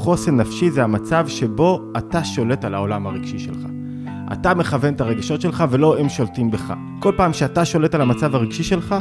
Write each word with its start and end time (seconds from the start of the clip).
חוסן 0.00 0.36
נפשי 0.36 0.70
זה 0.70 0.84
המצב 0.84 1.28
שבו 1.28 1.82
אתה 1.98 2.24
שולט 2.24 2.64
על 2.64 2.74
העולם 2.74 3.06
הרגשי 3.06 3.38
שלך. 3.38 3.58
אתה 4.32 4.54
מכוון 4.54 4.94
את 4.94 5.00
הרגשות 5.00 5.40
שלך 5.40 5.64
ולא 5.70 5.98
הם 5.98 6.08
שולטים 6.08 6.50
בך. 6.50 6.72
כל 7.00 7.12
פעם 7.16 7.32
שאתה 7.32 7.64
שולט 7.64 7.94
על 7.94 8.00
המצב 8.00 8.34
הרגשי 8.34 8.62
שלך, 8.62 8.94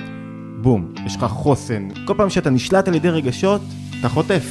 בום, 0.61 0.93
יש 1.05 1.15
לך 1.15 1.23
חוסן. 1.23 1.87
כל 2.05 2.13
פעם 2.17 2.29
שאתה 2.29 2.49
נשלט 2.49 2.87
על 2.87 2.95
ידי 2.95 3.09
רגשות, 3.09 3.61
אתה 3.99 4.09
חוטף. 4.09 4.45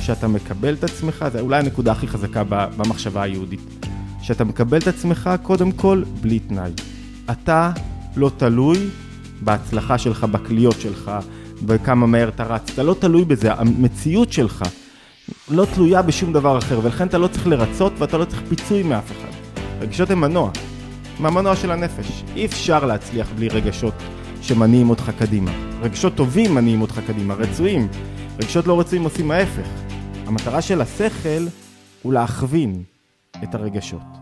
כשאתה 0.00 0.28
מקבל 0.28 0.74
את 0.74 0.84
עצמך, 0.84 1.24
זה 1.32 1.40
אולי 1.40 1.58
הנקודה 1.58 1.92
הכי 1.92 2.06
חזקה 2.06 2.42
במחשבה 2.48 3.22
היהודית. 3.22 3.86
שאתה 4.22 4.44
מקבל 4.44 4.78
את 4.78 4.88
עצמך, 4.88 5.30
קודם 5.42 5.72
כל, 5.72 6.02
בלי 6.20 6.38
תנאי. 6.38 6.70
אתה 7.30 7.70
לא 8.16 8.30
תלוי 8.36 8.78
בהצלחה 9.40 9.98
שלך, 9.98 10.24
בכליות 10.24 10.80
שלך, 10.80 11.10
וכמה 11.66 12.06
מהר 12.06 12.28
אתה 12.28 12.44
רץ. 12.44 12.70
אתה 12.70 12.82
לא 12.82 12.96
תלוי 13.00 13.24
בזה, 13.24 13.52
המציאות 13.52 14.32
שלך 14.32 14.64
לא 15.50 15.66
תלויה 15.74 16.02
בשום 16.02 16.32
דבר 16.32 16.58
אחר, 16.58 16.80
ולכן 16.82 17.06
אתה 17.06 17.18
לא 17.18 17.26
צריך 17.26 17.46
לרצות 17.46 17.92
ואתה 17.98 18.18
לא 18.18 18.24
צריך 18.24 18.42
פיצוי 18.48 18.82
מאף 18.82 19.12
אחד. 19.12 19.28
רגשות 19.80 20.10
הם 20.10 20.20
מנוע, 20.20 20.50
הם 21.18 21.26
המנוע 21.26 21.56
של 21.56 21.70
הנפש. 21.70 22.24
אי 22.36 22.46
אפשר 22.46 22.84
להצליח 22.84 23.28
בלי 23.36 23.48
רגשות 23.48 23.94
שמניעים 24.42 24.90
אותך 24.90 25.10
קדימה. 25.18 25.50
רגשות 25.80 26.14
טובים 26.14 26.54
מניעים 26.54 26.80
אותך 26.80 27.00
קדימה, 27.06 27.34
רצויים. 27.34 27.88
רגשות 28.42 28.66
לא 28.66 28.80
רצויים 28.80 29.04
עושים 29.04 29.30
ההפך. 29.30 29.68
המטרה 30.26 30.62
של 30.62 30.80
השכל 30.80 31.46
הוא 32.02 32.12
להכווין 32.12 32.82
את 33.42 33.54
הרגשות. 33.54 34.17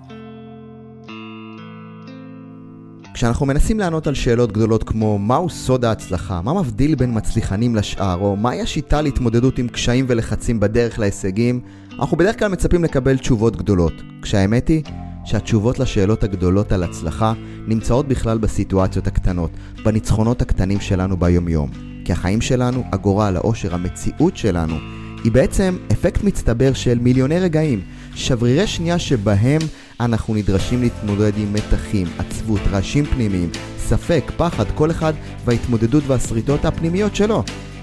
כשאנחנו 3.16 3.46
מנסים 3.46 3.78
לענות 3.78 4.06
על 4.06 4.14
שאלות 4.14 4.52
גדולות 4.52 4.82
כמו 4.84 5.18
מהו 5.18 5.50
סוד 5.50 5.84
ההצלחה, 5.84 6.40
מה 6.42 6.54
מבדיל 6.54 6.94
בין 6.94 7.16
מצליחנים 7.16 7.76
לשאר, 7.76 8.18
או 8.20 8.36
מהי 8.36 8.60
השיטה 8.60 9.02
להתמודדות 9.02 9.58
עם 9.58 9.68
קשיים 9.68 10.04
ולחצים 10.08 10.60
בדרך 10.60 10.98
להישגים, 10.98 11.60
אנחנו 11.98 12.16
בדרך 12.16 12.38
כלל 12.38 12.48
מצפים 12.48 12.84
לקבל 12.84 13.18
תשובות 13.18 13.56
גדולות. 13.56 13.92
כשהאמת 14.22 14.68
היא 14.68 14.82
שהתשובות 15.24 15.78
לשאלות 15.78 16.24
הגדולות 16.24 16.72
על 16.72 16.82
הצלחה 16.82 17.32
נמצאות 17.66 18.08
בכלל 18.08 18.38
בסיטואציות 18.38 19.06
הקטנות, 19.06 19.50
בניצחונות 19.84 20.42
הקטנים 20.42 20.80
שלנו 20.80 21.16
ביומיום. 21.16 21.70
כי 22.04 22.12
החיים 22.12 22.40
שלנו, 22.40 22.84
הגורל, 22.92 23.36
העושר, 23.36 23.74
המציאות 23.74 24.36
שלנו, 24.36 24.76
היא 25.24 25.32
בעצם 25.32 25.76
אפקט 25.92 26.24
מצטבר 26.24 26.72
של 26.72 26.98
מיליוני 26.98 27.40
רגעים, 27.40 27.80
שברירי 28.14 28.66
שנייה 28.66 28.98
שבהם 28.98 29.60
אנחנו 30.00 30.34
נדרשים 30.34 30.82
להתמודד 30.82 31.32
עם 31.36 31.52
מתחים, 31.52 32.06
עצבות, 32.18 32.60
רעשים 32.70 33.04
פנימיים, 33.04 33.50
ספק, 33.78 34.32
פחד, 34.36 34.64
כל 34.74 34.90
אחד 34.90 35.12
וההתמודדות 35.44 36.04
והשריטות 36.06 36.64
הפנימיות 36.64 37.16
שלו. 37.16 37.42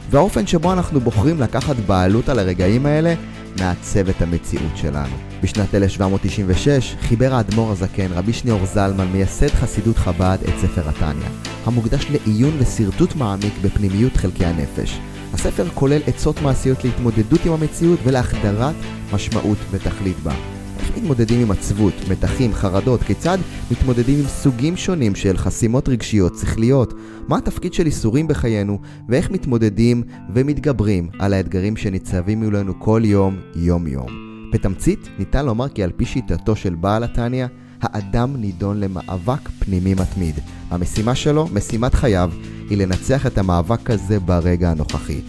והאופן 0.10 0.48
שבו 0.48 0.74
אנחנו 0.74 1.00
בוחרים 1.00 1.40
לקחת 1.42 1.76
בעלות 1.76 2.30
על 2.30 2.40
הרגעים 2.40 2.86
האלה 2.86 3.14
מעצב 3.60 4.10
את 4.10 4.22
המציאות 4.22 4.78
שלנו. 4.78 5.16
בשנת 5.44 5.76
1796 5.76 6.96
חיבר 7.02 7.34
האדמו"ר 7.34 7.72
הזקן, 7.72 8.12
רבי 8.12 8.34
שניאור 8.34 8.66
זלמן, 8.66 9.08
מייסד 9.08 9.50
חסידות 9.50 9.98
חב"ד 9.98 10.38
את 10.44 10.54
ספר 10.62 10.90
התניא, 10.90 11.30
המוקדש 11.66 12.06
לעיון 12.10 12.54
ושרטוט 12.60 13.16
מעמיק 13.16 13.54
בפנימיות 13.62 14.18
חלקי 14.18 14.46
הנפש. 14.46 15.00
הספר 15.34 15.70
כולל 15.74 16.02
עצות 16.08 16.42
מעשיות 16.42 16.84
להתמודדות 16.84 17.46
עם 17.46 17.54
המציאות 17.54 18.00
ולהחדרת 18.04 18.76
משמעות 19.14 19.58
ותכלית 19.72 20.20
בה. 20.20 20.53
מתמודדים 20.98 21.42
עם 21.42 21.52
עצבות, 21.52 21.94
מתחים, 22.10 22.54
חרדות, 22.54 23.04
כיצד 23.04 23.38
מתמודדים 23.72 24.20
עם 24.20 24.26
סוגים 24.28 24.78
שונים 24.78 25.16
של 25.16 25.38
חסימות 25.38 25.90
רגשיות, 25.90 26.36
שכליות, 26.42 26.94
מה 27.28 27.38
התפקיד 27.38 27.74
של 27.74 27.86
איסורים 27.86 28.28
בחיינו, 28.28 28.80
ואיך 29.10 29.32
מתמודדים 29.32 30.04
ומתגברים 30.34 31.10
על 31.20 31.34
האתגרים 31.34 31.78
שניצבים 31.78 32.44
מולנו 32.44 32.80
כל 32.80 33.02
יום, 33.06 33.38
יום-יום. 33.56 34.08
בתמצית, 34.54 35.10
ניתן 35.20 35.46
לומר 35.46 35.70
כי 35.70 35.84
על 35.84 35.92
פי 35.92 36.06
שיטתו 36.06 36.56
של 36.56 36.76
בעל 36.76 37.04
התניא, 37.04 37.46
האדם 37.82 38.36
נידון 38.36 38.80
למאבק 38.80 39.50
פנימי 39.60 39.94
מתמיד. 39.94 40.40
המשימה 40.70 41.16
שלו, 41.16 41.48
משימת 41.54 41.94
חייו, 41.94 42.32
היא 42.70 42.78
לנצח 42.78 43.28
את 43.28 43.38
המאבק 43.38 43.90
הזה 43.90 44.20
ברגע 44.20 44.72
הנוכחי. 44.72 45.22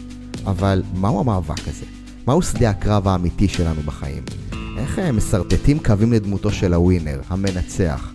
אבל 0.46 0.82
מהו 0.94 1.20
המאבק 1.20 1.68
הזה? 1.68 1.86
מהו 2.26 2.42
שדה 2.42 2.70
הקרב 2.70 3.08
האמיתי 3.08 3.48
שלנו 3.48 3.82
בחיים? 3.84 4.43
איך 4.78 4.98
הם 4.98 5.16
מסרטטים 5.16 5.78
קווים 5.78 6.12
לדמותו 6.12 6.50
של 6.50 6.74
הווינר, 6.74 7.20
המנצח? 7.28 8.12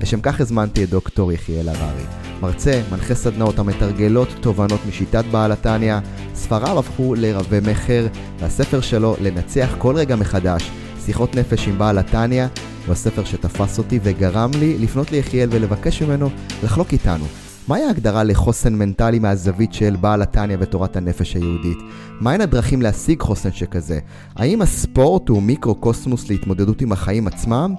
לשם 0.00 0.20
כך 0.20 0.40
הזמנתי 0.40 0.84
את 0.84 0.90
דוקטור 0.90 1.32
יחיאל 1.32 1.68
הררי, 1.68 2.04
מרצה, 2.40 2.82
מנחה 2.90 3.14
סדנאות 3.14 3.58
המתרגלות 3.58 4.28
תובנות 4.40 4.80
משיטת 4.88 5.24
בעל 5.30 5.52
התניא, 5.52 5.96
ספריו 6.34 6.78
הפכו 6.78 7.14
לרבי 7.14 7.58
מכר, 7.70 8.06
והספר 8.40 8.80
שלו, 8.80 9.16
לנצח 9.20 9.74
כל 9.78 9.96
רגע 9.96 10.16
מחדש, 10.16 10.70
שיחות 11.04 11.36
נפש 11.36 11.68
עם 11.68 11.78
בעל 11.78 11.98
התניא, 11.98 12.46
הוא 12.86 12.92
הספר 12.92 13.24
שתפס 13.24 13.78
אותי 13.78 14.00
וגרם 14.02 14.50
לי 14.58 14.78
לפנות 14.78 15.12
ליחיאל 15.12 15.48
ולבקש 15.52 16.02
ממנו 16.02 16.30
לחלוק 16.64 16.92
איתנו 16.92 17.24
מהי 17.68 17.84
ההגדרה 17.84 18.24
לחוסן 18.24 18.74
מנטלי 18.74 19.18
מהזווית 19.18 19.72
של 19.72 19.96
בעל 20.00 20.22
התניא 20.22 20.56
ותורת 20.60 20.96
הנפש 20.96 21.34
היהודית? 21.34 21.78
מהן 22.20 22.40
הדרכים 22.40 22.82
להשיג 22.82 23.20
חוסן 23.20 23.52
שכזה? 23.52 23.98
האם 24.36 24.62
הספורט 24.62 25.28
הוא 25.28 25.42
מיקרו-קוסמוס 25.42 26.30
להתמודדות 26.30 26.80
עם 26.80 26.92
החיים 26.92 27.26
עצמם? 27.26 27.74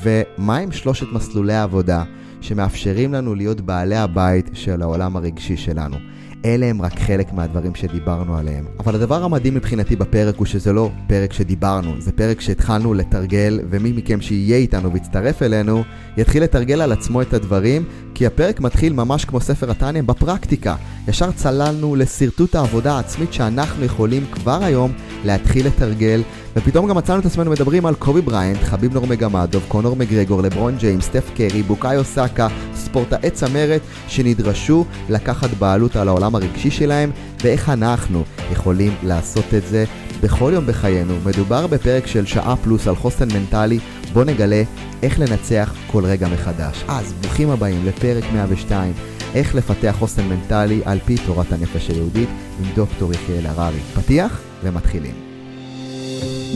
ומהם 0.00 0.72
שלושת 0.72 1.06
מסלולי 1.12 1.54
העבודה 1.54 2.04
שמאפשרים 2.40 3.12
לנו 3.12 3.34
להיות 3.34 3.60
בעלי 3.60 3.96
הבית 3.96 4.50
של 4.52 4.82
העולם 4.82 5.16
הרגשי 5.16 5.56
שלנו? 5.56 5.96
אלה 6.44 6.66
הם 6.66 6.82
רק 6.82 6.98
חלק 6.98 7.32
מהדברים 7.32 7.74
שדיברנו 7.74 8.36
עליהם. 8.36 8.64
אבל 8.80 8.94
הדבר 8.94 9.24
המדהים 9.24 9.54
מבחינתי 9.54 9.96
בפרק 9.96 10.36
הוא 10.36 10.46
שזה 10.46 10.72
לא 10.72 10.90
פרק 11.06 11.32
שדיברנו, 11.32 11.94
זה 11.98 12.12
פרק 12.12 12.40
שהתחלנו 12.40 12.94
לתרגל, 12.94 13.60
ומי 13.70 13.92
מכם 13.92 14.20
שיהיה 14.20 14.56
איתנו 14.56 14.92
ויצטרף 14.92 15.42
אלינו, 15.42 15.82
יתחיל 16.16 16.42
לתרגל 16.42 16.80
על 16.80 16.92
עצמו 16.92 17.22
את 17.22 17.34
הדברים, 17.34 17.84
כי 18.18 18.26
הפרק 18.26 18.60
מתחיל 18.60 18.92
ממש 18.92 19.24
כמו 19.24 19.40
ספר 19.40 19.70
התניא 19.70 20.02
בפרקטיקה. 20.02 20.76
ישר 21.08 21.32
צללנו 21.32 21.96
לשרטוט 21.96 22.54
העבודה 22.54 22.96
העצמית 22.96 23.32
שאנחנו 23.32 23.84
יכולים 23.84 24.26
כבר 24.32 24.64
היום 24.64 24.92
להתחיל 25.24 25.66
לתרגל, 25.66 26.22
ופתאום 26.56 26.88
גם 26.88 26.96
מצאנו 26.96 27.20
את 27.20 27.26
עצמנו 27.26 27.50
מדברים 27.50 27.86
על 27.86 27.94
קובי 27.94 28.20
בריינט, 28.20 28.58
חביב 28.62 28.94
נורמגמדוב, 28.94 29.64
קונור 29.68 29.96
מגרגור, 29.96 30.42
לברון 30.42 30.76
ג'יימס, 30.76 31.04
סטף 31.04 31.30
קרי, 31.36 31.62
בוקאיו 31.62 31.96
סאקה, 31.96 32.48
ספורטאי 32.74 33.30
צמרת 33.30 33.80
שנדרשו 34.08 34.84
לקחת 35.08 35.50
בעלות 35.50 35.96
על 35.96 36.08
העולם 36.08 36.34
הרגשי 36.34 36.70
שלהם, 36.70 37.10
ואיך 37.42 37.68
אנחנו 37.68 38.24
יכולים 38.52 38.94
לעשות 39.02 39.54
את 39.54 39.66
זה 39.66 39.84
בכל 40.22 40.50
יום 40.54 40.66
בחיינו. 40.66 41.14
מדובר 41.24 41.66
בפרק 41.66 42.06
של 42.06 42.26
שעה 42.26 42.56
פלוס 42.56 42.88
על 42.88 42.96
חוסן 42.96 43.28
מנטלי, 43.32 43.78
בוא 44.12 44.24
נגלה 44.24 44.62
איך 45.02 45.20
לנצח 45.20 45.74
כל 45.86 46.04
רגע 46.04 46.28
מחדש. 46.28 46.84
אז 46.88 47.12
ברוכים 47.20 47.50
הבאים 47.50 47.86
לפרק 47.86 48.24
102, 48.32 48.92
איך 49.34 49.54
לפתח 49.54 49.94
חוסן 49.98 50.22
מנטלי 50.28 50.80
על 50.84 50.98
פי 51.04 51.16
תורת 51.26 51.52
הנפש 51.52 51.88
היהודית 51.88 52.28
עם 52.58 52.66
דוקטור 52.74 53.12
יחיאל 53.12 53.46
הררי. 53.46 53.80
פתיח 53.94 54.40
ומתחילים. 54.62 55.14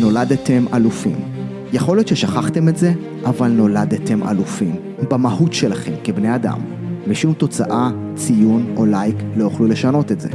נולדתם 0.01 0.65
אלופים. 0.75 1.17
יכול 1.73 1.97
להיות 1.97 2.09
ששכחתם 2.09 2.69
את 2.69 2.77
זה, 2.77 2.93
אבל 3.25 3.49
נולדתם 3.49 4.29
אלופים. 4.29 4.77
במהות 5.11 5.53
שלכם 5.53 5.93
כבני 6.05 6.35
אדם. 6.35 6.61
ושום 7.09 7.33
תוצאה, 7.33 7.91
ציון 8.15 8.75
או 8.77 8.87
לייק 8.87 9.17
לא 9.37 9.45
יוכלו 9.45 9.67
לשנות 9.67 10.13
את 10.13 10.21
זה. 10.21 10.29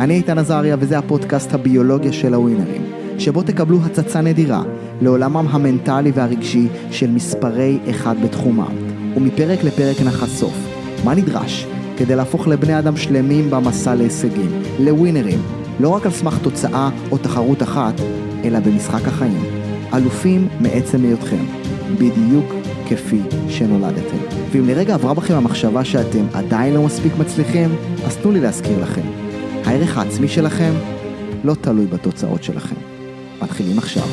אני 0.00 0.14
איתן 0.14 0.38
עזריה 0.38 0.76
וזה 0.78 0.98
הפודקאסט 0.98 1.54
הביולוגיה 1.54 2.12
של 2.12 2.34
הווינרים, 2.34 2.82
שבו 3.18 3.42
תקבלו 3.42 3.78
הצצה 3.84 4.20
נדירה 4.20 4.62
לעולמם 5.02 5.46
המנטלי 5.50 6.10
והרגשי 6.14 6.66
של 6.90 7.10
מספרי 7.10 7.78
אחד 7.90 8.14
בתחומם, 8.24 8.74
ומפרק 9.16 9.64
לפרק 9.64 10.00
נחשוף 10.00 10.54
מה 11.04 11.14
נדרש 11.14 11.66
כדי 11.96 12.16
להפוך 12.16 12.48
לבני 12.48 12.78
אדם 12.78 12.96
שלמים 12.96 13.50
במסע 13.50 13.94
להישגים, 13.94 14.62
לווינרים, 14.80 15.42
לא 15.80 15.88
רק 15.88 16.06
על 16.06 16.12
סמך 16.12 16.38
תוצאה 16.42 16.90
או 17.10 17.18
תחרות 17.18 17.62
אחת, 17.62 17.94
אלא 18.44 18.60
במשחק 18.60 19.08
החיים. 19.08 19.44
אלופים 19.94 20.48
מעצם 20.60 21.02
היותכם, 21.02 21.44
בדיוק 21.94 22.54
כפי 22.88 23.20
שנולדתם. 23.48 24.16
ואם 24.50 24.68
לרגע 24.68 24.94
עברה 24.94 25.14
בכם 25.14 25.34
המחשבה 25.34 25.84
שאתם 25.84 26.24
עדיין 26.34 26.74
לא 26.74 26.82
מספיק 26.82 27.12
מצליחים, 27.18 27.74
אז 28.06 28.16
תנו 28.16 28.32
לי 28.32 28.40
להזכיר 28.40 28.82
לכם. 28.82 29.06
הערך 29.64 29.98
העצמי 29.98 30.28
שלכם 30.28 30.72
לא 31.44 31.54
תלוי 31.54 31.86
בתוצאות 31.86 32.42
שלכם. 32.42 32.76
מתחילים 33.42 33.78
עכשיו. 33.78 34.06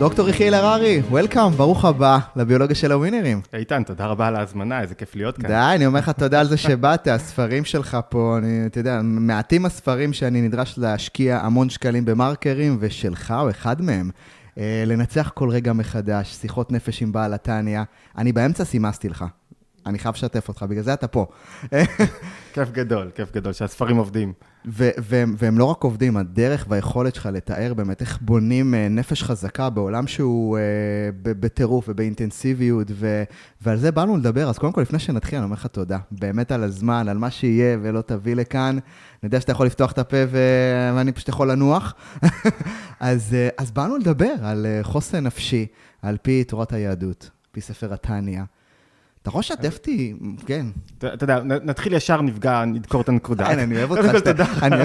דוקטור 0.00 0.28
יחיאל 0.28 0.54
הררי, 0.54 1.02
וולקאם, 1.10 1.50
ברוך 1.50 1.84
הבא 1.84 2.18
לביולוגיה 2.36 2.76
של 2.76 2.92
הווינרים. 2.92 3.40
איתן, 3.54 3.82
תודה 3.82 4.06
רבה 4.06 4.26
על 4.26 4.36
ההזמנה, 4.36 4.80
איזה 4.80 4.94
כיף 4.94 5.16
להיות 5.16 5.36
כאן. 5.36 5.46
די, 5.46 5.74
אני 5.74 5.86
אומר 5.86 5.98
לך 5.98 6.10
תודה 6.10 6.40
על 6.40 6.46
זה 6.46 6.56
שבאת, 6.56 7.08
הספרים 7.08 7.64
שלך 7.64 7.98
פה, 8.08 8.38
אני, 8.38 8.66
אתה 8.66 8.80
יודע, 8.80 9.00
מעטים 9.02 9.66
הספרים 9.66 10.12
שאני 10.12 10.40
נדרש 10.40 10.74
להשקיע 10.78 11.38
המון 11.38 11.70
שקלים 11.70 12.04
במרקרים, 12.04 12.76
ושלך 12.80 13.34
הוא 13.40 13.50
אחד 13.50 13.82
מהם. 13.82 14.10
אה, 14.58 14.84
לנצח 14.86 15.30
כל 15.34 15.50
רגע 15.50 15.72
מחדש, 15.72 16.28
שיחות 16.40 16.72
נפש 16.72 17.02
עם 17.02 17.12
בעל 17.12 17.34
התניא. 17.34 17.80
אני 18.18 18.32
באמצע 18.32 18.64
סימסתי 18.64 19.08
לך. 19.08 19.24
אני 19.86 19.98
חייב 19.98 20.14
לשתף 20.14 20.48
אותך, 20.48 20.62
בגלל 20.62 20.82
זה 20.82 20.94
אתה 20.94 21.08
פה. 21.08 21.26
כיף 22.54 22.70
גדול, 22.72 23.10
כיף 23.14 23.34
גדול, 23.34 23.52
שהספרים 23.52 23.96
עובדים. 23.96 24.32
ו- 24.66 24.90
והם, 24.98 25.34
והם 25.38 25.58
לא 25.58 25.64
רק 25.64 25.84
עובדים, 25.84 26.16
הדרך 26.16 26.66
והיכולת 26.68 27.14
שלך 27.14 27.28
לתאר 27.32 27.74
באמת 27.74 28.00
איך 28.00 28.18
בונים 28.20 28.74
אה, 28.74 28.88
נפש 28.88 29.22
חזקה 29.22 29.70
בעולם 29.70 30.06
שהוא 30.06 30.58
אה, 30.58 30.62
בטירוף 31.22 31.84
ובאינטנסיביות, 31.88 32.86
ו- 32.90 33.22
ועל 33.60 33.76
זה 33.76 33.92
באנו 33.92 34.16
לדבר. 34.16 34.48
אז 34.48 34.58
קודם 34.58 34.72
כל, 34.72 34.80
לפני 34.80 34.98
שנתחיל, 34.98 35.38
אני 35.38 35.44
אומר 35.44 35.54
לך 35.54 35.66
תודה. 35.66 35.98
באמת 36.10 36.52
על 36.52 36.62
הזמן, 36.62 37.08
על 37.08 37.18
מה 37.18 37.30
שיהיה 37.30 37.78
ולא 37.82 38.00
תביא 38.00 38.36
לכאן. 38.36 38.78
אני 38.78 38.78
יודע 39.22 39.40
שאתה 39.40 39.52
יכול 39.52 39.66
לפתוח 39.66 39.92
את 39.92 39.98
הפה 39.98 40.16
ו- 40.30 40.92
ואני 40.96 41.12
פשוט 41.12 41.28
יכול 41.28 41.50
לנוח. 41.50 41.94
אז, 43.00 43.34
אה, 43.34 43.48
אז 43.58 43.70
באנו 43.70 43.96
לדבר 43.98 44.34
על 44.42 44.66
חוסן 44.82 45.24
נפשי, 45.24 45.66
על 46.02 46.16
פי 46.22 46.44
תורת 46.44 46.72
היהדות, 46.72 47.22
על 47.22 47.48
פי 47.52 47.60
ספר 47.60 47.92
התניא. 47.92 48.42
אתה 49.22 49.30
לשתף 49.38 49.76
אותי, 49.76 50.14
כן. 50.46 50.66
אתה 50.98 51.24
יודע, 51.24 51.40
נתחיל 51.42 51.92
ישר, 51.92 52.22
נפגע, 52.22 52.64
נדקור 52.64 53.00
את 53.00 53.08
הנקודה. 53.08 53.50
אין, 53.50 53.58
אני 53.58 53.78
אוהב 53.78 53.90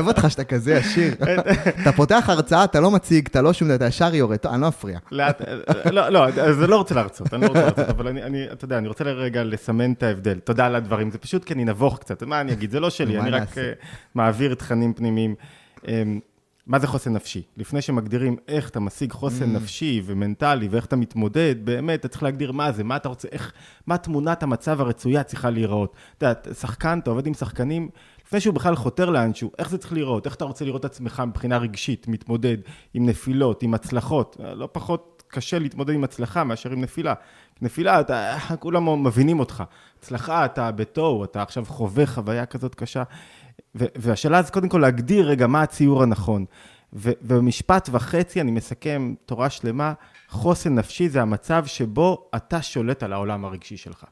אותך 0.08 0.32
שאתה- 0.32 0.44
כזה 0.44 0.74
ישיר. 0.76 1.14
אתה 1.82 1.92
פותח 1.92 2.26
הרצאה, 2.30 2.64
אתה 2.64 2.80
לא 2.80 2.92
מציג, 2.92 3.28
אתה 3.28 3.42
לא 3.42 3.54
שום 3.54 3.68
דבר, 3.68 3.76
אתה 3.76 3.86
ישר 3.86 4.16
יורד, 4.16 4.38
אני 4.46 4.62
לא 4.62 4.68
אפריע. 4.68 5.00
לא, 5.92 6.10
לא, 6.10 6.28
אז 6.28 6.60
אני 6.64 6.68
לא 6.72 6.78
רוצה 6.78 6.96
להרצות, 6.96 7.34
אני 7.34 7.42
לא 7.42 7.48
רוצה 7.48 7.62
להרצות, 7.62 7.90
אבל 7.90 8.08
אני, 8.08 8.46
אתה 8.52 8.66
יודע, 8.66 8.78
אני 8.78 8.88
רוצה 8.88 9.04
לרגע 9.04 9.44
לסמן 9.44 9.92
את 9.94 10.04
ההבדל. 10.04 10.40
תודה 10.40 10.66
על 10.66 10.76
הדברים, 10.76 11.12
זה 11.12 11.18
פשוט 11.18 11.44
כי 11.44 11.54
אני 11.54 11.66
נבוך 11.66 12.00
קצת, 12.00 12.24
מה 12.24 12.42
אני 12.42 12.54
אגיד, 12.54 12.72
זה 12.72 12.80
לא 12.80 12.90
שלי, 12.90 13.20
אני 13.20 13.30
רק? 13.32 13.58
אה, 13.58 13.72
מעביר 14.16 14.54
תכנים 14.54 14.94
פנימיים. 14.94 15.36
מה 16.68 16.80
זה 16.80 16.88
חוסן 16.88 17.14
נפשי? 17.14 17.42
לפני 17.58 17.82
שמגדירים 17.82 18.38
איך 18.48 18.70
אתה 18.70 18.80
משיג 18.80 19.12
חוסן 19.12 19.54
נפשי 19.54 20.02
ומנטלי 20.06 20.68
ואיך 20.68 20.86
אתה 20.86 20.96
מתמודד, 20.96 21.56
באמת, 21.64 22.00
אתה 22.00 22.08
צריך 22.08 22.24
להגדיר 22.24 22.52
מה 22.52 22.72
זה, 22.72 22.84
מה 22.84 22.96
אתה 22.96 23.10
רוצה, 23.10 23.28
איך, 23.32 23.54
מה 23.88 23.98
תמונת 23.98 24.44
המצב 24.44 24.82
הרצויה 24.82 25.24
צריכה 25.24 25.50
להיראות. 25.50 25.96
אתה 26.18 26.26
יודע, 26.26 26.54
שחקן, 26.54 27.00
אתה 27.00 27.10
עובד 27.10 27.28
עם 27.28 27.34
שחקנים, 27.34 27.90
לפני 28.26 28.40
שהוא 28.40 28.54
בכלל 28.54 28.76
חותר 28.76 29.10
לאנשהו, 29.10 29.52
איך 29.60 29.70
זה 29.70 29.78
צריך 29.78 29.94
להיראות? 29.94 30.26
איך 30.26 30.36
אתה 30.36 30.46
רוצה 30.46 30.66
לראות 30.66 30.80
את 30.80 30.86
עצמך 30.86 31.24
מבחינה 31.28 31.58
רגשית, 31.58 32.08
מתמודד 32.08 32.58
עם 32.94 33.06
נפילות, 33.06 33.64
עם 33.64 33.74
הצלחות? 33.74 34.38
לא 34.40 34.70
פחות 34.72 35.24
קשה 35.28 35.60
להתמודד 35.60 35.94
עם 35.94 36.04
הצלחה 36.04 36.44
מאשר 36.44 36.72
עם 36.72 36.82
נפילה. 36.82 37.14
נפילה, 37.62 38.00
אתה, 38.00 38.38
כולם 38.60 39.04
מבינים 39.04 39.40
אותך. 39.40 39.64
הצלחה, 40.00 40.46
אתה 40.46 40.72
בתוהו, 40.72 41.24
אתה 41.24 41.42
עכשיו 41.42 41.66
חווה 41.66 42.06
חוויה 42.06 42.46
כזאת 42.46 42.76
קשה. 42.76 43.04
והשאלה 43.76 44.40
אז 44.40 44.50
קודם 44.50 44.70
כל 44.70 44.78
להגדיר 44.78 45.28
רגע 45.28 45.48
מה 45.48 45.62
הציור 45.62 46.04
הנכון. 46.04 46.46
ובמשפט 46.94 47.90
וחצי 47.92 48.42
אני 48.42 48.52
מסכם 48.52 49.14
תורה 49.26 49.50
שלמה, 49.50 49.94
חוסן 50.30 50.76
נפשי 50.76 51.10
זה 51.10 51.22
המצב 51.22 51.66
שבו 51.66 52.30
אתה 52.36 52.62
שולט 52.62 53.04
על 53.04 53.14
העולם 53.14 53.46
הרגשי 53.46 53.78
שלך. 53.78 54.06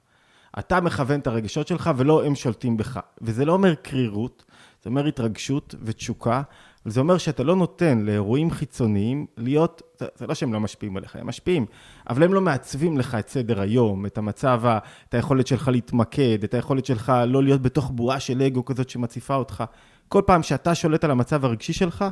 אתה 0.59 0.81
מכוון 0.81 1.19
את 1.19 1.27
הרגשות 1.27 1.67
שלך 1.67 1.89
ולא 1.97 2.25
הם 2.25 2.35
שולטים 2.35 2.77
בך. 2.77 2.99
וזה 3.21 3.45
לא 3.45 3.53
אומר 3.53 3.75
קרירות, 3.75 4.45
זה 4.83 4.89
אומר 4.89 5.05
התרגשות 5.05 5.75
ותשוקה, 5.83 6.41
וזה 6.85 6.99
אומר 6.99 7.17
שאתה 7.17 7.43
לא 7.43 7.55
נותן 7.55 7.99
לאירועים 7.99 8.51
חיצוניים 8.51 9.25
להיות, 9.37 9.81
זה, 9.99 10.05
זה 10.15 10.27
לא 10.27 10.33
שהם 10.33 10.53
לא 10.53 10.59
משפיעים 10.59 10.97
עליך, 10.97 11.15
הם 11.15 11.27
משפיעים, 11.27 11.65
אבל 12.09 12.23
הם 12.23 12.33
לא 12.33 12.41
מעצבים 12.41 12.97
לך 12.97 13.15
את 13.15 13.29
סדר 13.29 13.61
היום, 13.61 14.05
את 14.05 14.17
המצב, 14.17 14.61
את 15.09 15.13
היכולת 15.13 15.47
שלך 15.47 15.67
להתמקד, 15.67 16.43
את 16.43 16.53
היכולת 16.53 16.85
שלך 16.85 17.13
לא 17.27 17.43
להיות 17.43 17.61
בתוך 17.61 17.91
בועה 17.91 18.19
של 18.19 18.41
אגו 18.41 18.65
כזאת 18.65 18.89
שמציפה 18.89 19.35
אותך. 19.35 19.63
כל 20.07 20.21
פעם 20.25 20.43
שאתה 20.43 20.75
שולט 20.75 21.03
על 21.03 21.11
המצב 21.11 21.45
הרגשי 21.45 21.73
שלך, 21.73 22.05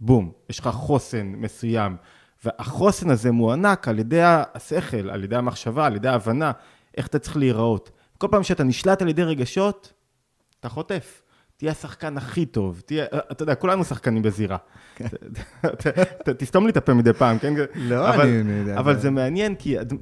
בום, 0.00 0.32
יש 0.50 0.60
לך 0.60 0.68
חוסן 0.68 1.26
מסוים. 1.26 1.96
והחוסן 2.44 3.10
הזה 3.10 3.32
מוענק 3.32 3.88
על 3.88 3.98
ידי 3.98 4.20
השכל, 4.24 5.10
על 5.10 5.24
ידי 5.24 5.36
המחשבה, 5.36 5.86
על 5.86 5.96
ידי 5.96 6.08
ההבנה, 6.08 6.52
איך 6.96 7.06
אתה 7.06 7.18
צריך 7.18 7.36
להיראות. 7.36 7.90
כל 8.18 8.28
פעם 8.30 8.42
שאתה 8.42 8.64
נשלט 8.64 9.02
על 9.02 9.08
ידי 9.08 9.22
רגשות, 9.22 9.92
אתה 10.60 10.68
חוטף. 10.68 11.22
תהיה 11.56 11.70
השחקן 11.72 12.16
הכי 12.16 12.46
טוב, 12.46 12.82
תהיה, 12.86 13.04
אתה 13.32 13.42
יודע, 13.42 13.54
כולנו 13.54 13.84
שחקנים 13.84 14.22
בזירה. 14.22 14.56
ת- 16.24 16.28
תסתום 16.28 16.64
לי 16.64 16.70
את 16.70 16.76
הפה 16.76 16.94
מדי 16.94 17.12
פעם, 17.12 17.38
כן? 17.38 17.54
לא, 17.74 18.14
אני- 18.14 18.52
יודע, 18.52 18.78
אבל 18.78 18.98
זה- 18.98 19.10
מעניין, 19.10 19.54
כי 19.54 19.80
אד- 19.80 19.92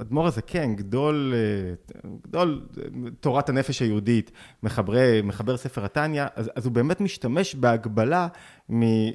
אדמו"ר 0.00 0.26
הזקן, 0.26 0.74
גדול, 0.76 1.34
אה, 1.34 2.10
גדול 2.28 2.66
אה, 2.78 2.82
תורת 3.20 3.48
הנפש 3.48 3.82
היהודית, 3.82 4.30
מחבר 5.24 5.56
ספר 5.56 5.84
התניא, 5.84 6.24
אז, 6.36 6.50
הוא 6.64 6.72
באמת 6.72 7.00
משתמש 7.00 7.54
בהגבלה 7.54 8.28
מ, 8.70 8.82
אה, 8.82 9.08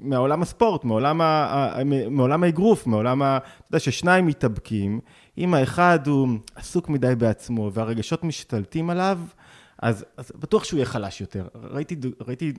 מעולם 0.00 0.42
הספורט, 0.42 0.84
מעולם 0.84 2.42
האגרוף, 2.42 2.86
מעולם 2.86 3.22
ה... 3.22 3.38
אתה 3.38 3.46
יודע, 3.70 3.78
ששניים 3.78 4.26
מתאבקים, 4.26 5.00
אם 5.38 5.54
האחד 5.54 6.06
הוא 6.06 6.28
עסוק 6.54 6.88
מדי 6.88 7.14
בעצמו 7.18 7.70
והרגשות 7.72 8.24
משתלטים 8.24 8.90
עליו, 8.90 9.18
אז, 9.78 10.04
אז 10.16 10.32
בטוח 10.40 10.64
שהוא 10.64 10.78
יהיה 10.78 10.86
חלש 10.86 11.20
יותר. 11.20 11.46
ראיתי, 11.54 11.96
ראיתי 12.26 12.52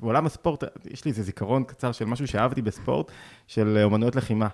בעולם 0.00 0.26
הספורט, 0.26 0.64
יש 0.90 1.04
לי 1.04 1.10
איזה 1.10 1.22
זיכרון 1.22 1.64
קצר 1.64 1.92
של 1.92 2.04
משהו 2.04 2.26
שאהבתי 2.26 2.62
בספורט, 2.62 3.12
של 3.46 3.80
אומנויות 3.84 4.16
לחימה. 4.16 4.48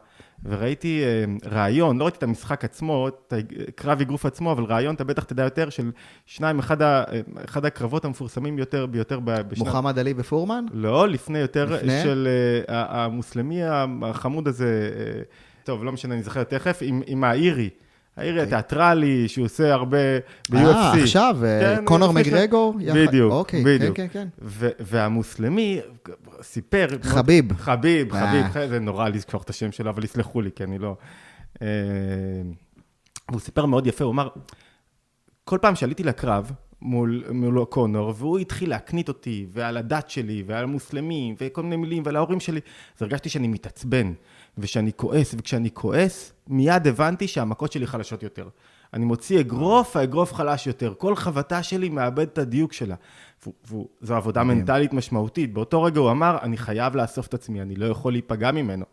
וראיתי 0.45 1.03
אה, 1.05 1.51
רעיון, 1.51 1.99
לא 1.99 2.05
ראיתי 2.05 2.19
את 2.19 2.23
המשחק 2.23 2.65
עצמו, 2.65 3.09
את 3.09 3.33
הקרב 3.69 4.01
אגרוף 4.01 4.27
עצמו, 4.27 4.53
אבל 4.53 4.65
רעיון, 4.65 4.95
אתה 4.95 5.05
בטח 5.05 5.25
תדע 5.25 5.43
יותר, 5.45 5.71
של 5.71 5.91
שניים, 6.27 6.59
אחד, 6.59 6.83
ה, 6.83 7.05
אחד 7.45 7.65
הקרבות 7.65 8.05
המפורסמים 8.05 8.59
יותר 8.59 8.87
ביותר 8.87 9.21
בשנת... 9.25 9.67
מוחמד 9.67 9.99
עלי 9.99 10.15
ופורמן? 10.17 10.65
לא, 10.73 11.09
לפני 11.09 11.39
יותר, 11.39 11.75
לפני? 11.75 12.03
של 12.03 12.29
uh, 12.67 12.71
המוסלמי 12.73 13.61
החמוד 13.65 14.49
הזה, 14.49 14.91
uh, 14.93 15.65
טוב, 15.65 15.85
לא 15.85 15.93
משנה, 15.93 16.15
אני 16.15 16.23
זוכר 16.23 16.43
תכף, 16.43 16.79
עם, 16.83 17.03
עם 17.07 17.25
האירי. 17.25 17.71
האירי 18.21 18.41
אוקיי. 18.41 18.43
התיאטרלי, 18.43 19.29
שהוא 19.29 19.45
עושה 19.45 19.73
הרבה 19.73 20.19
ב-UFC. 20.51 20.57
אה, 20.57 21.03
עכשיו, 21.03 21.39
אה, 21.45 21.77
כן, 21.77 21.85
קונור 21.85 22.13
מגרגור? 22.13 22.75
בדיוק, 22.95 23.33
אוקיי, 23.33 23.65
בדיוק. 23.65 23.97
כן, 23.97 24.07
כן, 24.13 24.29
ו- 24.43 24.69
והמוסלמי 24.81 25.81
סיפר... 26.43 26.87
חביב. 27.03 27.53
חביב, 27.57 28.15
אה. 28.15 28.49
חביב, 28.51 28.69
זה 28.69 28.79
נורא 28.79 29.09
לזכור 29.09 29.43
את 29.43 29.51
השם 29.51 29.73
שלו, 29.73 29.91
אבל 29.91 30.05
יסלחו 30.05 30.41
לי, 30.41 30.51
כי 30.57 30.65
אני 30.65 30.79
לא... 30.79 30.97
אה, 31.63 31.69
והוא 33.29 33.41
סיפר 33.41 33.67
מאוד 33.67 33.87
יפה, 33.87 34.05
הוא 34.05 34.13
אמר, 34.13 34.29
כל 35.45 35.59
פעם 35.63 35.75
שעליתי 35.75 36.03
לקרב 36.03 36.53
מול, 36.83 37.25
מול 37.31 37.65
קונור, 37.65 38.15
והוא 38.17 38.39
התחיל 38.39 38.71
להקנית 38.71 39.09
אותי, 39.09 39.47
ועל 39.53 39.77
הדת 39.77 40.11
שלי, 40.11 40.43
ועל 40.47 40.65
המוסלמים, 40.65 41.35
וכל 41.41 41.63
מיני 41.63 41.77
מילים, 41.77 42.03
ועל 42.07 42.17
ההורים 42.17 42.41
שלי, 42.41 42.61
אז 42.97 43.03
הרגשתי 43.03 43.29
שאני 43.29 43.49
מתעצבן, 43.49 44.13
ושאני 44.61 44.93
כועס, 44.97 45.35
וכשאני 45.39 45.71
כועס, 45.75 46.33
מיד 46.49 46.87
הבנתי 46.87 47.29
שהמכות 47.29 47.73
שלי 47.73 47.87
חלשות 47.87 48.23
יותר. 48.23 48.49
אני 48.95 49.05
מוציא 49.05 49.41
אגרוף, 49.41 49.97
האגרוף 49.97 50.35
חלש 50.35 50.67
יותר. 50.67 50.95
כל 50.99 51.17
חבטה 51.17 51.63
שלי 51.63 51.89
מאבד 51.89 52.27
את 52.27 52.39
הדיוק 52.39 52.73
שלה. 52.73 52.95
וזו 53.47 54.15
עבודה. 54.15 54.45
מנטלית 54.45 54.93
משמעותית. 54.93 55.53
באותו 55.53 55.83
רגע 55.83 56.01
הוא 56.01 56.11
אמר, 56.11 56.39
אני 56.43 56.57
חייב 56.57 56.97
לאסוף 56.97 57.27
את 57.27 57.35
עצמי, 57.35 57.63
אני 57.63 57.75
לא 57.75 57.87
יכול 57.87 58.13
להיפגע 58.13 58.51
ממנו. 58.51 58.85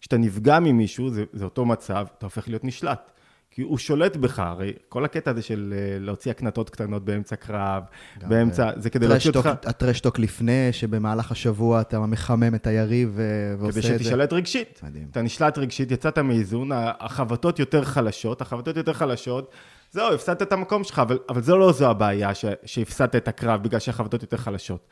כשאתה 0.00 0.16
נפגע 0.16 0.60
ממישהו, 0.60 1.10
זה, 1.10 1.24
זה 1.32 1.44
אותו 1.44 1.64
מצב, 1.64 2.06
אתה 2.18 2.26
הופך 2.26 2.48
להיות 2.48 2.64
נשלט. 2.64 3.10
כי 3.56 3.62
הוא 3.62 3.78
שולט 3.78 4.16
בך, 4.16 4.38
הרי 4.38 4.72
כל 4.88 5.04
הקטע 5.04 5.30
הזה 5.30 5.42
של 5.42 5.74
אה, 5.76 5.98
להוציא 6.00 6.30
הקנטות 6.30 6.70
קטנות 6.70 7.04
באמצע 7.04 7.36
קרב, 7.36 7.82
באמצע, 8.22 8.70
זה 8.76 8.90
כדי 8.90 9.08
להוציא 9.08 9.30
אותך, 9.30 9.46
הטרשטוק 9.46 10.18
לפני, 10.18 10.68
שבמהלך 10.72 11.30
השבוע 11.32 11.80
אתה 11.80 12.00
מחמם 12.00 12.54
את 12.54 12.66
היריב 12.66 13.18
אה, 13.20 13.24
ועושה 13.58 13.80
כדי 13.80 13.94
את 13.94 13.98
זה. 13.98 14.04
שתשלט 14.04 14.32
רגשית. 14.32 14.80
מדהים. 14.82 15.08
אתה 15.10 15.22
נשלט 15.22 15.58
רגשית, 15.58 15.90
יצאת 15.90 16.18
מאיזון, 16.18 16.70
החבטות 16.74 17.58
יותר 17.58 17.84
חלשות, 17.84 18.40
החבטות 18.40 18.76
יותר 18.76 18.92
חלשות, 18.92 19.50
זהו, 19.90 20.14
הפסדת 20.14 20.42
את 20.42 20.52
המקום 20.52 20.84
שלך, 20.84 20.98
אבל, 20.98 21.18
אבל 21.28 21.42
זו 21.42 21.58
לא 21.58 21.72
זו 21.72 21.90
הבעיה, 21.90 22.34
ש, 22.34 22.44
שהפסדת 22.64 23.16
את 23.16 23.28
הקרב 23.28 23.62
בגלל 23.62 23.80
שהחבטות 23.80 24.22
יותר 24.22 24.36
חלשות. 24.36 24.86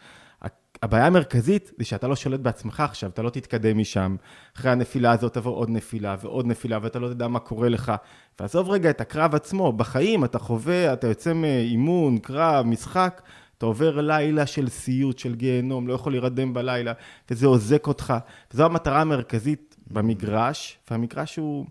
הבעיה 0.83 1.07
המרכזית 1.07 1.73
זה 1.79 1.85
שאתה 1.85 2.09
לא 2.09 2.17
שולט 2.17 2.41
בעצמך 2.41 2.81
עכשיו, 2.81 3.11
אתה 3.11 3.23
לא 3.23 3.31
תתקדם 3.31 3.79
משם. 3.79 4.17
אחרי 4.57 4.71
הנפילה 4.71 5.13
הזאת 5.13 5.35
תבוא 5.35 5.57
עוד 5.57 5.71
נפילה 5.71 6.17
ועוד 6.21 6.47
נפילה, 6.47 6.79
ואתה 6.83 6.99
לא 6.99 7.09
תדע 7.09 7.29
מה 7.29 7.39
קורה 7.39 7.69
לך. 7.69 7.93
ועזוב 8.41 8.71
רגע 8.71 8.91
את 8.91 9.01
הקרב 9.01 9.35
עצמו, 9.35 9.73
בחיים 9.73 10.25
אתה 10.25 10.39
חווה, 10.39 10.93
אתה 10.93 11.07
יוצא 11.07 11.33
מאימון, 11.33 12.19
קרב, 12.19 12.67
משחק, 12.67 13.23
אתה 13.59 13.67
עובר 13.67 14.01
לילה 14.01 14.47
של 14.47 14.69
סיוט, 14.69 15.19
של 15.19 15.35
גיהנום, 15.35 15.89
לא 15.89 15.95
יכול 15.95 16.13
להירדם 16.13 16.55
בלילה, 16.55 16.93
וזה 17.31 17.47
אוזק 17.47 17.87
אותך. 17.87 18.15
וזו 18.53 18.65
המטרה 18.65 19.01
המרכזית 19.01 19.77
במגרש, 19.87 20.79
והמגרש 20.91 21.37
הוא... 21.37 21.67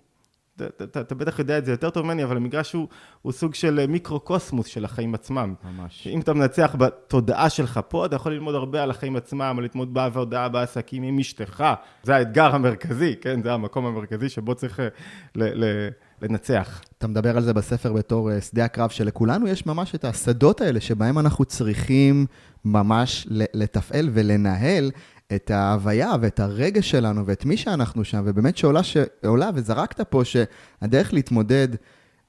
אתה, 0.55 0.83
אתה, 0.83 1.01
אתה 1.01 1.15
בטח 1.15 1.39
יודע 1.39 1.57
את 1.57 1.65
זה 1.65 1.71
יותר 1.71 1.89
טוב 1.89 2.05
ממני, 2.05 2.23
אבל 2.23 2.37
המגרש 2.37 2.73
הוא, 2.73 2.87
הוא 3.21 3.31
סוג 3.31 3.55
של 3.55 3.85
מיקרו-קוסמוס 3.87 4.67
של 4.67 4.85
החיים 4.85 5.15
עצמם. 5.15 5.53
ממש. 5.63 6.07
אם 6.07 6.19
אתה 6.19 6.33
מנצח 6.33 6.75
בתודעה 6.79 7.49
שלך 7.49 7.79
פה, 7.87 8.05
אתה 8.05 8.15
יכול 8.15 8.33
ללמוד 8.33 8.55
הרבה 8.55 8.83
על 8.83 8.89
החיים 8.91 9.15
עצמם, 9.15 9.55
על 9.57 9.63
להתמודד 9.63 9.93
בעבודה, 9.93 10.49
בעסקים 10.49 11.03
עם 11.03 11.19
אשתך. 11.19 11.63
זה 12.03 12.15
האתגר 12.15 12.55
המרכזי, 12.55 13.15
כן? 13.21 13.43
זה 13.43 13.53
המקום 13.53 13.85
המרכזי 13.85 14.29
שבו 14.29 14.55
צריך 14.55 14.79
אה, 14.79 14.87
ל, 15.35 15.63
ל, 15.63 15.89
לנצח. 16.21 16.81
אתה 16.97 17.07
מדבר 17.07 17.37
על 17.37 17.43
זה 17.43 17.53
בספר 17.53 17.93
בתור 17.93 18.31
אה, 18.31 18.41
שדה 18.41 18.65
הקרב, 18.65 18.89
שלכולנו 18.89 19.47
יש 19.47 19.65
ממש 19.65 19.95
את 19.95 20.05
השדות 20.05 20.61
האלה 20.61 20.79
שבהם 20.79 21.19
אנחנו 21.19 21.45
צריכים 21.45 22.25
ממש 22.65 23.27
ל- 23.29 23.43
לתפעל 23.53 24.09
ולנהל 24.13 24.91
את 25.35 25.51
ההוויה 25.51 26.11
ואת 26.21 26.39
הרגש 26.39 26.91
שלנו 26.91 27.25
ואת 27.25 27.45
מי 27.45 27.57
שאנחנו 27.57 28.03
שם, 28.03 28.23
ובאמת 28.25 28.57
שעולה, 28.57 28.83
שעולה 28.83 29.49
וזרקת 29.55 30.01
פה 30.01 30.21
שהדרך 30.25 31.13
להתמודד 31.13 31.67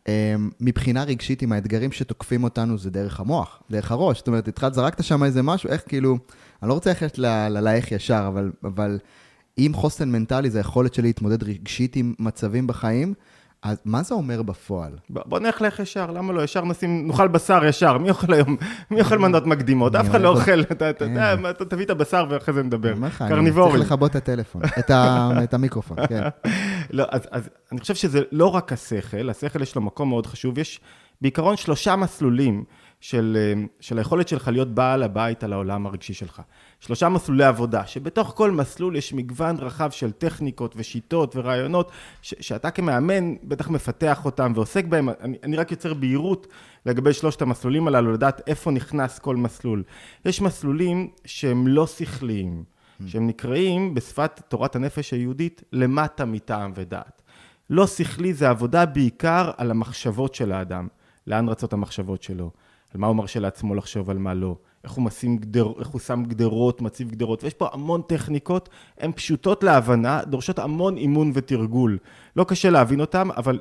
אמ, 0.08 0.50
מבחינה 0.60 1.04
רגשית, 1.04 1.42
עם 1.42 1.52
האתגרים 1.52 1.92
שתוקפים 1.92 2.44
אותנו, 2.44 2.78
זה 2.78 2.90
דרך 2.90 3.20
המוח, 3.20 3.62
דרך 3.70 3.92
הראש. 3.92 4.18
זאת 4.18 4.26
אומרת, 4.26 4.48
התחלת, 4.48 4.74
זרקת 4.74 5.04
שם 5.04 5.24
איזה 5.24 5.42
משהו, 5.42 5.70
איך 5.70 5.82
כאילו, 5.88 6.18
אני 6.62 6.68
לא 6.68 6.74
רוצה 6.74 6.90
ללכת 6.90 7.18
ללאיך 7.18 7.92
ישר, 7.92 8.24
אבל, 8.28 8.52
אבל 8.64 8.98
אם 9.58 9.72
חוסן 9.74 10.08
מנטלי 10.08 10.50
זה 10.50 10.58
היכולת 10.58 10.94
שלי 10.94 11.08
להתמודד 11.08 11.42
רגשית 11.42 11.96
עם 11.96 12.14
מצבים 12.18 12.66
בחיים, 12.66 13.14
אז 13.64 13.78
מה 13.84 14.02
זה 14.02 14.14
אומר 14.14 14.42
בפועל? 14.42 14.92
בוא 15.10 15.38
נלך 15.38 15.62
לך 15.62 15.80
ישר, 15.80 16.10
למה 16.10 16.32
לא? 16.32 16.42
ישר 16.42 16.64
נשים, 16.64 17.06
נאכל 17.06 17.28
בשר 17.28 17.64
ישר, 17.64 17.98
מי 17.98 18.10
אוכל 18.10 18.32
היום? 18.32 18.56
מי 18.90 19.00
אוכל 19.00 19.18
מנות 19.18 19.46
מקדימות? 19.46 19.94
אף 19.94 20.10
אחד 20.10 20.20
לא 20.20 20.28
אוכל, 20.28 20.60
אתה 20.60 21.04
יודע, 21.04 21.34
אתה 21.50 21.64
תביא 21.64 21.84
את 21.84 21.90
הבשר 21.90 22.26
ואחרי 22.30 22.54
זה 22.54 22.62
נדבר. 22.62 22.94
קרניבורי. 23.18 23.70
אני 23.70 23.78
צריך 23.78 23.92
לכבות 23.92 24.10
את 24.10 24.16
הטלפון, 24.16 24.62
את 25.44 25.54
המיקרופון, 25.54 25.96
כן. 26.06 26.22
לא, 26.90 27.04
אז 27.10 27.48
אני 27.72 27.80
חושב 27.80 27.94
שזה 27.94 28.22
לא 28.32 28.54
רק 28.54 28.72
השכל, 28.72 29.30
השכל 29.30 29.62
יש 29.62 29.74
לו 29.76 29.82
מקום 29.82 30.08
מאוד 30.08 30.26
חשוב, 30.26 30.58
יש 30.58 30.80
בעיקרון 31.20 31.56
שלושה 31.56 31.96
מסלולים. 31.96 32.64
של, 33.00 33.36
אה, 33.40 33.62
של 33.80 33.98
היכולת 33.98 34.28
שלך 34.28 34.48
להיות 34.48 34.74
בעל 34.74 35.02
הבית 35.02 35.44
על 35.44 35.52
העולם 35.52 35.86
הרגשי 35.86 36.14
שלך. 36.14 36.42
שלושה 36.86 37.08
מסלולי 37.08 37.44
עבודה, 37.44 37.86
שבתוך 37.86 38.32
כל 38.36 38.50
מסלול 38.50 38.96
יש 38.96 39.12
מגוון 39.12 39.56
רחב 39.56 39.90
של 39.90 40.12
טכניקות 40.12 40.74
ושיטות 40.76 41.36
ורעיונות, 41.36 41.90
ש, 42.22 42.34
שאתה 42.40 42.70
כמאמן 42.70 43.34
בטח 43.42 43.70
מפתח 43.70 44.24
אותם 44.24 44.52
ועוסק 44.54 44.84
בהם. 44.84 45.08
אני, 45.08 45.36
אני 45.42 45.56
רק 45.56 45.70
יוצר 45.70 45.94
בהירות 45.94 46.46
לגבי 46.86 47.12
שלושת 47.12 47.42
המסלולים 47.42 47.88
הללו, 47.88 48.12
לדעת 48.12 48.40
איפה 48.46 48.70
נכנס 48.70 49.18
כל 49.18 49.36
מסלול. 49.36 49.82
יש 50.24 50.40
מסלולים 50.40 51.10
שהם 51.24 51.66
לא 51.66 51.86
שכליים, 51.86 52.64
שהם 53.06 53.26
נקראים 53.26 53.94
בשפת 53.94 54.40
תורת 54.48 54.76
הנפש 54.76 55.10
היהודית 55.12 55.62
למטה 55.72 56.24
מטעם 56.24 56.72
ודעת. 56.74 57.22
לא 57.70 57.86
שכלי 57.86 58.34
זה 58.34 58.50
עבודה 58.50 58.86
בעיקר 58.86 59.50
על 59.56 59.70
המחשבות 59.70 60.34
של 60.34 60.52
האדם, 60.52 60.88
לאן 61.26 61.48
רצות 61.48 61.72
המחשבות 61.72 62.22
שלו. 62.22 62.50
על 62.94 63.00
מה 63.00 63.06
הוא 63.06 63.16
מרשה 63.16 63.40
לעצמו 63.40 63.74
לחשוב, 63.74 64.10
על 64.10 64.18
מה 64.18 64.34
לא, 64.34 64.56
איך 64.84 64.92
הוא, 64.92 65.10
גדר, 65.40 65.72
איך 65.78 65.88
הוא 65.88 66.00
שם 66.00 66.22
גדרות, 66.24 66.82
מציב 66.82 67.10
גדרות, 67.10 67.44
ויש 67.44 67.54
פה 67.54 67.68
המון 67.72 68.02
טכניקות, 68.02 68.68
הן 68.98 69.12
פשוטות 69.12 69.64
להבנה, 69.64 70.20
דורשות 70.24 70.58
המון 70.58 70.96
אימון 70.96 71.30
ותרגול. 71.34 71.98
לא 72.36 72.44
קשה 72.44 72.70
להבין 72.70 73.00
אותן, 73.00 73.28
אבל 73.36 73.60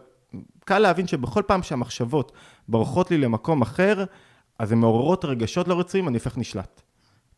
קל 0.66 0.80
להבין 0.80 1.08
שבכל 1.08 1.42
פעם 1.48 1.64
שהמחשבות 1.64 2.32
ברחות 2.68 3.12
לי 3.12 3.18
למקום 3.18 3.62
אחר, 3.62 4.04
אז 4.60 4.72
הן 4.72 4.78
מעוררות 4.78 5.26
רגשות 5.26 5.68
לא 5.68 5.80
רצויים, 5.80 6.08
אני 6.08 6.18
הופך 6.18 6.38
נשלט. 6.38 6.82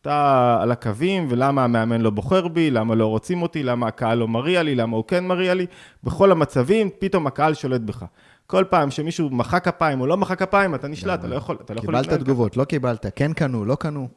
אתה 0.02 0.58
על 0.62 0.72
הקווים, 0.72 1.28
ולמה 1.30 1.64
המאמן 1.64 2.02
לא 2.02 2.10
בוחר 2.10 2.48
בי, 2.48 2.72
למה 2.72 2.96
לא 2.96 3.08
רוצים 3.08 3.42
אותי, 3.42 3.64
למה 3.64 3.88
הקהל 3.88 4.18
לא 4.18 4.28
מריע 4.28 4.64
לי, 4.64 4.76
למה 4.76 4.96
הוא 4.98 5.04
כן 5.08 5.28
מריע 5.28 5.54
לי, 5.54 5.66
בכל 6.04 6.32
המצבים, 6.32 6.90
פתאום 7.00 7.28
הקהל 7.28 7.54
שולט 7.54 7.82
בך. 7.82 8.06
כל 8.48 8.64
פעם 8.70 8.92
שמישהו 8.92 9.30
מחא 9.30 9.60
כפיים 9.60 10.02
או 10.02 10.08
לא 10.08 10.18
מחא 10.18 10.36
כפיים, 10.36 10.76
אתה 10.76 10.88
נשלט, 10.88 11.20
אתה 11.20 11.28
לא 11.28 11.36
יכול, 11.36 11.58
אתה 11.66 11.74
לא 11.74 11.80
יכול 11.80 12.02
קיבלת 12.02 12.20
תגובות, 12.20 12.58
לא 12.58 12.64
קיבלת, 12.64 13.06
כן 13.16 13.34
קנו, 13.34 13.66
לא 13.66 13.76
קנו. 13.76 14.08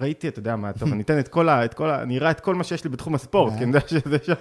ראיתי, 0.00 0.28
אתה 0.28 0.38
יודע 0.38 0.56
מה, 0.56 0.72
טוב, 0.72 0.92
אני 0.92 1.02
אתן 1.02 1.18
את 1.18 1.28
כל 1.28 1.48
ה... 1.48 1.64
את 1.64 1.74
כל 1.74 1.90
ה 1.90 2.02
אני 2.02 2.18
אראה 2.18 2.30
את 2.30 2.40
כל 2.40 2.54
מה 2.54 2.64
שיש 2.64 2.84
לי 2.84 2.90
בתחום 2.90 3.14
הספורט, 3.14 3.52
כי 3.58 3.64
אני 3.64 3.66
יודע 3.66 3.80
שזה 3.88 4.16
שם, 4.22 4.32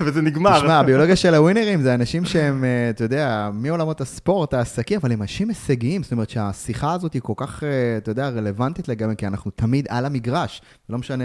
וזה 0.04 0.22
נגמר. 0.22 0.58
תשמע, 0.58 0.78
הביולוגיה 0.78 1.16
של 1.16 1.34
הווינרים 1.34 1.82
זה 1.82 1.94
אנשים 1.94 2.24
שהם, 2.24 2.64
אה, 2.64 2.90
אתה 2.90 3.04
יודע, 3.04 3.50
מעולמות 3.52 4.00
הספורט, 4.00 4.54
העסקים, 4.54 4.98
אבל 5.02 5.12
הם 5.12 5.22
אנשים 5.22 5.48
הישגיים, 5.48 6.02
זאת 6.02 6.12
אומרת 6.12 6.30
שהשיחה 6.30 6.92
הזאת 6.92 7.12
היא 7.12 7.22
כל 7.22 7.34
כך, 7.36 7.64
אה, 7.64 7.96
אתה 7.96 8.10
יודע, 8.10 8.28
רלוונטית 8.28 8.88
לגמרי, 8.88 9.16
כי 9.16 9.26
אנחנו 9.26 9.50
תמיד 9.50 9.86
על 9.90 10.06
המגרש, 10.06 10.62
לא 10.88 10.98
משנה 10.98 11.24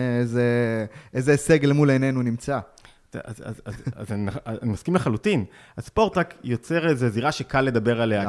איזה 1.14 1.32
הישג 1.32 1.66
למול 1.66 1.90
עינינו 1.90 2.22
נמצא. 2.22 2.60
אז, 3.14 3.44
אז, 3.46 3.62
אז, 3.66 3.74
אז 3.96 4.12
אני, 4.12 4.32
אני 4.48 4.72
מסכים 4.72 4.96
לחלוטין. 4.96 5.46
הספורט 5.78 6.18
רק 6.18 6.34
יוצר 6.44 6.88
איזו 6.88 7.10
זירה 7.10 7.32
שקל 7.32 7.62
לדבר 7.62 8.02
עליה, 8.02 8.22
כי 8.22 8.28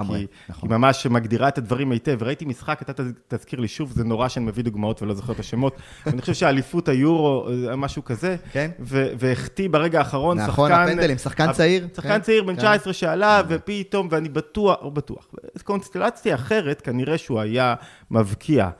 נכון. 0.49 0.71
היא 0.71 0.79
ממש 0.79 1.07
מגדירה 1.07 1.49
את 1.49 1.59
הדברים 1.59 1.93
היטב. 1.93 2.23
ראיתי 2.23 2.45
משחק, 2.45 2.83
אתה 2.83 3.03
תזכיר 3.29 3.61
לי 3.61 3.69
שוב, 3.69 3.93
זה 3.93 4.05
נורא 4.05 4.29
שאני 4.29 4.45
מביא 4.47 4.65
דוגמאות 4.65 5.03
ולא 5.03 5.15
זוכר 5.15 5.33
את 5.33 5.41
השמות. 5.41 5.77
אני 6.07 6.21
חושב 6.21 6.35
שאליפות 6.35 6.89
היורו, 6.89 7.49
משהו 7.77 8.05
כזה, 8.05 8.37
כן? 8.53 8.71
והחטיא 9.19 9.69
ברגע 9.71 9.99
האחרון 9.99 10.39
נכון, 10.39 10.71
שחקן... 10.71 10.83
נכון, 10.83 10.89
הפנדלים, 10.89 11.19
שחקן 11.19 11.53
צעיר. 11.53 11.89
שחקן 11.97 12.09
כן? 12.09 12.21
צעיר, 12.21 12.45
בן 12.45 12.55
כן. 12.55 12.61
19 12.61 12.93
שעלה, 12.93 13.43
כן. 13.49 13.55
ופתאום, 13.55 14.09
ואני 14.11 14.29
בטוח, 14.29 14.77
או 14.81 14.91
בטוח, 14.91 15.29
קונסטלציה 15.65 16.35
אחרת, 16.35 16.81
כנראה 16.81 17.19
שהוא 17.19 17.41
היה 17.41 17.75
מבקיע. 18.11 18.71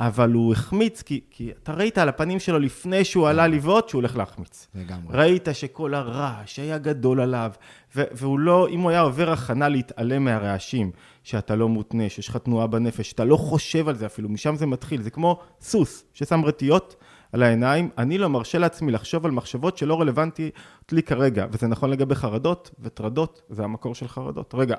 אבל 0.00 0.32
הוא 0.32 0.52
החמיץ, 0.52 1.02
כי, 1.02 1.20
כי 1.30 1.50
אתה 1.62 1.72
ראית 1.72 1.98
על 1.98 2.08
הפנים 2.08 2.38
שלו 2.38 2.58
לפני 2.58 3.04
שהוא 3.04 3.28
עלה 3.28 3.46
לבעוט, 3.46 3.88
שהוא 3.88 3.98
הולך 3.98 4.16
להחמיץ. 4.16 4.68
לגמרי. 4.74 5.18
ראית 5.18 5.48
שכל 5.52 5.94
הרעש 5.94 6.58
היה 6.58 6.78
גדול 6.78 7.20
עליו, 7.20 7.50
ו- 7.96 8.02
והוא 8.12 8.38
לא, 8.38 8.68
אם 8.68 8.80
הוא 8.80 8.90
היה 8.90 9.00
עובר 9.00 9.30
הכנה 9.30 9.68
להתעלם 9.68 10.24
מהרעשים, 10.24 10.90
שאתה 11.24 11.56
לא 11.56 11.68
מותנה, 11.68 12.08
שיש 12.08 12.28
לך 12.28 12.36
תנועה 12.36 12.66
בנפש, 12.66 13.10
שאתה 13.10 13.24
לא 13.24 13.36
חושב 13.36 13.88
על 13.88 13.94
זה 13.94 14.06
אפילו, 14.06 14.28
משם 14.28 14.56
זה 14.56 14.66
מתחיל, 14.66 15.02
זה 15.02 15.10
כמו 15.10 15.40
סוס 15.60 16.04
ששם 16.14 16.44
רטיות 16.44 16.96
על 17.32 17.42
העיניים, 17.42 17.90
אני 17.98 18.18
לא 18.18 18.28
מרשה 18.28 18.58
לעצמי 18.58 18.92
לחשוב 18.92 19.24
על 19.24 19.30
מחשבות 19.30 19.78
שלא 19.78 20.00
רלוונטיות 20.00 20.52
לי 20.92 21.02
כרגע, 21.02 21.46
וזה 21.50 21.66
נכון 21.66 21.90
לגבי 21.90 22.14
חרדות 22.14 22.70
וטרדות, 22.80 23.42
זה 23.48 23.64
המקור 23.64 23.94
של 23.94 24.08
חרדות. 24.08 24.54
רגע, 24.54 24.76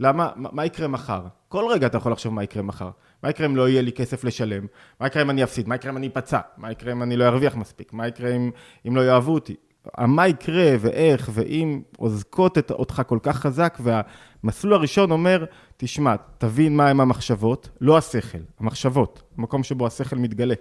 למה, 0.00 0.30
מה 0.36 0.64
יקרה 0.64 0.88
מחר? 0.88 1.22
כל 1.48 1.64
רגע 1.70 1.86
אתה 1.86 1.96
יכול 1.96 2.12
לחשוב 2.12 2.34
מה 2.34 2.42
יקרה 2.42 2.62
מחר. 2.62 2.90
מה 3.22 3.30
יקרה 3.30 3.46
אם 3.46 3.56
לא 3.56 3.68
יהיה 3.68 3.82
לי 3.82 3.92
כסף 3.92 4.24
לשלם? 4.24 4.66
מה 5.00 5.06
יקרה 5.06 5.22
אם 5.22 5.30
אני 5.30 5.44
אפסיד? 5.44 5.68
מה 5.68 5.74
יקרה 5.74 5.90
אם 5.90 5.96
אני 5.96 6.06
אפצע? 6.06 6.40
מה 6.56 6.72
יקרה 6.72 6.92
אם 6.92 7.02
אני 7.02 7.16
לא 7.16 7.24
ארוויח 7.24 7.56
מספיק? 7.56 7.92
מה 7.92 8.08
יקרה 8.08 8.30
אם, 8.30 8.50
אם 8.88 8.96
לא 8.96 9.00
יאהבו 9.00 9.34
אותי? 9.34 9.56
מה 9.98 10.28
יקרה 10.28 10.76
ואיך 10.80 11.30
ואם 11.32 11.80
עוזקות 11.96 12.58
את, 12.58 12.70
אותך 12.70 13.02
כל 13.06 13.18
כך 13.22 13.36
חזק 13.36 13.78
והמסלול 13.80 14.74
הראשון 14.74 15.10
אומר, 15.10 15.44
תשמע, 15.76 16.14
תבין 16.38 16.76
מהם 16.76 17.00
המחשבות, 17.00 17.68
לא 17.80 17.98
השכל, 17.98 18.38
המחשבות, 18.60 19.22
המקום 19.38 19.62
שבו 19.62 19.86
השכל 19.86 20.16
מתגלה. 20.16 20.54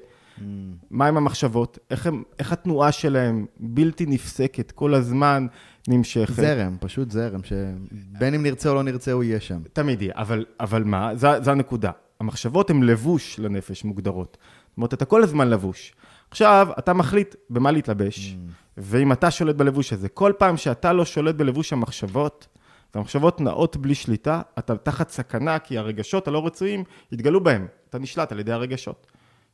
מהם 0.92 1.18
המחשבות, 1.18 1.80
איך, 1.92 2.08
הם, 2.08 2.24
איך 2.40 2.52
התנועה 2.52 2.92
שלהם 2.92 3.46
בלתי 3.60 4.06
נפסקת, 4.06 4.72
כל 4.72 4.94
הזמן 4.94 5.48
נמשכת. 5.88 6.34
זרם, 6.34 6.78
פשוט 6.80 7.12
זרם, 7.12 7.40
שבין 7.44 8.34
אם 8.34 8.44
נרצה 8.44 8.70
או 8.70 8.76
לא 8.76 8.84
נרצה 8.84 9.12
הוא 9.12 9.24
יהיה 9.24 9.40
שם. 9.40 9.60
תמיד 9.74 10.02
יהיה, 10.02 10.14
אבל, 10.16 10.46
אבל 10.60 10.84
מה, 10.84 11.16
זו 11.16 11.52
הנקודה. 11.52 11.92
המחשבות 12.20 12.70
הן 12.70 12.84
לבוש 12.84 13.40
לנפש 13.40 13.84
מוגדרות. 13.84 14.38
זאת 14.70 14.78
אומרת, 14.78 14.94
אתה 14.94 15.06
כל 15.06 15.24
הזמן 15.24 15.50
לבוש. 15.50 15.94
עכשיו, 16.32 16.68
אתה 16.80 16.94
מחליט 16.94 17.36
במה 17.50 17.72
להתלבש, 17.72 18.36
mm. 18.36 18.52
ואם 18.78 19.12
אתה 19.12 19.32
שולט 19.32 19.56
בלבוש 19.56 19.94
הזה, 19.94 20.10
כל 20.10 20.34
פעם 20.38 20.58
שאתה 20.58 20.94
לא 20.94 21.06
שולט 21.06 21.36
בלבוש 21.36 21.74
המחשבות, 21.74 22.48
והמחשבות 22.96 23.42
נעות 23.42 23.78
בלי 23.78 23.96
שליטה, 23.96 24.42
אתה 24.60 24.78
תחת 24.78 25.10
סכנה, 25.10 25.60
כי 25.60 25.78
הרגשות 25.78 26.28
הלא 26.28 26.46
רצויים 26.46 26.84
יתגלו 27.12 27.44
בהם. 27.44 27.68
אתה 27.90 28.00
נשלט 28.00 28.32
על 28.32 28.40
ידי 28.40 28.52
הרגשות. 28.52 29.08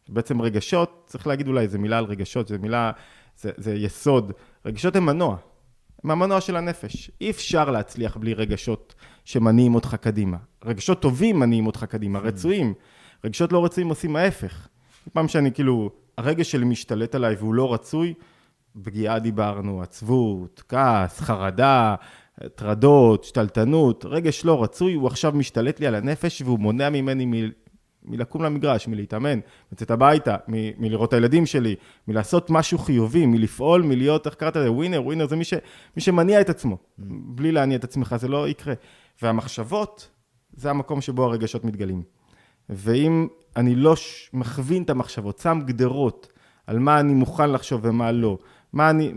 בעצם 0.10 0.42
רגשות, 0.42 1.04
צריך 1.06 1.28
להגיד 1.28 1.48
אולי, 1.48 1.68
זו 1.68 1.80
מילה 1.80 1.98
על 1.98 2.06
רגשות, 2.06 2.48
זו 2.48 2.56
מילה, 2.60 2.92
זה, 3.38 3.52
זה 3.58 3.76
יסוד. 3.76 4.32
רגשות 4.66 4.96
הם 4.96 5.06
מנוע, 5.06 5.38
הם 6.04 6.12
המנוע 6.12 6.42
של 6.42 6.56
הנפש. 6.56 7.12
אי 7.22 7.30
אפשר 7.30 7.70
להצליח 7.70 8.18
בלי 8.18 8.34
רגשות 8.34 8.96
שמניעים 9.26 9.76
אותך 9.76 9.96
קדימה. 9.96 10.38
רגשות 10.66 11.02
טובים 11.02 11.40
מניעים 11.40 11.68
אותך 11.68 11.84
קדימה, 11.84 12.20
mm. 12.20 12.22
רצויים. 12.22 12.74
רגשות 13.24 13.52
לא 13.52 13.66
רצויים 13.66 13.90
עושים 13.90 14.16
ההפך. 14.16 14.68
פעם 15.14 15.28
שאני 15.28 15.52
כאילו, 15.52 15.90
הרגש 16.18 16.52
שלי 16.52 16.66
משתלט 16.66 17.16
עליי 17.16 17.36
והוא 17.36 17.54
לא 17.54 17.74
רצוי, 17.74 18.14
פגיעה 18.84 19.20
דיברנו, 19.20 19.82
עצבות, 19.82 20.64
כעס, 20.70 21.20
חרדה, 21.20 21.96
טרדות, 22.56 23.24
שתלטנות, 23.24 24.06
רגש 24.06 24.46
לא 24.46 24.64
רצוי, 24.64 24.94
הוא 24.94 25.08
עכשיו 25.08 25.32
משתלט 25.32 25.80
לי 25.80 25.88
על 25.88 25.96
הנפש 25.96 26.42
והוא 26.42 26.60
מונע 26.60 26.90
ממני. 26.90 27.52
מלקום 28.06 28.44
למגרש, 28.44 28.88
מלהתאמן, 28.88 29.40
לצאת 29.72 29.92
הביתה, 29.92 30.36
מ- 30.48 30.82
מלראות 30.82 31.10
את 31.10 31.14
הילדים 31.14 31.46
שלי, 31.46 31.76
מלעשות 32.08 32.50
משהו 32.50 32.78
חיובי, 32.78 33.26
מלפעול, 33.26 33.82
מלהיות, 33.82 34.26
איך 34.26 34.36
קראת 34.36 34.56
לזה? 34.56 34.72
ווינר, 34.72 35.04
ווינר 35.04 35.28
זה 35.28 35.36
מי, 35.36 35.44
ש, 35.44 35.54
מי 35.96 36.02
שמניע 36.02 36.42
את 36.42 36.50
עצמו. 36.50 36.76
Mm. 36.76 37.04
בלי 37.08 37.52
להניע 37.52 37.78
את 37.78 37.84
עצמך, 37.84 38.16
זה 38.20 38.28
לא 38.28 38.48
יקרה. 38.48 38.74
והמחשבות, 39.22 40.10
זה 40.54 40.70
המקום 40.70 41.02
שבו 41.02 41.24
הרגשות 41.24 41.66
מתגלים. 41.66 42.04
ואם 42.70 43.28
אני 43.56 43.76
לא 43.76 43.96
מכווין 44.34 44.84
את 44.84 44.90
המחשבות, 44.90 45.40
שם 45.40 45.60
גדרות 45.66 46.34
על 46.68 46.80
מה 46.80 47.00
אני 47.00 47.14
מוכן 47.14 47.52
לחשוב 47.52 47.82
ומה 47.84 48.12
לא, 48.12 48.38
מה 48.74 48.90
אני... 48.90 49.14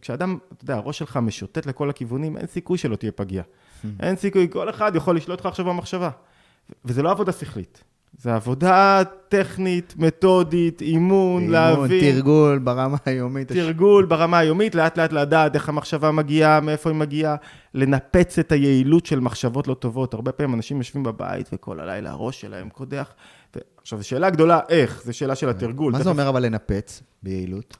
כשאדם, 0.00 0.38
אתה 0.52 0.64
יודע, 0.64 0.74
הראש 0.74 0.98
שלך 0.98 1.16
משוטט 1.16 1.66
לכל 1.66 1.90
הכיוונים, 1.90 2.36
אין 2.36 2.46
סיכוי 2.46 2.78
שלא 2.78 2.96
תהיה 2.96 3.12
פגיע. 3.12 3.42
Mm. 3.42 3.86
אין 4.00 4.16
סיכוי, 4.16 4.48
כל 4.50 4.70
אחד 4.70 4.96
יכול 4.96 5.16
לשלוט 5.16 5.40
לך 5.40 5.46
עכשיו 5.46 5.64
במחשבה. 5.64 6.10
וזה 6.84 7.02
לא 7.02 7.10
עבודה 7.10 7.32
שכלית. 7.32 7.84
זה 8.18 8.34
עבודה 8.34 9.02
טכנית, 9.28 9.94
מתודית, 9.98 10.82
אימון, 10.82 11.42
אימון 11.42 11.52
להבין. 11.52 12.00
תרגול 12.00 12.58
ברמה 12.58 12.96
היומית. 13.04 13.48
תרגול 13.48 14.04
ברמה 14.04 14.38
היומית, 14.38 14.74
לאט 14.74 14.98
לאט 14.98 15.12
לדעת 15.12 15.54
איך 15.54 15.68
המחשבה 15.68 16.10
מגיעה, 16.10 16.60
מאיפה 16.60 16.90
היא 16.90 16.96
מגיעה, 16.96 17.36
לנפץ 17.74 18.38
את 18.38 18.52
היעילות 18.52 19.06
של 19.06 19.20
מחשבות 19.20 19.68
לא 19.68 19.74
טובות. 19.74 20.14
הרבה 20.14 20.32
פעמים 20.32 20.54
אנשים 20.54 20.76
יושבים 20.76 21.02
בבית 21.02 21.50
וכל 21.52 21.80
הלילה 21.80 22.10
הראש 22.10 22.40
שלהם 22.40 22.68
קודח. 22.68 23.14
ו... 23.56 23.58
עכשיו, 23.80 23.98
זו 23.98 24.08
שאלה 24.08 24.30
גדולה 24.30 24.60
איך, 24.68 25.02
זו 25.04 25.12
שאלה 25.12 25.34
של 25.34 25.48
התרגול. 25.48 25.92
מה 25.92 25.98
תכף... 25.98 26.04
זה 26.04 26.10
אומר 26.10 26.28
אבל 26.28 26.46
לנפץ 26.46 27.02
ביעילות? 27.22 27.76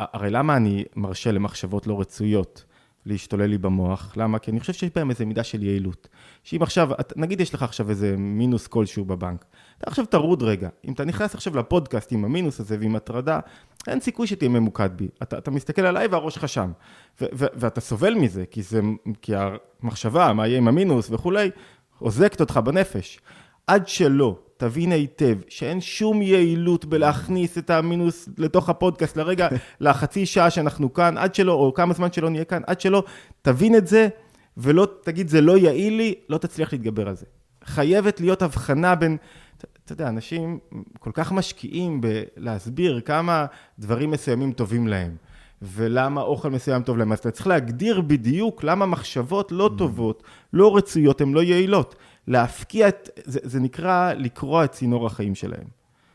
הרי 0.00 0.30
למה 0.30 0.56
אני 0.56 0.84
מרשה 0.96 1.32
למחשבות 1.32 1.86
לא 1.86 2.00
רצויות 2.00 2.64
להשתולל 3.08 3.46
לי 3.46 3.58
במוח. 3.58 4.12
למה? 4.16 4.38
כי 4.38 4.50
אני 4.50 4.60
חושב 4.60 4.72
שיש 4.72 4.90
בהם 4.94 5.10
איזו 5.10 5.26
מידה 5.26 5.44
של 5.44 5.62
יעילות. 5.62 6.08
שאם 6.44 6.62
עכשיו, 6.62 6.90
נגיד 7.16 7.40
יש 7.40 7.54
לך 7.54 7.62
עכשיו 7.62 7.90
איזה 7.90 8.14
מינוס 8.18 8.66
כלשהו 8.66 9.04
בבנק, 9.04 9.44
אתה 9.78 9.90
עכשיו 9.90 10.06
טרוד 10.06 10.42
רגע. 10.42 10.68
אם 10.84 10.92
אתה 10.92 11.04
נכנס 11.04 11.34
עכשיו 11.34 11.56
לפודקאסט 11.56 12.12
עם 12.12 12.24
המינוס 12.24 12.60
הזה 12.60 12.76
ועם 12.80 12.96
הטרדה, 12.96 13.40
אין 13.86 14.00
סיכוי 14.00 14.26
שתהיה 14.26 14.48
ממוקד 14.48 14.90
בי. 14.96 15.08
אתה, 15.22 15.38
אתה 15.38 15.50
מסתכל 15.50 15.82
עליי 15.82 16.06
והראש 16.06 16.34
שלך 16.34 16.48
שם. 16.48 16.72
ו- 17.20 17.26
ו- 17.34 17.46
ואתה 17.54 17.80
סובל 17.80 18.14
מזה, 18.14 18.44
כי, 18.50 18.62
זה, 18.62 18.80
כי 19.22 19.32
המחשבה, 19.36 20.32
מה 20.32 20.46
יהיה 20.46 20.58
עם 20.58 20.68
המינוס 20.68 21.10
וכולי, 21.10 21.50
עוזקת 21.98 22.40
אותך 22.40 22.60
בנפש. 22.64 23.20
עד 23.66 23.88
שלא 23.88 24.38
תבין 24.58 24.92
היטב 24.92 25.36
שאין 25.48 25.80
שום 25.80 26.22
יעילות 26.22 26.84
בלהכניס 26.84 27.58
את 27.58 27.70
המינוס 27.70 28.28
לתוך 28.38 28.68
הפודקאסט 28.68 29.16
לרגע, 29.16 29.48
לחצי 29.80 30.26
שעה 30.26 30.50
שאנחנו 30.50 30.92
כאן, 30.92 31.18
עד 31.18 31.34
שלא, 31.34 31.52
או 31.52 31.74
כמה 31.74 31.94
זמן 31.94 32.12
שלא 32.12 32.30
נהיה 32.30 32.44
כאן, 32.44 32.62
עד 32.66 32.80
שלא 32.80 33.02
תבין 33.42 33.74
את 33.76 33.86
זה, 33.86 34.08
ולא 34.56 34.86
תגיד 35.02 35.28
זה 35.28 35.40
לא 35.40 35.58
יעיל 35.58 35.96
לי, 35.96 36.14
לא 36.28 36.38
תצליח 36.38 36.72
להתגבר 36.72 37.08
על 37.08 37.16
זה. 37.16 37.26
חייבת 37.64 38.20
להיות 38.20 38.42
הבחנה 38.42 38.94
בין, 38.94 39.16
אתה- 39.56 39.92
יודע, 39.92 40.08
אנשים 40.08 40.58
כל 40.98 41.10
כך 41.14 41.32
משקיעים 41.32 42.00
בלהסביר 42.00 43.00
כמה 43.00 43.46
דברים 43.78 44.10
מסוימים 44.10 44.52
טובים 44.52 44.88
להם. 44.88 45.16
ולמה 45.62 46.20
אוכל 46.20 46.50
מסוים 46.50 46.82
טוב 46.82 46.98
להם, 46.98 47.12
אז 47.12 47.18
אתה 47.18 47.30
צריך 47.30 47.46
להגדיר 47.46 48.00
בדיוק 48.00 48.64
למה 48.64 48.86
מחשבות 48.86 49.52
לא 49.52 49.70
טובות, 49.78 50.22
לא 50.52 50.76
רצויות, 50.76 51.20
הן 51.20 51.32
לא 51.32 51.42
יעילות. 51.42 51.94
להפקיע 52.28 52.88
את, 52.88 53.10
זה, 53.24 53.40
זה 53.42 53.60
נקרא 53.60 54.12
לקרוע 54.12 54.64
את 54.64 54.72
צינור 54.72 55.06
החיים 55.06 55.34
שלהם, 55.34 55.66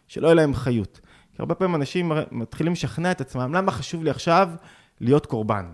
שלא 0.08 0.28
יהיה 0.28 0.36
להם 0.36 0.54
חיות. 0.54 1.00
כי 1.36 1.42
הרבה 1.42 1.56
פעמים 1.56 1.76
אנשים 1.76 2.12
מתחילים 2.32 2.74
לשכנע 2.74 3.12
את 3.12 3.22
עצמם, 3.22 3.54
למה 3.54 3.72
חשוב 3.72 4.04
לי 4.04 4.10
עכשיו 4.10 4.50
להיות 5.02 5.26
קורבן? 5.26 5.66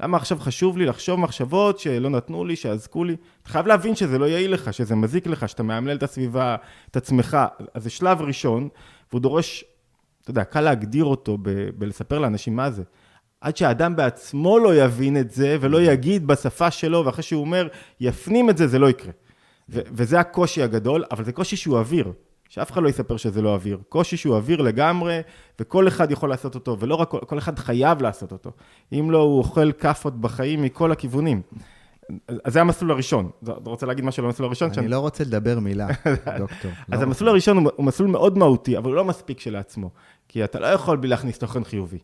למה 0.00 0.16
עכשיו 0.16 0.38
חשוב 0.38 0.78
לי 0.78 0.86
לחשוב 0.86 1.20
מחשבות 1.20 1.78
שלא 1.78 2.10
נתנו 2.10 2.44
לי, 2.44 2.56
שאזקו 2.56 3.04
לי? 3.04 3.16
אתה 3.42 3.48
חייב 3.48 3.66
להבין 3.66 3.96
שזה 3.96 4.18
לא 4.18 4.24
יעיל 4.24 4.52
לך, 4.52 4.72
שזה 4.74 4.94
מזיק 4.94 5.26
לך, 5.26 5.48
שאתה 5.48 5.62
מאמלל 5.62 5.96
את 5.96 6.02
הסביבה, 6.02 6.56
את 6.90 6.96
עצמך. 6.96 7.36
אז 7.74 7.82
זה 7.82 7.90
שלב 7.90 8.20
ראשון, 8.20 8.68
והוא 9.10 9.20
דורש, 9.20 9.64
אתה 10.22 10.30
יודע, 10.30 10.44
קל 10.44 10.60
להגדיר 10.60 11.04
אותו 11.04 11.38
ב- 11.42 11.70
בלספר 11.78 12.18
לאנשים 12.18 12.56
מה 12.56 12.70
זה. 12.70 12.82
עד 13.40 13.56
שהאדם 13.56 13.96
בעצמו 13.96 14.58
לא 14.58 14.74
יבין 14.74 15.16
את 15.16 15.30
זה, 15.30 15.56
ולא 15.60 15.80
יגיד 15.80 16.26
בשפה 16.26 16.70
שלו, 16.70 17.04
ואחרי 17.06 17.22
שהוא 17.22 17.40
אומר, 17.40 17.68
יפנים 18.00 18.50
את 18.50 18.56
זה, 18.56 18.66
זה 18.66 18.78
לא 18.78 18.90
יקרה. 18.90 19.12
ו- 19.68 19.80
וזה 19.92 20.20
הקושי 20.20 20.62
הגדול, 20.62 21.04
אבל 21.10 21.24
זה 21.24 21.32
קושי 21.32 21.56
שהוא 21.56 21.78
אוויר. 21.78 22.12
שאף 22.48 22.70
אחד 22.70 22.82
לא 22.82 22.88
יספר 22.88 23.16
שזה 23.16 23.42
לא 23.42 23.54
אוויר. 23.54 23.78
קושי 23.88 24.16
שהוא 24.16 24.36
אוויר 24.36 24.62
לגמרי, 24.62 25.20
וכל 25.60 25.88
אחד 25.88 26.10
יכול 26.10 26.28
לעשות 26.28 26.54
אותו, 26.54 26.76
ולא 26.80 26.94
רק 26.94 27.08
כל, 27.08 27.38
אחד 27.38 27.58
חייב 27.58 28.02
לעשות 28.02 28.32
אותו. 28.32 28.50
אם 28.92 29.10
לא, 29.10 29.18
הוא 29.18 29.38
אוכל 29.38 29.72
כאפות 29.72 30.20
בחיים 30.20 30.62
מכל 30.62 30.92
הכיוונים. 30.92 31.42
אז 32.44 32.52
זה 32.52 32.60
המסלול 32.60 32.90
הראשון. 32.90 33.30
אתה 33.44 33.52
רוצה 33.64 33.86
להגיד 33.86 34.04
משהו 34.04 34.22
על 34.22 34.26
המסלול 34.26 34.46
הראשון? 34.46 34.70
אני 34.76 34.88
לא 34.88 34.98
רוצה 34.98 35.24
לדבר 35.24 35.58
מילה, 35.58 35.88
דוקטור. 36.38 36.70
אז 36.90 37.00
לא 37.00 37.06
המסלול 37.06 37.30
הראשון 37.30 37.56
הוא, 37.56 37.70
הוא 37.76 37.86
מסלול 37.86 38.10
מאוד 38.10 38.38
מהותי, 38.38 38.78
אבל 38.78 38.88
הוא 38.88 38.96
לא 38.96 39.04
מספיק 39.04 39.38
כשלעצמו. 39.38 39.90
כי 40.34 40.44
אתה 40.44 40.60
לא 40.60 40.66
יכול 40.66 40.96
בלי 40.96 41.08
להכניס 41.08 41.38
תוכן 41.38 41.64
חיובי. 41.64 41.98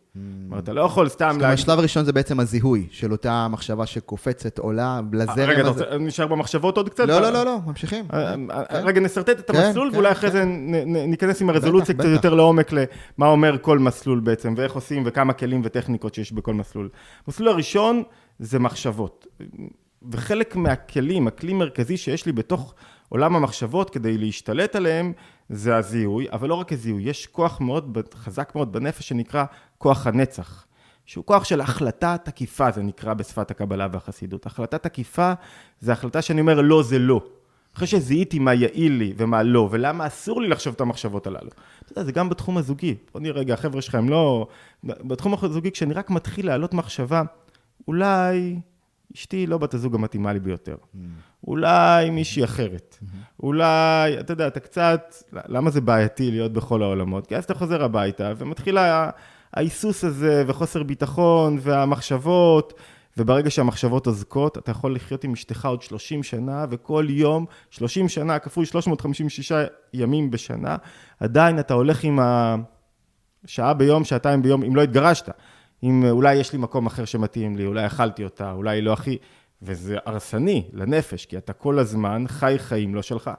אומרת, 0.47 0.65
אתה 0.65 0.73
לא 0.73 0.81
יכול 0.81 1.09
סתם 1.09 1.31
זאת 1.33 1.43
אומרת, 1.43 1.59
השלב 1.59 1.79
הראשון 1.79 2.05
זה 2.05 2.13
בעצם 2.13 2.41
הזיהוי 2.41 2.87
של 2.91 3.13
אותה 3.13 3.49
מחשבה 3.49 3.87
שקופצת, 3.87 4.59
עולה, 4.59 5.01
לזרם 5.13 5.39
אה, 5.39 5.45
רגע, 5.45 5.61
אתה. 5.61 5.69
רוצה, 5.69 5.99
נשאר 5.99 6.27
במחשבות 6.27 6.77
עוד 6.77 6.89
קצת? 6.89 7.05
לא, 7.05 7.21
לא, 7.21 7.31
לא, 7.31 7.45
לא, 7.45 7.59
ממשיכים. 7.67 8.05
אה, 8.13 8.35
כן. 8.35 8.51
אה, 8.51 8.81
רגע, 8.81 9.01
נשרטט 9.01 9.39
את 9.39 9.51
כן, 9.51 9.59
המסלול, 9.59 9.89
כן, 9.91 9.95
ואולי 9.95 10.09
כן. 10.09 10.13
אחרי 10.13 10.31
זה 10.31 10.45
ניכנס 10.87 11.43
עם 11.43 11.51
הרזולוציה 11.51 11.95
קצת. 11.95 12.05
יותר 12.05 12.35
לעומק 12.35 12.73
למה 12.73 13.27
אומר 13.27 13.57
כל 13.61 13.79
מסלול 13.79 14.21
בעצם, 14.21 14.55
ואיך 14.57 14.73
עושים, 14.73 15.03
וכמה 15.07 15.33
כלים 15.33 15.61
וטכניקות 15.65 16.15
שיש 16.15 16.33
בכל 16.33 16.55
מסלול. 16.55 16.89
המסלול 17.27 17.49
הראשון 17.49 18.03
זה 18.39 18.59
מחשבות. 18.59 19.27
וחלק 20.11 20.57
מהכלים, 20.57 21.27
הכלי 21.27 21.53
מרכזי 21.53 21.97
שיש 21.97 22.27
לי 22.27 22.33
בתוך 22.33 22.75
עולם 23.11 23.37
המחשבות 23.37 23.91
כדי 23.91 24.19
להשתלט 24.19 24.77
עליהם, 24.77 25.13
זה 25.49 25.77
הזיהוי, 25.77 26.27
אבל 26.33 26.49
לא 26.49 26.55
רק 26.55 26.73
הזיהוי, 26.73 27.03
יש 27.03 27.27
כוח 27.27 27.61
מאוד 27.61 27.99
חזק 28.15 28.53
מאוד 28.55 28.73
בנפש 28.73 29.09
שנקרא 29.09 29.45
כוח 29.79 30.07
הנצח. 30.07 30.67
שהוא 31.07 31.25
כוח 31.25 31.45
של 31.45 31.61
החלטה 31.61 32.17
תקיפה, 32.25 32.71
זה 32.71 32.83
נקרא 32.83 33.15
בשפת 33.15 33.51
הקבלה 33.51 33.89
והחסידות. 33.93 34.47
החלטה 34.47 34.79
תקיפה 34.79 35.33
זה 35.81 35.93
החלטה 35.93 36.23
שאני 36.23 36.41
אומר 36.41 36.61
לא 36.61 36.83
זה 36.83 36.99
לא. 36.99 37.23
אחרי 37.77 37.87
שזיהיתי 37.87 38.39
מה 38.39 38.55
יעיל 38.55 38.93
לי 38.93 39.15
ומה 39.17 39.43
לא, 39.43 39.69
ולמה 39.71 40.07
אסור 40.07 40.43
לי 40.43 40.49
לחשוב 40.49 40.75
את 40.75 40.81
המחשבות 40.81 41.27
הללו. 41.27 41.51
אתה 41.83 41.93
יודע, 41.93 42.05
זה 42.05 42.13
גם 42.13 42.29
בתחום 42.29 42.59
הזוגי. 42.59 42.95
בוא 43.13 43.21
נראה 43.21 43.41
רגע, 43.41 43.55
החבר'ה 43.55 43.83
שלך 43.83 43.95
הם 43.95 44.09
לא... 44.09 44.47
בתחום 44.85 45.35
הזוגי, 45.43 45.71
כשאני 45.71 45.95
רק 45.95 46.11
מתחיל 46.11 46.47
להעלות 46.47 46.75
מחשבה, 46.75 47.23
אולי 47.89 48.61
אשתי 49.17 49.47
לא 49.47 49.59
בת 49.59 49.75
הזוג 49.75 49.95
המתאימה 49.95 50.33
לי 50.33 50.41
ביותר. 50.41 50.77
אולי 51.47 52.11
מישהי 52.11 52.45
אחרת. 52.45 52.99
אולי, 53.43 54.21
אתה 54.21 54.33
יודע, 54.33 54.47
אתה 54.47 54.61
קצת... 54.61 55.15
למה 55.33 55.71
זה 55.71 55.81
בעייתי 55.81 56.31
להיות 56.31 56.53
בכל 56.53 56.83
העולמות? 56.83 57.27
כי 57.27 57.37
אז 57.37 57.45
אתה 57.45 57.55
חוזר 57.55 57.85
הביתה, 57.85 58.33
ומתחיל 58.37 58.79
ההיסוס 59.53 60.05
הזה, 60.05 60.45
וחוסר 60.47 60.83
ביטחון, 60.83 61.59
והמחשבות, 61.61 62.75
וברגע 63.17 63.51
שהמחשבות 63.51 64.07
אוזקות, 64.07 64.59
אתה 64.59 64.71
יכול 64.71 64.95
לחיות 64.95 65.25
עם 65.25 65.33
אשתך 65.33 65.67
עוד 65.67 65.83
30 65.83 66.23
שנה, 66.23 66.67
וכל 66.71 67.07
יום, 67.09 67.47
30 67.71 68.09
שנה 68.09 68.39
כפול 68.39 68.65
356 68.65 69.53
ימים 69.95 70.31
בשנה, 70.31 70.77
עדיין 71.21 71.59
אתה 71.59 71.75
הולך 71.75 72.05
עם 72.05 72.19
השעה 73.45 73.75
ביום, 73.75 74.05
שעתיים 74.05 74.43
ביום, 74.43 74.63
אם 74.63 74.77
לא 74.77 74.83
התגרשת. 74.83 75.29
אם 75.83 76.05
אולי 76.11 76.35
יש 76.35 76.53
לי 76.53 76.59
מקום 76.59 76.87
אחר 76.87 77.05
שמתאים 77.05 77.57
לי, 77.57 77.67
אולי 77.67 77.87
אכלתי 77.87 78.25
אותה, 78.25 78.53
אולי 78.53 78.83
לא 78.83 78.93
הכי... 78.93 79.19
וזה 79.63 79.97
הרסני 80.07 80.69
לנפש, 80.73 81.27
כי 81.27 81.39
אתה 81.39 81.53
כל 81.53 81.79
הזמן 81.79 82.25
חי 82.29 82.55
חיים 82.59 82.95
לא 82.95 83.03
שלך. 83.03 83.31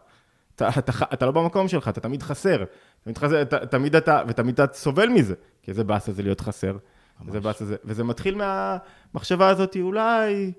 אתה, 0.56 0.70
אתה, 0.80 0.92
אתה 1.14 1.26
לא 1.26 1.32
במקום 1.32 1.68
שלך, 1.68 1.88
אתה 1.88 2.02
תמיד 2.02 2.24
חסר. 2.24 2.64
תמיד 3.04 3.18
חסר, 3.18 3.44
ת, 3.44 3.54
תמיד 3.54 3.96
אתה, 3.96 4.22
ותמיד 4.28 4.62
אתה 4.62 4.74
סובל 4.74 5.10
מזה, 5.10 5.34
כי 5.64 5.72
איזה 5.72 5.84
באסה 5.84 6.12
זה 6.12 6.24
להיות 6.24 6.42
חסר. 6.42 6.78
איזה 7.28 7.40
באסה 7.40 7.66
זה, 7.66 7.76
וזה 7.86 8.04
מתחיל 8.04 8.36
מהמחשבה 8.36 9.48
הזאת, 9.48 9.78
אולי, 9.82 10.52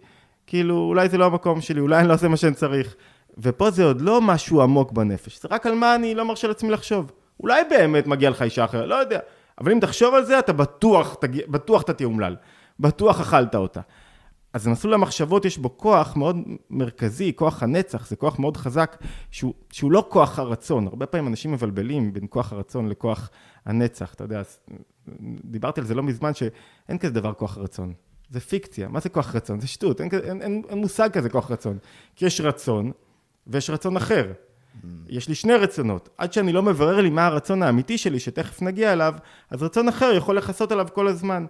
כאילו, 0.46 0.76
אולי 0.76 1.08
זה 1.08 1.18
לא 1.18 1.26
המקום 1.26 1.60
שלי, 1.60 1.80
אולי 1.80 2.00
אני 2.00 2.08
לא 2.08 2.14
עושה 2.14 2.28
מה 2.28 2.36
שאני 2.36 2.54
צריך. 2.54 2.94
ופה 3.38 3.70
זה 3.70 3.84
עוד 3.84 4.00
לא 4.00 4.20
משהו 4.20 4.62
עמוק 4.62 4.92
בנפש, 4.92 5.42
זה 5.42 5.48
רק 5.50 5.66
על 5.66 5.74
מה 5.74 5.94
אני 5.94 6.14
לא 6.14 6.24
מרשה 6.24 6.48
לעצמי 6.48 6.70
לחשוב. 6.70 7.12
אולי 7.40 7.62
באמת 7.70 8.06
מגיע 8.06 8.30
לך 8.30 8.42
אישה 8.42 8.64
אחרת, 8.64 8.88
לא 8.88 8.94
יודע. 8.94 9.18
אבל 9.62 9.72
אם 9.72 9.80
תחשוב 9.80 10.14
על 10.14 10.24
זה, 10.24 10.38
אתה 10.38 10.52
בטוח, 10.52 11.14
תגיע, 11.14 11.42
בטוח 11.48 11.82
אתה 11.82 11.92
תהיה 11.92 12.06
אומלל. 12.06 12.36
בטוח 12.80 13.20
אכלת 13.20 13.54
אותה. 13.54 13.80
אז 14.52 14.68
מסלול 14.68 14.94
המחשבות 14.94 15.44
יש 15.44 15.58
בו 15.58 15.76
כוח 15.76 16.16
מאוד 16.16 16.36
מרכזי, 16.70 17.32
כוח 17.36 17.62
הנצח, 17.62 18.06
זה 18.06 18.16
כוח 18.16 18.38
מאוד 18.38 18.56
חזק, 18.56 18.96
שהוא, 19.30 19.54
שהוא 19.72 19.92
לא 19.92 20.06
כוח 20.08 20.38
הרצון. 20.38 20.86
הרבה 20.86 21.06
פעמים 21.06 21.28
אנשים 21.28 21.52
מבלבלים 21.52 22.12
בין 22.12 22.26
כוח 22.30 22.52
הרצון 22.52 22.88
לכוח 22.88 23.30
הנצח, 23.66 24.14
אתה 24.14 24.24
יודע, 24.24 24.42
דיברתי 25.44 25.80
על 25.80 25.86
זה 25.86 25.94
לא 25.94 26.02
מזמן, 26.02 26.34
שאין 26.34 26.98
כזה 26.98 27.12
דבר 27.12 27.32
כוח 27.32 27.58
רצון. 27.58 27.92
זה 28.30 28.40
פיקציה. 28.40 28.88
מה 28.88 29.00
זה 29.00 29.08
כוח 29.08 29.34
רצון? 29.34 29.60
זה 29.60 29.66
שטות, 29.66 30.00
אין, 30.00 30.08
אין, 30.12 30.42
אין, 30.42 30.62
אין 30.68 30.78
מושג 30.78 31.10
כזה 31.12 31.28
כוח 31.28 31.50
רצון. 31.50 31.78
כי 32.16 32.26
יש 32.26 32.40
רצון, 32.40 32.92
ויש 33.46 33.70
רצון 33.70 33.96
אחר. 33.96 34.32
יש 35.08 35.28
לי 35.28 35.34
שני 35.34 35.54
רצונות. 35.54 36.08
עד 36.18 36.32
שאני 36.32 36.52
לא 36.52 36.62
מברר 36.62 37.00
לי 37.00 37.10
מה 37.10 37.26
הרצון 37.26 37.62
האמיתי 37.62 37.98
שלי, 37.98 38.20
שתכף 38.20 38.62
נגיע 38.62 38.92
אליו, 38.92 39.14
אז 39.50 39.62
רצון 39.62 39.88
אחר 39.88 40.12
יכול 40.16 40.36
לכסות 40.36 40.72
עליו 40.72 40.88
כל 40.94 41.08
הזמן. 41.08 41.46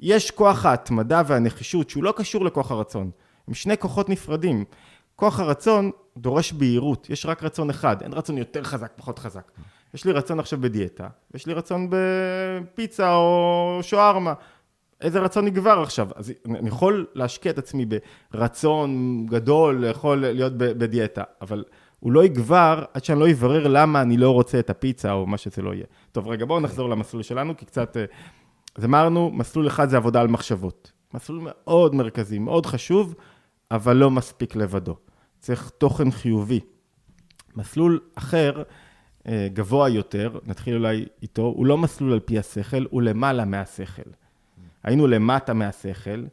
יש 0.00 0.30
כוח 0.30 0.66
ההתמדה 0.66 1.22
והנחישות 1.26 1.90
שהוא 1.90 2.04
לא 2.04 2.14
קשור 2.16 2.44
לכוח 2.44 2.70
הרצון. 2.70 3.10
הם 3.48 3.54
שני 3.54 3.78
כוחות 3.78 4.08
נפרדים. 4.08 4.64
כוח 5.16 5.40
הרצון 5.40 5.90
דורש 6.16 6.52
בהירות, 6.52 7.10
יש 7.10 7.26
רק 7.26 7.42
רצון 7.42 7.70
אחד, 7.70 8.02
אין 8.02 8.12
רצון 8.12 8.38
יותר 8.38 8.62
חזק, 8.62 8.92
פחות 8.96 9.18
חזק. 9.18 9.50
יש 9.94 10.04
לי 10.04 10.12
רצון 10.12 10.40
עכשיו 10.40 10.60
בדיאטה, 10.60 11.08
ויש 11.30 11.46
לי 11.46 11.54
רצון 11.54 11.90
בפיצה 11.90 13.14
או 13.14 13.78
שוארמה. 13.82 14.34
איזה 15.00 15.20
רצון 15.20 15.46
יגבר 15.46 15.80
עכשיו? 15.82 16.08
אז 16.14 16.32
אני 16.46 16.68
יכול 16.68 17.06
להשקיע 17.14 17.52
את 17.52 17.58
עצמי 17.58 17.86
ברצון 18.32 19.26
גדול, 19.26 19.84
יכול 19.90 20.18
להיות 20.18 20.52
בדיאטה, 20.56 21.22
אבל 21.40 21.64
הוא 22.00 22.12
לא 22.12 22.24
יגבר 22.24 22.84
עד 22.94 23.04
שאני 23.04 23.20
לא 23.20 23.30
אברר 23.30 23.68
למה 23.68 24.02
אני 24.02 24.16
לא 24.16 24.30
רוצה 24.30 24.58
את 24.58 24.70
הפיצה 24.70 25.12
או 25.12 25.26
מה 25.26 25.38
שזה 25.38 25.62
לא 25.62 25.74
יהיה. 25.74 25.84
טוב, 26.12 26.28
רגע, 26.28 26.44
בואו 26.44 26.60
נחזור 26.60 26.88
למסלול 26.88 27.22
שלנו, 27.22 27.56
כי 27.56 27.64
קצת... 27.64 27.96
אה, 27.96 28.04
אז 28.76 28.84
אמרנו, 28.84 29.30
מסלול 29.30 29.66
אחד 29.66 29.88
זה 29.88 29.96
עבודה 29.96 30.20
על 30.20 30.28
מחשבות. 30.28 30.92
מסלול 31.14 31.40
מאוד 31.42 31.94
מרכזי, 31.94 32.38
מאוד 32.38 32.66
חשוב, 32.66 33.14
אבל 33.70 33.96
לא 33.96 34.10
מספיק 34.10 34.56
לבדו. 34.56 34.96
צריך 35.38 35.70
תוכן 35.78 36.10
חיובי. 36.10 36.60
מסלול 37.56 38.00
אחר, 38.14 38.62
אה, 39.28 39.48
גבוה 39.52 39.88
יותר, 39.88 40.38
נתחיל 40.46 40.74
אולי 40.74 41.06
איתו, 41.22 41.42
הוא 41.42 41.66
לא 41.66 41.78
מסלול 41.78 42.12
על 42.12 42.20
פי 42.20 42.38
השכל, 42.38 42.84
הוא 42.90 43.02
למעלה 43.02 43.44
מהשכל. 43.44 44.10
היינו 44.82 45.06
למטה 45.06 45.54
מהשכל, 45.54 46.24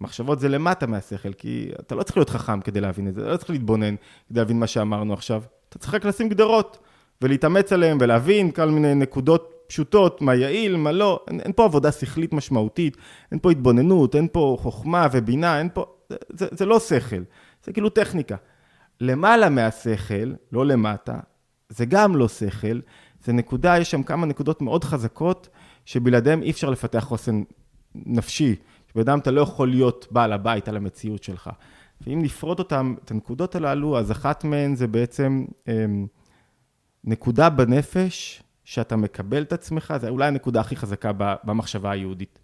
מחשבות 0.00 0.40
זה 0.40 0.48
למטה 0.48 0.86
מהשכל, 0.86 1.32
כי 1.32 1.70
אתה 1.80 1.94
לא 1.94 2.02
צריך 2.02 2.16
להיות 2.16 2.30
חכם 2.30 2.60
כדי 2.60 2.80
להבין 2.80 3.08
את 3.08 3.14
זה, 3.14 3.20
אתה 3.20 3.30
לא 3.30 3.36
צריך 3.36 3.50
להתבונן 3.50 3.94
כדי 4.28 4.40
להבין 4.40 4.60
מה 4.60 4.66
שאמרנו 4.66 5.12
עכשיו. 5.12 5.42
אתה 5.68 5.78
צריך 5.78 5.94
רק 5.94 6.04
לשים 6.04 6.28
גדרות 6.28 6.78
ולהתאמץ 7.22 7.72
עליהן 7.72 7.98
ולהבין 8.00 8.50
כל 8.50 8.66
מיני 8.66 8.94
נקודות 8.94 9.60
פשוטות, 9.66 10.22
מה 10.22 10.34
יעיל, 10.34 10.76
מה 10.76 10.92
לא, 10.92 11.24
אין, 11.28 11.40
אין 11.40 11.52
פה 11.52 11.64
עבודה 11.64 11.92
שכלית 11.92 12.32
משמעותית, 12.32 12.96
אין 13.30 13.38
פה 13.38 13.50
התבוננות, 13.50 14.16
אין 14.16 14.28
פה 14.32 14.56
חוכמה 14.60 15.06
ובינה, 15.12 15.58
אין 15.58 15.68
פה, 15.74 15.86
זה, 16.08 16.16
זה, 16.28 16.46
זה 16.50 16.66
לא 16.66 16.80
שכל, 16.80 17.22
זה 17.64 17.72
כאילו 17.72 17.88
טכניקה. 17.88 18.36
למעלה 19.00 19.48
מהשכל, 19.48 20.32
לא 20.52 20.66
למטה, 20.66 21.18
זה 21.68 21.84
גם 21.84 22.16
לא 22.16 22.28
שכל, 22.28 22.80
זה 23.24 23.32
נקודה, 23.32 23.78
יש 23.78 23.90
שם 23.90 24.02
כמה 24.02 24.26
נקודות 24.26 24.62
מאוד 24.62 24.84
חזקות, 24.84 25.48
שבלעדיהם 25.84 26.42
אי 26.42 26.50
אפשר 26.50 26.70
לפתח 26.70 27.00
חוסן 27.00 27.42
נפשי. 27.94 28.56
שבן 28.92 29.18
אתה 29.18 29.30
לא 29.30 29.40
יכול 29.40 29.70
להיות 29.70 30.06
בעל 30.10 30.32
הבית 30.32 30.68
על 30.68 30.76
המציאות 30.76 31.22
שלך. 31.22 31.50
ואם 32.00 32.22
נפרוט 32.22 32.58
אותם, 32.58 32.94
את 33.04 33.10
הנקודות 33.10 33.54
הללו, 33.54 33.98
אז 33.98 34.12
אחת 34.12 34.44
מהן 34.44 34.74
זה 34.74 34.86
בעצם 34.86 35.44
אמ, 35.68 36.06
נקודה 37.04 37.50
בנפש, 37.50 38.42
שאתה 38.64 38.96
מקבל 38.96 39.42
את 39.42 39.52
עצמך, 39.52 39.94
זה 40.00 40.08
אולי 40.08 40.26
הנקודה 40.26 40.60
הכי 40.60 40.76
חזקה 40.76 41.10
במחשבה 41.44 41.90
היהודית. 41.90 42.38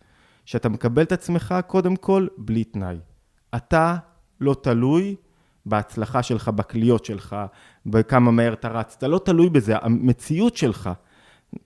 שאתה 0.44 0.68
מקבל 0.68 1.02
את 1.02 1.12
עצמך, 1.12 1.54
קודם 1.66 1.96
כל, 1.96 2.26
בלי 2.38 2.64
תנאי. 2.64 2.96
אתה 3.56 3.96
לא 4.40 4.56
תלוי 4.62 5.16
בהצלחה 5.66 6.22
שלך, 6.22 6.48
בקליות 6.48 7.04
שלך, 7.04 7.36
בכמה 7.86 8.30
מהר 8.30 8.52
אתה 8.52 8.68
רץ, 8.68 8.94
אתה 8.98 9.08
לא 9.08 9.20
תלוי 9.24 9.48
בזה, 9.48 9.76
המציאות 9.76 10.56
שלך 10.56 10.90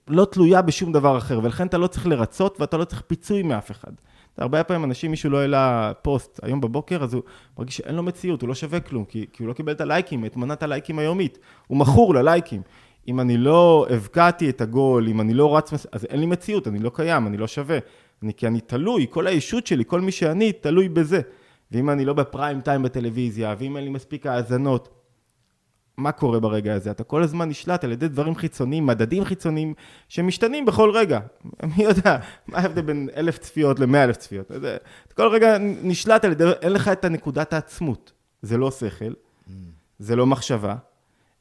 לא 0.07 0.25
תלויה 0.31 0.61
בשום 0.61 0.91
דבר 0.91 1.17
אחר, 1.17 1.39
ולכן 1.43 1.67
אתה 1.67 1.77
לא 1.77 1.87
צריך 1.87 2.07
לרצות 2.07 2.59
ואתה 2.59 2.77
לא 2.77 2.85
צריך 2.85 3.01
פיצוי 3.07 3.43
מאף 3.43 3.71
אחד. 3.71 3.91
הרבה 4.37 4.63
פעמים 4.63 4.83
אנשים, 4.83 5.11
מישהו 5.11 5.29
לא 5.29 5.37
העלה 5.37 5.91
פוסט 6.01 6.39
היום 6.43 6.61
בבוקר, 6.61 7.03
אז 7.03 7.13
הוא 7.13 7.23
מרגיש 7.57 7.77
שאין 7.77 7.95
לו 7.95 8.03
מציאות, 8.03 8.41
הוא 8.41 8.47
לא 8.47 8.55
שווה 8.55 8.79
כלום, 8.79 9.05
כי, 9.05 9.25
כי 9.33 9.43
הוא 9.43 9.47
לא 9.47 9.53
קיבל 9.53 9.71
את 9.71 9.81
הלייקים, 9.81 10.25
את 10.25 10.37
מנת 10.37 10.63
הלייקים 10.63 10.99
היומית, 10.99 11.39
הוא 11.67 11.77
מכור 11.77 12.13
ללייקים. 12.13 12.61
אם 13.07 13.19
אני 13.19 13.37
לא 13.37 13.87
הבקעתי 13.89 14.49
את 14.49 14.61
הגול, 14.61 15.07
אם 15.07 15.21
אני 15.21 15.33
לא 15.33 15.57
רץ, 15.57 15.73
אז 15.91 16.05
אין 16.05 16.19
לי 16.19 16.25
מציאות, 16.25 16.67
אני 16.67 16.79
לא 16.79 16.91
קיים, 16.93 17.27
אני 17.27 17.37
לא 17.37 17.47
שווה. 17.47 17.77
אני, 18.23 18.33
כי 18.33 18.47
אני 18.47 18.61
תלוי, 18.61 19.05
כל 19.09 19.27
הישות 19.27 19.67
שלי, 19.67 19.83
כל 19.87 20.01
מי 20.01 20.11
שאני, 20.11 20.51
תלוי 20.51 20.89
בזה. 20.89 21.21
ואם 21.71 21.89
אני 21.89 22.05
לא 22.05 22.13
בפריים 22.13 22.61
טיים 22.61 22.83
בטלוויזיה, 22.83 23.55
ואם 23.59 23.77
אין 23.77 23.83
לי 23.83 23.89
מספיק 23.89 24.25
האזנות, 24.25 25.00
מה 26.01 26.11
קורה 26.11 26.39
ברגע 26.39 26.73
הזה? 26.73 26.91
אתה 26.91 27.03
כל 27.03 27.23
הזמן 27.23 27.49
נשלט 27.49 27.83
על 27.83 27.91
ידי 27.91 28.07
דברים 28.07 28.35
חיצוניים, 28.35 28.85
מדדים 28.85 29.25
חיצוניים, 29.25 29.73
שמשתנים 30.09 30.65
בכל 30.65 30.91
רגע. 30.93 31.19
מי 31.77 31.83
יודע, 31.83 32.17
מה 32.47 32.57
ההבדל 32.57 32.81
בין 32.81 33.09
אלף 33.15 33.37
צפיות 33.37 33.79
למאה 33.79 34.03
אלף 34.03 34.17
צפיות? 34.17 34.51
אתה 34.51 35.15
כל 35.15 35.27
רגע 35.27 35.57
נשלט 35.59 36.25
על 36.25 36.31
ידי, 36.31 36.43
אין 36.61 36.73
לך 36.73 36.87
את 36.87 37.05
הנקודת 37.05 37.53
העצמות. 37.53 38.11
זה 38.41 38.57
לא 38.57 38.71
שכל, 38.71 39.05
mm. 39.05 39.51
זה 39.99 40.15
לא 40.15 40.25
מחשבה, 40.25 40.75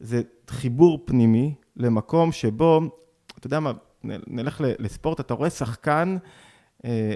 זה 0.00 0.22
חיבור 0.50 1.02
פנימי 1.04 1.54
למקום 1.76 2.32
שבו, 2.32 2.80
אתה 3.38 3.46
יודע 3.46 3.60
מה, 3.60 3.72
נלך 4.04 4.60
לספורט, 4.78 5.20
אתה 5.20 5.34
רואה 5.34 5.50
שחקן, 5.50 6.16
אה, 6.84 7.14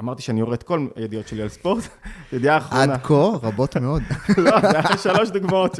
אמרתי 0.00 0.22
שאני 0.22 0.40
יורד 0.40 0.62
כל 0.62 0.86
הידיעות 0.96 1.28
שלי 1.28 1.42
על 1.42 1.48
ספורט, 1.48 1.84
ידיעה 2.32 2.56
אחרונה. 2.56 2.94
עד 2.94 3.00
כה, 3.02 3.14
רבות 3.42 3.76
מאוד. 3.76 4.02
לא, 4.38 4.60
זה 4.60 4.78
היה 4.78 4.96
שלוש 4.96 5.30
דוגמאות. 5.30 5.78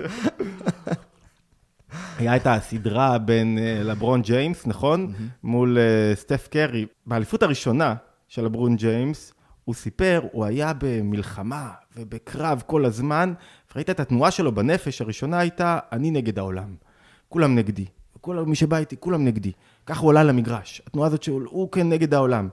היה 2.22 2.36
את 2.36 2.46
הסדרה 2.46 3.18
בין 3.18 3.58
אה, 3.58 3.82
לברון 3.82 4.22
ג'יימס, 4.22 4.66
נכון? 4.66 5.12
מול 5.42 5.78
אה, 5.78 6.14
סטף 6.14 6.48
קרי. 6.50 6.86
באליפות 7.06 7.42
הראשונה 7.42 7.94
של 8.28 8.44
לברון 8.44 8.76
ג'יימס, 8.76 9.32
הוא 9.64 9.74
סיפר, 9.74 10.20
הוא 10.32 10.44
היה 10.44 10.72
במלחמה 10.78 11.70
ובקרב 11.96 12.62
כל 12.66 12.84
הזמן, 12.84 13.32
וראית 13.74 13.90
את 13.90 14.00
התנועה 14.00 14.30
שלו 14.30 14.52
בנפש, 14.52 15.00
הראשונה 15.00 15.38
הייתה, 15.38 15.78
אני 15.92 16.10
נגד 16.10 16.38
העולם. 16.38 16.74
כולם 17.28 17.54
נגדי. 17.54 17.84
כל 18.20 18.36
מי 18.46 18.56
שבא 18.56 18.76
איתי, 18.76 18.96
כולם 19.00 19.24
נגדי. 19.24 19.52
ככה 19.86 20.00
הוא 20.00 20.10
עלה 20.10 20.22
למגרש. 20.22 20.82
התנועה 20.86 21.06
הזאת 21.06 21.22
שהוא 21.22 21.72
כן 21.72 21.88
נגד 21.88 22.14
העולם. 22.14 22.48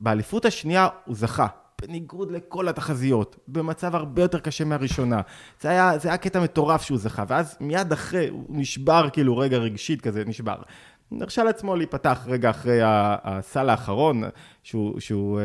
באליפות 0.00 0.44
השנייה 0.44 0.88
הוא 1.04 1.16
זכה, 1.16 1.46
בניגוד 1.82 2.30
לכל 2.30 2.68
התחזיות, 2.68 3.36
במצב 3.48 3.94
הרבה 3.94 4.22
יותר 4.22 4.38
קשה 4.38 4.64
מהראשונה. 4.64 5.20
זה 5.60 5.70
היה, 5.70 5.98
זה 5.98 6.08
היה 6.08 6.18
קטע 6.18 6.40
מטורף 6.40 6.82
שהוא 6.82 6.98
זכה, 6.98 7.24
ואז 7.28 7.56
מיד 7.60 7.92
אחרי, 7.92 8.28
הוא 8.28 8.44
נשבר 8.48 9.08
כאילו 9.12 9.38
רגע 9.38 9.58
רגשית 9.58 10.00
כזה, 10.00 10.24
נשבר. 10.26 10.56
נרשה 11.10 11.44
לעצמו 11.44 11.76
להיפתח 11.76 12.22
רגע 12.26 12.50
אחרי 12.50 12.78
הסל 12.84 13.68
האחרון, 13.68 14.22
שהוא, 14.62 15.00
שהוא 15.00 15.40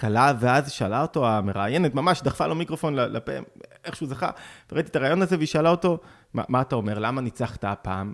כלה, 0.00 0.32
ואז 0.40 0.70
שאלה 0.70 1.02
אותו 1.02 1.28
המראיינת, 1.28 1.94
ממש 1.94 2.22
דחפה 2.22 2.46
לו 2.46 2.54
מיקרופון 2.54 2.94
לפה, 2.94 3.32
איך 3.84 3.96
שהוא 3.96 4.08
זכה, 4.08 4.30
וראיתי 4.72 4.90
את 4.90 4.96
הרעיון 4.96 5.22
הזה, 5.22 5.36
והיא 5.36 5.48
שאלה 5.48 5.70
אותו, 5.70 5.98
מה, 6.34 6.42
מה 6.48 6.60
אתה 6.60 6.76
אומר, 6.76 6.98
למה 6.98 7.20
ניצחת 7.20 7.64
הפעם? 7.64 8.12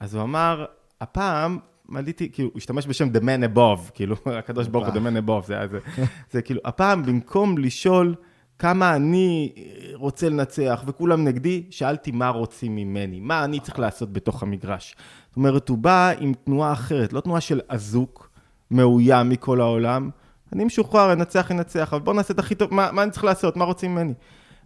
אז 0.00 0.14
הוא 0.14 0.22
אמר, 0.22 0.64
הפעם 1.00 1.58
מליתי, 1.92 2.28
כאילו, 2.32 2.48
הוא 2.48 2.58
השתמש 2.58 2.86
בשם 2.86 3.08
The 3.08 3.20
Man 3.20 3.56
Above, 3.56 3.90
כאילו, 3.94 4.16
הקדוש 4.38 4.68
ברוך 4.68 4.86
הוא 4.86 4.94
The 4.94 4.98
Man 4.98 5.28
Above, 5.28 5.46
זה, 5.46 5.56
זה, 5.70 5.78
זה 6.30 6.42
כאילו, 6.42 6.60
הפעם 6.64 7.02
במקום 7.02 7.58
לשאול 7.58 8.14
כמה 8.58 8.96
אני 8.96 9.52
רוצה 9.94 10.28
לנצח 10.28 10.84
וכולם 10.86 11.24
נגדי, 11.24 11.62
שאלתי 11.70 12.10
מה 12.10 12.28
רוצים 12.28 12.76
ממני, 12.76 13.20
מה 13.20 13.44
אני 13.44 13.60
צריך 13.60 13.78
לעשות 13.78 14.12
בתוך 14.12 14.42
המגרש. 14.42 14.96
זאת 15.28 15.36
אומרת, 15.36 15.68
הוא 15.68 15.78
בא 15.78 16.12
עם 16.18 16.32
תנועה 16.44 16.72
אחרת, 16.72 17.12
לא 17.12 17.20
תנועה 17.20 17.40
של 17.40 17.60
אזוק, 17.68 18.30
מאוים 18.70 19.28
מכל 19.28 19.60
העולם, 19.60 20.10
אני 20.52 20.64
משוחרר, 20.64 21.12
אנצח, 21.12 21.50
אנצח, 21.50 21.88
אבל 21.92 22.02
בוא 22.02 22.14
נעשה 22.14 22.34
את 22.34 22.38
הכי 22.38 22.54
טוב, 22.54 22.74
מה, 22.74 22.92
מה 22.92 23.02
אני 23.02 23.10
צריך 23.10 23.24
לעשות, 23.24 23.56
מה 23.56 23.64
רוצים 23.64 23.94
ממני? 23.94 24.14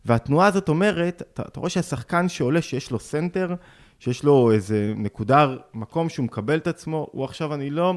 והתנועה 0.04 0.46
הזאת 0.46 0.68
אומרת, 0.68 1.22
אתה, 1.32 1.42
אתה 1.42 1.60
רואה 1.60 1.70
שהשחקן 1.70 2.28
שעולה, 2.28 2.62
שיש 2.62 2.90
לו 2.90 2.98
center, 2.98 3.54
שיש 3.98 4.24
לו 4.24 4.52
איזה 4.52 4.92
נקודה, 4.96 5.54
מקום 5.74 6.08
שהוא 6.08 6.24
מקבל 6.24 6.56
את 6.56 6.66
עצמו, 6.66 7.08
הוא 7.12 7.24
עכשיו, 7.24 7.54
אני 7.54 7.70
לא, 7.70 7.94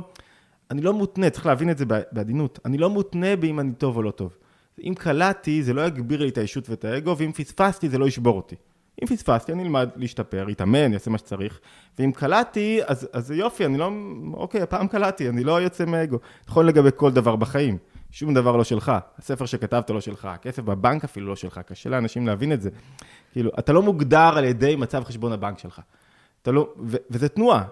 אני 0.71 0.81
לא 0.81 0.93
מותנה, 0.93 1.29
צריך 1.29 1.45
להבין 1.45 1.69
את 1.69 1.77
זה 1.77 1.85
בעדינות, 2.11 2.59
אני 2.65 2.77
לא 2.77 2.89
מותנה 2.89 3.35
באם 3.35 3.59
אני 3.59 3.73
טוב 3.73 3.97
או 3.97 4.03
לא 4.03 4.11
טוב. 4.11 4.37
אם 4.83 4.93
קלטתי, 4.97 5.63
זה 5.63 5.73
לא 5.73 5.87
יגביר 5.87 6.21
לי 6.21 6.29
את 6.29 6.37
האישות 6.37 6.69
ואת 6.69 6.85
האגו, 6.85 7.17
ואם 7.17 7.31
פספסתי, 7.31 7.89
זה 7.89 7.97
לא 7.97 8.07
ישבור 8.07 8.37
אותי. 8.37 8.55
אם 9.01 9.07
פספסתי, 9.07 9.51
אני 9.51 9.63
אלמד 9.63 9.89
להשתפר, 9.95 10.45
להתאמן, 10.45 10.93
אעשה 10.93 11.11
מה 11.11 11.17
שצריך, 11.17 11.59
ואם 11.99 12.11
קלטתי, 12.11 12.79
אז, 12.85 13.09
אז 13.13 13.31
יופי, 13.31 13.65
אני 13.65 13.77
לא, 13.77 13.91
אוקיי, 14.33 14.61
הפעם 14.61 14.87
קלטתי, 14.87 15.29
אני 15.29 15.43
לא 15.43 15.61
יוצא 15.61 15.85
מאגו. 15.85 16.17
נכון 16.47 16.65
לגבי 16.65 16.89
כל 16.95 17.11
דבר 17.11 17.35
בחיים, 17.35 17.77
שום 18.11 18.33
דבר 18.33 18.55
לא 18.55 18.63
שלך, 18.63 18.91
הספר 19.17 19.45
שכתבת 19.45 19.89
לא 19.89 20.01
שלך, 20.01 20.25
הכסף 20.25 20.63
בבנק 20.63 21.03
אפילו 21.03 21.27
לא 21.27 21.35
שלך, 21.35 21.59
קשה 21.65 21.89
לאנשים 21.89 22.27
להבין 22.27 22.53
את 22.53 22.61
זה. 22.61 22.69
כאילו, 23.31 23.51
אתה 23.59 23.73
לא 23.73 23.81
מוגדר 23.81 24.37
על 24.37 24.43
ידי 24.43 24.75
מצב 24.75 25.03
חשבון 25.03 25.31
הבנק 25.31 25.59
שלך. 25.59 25.81
אתה 26.41 26.51
לא, 26.51 26.73
ו, 26.87 26.97
וזה 27.09 27.29
תנועה, 27.29 27.63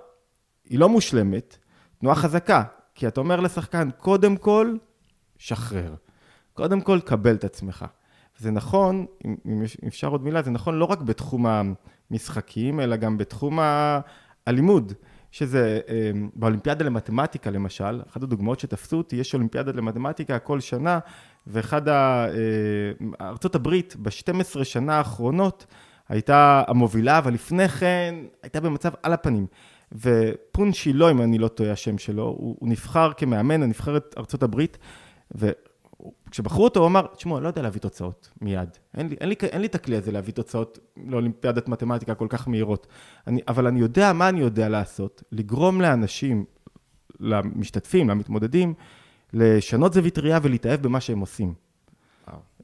היא 0.69 0.79
לא 0.79 0.89
מושלמת, 0.89 1.57
תנועה 1.99 2.15
חזקה, 2.15 2.63
כי 2.95 3.07
אתה 3.07 3.19
אומר 3.19 3.39
לשחקן, 3.39 3.89
קודם 3.97 4.37
כל, 4.37 4.75
שחרר. 5.37 5.93
קודם 6.53 6.81
כל, 6.81 6.99
קבל 7.05 7.35
את 7.35 7.43
עצמך. 7.43 7.85
זה 8.37 8.51
נכון, 8.51 9.05
אם 9.25 9.63
אפשר 9.87 10.07
עוד 10.07 10.23
מילה, 10.23 10.41
זה 10.41 10.51
נכון 10.51 10.75
לא 10.75 10.85
רק 10.85 10.99
בתחום 10.99 11.45
המשחקים, 12.11 12.79
אלא 12.79 12.95
גם 12.95 13.17
בתחום 13.17 13.59
הלימוד. 14.47 14.93
שזה 15.31 15.79
אמ, 15.87 16.29
באולימפיאדה 16.35 16.85
למתמטיקה 16.85 17.49
למשל, 17.49 18.01
אחת 18.09 18.23
הדוגמאות 18.23 18.59
שתפסו 18.59 18.97
אותי, 18.97 19.15
יש 19.15 19.33
אולימפיאדה 19.33 19.71
למתמטיקה 19.71 20.39
כל 20.39 20.59
שנה, 20.59 20.99
ואחד 21.47 21.87
ה... 21.87 22.25
אה, 22.27 23.27
ארצות 23.27 23.55
הברית 23.55 23.95
ב-12 23.99 24.63
שנה 24.63 24.97
האחרונות 24.97 25.65
הייתה 26.09 26.63
המובילה, 26.67 27.17
אבל 27.17 27.33
לפני 27.33 27.69
כן 27.69 28.15
הייתה 28.43 28.61
במצב 28.61 28.91
על 29.03 29.13
הפנים. 29.13 29.47
ופון 29.91 30.73
שילו, 30.73 31.11
אם 31.11 31.21
אני 31.21 31.37
לא 31.37 31.47
טועה 31.47 31.71
השם 31.71 31.97
שלו, 31.97 32.23
הוא, 32.23 32.55
הוא 32.59 32.69
נבחר 32.69 33.13
כמאמן 33.17 33.63
הנבחרת 33.63 34.15
ארצות 34.17 34.43
הברית, 34.43 34.77
וכשבחרו 35.31 36.63
אותו 36.63 36.79
הוא 36.79 36.87
אמר, 36.87 37.05
תשמעו, 37.15 37.37
אני 37.37 37.43
לא 37.43 37.49
יודע 37.49 37.61
להביא 37.61 37.81
תוצאות 37.81 38.29
מיד. 38.41 38.69
אין 38.97 39.07
לי, 39.07 39.15
אין, 39.21 39.29
לי, 39.29 39.35
אין 39.41 39.61
לי 39.61 39.67
את 39.67 39.75
הכלי 39.75 39.97
הזה 39.97 40.11
להביא 40.11 40.33
תוצאות 40.33 40.79
לאולימפיאדת 41.05 41.67
מתמטיקה 41.67 42.15
כל 42.15 42.27
כך 42.29 42.47
מהירות. 42.47 42.87
אני, 43.27 43.41
אבל 43.47 43.67
אני 43.67 43.79
יודע 43.79 44.13
מה 44.13 44.29
אני 44.29 44.39
יודע 44.39 44.69
לעשות, 44.69 45.23
לגרום 45.31 45.81
לאנשים, 45.81 46.45
למשתתפים, 47.19 48.09
למתמודדים, 48.09 48.73
לשנות 49.33 49.93
זווית 49.93 50.19
ראייה 50.19 50.39
ולהתאהב 50.41 50.81
במה 50.81 51.01
שהם 51.01 51.19
עושים. 51.19 51.53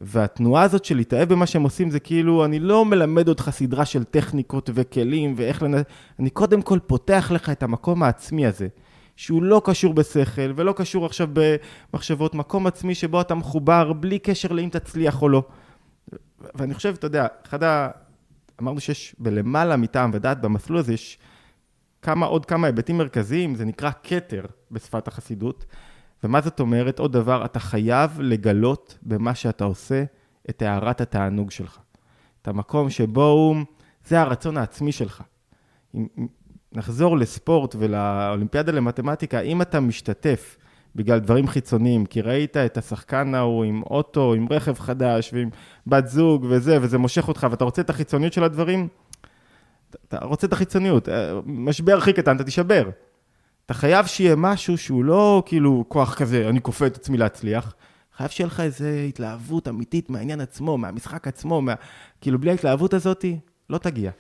והתנועה 0.02 0.64
הזאת 0.64 0.86
של 0.86 0.96
להתאהב 0.96 1.30
במה 1.30 1.46
שהם 1.46 1.64
עושים 1.64 1.90
זה 1.90 2.00
כאילו, 2.00 2.46
אני 2.46 2.60
לא 2.60 2.86
מלמד 2.86 3.28
אותך 3.28 3.50
סדרה 3.50 3.86
של 3.86 4.04
טכניקות 4.04 4.70
וכלים 4.74 5.34
ואיך 5.38 5.64
לנ... 5.64 5.74
אני 6.20 6.30
קודם 6.30 6.62
כל 6.62 6.80
פותח 6.88 7.32
לך 7.34 7.50
את 7.50 7.64
המקום 7.64 8.04
העצמי 8.04 8.46
הזה. 8.46 8.68
שהוא 9.16 9.44
לא 9.44 9.62
קשור 9.66 9.94
בשכל 9.94 10.54
ולא 10.56 10.74
קשור 10.78 11.06
עכשיו 11.06 11.28
במחשבות, 11.34 12.36
מקום 12.36 12.68
עצמי 12.68 12.96
שבו 12.96 13.22
אתה 13.22 13.36
מחובר 13.36 13.94
בלי 13.94 14.20
קשר 14.20 14.52
לאם 14.52 14.70
תצליח 14.70 15.22
או 15.22 15.30
לא. 15.30 15.44
ואני 16.56 16.74
חושב, 16.74 16.94
אתה 16.98 17.08
יודע, 17.08 17.28
אחד 17.48 17.64
ה... 17.64 17.90
אמרנו 18.62 18.80
שיש 18.80 19.16
בלמעלה 19.20 19.78
מטעם 19.78 20.12
ודעת, 20.14 20.42
במסלול 20.42 20.80
הזה 20.80 20.94
יש 20.94 21.18
כמה, 22.02 22.26
עוד 22.26 22.46
כמה 22.46 22.68
היבטים 22.68 22.98
מרכזיים, 22.98 23.56
זה 23.56 23.66
נקרא 23.66 23.92
כתר 24.04 24.46
בשפת 24.72 25.08
החסידות. 25.08 25.66
ומה 26.24 26.42
זאת 26.42 26.60
אומרת? 26.60 27.00
עוד 27.00 27.14
דבר, 27.14 27.46
אתה 27.46 27.60
חייב 27.60 28.22
לגלות 28.22 28.98
במה 29.02 29.36
שאתה 29.36 29.64
עושה 29.64 30.04
את 30.50 30.62
הערת 30.62 31.02
התענוג 31.02 31.52
שלך. 31.52 31.80
את 32.42 32.48
המקום 32.48 32.90
שבו 32.90 33.26
הוא, 33.26 33.56
זה 34.06 34.22
הרצון 34.22 34.58
העצמי 34.58 34.92
שלך. 34.92 35.22
אם, 35.96 36.08
נחזור 36.72 37.18
לספורט 37.18 37.76
ולאולימפיאדה 37.80 38.72
למתמטיקה, 38.72 39.40
אם 39.40 39.62
אתה 39.62 39.80
משתתף 39.80 40.58
בגלל 40.96 41.20
דברים 41.20 41.48
חיצוניים, 41.48 42.06
כי 42.06 42.22
ראית 42.22 42.58
את 42.58 42.78
השחקן 42.78 43.36
ההוא 43.36 43.64
עם 43.64 43.82
אוטו, 43.84 44.34
עם 44.34 44.48
רכב 44.50 44.80
חדש 44.80 45.34
ועם 45.34 45.50
בת 45.88 46.08
זוג 46.08 46.46
וזה, 46.50 46.78
וזה 46.82 46.98
מושך 46.98 47.28
אותך, 47.28 47.48
ואתה 47.52 47.64
רוצה 47.64 47.82
את 47.82 47.90
החיצוניות 47.90 48.34
של 48.34 48.44
הדברים, 48.44 48.88
אתה 50.08 50.26
רוצה 50.26 50.48
את 50.48 50.54
החיצוניות. 50.54 51.10
אה, 51.10 51.34
משבר 51.46 51.98
הכי 51.98 52.14
קטן, 52.14 52.36
אתה 52.36 52.44
תישבר. 52.44 52.90
אתה 53.66 53.74
חייב 53.74 54.06
שיהיה 54.06 54.36
משהו 54.36 54.78
שהוא 54.78 55.04
לא 55.04 55.44
כאילו 55.46 55.86
כוח 55.88 56.16
כזה, 56.16 56.50
אני 56.50 56.62
כופה 56.62 56.88
את 56.88 56.96
עצמי 56.96 57.18
להצליח. 57.18 57.74
חייב 58.18 58.30
שיהיה 58.30 58.48
לך 58.48 58.60
איזו 58.60 58.86
התלהבות 58.86 59.68
אמיתית 59.68 60.10
מהעניין 60.10 60.42
עצמו, 60.42 60.78
מהמשחק 60.78 61.28
עצמו, 61.28 61.62
מה... 61.62 61.74
כאילו 62.22 62.40
בלי 62.40 62.52
ההתלהבות 62.52 62.94
הזאת, 62.94 63.26
לא 63.70 63.78
תגיע. 63.78 64.12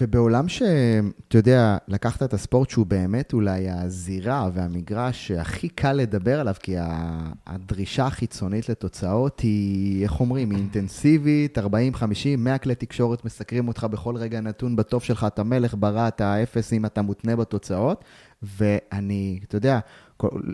ובעולם 0.00 0.48
שאתה 0.48 1.38
יודע, 1.38 1.76
לקחת 1.88 2.22
את 2.22 2.34
הספורט 2.34 2.70
שהוא 2.70 2.86
באמת 2.86 3.32
אולי 3.32 3.70
הזירה 3.70 4.48
והמגרש 4.54 5.26
שהכי 5.26 5.68
קל 5.68 5.92
לדבר 5.92 6.40
עליו, 6.40 6.54
כי 6.60 6.74
הדרישה 7.46 8.06
החיצונית 8.06 8.68
לתוצאות 8.68 9.40
היא, 9.40 10.02
איך 10.02 10.20
אומרים, 10.20 10.50
היא 10.50 10.58
אינטנסיבית, 10.58 11.58
40, 11.58 11.94
50, 11.94 12.44
100 12.44 12.58
כלי 12.58 12.74
תקשורת 12.74 13.24
מסקרים 13.24 13.68
אותך 13.68 13.84
בכל 13.90 14.16
רגע 14.16 14.40
נתון 14.40 14.76
בטוב 14.76 15.02
שלך, 15.02 15.24
אתה 15.24 15.42
מלך, 15.42 15.74
ברא, 15.78 16.08
אתה 16.08 16.42
אפס 16.42 16.72
אם 16.72 16.86
אתה 16.86 17.02
מותנה 17.02 17.36
בתוצאות. 17.36 18.04
ואני, 18.42 19.40
אתה 19.44 19.56
יודע, 19.56 19.78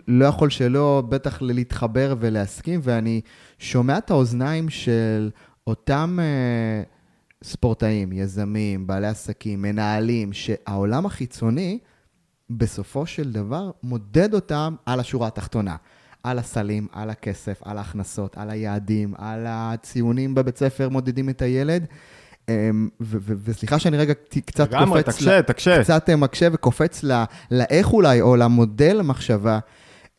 לא 0.07 0.25
יכול 0.25 0.49
שלא 0.49 1.03
בטח 1.09 1.41
להתחבר 1.41 2.15
ולהסכים, 2.19 2.79
ואני 2.83 3.21
שומע 3.59 3.97
את 3.97 4.11
האוזניים 4.11 4.69
של 4.69 5.29
אותם... 5.67 6.19
Uh, 6.19 6.93
ספורטאים, 7.43 8.11
יזמים, 8.11 8.87
בעלי 8.87 9.07
עסקים, 9.07 9.61
מנהלים, 9.61 10.33
שהעולם 10.33 11.05
החיצוני, 11.05 11.79
בסופו 12.49 13.05
של 13.05 13.31
דבר, 13.31 13.71
מודד 13.83 14.33
אותם 14.33 14.75
על 14.85 14.99
השורה 14.99 15.27
התחתונה. 15.27 15.75
על 16.23 16.39
הסלים, 16.39 16.87
על 16.91 17.09
הכסף, 17.09 17.61
על 17.63 17.77
ההכנסות, 17.77 18.37
על 18.37 18.49
היעדים, 18.49 19.13
על 19.17 19.45
הציונים 19.47 20.35
בבית 20.35 20.57
ספר, 20.57 20.89
מודדים 20.89 21.29
את 21.29 21.41
הילד. 21.41 21.85
אמ, 22.49 22.89
וסליחה 23.43 23.79
שאני 23.79 23.97
רגע 23.97 24.13
קצת 24.45 24.69
קופץ... 24.69 24.73
לגמרי, 24.73 25.03
תקשה, 25.03 25.41
תקשה. 25.41 25.83
קצת 25.83 26.09
מקשה 26.09 26.47
וקופץ 26.51 27.03
לאיך 27.51 27.93
אולי, 27.93 28.21
או 28.21 28.35
למודל 28.35 29.01
מחשבה. 29.01 29.59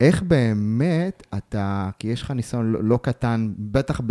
איך 0.01 0.21
באמת 0.21 1.23
אתה, 1.37 1.89
כי 1.99 2.07
יש 2.07 2.21
לך 2.21 2.31
ניסיון 2.31 2.71
לא, 2.71 2.83
לא 2.83 2.99
קטן, 3.01 3.53
בטח 3.57 4.01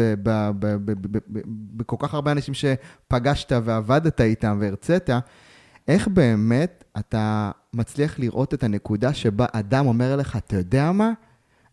בכל 1.77 1.97
כך 1.99 2.15
הרבה 2.15 2.33
אנשים 2.33 2.55
שפגשת 2.55 3.53
ועבדת 3.65 4.21
איתם 4.21 4.59
והרצית, 4.61 5.11
איך 5.89 6.09
באמת 6.09 6.85
אתה 6.99 7.51
מצליח 7.73 8.19
לראות 8.19 8.55
את 8.55 8.63
הנקודה 8.63 9.15
שבה 9.15 9.47
אדם 9.53 9.87
אומר 9.87 10.17
לך, 10.17 10.37
אתה 10.37 10.57
יודע 10.57 10.93
מה? 10.93 11.13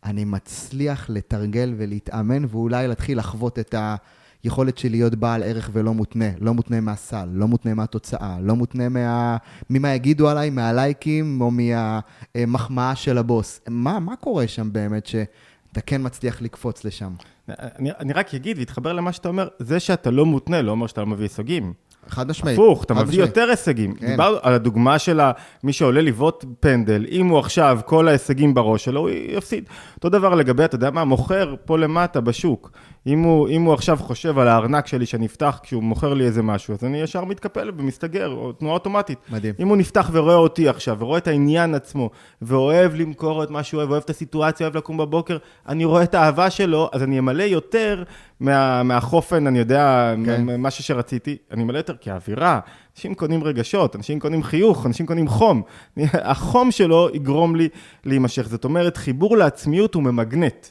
אני 0.03 0.25
מצליח 0.25 1.09
לתרגל 1.09 1.73
ולהתאמן 1.77 2.45
ואולי 2.49 2.87
להתחיל 2.87 3.17
לחוות 3.17 3.59
את 3.59 3.73
ה... 3.73 3.95
יכולת 4.43 4.77
של 4.77 4.91
להיות 4.91 5.15
בעל 5.15 5.43
ערך 5.43 5.69
ולא 5.73 5.93
מותנה, 5.93 6.29
לא 6.39 6.53
מותנה 6.53 6.81
מהסל, 6.81 7.27
לא 7.33 7.47
מותנה 7.47 7.73
מהתוצאה, 7.73 8.37
לא 8.41 8.55
מותנה 8.55 8.89
מה... 8.89 9.37
ממה 9.69 9.93
יגידו 9.93 10.29
עליי, 10.29 10.49
מהלייקים 10.49 11.41
או 11.41 11.51
מהמחמאה 11.51 12.95
של 12.95 13.17
הבוס. 13.17 13.61
מה, 13.67 13.99
מה 13.99 14.15
קורה 14.15 14.47
שם 14.47 14.73
באמת 14.73 15.05
שאתה 15.05 15.81
כן 15.85 16.01
מצליח 16.03 16.41
לקפוץ 16.41 16.85
לשם? 16.85 17.13
אני, 17.49 17.91
אני 17.99 18.13
רק 18.13 18.33
אגיד 18.35 18.57
ואתחבר 18.59 18.93
למה 18.93 19.11
שאתה 19.11 19.29
אומר, 19.29 19.47
זה 19.59 19.79
שאתה 19.79 20.11
לא 20.11 20.25
מותנה 20.25 20.61
לא 20.61 20.71
אומר 20.71 20.87
שאתה 20.87 21.01
לא 21.01 21.07
מביא 21.07 21.25
הישגים. 21.25 21.73
חד 22.07 22.29
משמעית. 22.29 22.57
הפוך, 22.59 22.83
אתה 22.83 22.93
מביא. 22.93 23.19
יותר 23.19 23.49
הישגים. 23.49 23.95
כן. 23.95 24.07
דיברנו 24.07 24.37
על 24.41 24.53
הדוגמה 24.53 24.99
של 24.99 25.19
מי 25.63 25.73
שעולה 25.73 26.01
לבעוט 26.01 26.45
פנדל, 26.59 27.05
אם 27.11 27.27
הוא 27.27 27.39
עכשיו, 27.39 27.79
כל 27.85 28.07
ההישגים 28.07 28.53
בראש 28.53 28.85
שלו, 28.85 28.99
הוא 28.99 29.09
יפסיד. 29.09 29.63
אותו 29.95 30.09
דבר 30.09 30.35
לגבי, 30.35 30.65
אתה 30.65 30.75
יודע 30.75 30.91
מה, 30.91 31.03
מוכר 31.03 31.55
פה 31.65 31.77
למטה 31.77 32.21
בשוק. 32.21 32.71
אם 33.07 33.19
הוא, 33.19 33.49
אם 33.49 33.61
הוא 33.61 33.73
עכשיו 33.73 33.97
חושב 33.97 34.39
על 34.39 34.47
הארנק 34.47 34.87
שלי 34.87 35.05
שנפתח 35.05 35.59
כשהוא 35.63 35.83
מוכר 35.83 36.13
לי 36.13 36.25
איזה 36.25 36.43
משהו, 36.43 36.73
אז 36.73 36.83
אני 36.83 37.01
ישר 37.01 37.25
מתקפל 37.25 37.71
ומסתגר, 37.77 38.29
או 38.29 38.51
תנועה 38.51 38.73
אוטומטית. 38.73 39.17
מדהים. 39.29 39.53
אם 39.59 39.67
הוא 39.67 39.77
נפתח 39.77 40.09
ורואה 40.13 40.35
אותי 40.35 40.69
עכשיו, 40.69 40.97
ורואה 40.99 41.17
את 41.17 41.27
העניין 41.27 41.75
עצמו, 41.75 42.09
ואוהב 42.41 42.95
למכור 42.95 43.43
את 43.43 43.49
מה 43.49 43.63
שהוא 43.63 43.77
אוהב, 43.77 43.91
אוהב 43.91 44.03
את 44.03 44.09
הסיטואציה, 44.09 44.65
אוהב 44.65 44.77
לקום 44.77 44.97
בבוקר, 44.97 45.37
אני 45.67 45.85
רואה 45.85 46.03
את 46.03 46.15
האהבה 46.15 46.49
שלו, 46.49 46.89
אז 46.93 47.03
אני 47.03 47.19
אמלא 47.19 47.43
יותר 47.43 48.03
מה, 48.39 48.83
מהחופן, 48.83 49.47
אני 49.47 49.59
יודע, 49.59 50.13
כן. 50.25 50.45
משהו 50.57 50.83
שרציתי, 50.83 51.37
אני 51.51 51.63
אמלא 51.63 51.77
יותר 51.77 51.93
כאווירה. 52.01 52.59
אנשים 52.95 53.15
קונים 53.15 53.43
רגשות, 53.43 53.95
אנשים 53.95 54.19
קונים 54.19 54.43
חיוך, 54.43 54.85
אנשים 54.85 55.05
קונים 55.05 55.27
חום. 55.27 55.61
החום 56.13 56.71
שלו 56.71 57.09
יגרום 57.13 57.55
לי 57.55 57.69
להימשך. 58.05 58.47
זאת 58.47 58.63
אומרת, 58.63 58.97
חיבור 58.97 59.37
לעצמיות 59.37 59.93
הוא 59.93 60.03
ממגנט. 60.03 60.67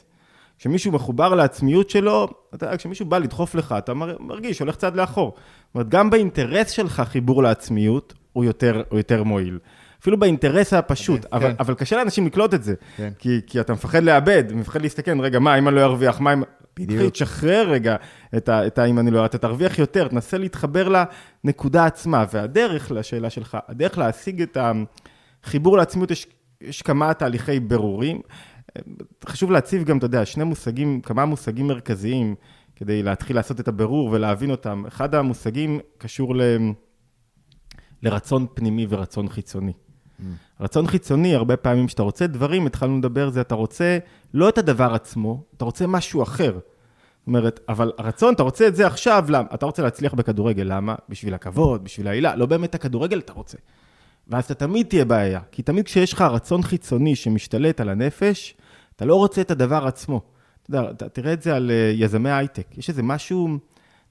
כשמישהו 0.61 0.91
מחובר 0.91 1.35
לעצמיות 1.35 1.89
שלו, 1.89 2.27
אתה 2.55 2.77
כשמישהו 2.77 3.05
בא 3.05 3.17
לדחוף 3.17 3.55
לך, 3.55 3.75
אתה 3.77 3.93
מרגיש, 4.19 4.59
הולך 4.59 4.75
צעד 4.75 4.95
לאחור. 4.95 5.33
זאת 5.35 5.75
אומרת, 5.75 5.89
גם 5.89 6.09
באינטרס 6.09 6.69
שלך 6.69 7.03
חיבור 7.05 7.43
לעצמיות, 7.43 8.13
הוא 8.33 8.45
יותר, 8.45 8.83
הוא 8.89 8.99
יותר 8.99 9.23
מועיל. 9.23 9.59
אפילו 10.01 10.19
באינטרס 10.19 10.73
הפשוט, 10.73 11.25
okay, 11.25 11.29
כן, 11.29 11.35
אבל, 11.35 11.49
כן. 11.49 11.55
אבל 11.59 11.73
קשה 11.73 11.97
לאנשים 11.97 12.25
לקלוט 12.25 12.53
את 12.53 12.63
זה. 12.63 12.73
כן. 12.97 13.09
כי, 13.19 13.41
כי 13.47 13.59
אתה 13.59 13.73
מפחד 13.73 14.03
לאבד, 14.03 14.43
מפחד 14.53 14.81
להסתכן, 14.81 15.19
רגע, 15.19 15.39
מה, 15.39 15.57
אם 15.57 15.67
אני 15.67 15.75
לא 15.75 15.81
ארוויח, 15.81 16.19
מה 16.19 16.33
אם... 16.33 16.43
בדיוק. 16.79 17.13
תשחרר 17.13 17.69
רגע 17.69 17.95
את, 18.37 18.49
ה, 18.49 18.67
את 18.67 18.79
האם 18.79 18.99
אני 18.99 19.11
לא... 19.11 19.25
אתה 19.25 19.37
תרוויח 19.37 19.79
יותר, 19.79 20.07
תנסה 20.07 20.37
להתחבר 20.37 21.05
לנקודה 21.43 21.85
עצמה. 21.85 22.25
והדרך, 22.33 22.91
לשאלה 22.91 23.29
שלך, 23.29 23.57
הדרך 23.67 23.97
להשיג 23.97 24.41
את 24.41 24.57
החיבור 25.43 25.77
לעצמיות, 25.77 26.11
יש, 26.11 26.27
יש 26.61 26.81
כמה 26.81 27.13
תהליכי 27.13 27.59
ברורים. 27.59 28.21
חשוב 29.25 29.51
להציב 29.51 29.83
גם, 29.83 29.97
אתה 29.97 30.05
יודע, 30.05 30.25
שני 30.25 30.43
מושגים, 30.43 31.01
כמה 31.01 31.25
מושגים 31.25 31.67
מרכזיים 31.67 32.35
כדי 32.75 33.03
להתחיל 33.03 33.35
לעשות 33.35 33.59
את 33.59 33.67
הבירור 33.67 34.09
ולהבין 34.11 34.51
אותם. 34.51 34.83
אחד 34.87 35.15
המושגים 35.15 35.79
קשור 35.97 36.35
ל... 36.35 36.41
לרצון 38.03 38.45
פנימי 38.53 38.85
ורצון 38.89 39.29
חיצוני. 39.29 39.71
Mm. 39.71 40.23
רצון 40.59 40.87
חיצוני, 40.87 41.35
הרבה 41.35 41.57
פעמים 41.57 41.87
כשאתה 41.87 42.03
רוצה 42.03 42.27
דברים, 42.27 42.67
התחלנו 42.67 42.97
לדבר, 42.97 43.29
זה 43.29 43.41
אתה 43.41 43.55
רוצה 43.55 43.97
לא 44.33 44.49
את 44.49 44.57
הדבר 44.57 44.93
עצמו, 44.93 45.43
אתה 45.57 45.65
רוצה 45.65 45.87
משהו 45.87 46.23
אחר. 46.23 46.53
זאת 46.53 47.27
אומרת, 47.27 47.59
אבל 47.69 47.91
הרצון, 47.97 48.33
אתה 48.33 48.43
רוצה 48.43 48.67
את 48.67 48.75
זה 48.75 48.87
עכשיו, 48.87 49.25
למה? 49.29 49.47
אתה 49.53 49.65
רוצה 49.65 49.81
להצליח 49.81 50.13
בכדורגל, 50.13 50.63
למה? 50.67 50.95
בשביל 51.09 51.33
הכבוד, 51.33 51.83
בשביל 51.83 52.07
העילה, 52.07 52.35
לא 52.35 52.45
באמת 52.45 52.75
הכדורגל 52.75 53.19
אתה 53.19 53.33
רוצה. 53.33 53.57
ואז 54.27 54.43
אתה 54.43 54.53
תמיד 54.53 54.87
תהיה 54.87 55.05
בעיה, 55.05 55.39
כי 55.51 55.61
תמיד 55.61 55.85
כשיש 55.85 56.13
לך 56.13 56.21
רצון 56.21 56.61
חיצוני 56.63 57.15
שמשתלט 57.15 57.79
על 57.81 57.89
הנפש, 57.89 58.55
אתה 59.01 59.09
לא 59.09 59.15
רוצה 59.15 59.41
את 59.41 59.51
הדבר 59.51 59.87
עצמו. 59.87 60.21
אתה 60.63 60.77
יודע, 60.77 61.07
תראה 61.07 61.33
את 61.33 61.41
זה 61.41 61.55
על 61.55 61.71
אה, 61.71 61.91
יזמי 61.95 62.31
הייטק. 62.31 62.77
יש 62.77 62.89
איזה 62.89 63.03
משהו, 63.03 63.57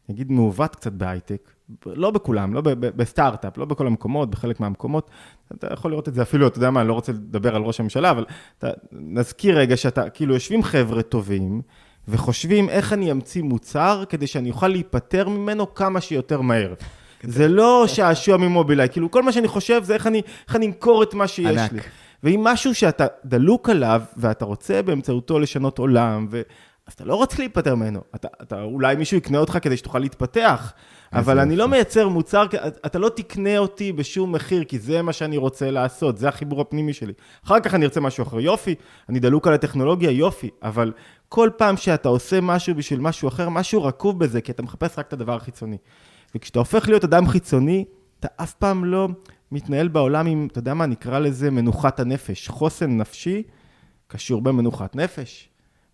נגיד, 0.09 0.33
מעוות 0.33 0.77
קצת 0.77 0.93
בהייטק, 0.93 1.51
לא 1.87 2.11
בכולם, 2.11 2.55
לא 2.55 2.63
בסטארט-אפ, 2.79 3.59
לא 3.59 3.65
בכל 3.65 3.87
המקומות, 3.87 4.31
בחלק 4.31 4.61
מהמקומות. 4.61 5.11
אתה 5.55 5.67
יכול 5.73 5.91
לראות 5.91 6.09
את 6.09 6.15
זה 6.15 6.23
אפילו, 6.23 6.47
אתה 6.47 6.59
יודע 6.59 6.71
מה, 6.71 6.81
אני 6.81 6.89
לא 6.89 6.93
רוצה 6.93 7.13
לדבר 7.13 7.57
על 7.57 7.63
ראש 7.63 7.81
הממשלה, 7.81 8.11
אבל 8.11 8.25
אתה, 8.59 8.71
נזכיר 8.93 9.59
רגע 9.59 9.77
שאתה, 9.77 10.11
כאילו, 10.11 10.35
יושבים 10.35 10.63
חבר'ה 10.63 11.03
טובים, 11.03 11.63
וחושבים 12.09 12.69
איך 12.69 12.93
אני 12.93 13.13
אמציא 13.13 13.43
מוצר 13.43 14.05
כדי 14.09 14.27
שאני 14.27 14.51
אוכל 14.51 14.69
להיפטר 14.69 15.29
ממנו 15.29 15.75
כמה 15.75 16.01
שיותר 16.01 16.41
מהר. 16.41 16.75
זה 17.23 17.49
לא 17.49 17.85
שעשוע 17.87 18.37
ממובילאיי, 18.37 18.89
כאילו, 18.89 19.11
כל 19.11 19.23
מה 19.23 19.33
שאני 19.33 19.49
חושב 19.49 19.83
זה 19.85 19.95
איך 19.95 20.07
אני, 20.07 20.23
איך 20.47 20.57
אני 20.57 20.67
אמכור 20.67 21.03
את 21.03 21.15
מה 21.15 21.29
שיש 21.29 21.59
ענק. 21.59 21.73
לי. 21.73 21.81
ואם 22.23 22.45
משהו 22.45 22.75
שאתה 22.75 23.07
דלוק 23.25 23.69
עליו, 23.69 24.03
ואתה 24.17 24.45
רוצה 24.45 24.83
באמצעותו 24.83 25.39
לשנות 25.39 25.79
עולם, 25.79 26.27
ו... 26.31 26.43
אז 26.91 26.95
אתה 26.95 27.05
לא 27.05 27.15
רוצה 27.15 27.39
להיפטר 27.39 27.75
ממנו. 27.75 28.01
אתה, 28.15 28.29
אתה, 28.43 28.63
אולי 28.63 28.97
מישהו 28.97 29.17
יקנה 29.17 29.39
אותך 29.39 29.59
כדי 29.63 29.77
שתוכל 29.77 29.99
להתפתח, 29.99 30.73
אבל 31.13 31.39
אני 31.39 31.57
לא 31.57 31.69
מייצר 31.69 32.09
מוצר, 32.09 32.45
אתה 32.87 32.99
לא 32.99 33.09
תקנה 33.09 33.59
אותי 33.59 33.93
בשום 33.93 34.33
מחיר, 34.33 34.65
כי 34.65 34.79
זה 34.79 35.03
מה 35.03 35.13
שאני 35.13 35.37
רוצה 35.37 35.71
לעשות, 35.71 36.19
זה 36.19 36.29
החיבור 36.29 36.61
הפנימי 36.61 36.93
שלי. 36.93 37.13
אחר 37.45 37.61
כך 37.61 37.75
אני 37.75 37.85
ארצה 37.85 38.01
משהו 38.01 38.23
אחר, 38.23 38.41
יופי, 38.41 38.75
אני 39.09 39.21
דלוק 39.21 39.47
על 39.47 39.55
הטכנולוגיה, 39.55 40.11
יופי, 40.11 40.51
אבל 40.63 40.93
כל 41.29 41.51
פעם 41.57 41.77
שאתה 41.77 42.09
עושה 42.09 42.41
משהו 42.41 42.75
בשביל 42.75 43.01
משהו 43.01 43.29
אחר, 43.29 43.49
משהו 43.49 43.85
רקוב 43.85 44.19
בזה, 44.19 44.41
כי 44.41 44.53
אתה 44.53 44.63
מחפש 44.63 44.99
רק 44.99 45.09
את 45.09 45.13
הדבר 45.13 45.35
החיצוני. 45.35 45.77
וכשאתה 46.35 46.59
הופך 46.59 46.89
להיות 46.89 47.05
אדם 47.05 47.27
חיצוני, 47.27 47.85
אתה 48.21 48.29
אף 48.37 48.55
פעם 48.55 48.85
לא 48.85 49.09
מתנהל 49.53 49.89
בעולם 49.89 50.27
עם, 50.27 50.49
אתה 50.53 50.59
יודע 50.59 50.75
מה, 50.75 50.87
נקרא 50.87 51.19
לזה 51.19 51.51
מנוחת 51.51 52.01
הנפש. 52.01 52.49
חוסן 52.49 52.97
נפשי 52.97 53.43
קשור 54.07 54.43
במנוחת 54.43 54.97
נפש. 54.97 55.49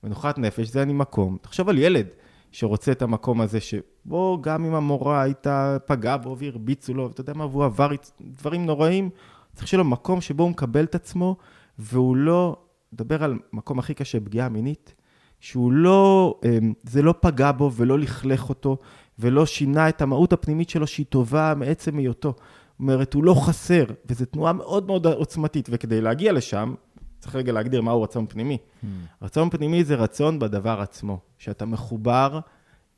מנוחת 0.04 0.38
נפש 0.38 0.68
זה 0.68 0.82
אני 0.82 0.92
מקום. 0.92 1.36
תחשוב 1.40 1.68
על 1.68 1.78
ילד 1.78 2.06
שרוצה 2.52 2.92
את 2.92 3.02
המקום 3.02 3.40
הזה, 3.40 3.60
שבו 3.60 4.38
גם 4.40 4.64
אם 4.64 4.74
המורה 4.74 5.22
הייתה 5.22 5.76
פגעה 5.86 6.16
בו 6.16 6.36
והרביצו 6.38 6.94
לו, 6.94 7.08
ואתה 7.08 7.20
יודע 7.20 7.32
מה, 7.32 7.46
והוא 7.46 7.64
עבר 7.64 7.88
דברים 8.20 8.66
נוראים, 8.66 9.10
צריך 9.54 9.68
שיהיה 9.68 9.82
לו 9.82 9.88
מקום 9.88 10.20
שבו 10.20 10.42
הוא 10.42 10.50
מקבל 10.50 10.84
את 10.84 10.94
עצמו, 10.94 11.36
והוא 11.78 12.16
לא, 12.16 12.56
נדבר 12.92 13.24
על 13.24 13.38
מקום 13.52 13.78
הכי 13.78 13.94
קשה, 13.94 14.20
פגיעה 14.20 14.48
מינית, 14.48 14.94
שהוא 15.40 15.72
לא, 15.72 16.34
אמ, 16.44 16.72
זה 16.82 17.02
לא 17.02 17.14
פגע 17.20 17.52
בו 17.52 17.72
ולא 17.72 17.98
לכלך 17.98 18.48
אותו, 18.48 18.78
ולא 19.18 19.46
שינה 19.46 19.88
את 19.88 20.02
המהות 20.02 20.32
הפנימית 20.32 20.70
שלו 20.70 20.86
שהיא 20.86 21.06
טובה 21.06 21.54
מעצם 21.56 21.98
היותו. 21.98 22.34
אומרת, 22.80 23.14
הוא 23.14 23.24
לא 23.24 23.34
חסר, 23.34 23.84
וזו 24.06 24.24
תנועה 24.24 24.52
מאוד 24.52 24.86
מאוד 24.86 25.06
עוצמתית, 25.06 25.68
וכדי 25.72 26.00
להגיע 26.00 26.32
לשם, 26.32 26.74
צריך 27.18 27.36
רגע 27.36 27.52
להגדיר 27.52 27.82
מהו 27.82 28.02
רצון 28.02 28.26
פנימי. 28.26 28.58
Mm. 28.58 28.86
רצון 29.22 29.50
פנימי 29.50 29.84
זה 29.84 29.94
רצון 29.94 30.38
בדבר 30.38 30.80
עצמו, 30.80 31.18
שאתה 31.38 31.66
מחובר 31.66 32.40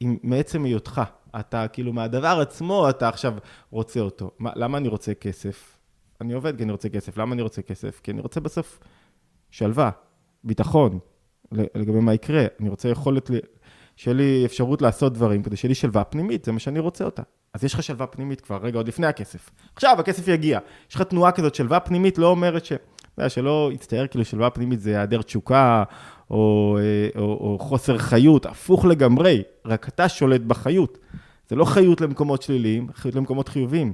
עם, 0.01 0.17
מעצם 0.23 0.65
היותך. 0.65 1.03
אתה 1.41 1.69
כאילו 1.69 1.93
מהדבר 1.93 2.39
עצמו, 2.41 2.91
אתה 2.91 3.09
עכשיו 3.09 3.35
רוצה 3.71 4.01
אותו. 4.01 4.31
מה, 4.39 4.51
למה 4.57 4.79
אני 4.79 4.89
רוצה 4.89 5.15
כסף? 5.15 5.79
אני 6.21 6.33
עובד 6.33 6.57
כי 6.57 6.63
אני 6.63 6.73
רוצה 6.73 6.89
כסף. 6.89 7.19
למה 7.19 7.35
אני 7.35 7.43
רוצה 7.43 7.63
כסף? 7.63 8.01
כי 8.03 8.11
אני 8.11 8.21
רוצה 8.21 8.41
בסוף 8.41 8.81
שלווה, 9.51 9.91
ביטחון, 10.45 10.99
לגבי 11.53 12.01
מה 12.01 12.15
יקרה. 12.15 12.47
אני 12.61 12.69
רוצה 12.69 12.89
יכולת, 12.89 13.31
שיהיה 13.97 14.15
לי 14.15 14.43
אפשרות 14.45 14.83
לעשות 14.83 15.13
דברים, 15.13 15.43
כדי 15.43 15.57
שיהיה 15.57 15.69
לי 15.69 15.75
שלווה 15.75 16.05
פנימית, 16.05 16.45
זה 16.45 16.53
מה 16.53 16.59
שאני 16.59 16.79
רוצה 16.79 17.05
אותה. 17.05 17.23
אז 17.55 17.65
יש 17.65 17.75
לך 17.75 17.83
שלווה 17.83 18.07
פנימית 18.07 18.41
כבר, 18.41 18.59
רגע, 18.63 18.79
עוד 18.79 18.89
לפני 18.89 19.07
הכסף. 19.07 19.51
עכשיו, 19.75 19.97
הכסף 20.01 20.29
יגיע. 20.29 20.59
יש 20.91 20.95
לך 20.95 21.03
תנועה 21.03 21.33
כזאת, 21.33 21.55
שלווה 21.55 21.81
פנימית 21.81 22.19
לא 22.19 22.27
אומרת 22.27 22.65
ש... 22.65 22.73
אתה 22.73 23.23
יודע, 23.23 23.29
שלא 23.29 23.71
יצטייר 23.75 24.07
כאילו 24.07 24.25
שלווה 24.25 24.51
פנימית 24.51 24.81
זה 24.81 24.91
היעדר 24.91 25.23
תשוקה, 25.23 25.85
או, 26.31 26.79
או, 27.17 27.23
או 27.23 27.59
חוסר 27.61 27.99
חיות, 27.99 28.47
הפוך 28.47 28.85
לגמרי, 28.85 29.43
רק 29.65 29.89
אתה 29.89 30.09
שולט 30.09 30.41
בחיות. 30.41 30.99
זה 31.49 31.57
לא 31.57 31.65
חיות 31.65 32.01
למקומות 32.01 32.43
שליליים, 32.43 32.89
חיות 32.95 33.15
למקומות 33.15 33.49
חיוביים. 33.49 33.93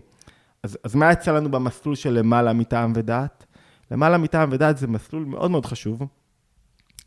אז, 0.63 0.79
אז 0.85 0.95
מה 0.95 1.13
יצא 1.13 1.33
לנו 1.33 1.51
במסלול 1.51 1.95
של 1.95 2.11
למעלה 2.11 2.53
מטעם 2.53 2.93
ודעת? 2.97 3.47
למעלה 3.91 4.19
מטעם 4.19 4.49
ודעת 4.53 4.79
זה 4.79 4.87
מסלול 4.87 5.25
מאוד 5.25 5.51
מאוד 5.51 5.67
חשוב, 5.67 6.03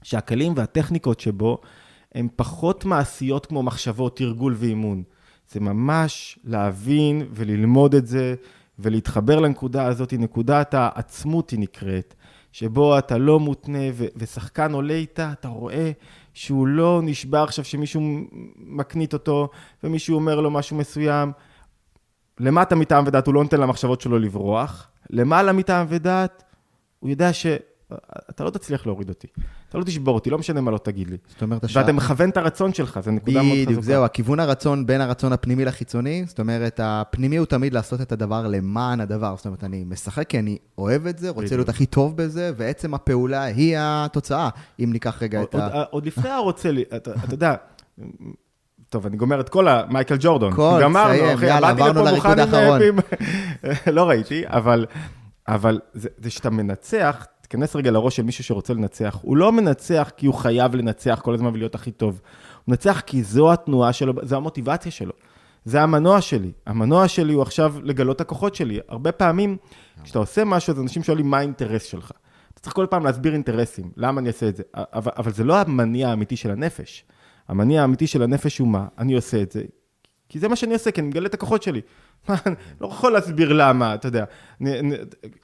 שהכלים 0.03 0.53
והטכניקות 0.55 1.19
שבו 1.19 1.62
הן 2.15 2.27
פחות 2.36 2.86
מעשיות 2.86 3.45
כמו 3.45 3.63
מחשבות, 3.63 4.17
תרגול 4.17 4.55
ואימון. 4.57 5.03
זה 5.51 5.60
ממש 5.60 6.39
להבין 6.43 7.27
וללמוד 7.31 7.95
את 7.95 8.07
זה 8.07 8.36
ולהתחבר 8.79 9.39
לנקודה 9.39 9.86
הזאת, 9.86 10.13
נקודת 10.13 10.73
העצמות 10.73 11.49
היא 11.49 11.60
נקראת, 11.60 12.13
שבו 12.51 12.97
אתה 12.97 13.17
לא 13.17 13.39
מותנה 13.39 13.79
ו- 13.93 14.05
ושחקן 14.15 14.73
עולה 14.73 14.93
איתה, 14.93 15.31
אתה 15.31 15.47
רואה 15.47 15.91
שהוא 16.33 16.67
לא 16.67 17.01
נשבר 17.03 17.43
עכשיו 17.43 17.65
שמישהו 17.65 18.01
מקנית 18.57 19.13
אותו 19.13 19.49
ומישהו 19.83 20.15
אומר 20.15 20.41
לו 20.41 20.51
משהו 20.51 20.77
מסוים. 20.77 21.31
למטה 22.39 22.75
מטעם 22.75 23.03
ודעת 23.07 23.27
הוא 23.27 23.33
לא 23.33 23.43
נותן 23.43 23.60
למחשבות 23.60 24.01
שלו 24.01 24.19
לברוח, 24.19 24.89
למעלה 25.10 25.53
מטעם 25.53 25.86
ודעת 25.89 26.43
הוא 26.99 27.10
יודע 27.10 27.33
ש... 27.33 27.45
אתה 28.30 28.43
לא 28.43 28.50
תצליח 28.50 28.86
להוריד 28.86 29.10
אותי. 29.10 29.28
אתה 29.69 29.78
לא 29.78 29.84
תשבור 29.84 30.15
אותי, 30.15 30.30
לא 30.30 30.38
משנה 30.38 30.62
מה 30.62 30.71
לא 30.71 30.78
תגיד 30.78 31.10
לי. 31.10 31.17
זאת 31.28 31.41
אומרת, 31.41 31.63
השעה... 31.63 31.84
ואתה 31.84 31.93
מכוון 31.93 32.30
את 32.30 32.38
הרצון 32.38 32.73
שלך, 32.73 33.00
זו 33.00 33.12
נקודה 33.12 33.41
מאוד 33.41 33.58
חזקה. 33.58 33.65
בדיוק, 33.65 33.84
זהו, 33.84 34.06
הכיוון 34.06 34.39
הרצון 34.39 34.86
בין 34.86 35.02
הרצון 35.02 35.34
הפנימי 35.34 35.65
לחיצוני, 35.65 36.23
זאת 36.28 36.39
אומרת, 36.39 36.80
הפנימי 36.84 37.38
הוא 37.38 37.45
תמיד 37.45 37.73
לעשות 37.73 38.02
את 38.02 38.12
הדבר 38.12 38.47
למען 38.47 39.00
הדבר. 39.00 39.36
זאת 39.38 39.45
אומרת, 39.45 39.63
אני 39.63 39.84
משחק 39.84 40.30
כי 40.30 40.39
אני 40.39 40.58
אוהב 40.78 41.08
את 41.08 41.19
זה, 41.19 41.30
רוצה 41.30 41.56
להיות 41.56 41.69
הכי 41.69 41.86
טוב 41.86 42.17
בזה, 42.17 42.52
ועצם 42.58 42.93
הפעולה 42.93 43.43
היא 43.43 43.76
התוצאה, 43.80 44.50
אם 44.80 44.89
ניקח 44.93 45.23
רגע 45.23 45.43
את 45.43 45.56
ה... 45.56 45.84
עוד 45.89 46.06
לפני 46.06 46.30
הרוצה 46.30 46.71
לי, 46.71 46.84
אתה 46.95 47.12
יודע... 47.32 47.56
טוב, 48.89 49.06
אני 49.06 49.17
גומר 49.17 49.39
את 49.39 49.50
כל 49.50 49.67
המייקל 49.67 50.15
ג'ורדון. 50.19 50.54
כל, 50.54 50.82
תסיים, 50.91 51.38
יאללה, 51.43 51.69
עברנו 51.69 52.04
לריקוד 52.04 52.39
האחרון. 52.39 52.82
לא 53.97 54.10
ראיתי, 54.10 54.43
אבל 55.47 55.80
זה 55.93 56.30
שאתה 56.30 56.50
מנצח, 56.50 57.28
תיכנס 57.47 57.75
רגע 57.75 57.91
לראש 57.91 58.15
של 58.15 58.23
מישהו 58.23 58.43
שרוצה 58.43 58.73
לנצח. 58.73 59.19
הוא 59.21 59.38
לא 59.38 59.51
מנצח 59.51 60.12
כי 60.17 60.25
הוא 60.25 60.36
חייב 60.36 60.75
לנצח 60.75 61.19
כל 61.23 61.33
הזמן 61.33 61.49
ולהיות 61.53 61.75
הכי 61.75 61.91
טוב. 61.91 62.21
הוא 62.55 62.63
מנצח 62.67 63.01
כי 63.05 63.23
זו 63.23 63.53
התנועה 63.53 63.93
שלו, 63.93 64.13
זו 64.23 64.36
המוטיבציה 64.36 64.91
שלו. 64.91 65.13
זה 65.65 65.81
המנוע 65.81 66.21
שלי. 66.21 66.51
המנוע 66.65 67.07
שלי 67.07 67.33
הוא 67.33 67.41
עכשיו 67.41 67.75
לגלות 67.83 68.21
הכוחות 68.21 68.55
שלי. 68.55 68.79
הרבה 68.88 69.12
פעמים, 69.12 69.57
כשאתה 70.03 70.19
עושה 70.19 70.43
משהו, 70.43 70.73
אז 70.73 70.79
אנשים 70.79 71.03
שואלים 71.03 71.29
מה 71.29 71.38
האינטרס 71.38 71.83
שלך. 71.83 72.12
אתה 72.53 72.62
צריך 72.62 72.75
כל 72.75 72.86
פעם 72.89 73.05
להסביר 73.05 73.33
אינטרסים, 73.33 73.91
למה 73.97 74.19
אני 74.21 74.27
אעשה 74.27 74.47
את 74.47 74.55
זה. 74.55 74.63
אבל, 74.73 75.12
אבל 75.17 75.31
זה 75.31 75.43
לא 75.43 75.57
המניע 75.57 76.10
האמיתי 76.10 76.36
של 76.36 76.51
הנפש. 76.51 77.05
המניע 77.47 77.81
האמיתי 77.81 78.07
של 78.07 78.23
הנפש 78.23 78.57
הוא 78.57 78.67
מה? 78.67 78.86
אני 78.97 79.13
עושה 79.13 79.41
את 79.41 79.51
זה 79.51 79.62
כי 80.30 80.40
זה 80.40 80.48
מה 80.48 80.56
שאני 80.56 80.74
עושה, 80.74 80.92
כי 80.92 81.02
אני 81.02 81.08
מגלה 81.08 81.28
את 81.28 81.34
הכוחות 81.34 81.63
שלי. 81.63 81.82
אני 82.30 82.56
לא 82.82 82.88
יכול 82.88 83.12
להסביר 83.12 83.54
למה, 83.54 83.96
אתה 83.96 84.08
יודע. 84.08 84.26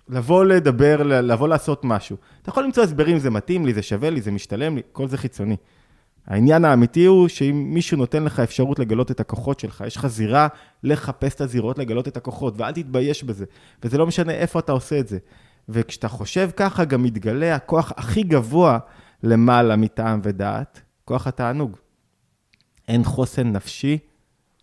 לבוא 0.10 0.46
לדבר, 0.46 1.04
לבוא 1.04 1.48
לעשות 1.48 1.82
משהו. 1.84 2.18
אתה 2.42 2.50
יכול 2.50 2.64
למצוא 2.64 2.84
הסברים, 2.84 3.20
זה 3.20 3.30
מתאים 3.30 3.66
לי, 3.66 3.74
זה 3.74 3.82
שווה 3.82 4.10
לי, 4.10 4.22
זה 4.22 4.32
משתלם 4.32 4.76
לי, 4.76 4.82
כל 4.92 5.08
זה 5.08 5.18
חיצוני. 5.18 5.56
העניין 6.28 6.66
האמיתי 6.66 7.06
הוא 7.06 7.28
שאם 7.28 7.66
מישהו 7.74 7.98
נותן 7.98 8.24
לך 8.24 8.40
אפשרות 8.40 8.80
לגלות 8.80 9.12
את 9.12 9.20
הכוחות 9.20 9.60
שלך, 9.60 9.84
יש 9.88 9.96
לך 9.96 10.08
זירה 10.08 10.48
לחפש 10.84 11.36
את 11.36 11.42
הזירות, 11.42 11.80
לגלות 11.80 12.08
את 12.08 12.18
הכוחות, 12.18 12.54
ואל 12.58 12.72
תתבייש 12.72 13.24
בזה. 13.24 13.46
וזה 13.84 13.98
לא 13.98 14.08
משנה 14.08 14.32
איפה 14.32 14.60
אתה 14.60 14.72
עושה 14.72 15.00
את 15.00 15.08
זה. 15.08 15.18
וכשאתה 15.70 16.08
חושב 16.08 16.50
ככה, 16.56 16.86
גם 16.86 17.04
מתגלה 17.04 17.56
הכוח 17.56 17.92
הכי 17.98 18.24
גבוה 18.24 18.80
למעלה 19.24 19.76
מטעם 19.76 20.20
ודעת, 20.24 20.82
כוח 21.06 21.28
התענוג. 21.28 21.78
אין 22.88 23.04
חוסן 23.04 23.52
נפשי 23.52 23.98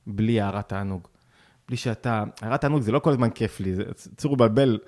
בלי 0.06 0.40
הערת 0.40 0.68
תענוג. 0.68 1.08
בלי 1.68 1.76
שאתה, 1.76 2.24
הערת 2.40 2.60
תענוג 2.60 2.82
זה 2.82 2.92
לא 2.92 2.98
כל 2.98 3.10
הזמן 3.10 3.30
כיף 3.30 3.60
לי, 3.60 3.74
צור 4.16 4.32
לבלבל 4.32 4.78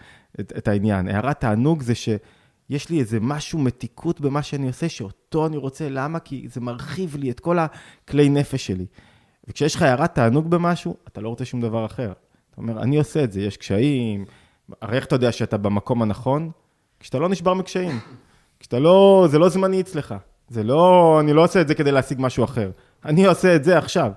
את, 0.41 0.53
את 0.57 0.69
העניין. 0.69 1.09
הערת 1.09 1.41
תענוג 1.41 1.83
זה 1.83 1.95
שיש 1.95 2.91
לי 2.91 3.01
איזה 3.01 3.21
משהו, 3.21 3.59
מתיקות 3.59 4.21
במה 4.21 4.43
שאני 4.43 4.67
עושה, 4.67 4.89
שאותו 4.89 5.47
אני 5.47 5.57
רוצה, 5.57 5.89
למה? 5.89 6.19
כי 6.19 6.47
זה 6.49 6.61
מרחיב 6.61 7.17
לי 7.17 7.31
את 7.31 7.41
כל 7.41 7.59
הכלי 7.59 8.29
נפש 8.29 8.67
שלי. 8.67 8.87
וכשיש 9.49 9.75
לך 9.75 9.83
הערת 9.83 10.15
תענוג 10.15 10.51
במשהו, 10.51 10.97
אתה 11.09 11.21
לא 11.21 11.29
רוצה 11.29 11.45
שום 11.45 11.61
דבר 11.61 11.87
אחר. 11.87 12.13
אתה 12.51 12.61
אומר, 12.61 12.83
אני 12.83 12.99
עושה 12.99 13.25
את 13.25 13.33
זה, 13.33 13.41
יש 13.41 13.57
קשיים, 13.57 14.25
הרי 14.83 14.97
איך 14.97 15.05
אתה 15.05 15.15
יודע 15.15 15.33
שאתה 15.33 15.57
במקום 15.57 16.03
הנכון? 16.03 16.51
כשאתה 17.01 17.19
לא 17.19 17.29
נשבר 17.29 17.55
מקשיים. 17.55 18.01
כשאתה 18.61 18.79
לא, 18.79 19.27
זה 19.31 19.39
לא 19.39 19.49
זמני 19.49 19.81
אצלך. 19.81 20.15
זה 20.49 20.63
לא, 20.63 21.17
אני 21.21 21.33
לא 21.33 21.45
עושה 21.45 21.61
את 21.61 21.69
זה 21.69 21.75
כדי 21.75 21.93
להשיג 21.93 22.19
משהו 22.21 22.45
אחר. 22.45 22.71
אני 23.05 23.27
עושה 23.27 23.57
את 23.57 23.65
זה 23.65 23.79
עכשיו. 23.79 24.13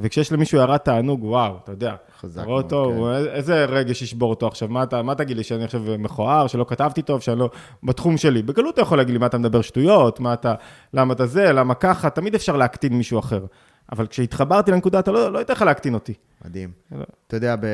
וכשיש 0.00 0.32
למישהו 0.32 0.60
הערת 0.60 0.84
תענוג, 0.84 1.24
וואו, 1.24 1.56
אתה 1.64 1.72
יודע. 1.72 1.94
חזק 2.20 2.46
מאוד, 2.46 2.64
אותו, 2.64 2.92
כן. 2.94 3.28
איזה 3.30 3.64
רגש 3.64 4.02
ישבור 4.02 4.30
אותו 4.30 4.46
עכשיו? 4.46 4.68
מה, 4.68 4.82
אתה, 4.82 5.02
מה 5.02 5.14
תגיד 5.14 5.36
לי, 5.36 5.42
שאני 5.42 5.64
עכשיו 5.64 5.82
מכוער, 5.98 6.46
שלא 6.46 6.66
כתבתי 6.68 7.02
טוב, 7.02 7.20
שאני 7.20 7.38
לא... 7.38 7.50
בתחום 7.82 8.16
שלי. 8.16 8.42
בקלות 8.42 8.74
אתה 8.74 8.82
יכול 8.82 8.98
להגיד 8.98 9.12
לי, 9.12 9.18
מה 9.18 9.26
אתה 9.26 9.38
מדבר 9.38 9.60
שטויות, 9.60 10.20
מה 10.20 10.32
אתה... 10.32 10.54
למה 10.94 11.14
אתה 11.14 11.26
זה, 11.26 11.52
למה 11.52 11.74
ככה, 11.74 12.10
תמיד 12.10 12.34
אפשר 12.34 12.56
להקטין 12.56 12.92
מישהו 12.92 13.18
אחר. 13.18 13.46
אבל 13.92 14.06
כשהתחברתי 14.06 14.70
לנקודה, 14.70 14.98
אתה 14.98 15.12
לא, 15.12 15.32
לא 15.32 15.38
יותר 15.38 15.52
לך 15.52 15.62
להקטין 15.62 15.94
אותי. 15.94 16.14
מדהים. 16.44 16.70
לא. 16.92 17.04
אתה 17.26 17.36
יודע, 17.36 17.56
ב... 17.56 17.66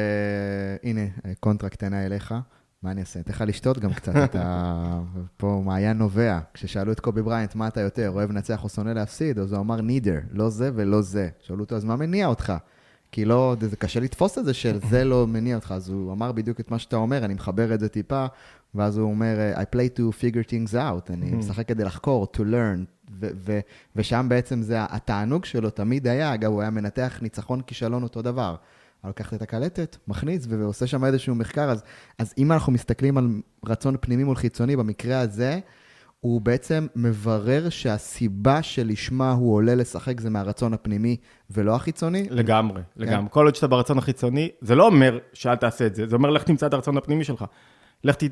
הנה, 0.83 1.01
קונטרה 1.41 1.69
קטנה 1.69 2.07
אליך. 2.07 2.35
מה 2.83 2.91
אני 2.91 3.01
אעשה? 3.01 3.21
אתן 3.21 3.33
לך 3.33 3.45
לשתות 3.47 3.79
גם 3.79 3.93
קצת, 3.93 4.17
אתה... 4.25 5.01
פה 5.37 5.63
מעיין 5.65 5.99
נובע. 5.99 6.39
כששאלו 6.55 6.93
את 6.93 7.01
קובי 7.01 7.23
בריינט, 7.23 7.55
מה 7.55 7.69
אתה 7.69 7.81
יותר, 7.81 8.11
אוהב 8.11 8.31
לנצח 8.31 8.65
או 8.65 8.69
שונא 8.69 8.91
להפסיד, 8.91 9.39
אז 9.39 9.53
הוא 9.53 9.61
אמר 9.61 9.81
נידר, 9.81 10.19
לא 10.31 10.49
זה 10.49 10.71
ולא 10.75 11.03
זה. 11.03 11.29
שאלו 11.41 11.61
אותו, 11.61 11.77
אז 11.77 11.85
מה 11.85 11.97
מניע 11.97 12.27
אותך? 12.27 12.53
כי 13.13 13.25
לא, 13.25 13.57
זה 13.61 13.77
קשה 13.77 14.01
לתפוס 14.01 14.39
את 14.39 14.45
זה 14.45 14.55
של 14.55 14.79
זה 14.91 15.05
לא 15.05 15.27
מניע 15.27 15.57
אותך, 15.57 15.73
אז 15.77 15.89
הוא 15.89 16.13
אמר 16.13 16.33
בדיוק 16.33 16.61
את 16.61 16.71
מה 16.71 16.79
שאתה 16.79 16.97
אומר, 16.97 17.25
אני 17.25 17.35
מחבר 17.35 17.75
את 17.75 17.81
זה 17.81 17.89
טיפה, 17.89 18.27
ואז 18.75 18.99
הוא 18.99 19.11
אומר, 19.11 19.53
I 19.55 19.77
play 19.77 19.99
to 19.99 20.03
figure 20.03 20.49
things 20.49 20.75
out, 20.75 21.13
אני 21.13 21.33
משחק 21.35 21.69
כדי 21.69 21.85
לחקור, 21.85 22.27
to 22.37 22.41
learn, 22.41 22.85
ו- 23.21 23.31
ו- 23.35 23.61
ושם 23.97 24.27
בעצם 24.29 24.63
זה 24.63 24.77
התענוג 24.81 25.45
שלו 25.45 25.71
תמיד 25.71 26.07
היה, 26.07 26.35
אגב, 26.35 26.51
הוא 26.53 26.61
היה 26.61 26.71
מנתח 26.71 27.19
ניצחון 27.23 27.61
כישלון 27.61 28.03
אותו 28.03 28.23
דבר. 28.23 28.57
לקחת 29.09 29.35
את 29.35 29.43
הקלטת, 29.43 29.97
מכניס 30.09 30.47
ועושה 30.49 30.87
שם 30.87 31.05
איזשהו 31.05 31.35
מחקר, 31.35 31.71
אז, 31.71 31.83
אז 32.19 32.35
אם 32.39 32.53
אנחנו 32.53 32.73
מסתכלים 32.73 33.19
על 33.19 33.29
רצון 33.67 33.97
פנימי 34.01 34.25
מול 34.25 34.37
חיצוני, 34.37 34.77
במקרה 34.77 35.21
הזה, 35.21 35.61
הוא 36.23 36.41
בעצם 36.41 36.87
מברר 36.97 37.69
שהסיבה 37.69 38.63
שלשמה 38.63 39.33
הוא 39.33 39.55
עולה 39.55 39.75
לשחק 39.75 40.21
זה 40.21 40.31
מהרצון 40.31 40.75
הפנימי 40.75 41.17
ולא 41.51 41.75
החיצוני? 41.75 42.27
לגמרי, 42.31 42.83
כן. 42.83 43.03
לגמרי. 43.03 43.29
כל 43.31 43.45
עוד 43.45 43.55
שאתה 43.55 43.67
ברצון 43.67 43.99
החיצוני, 43.99 44.49
זה 44.61 44.75
לא 44.75 44.87
אומר 44.87 45.19
שאל 45.33 45.57
תעשה 45.57 45.87
את 45.87 45.95
זה, 45.95 46.07
זה 46.07 46.17
אומר 46.17 46.31
לך 46.31 46.43
תמצא 46.43 46.67
את 46.67 46.75
הרצון 46.75 46.97
הפנימי 46.97 47.25
שלך. 47.25 47.45
לך 48.05 48.17
ת, 48.17 48.23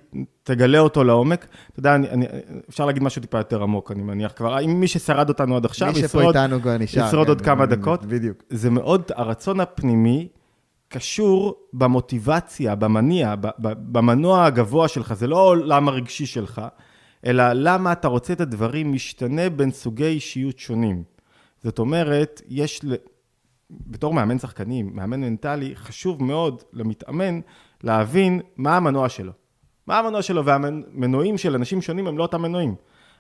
תגלה 0.43 0.79
אותו 0.79 1.05
לעומק. 1.05 1.47
אתה 1.71 1.81
יודע, 1.81 1.95
אני, 1.95 2.11
אני, 2.11 2.27
אפשר 2.69 2.87
להגיד 2.87 3.03
משהו 3.03 3.23
טיפה 3.23 3.39
יותר 3.39 3.63
עמוק, 3.63 3.93
אני 3.93 4.03
מניח 4.03 4.33
כבר. 4.37 4.61
אם 4.61 4.81
מי 4.81 4.89
ששרד 4.89 5.29
אותנו 5.29 5.57
עד 5.57 5.65
עכשיו, 5.65 5.89
ישרוד, 5.89 6.35
ישרוד 6.81 7.27
כן, 7.27 7.31
עוד 7.31 7.41
כמה 7.41 7.67
דקות. 7.67 8.05
בדיוק. 8.05 8.43
זה 8.51 8.71
מאוד, 8.71 9.03
הרצון 9.17 9.61
הפנימי 9.61 10.29
קשור 10.93 11.55
במוטיבציה, 11.73 12.75
במניע, 12.75 13.35
במנוע 13.59 14.45
הגבוה 14.45 14.89
שלך, 14.89 15.13
זה 15.13 15.27
לא 15.27 15.39
העולם 15.39 15.89
הרגשי 15.89 16.27
שלך, 16.27 16.63
אלא 17.27 17.45
למה 17.53 17.93
אתה 17.93 18.09
רוצה 18.09 18.33
את 18.33 18.41
הדברים 18.41 18.93
משתנה 18.93 19.51
בין 19.51 19.71
סוגי 19.71 20.05
אישיות 20.05 20.59
שונים. 20.59 21.03
זאת 21.63 21.79
אומרת, 21.79 22.43
יש, 22.49 22.81
בתור 23.71 24.15
מאמן 24.15 24.39
שחקנים, 24.39 24.91
מאמן 24.93 25.21
מנטלי, 25.21 25.77
חשוב 25.77 26.23
מאוד 26.23 26.63
למתאמן 26.73 27.41
להבין 27.83 28.41
מה 28.57 28.77
המנוע 28.77 29.09
שלו. 29.09 29.33
מה 29.87 29.99
המנוע 29.99 30.23
שלו, 30.23 30.45
והמנועים 30.45 31.39
של 31.39 31.55
אנשים 31.55 31.83
שונים 31.83 32.07
הם 32.07 32.19
לא 32.19 32.23
אותם 32.23 32.43
מנועים. 32.43 32.75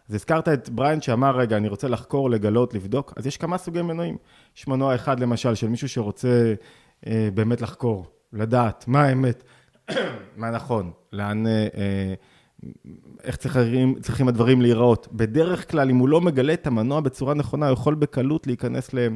אז 0.08 0.14
הזכרת 0.14 0.48
את 0.48 0.68
בריין 0.68 1.00
שאמר, 1.00 1.36
רגע, 1.36 1.56
אני 1.56 1.68
רוצה 1.68 1.88
לחקור, 1.88 2.30
לגלות, 2.30 2.74
לבדוק, 2.74 3.12
אז 3.16 3.26
יש 3.26 3.36
כמה 3.36 3.58
סוגי 3.58 3.82
מנועים. 3.82 4.16
יש 4.56 4.68
מנוע 4.68 4.94
אחד, 4.94 5.20
למשל, 5.20 5.54
של 5.54 5.68
מישהו 5.68 5.88
שרוצה 5.88 6.54
באמת 7.34 7.60
לחקור, 7.60 8.06
לדעת 8.32 8.84
מה 8.88 9.02
האמת. 9.02 9.44
מה 10.36 10.50
נכון, 10.50 10.90
לאן, 11.12 11.46
אה, 11.46 11.66
אה, 11.76 12.14
איך 13.24 13.36
צריכים, 13.36 13.94
צריכים 14.00 14.28
הדברים 14.28 14.62
להיראות. 14.62 15.08
בדרך 15.12 15.70
כלל, 15.70 15.90
אם 15.90 15.96
הוא 15.96 16.08
לא 16.08 16.20
מגלה 16.20 16.52
את 16.52 16.66
המנוע 16.66 17.00
בצורה 17.00 17.34
נכונה, 17.34 17.66
הוא 17.66 17.72
יכול 17.72 17.94
בקלות 17.94 18.46
להיכנס 18.46 18.94
ל... 18.94 19.08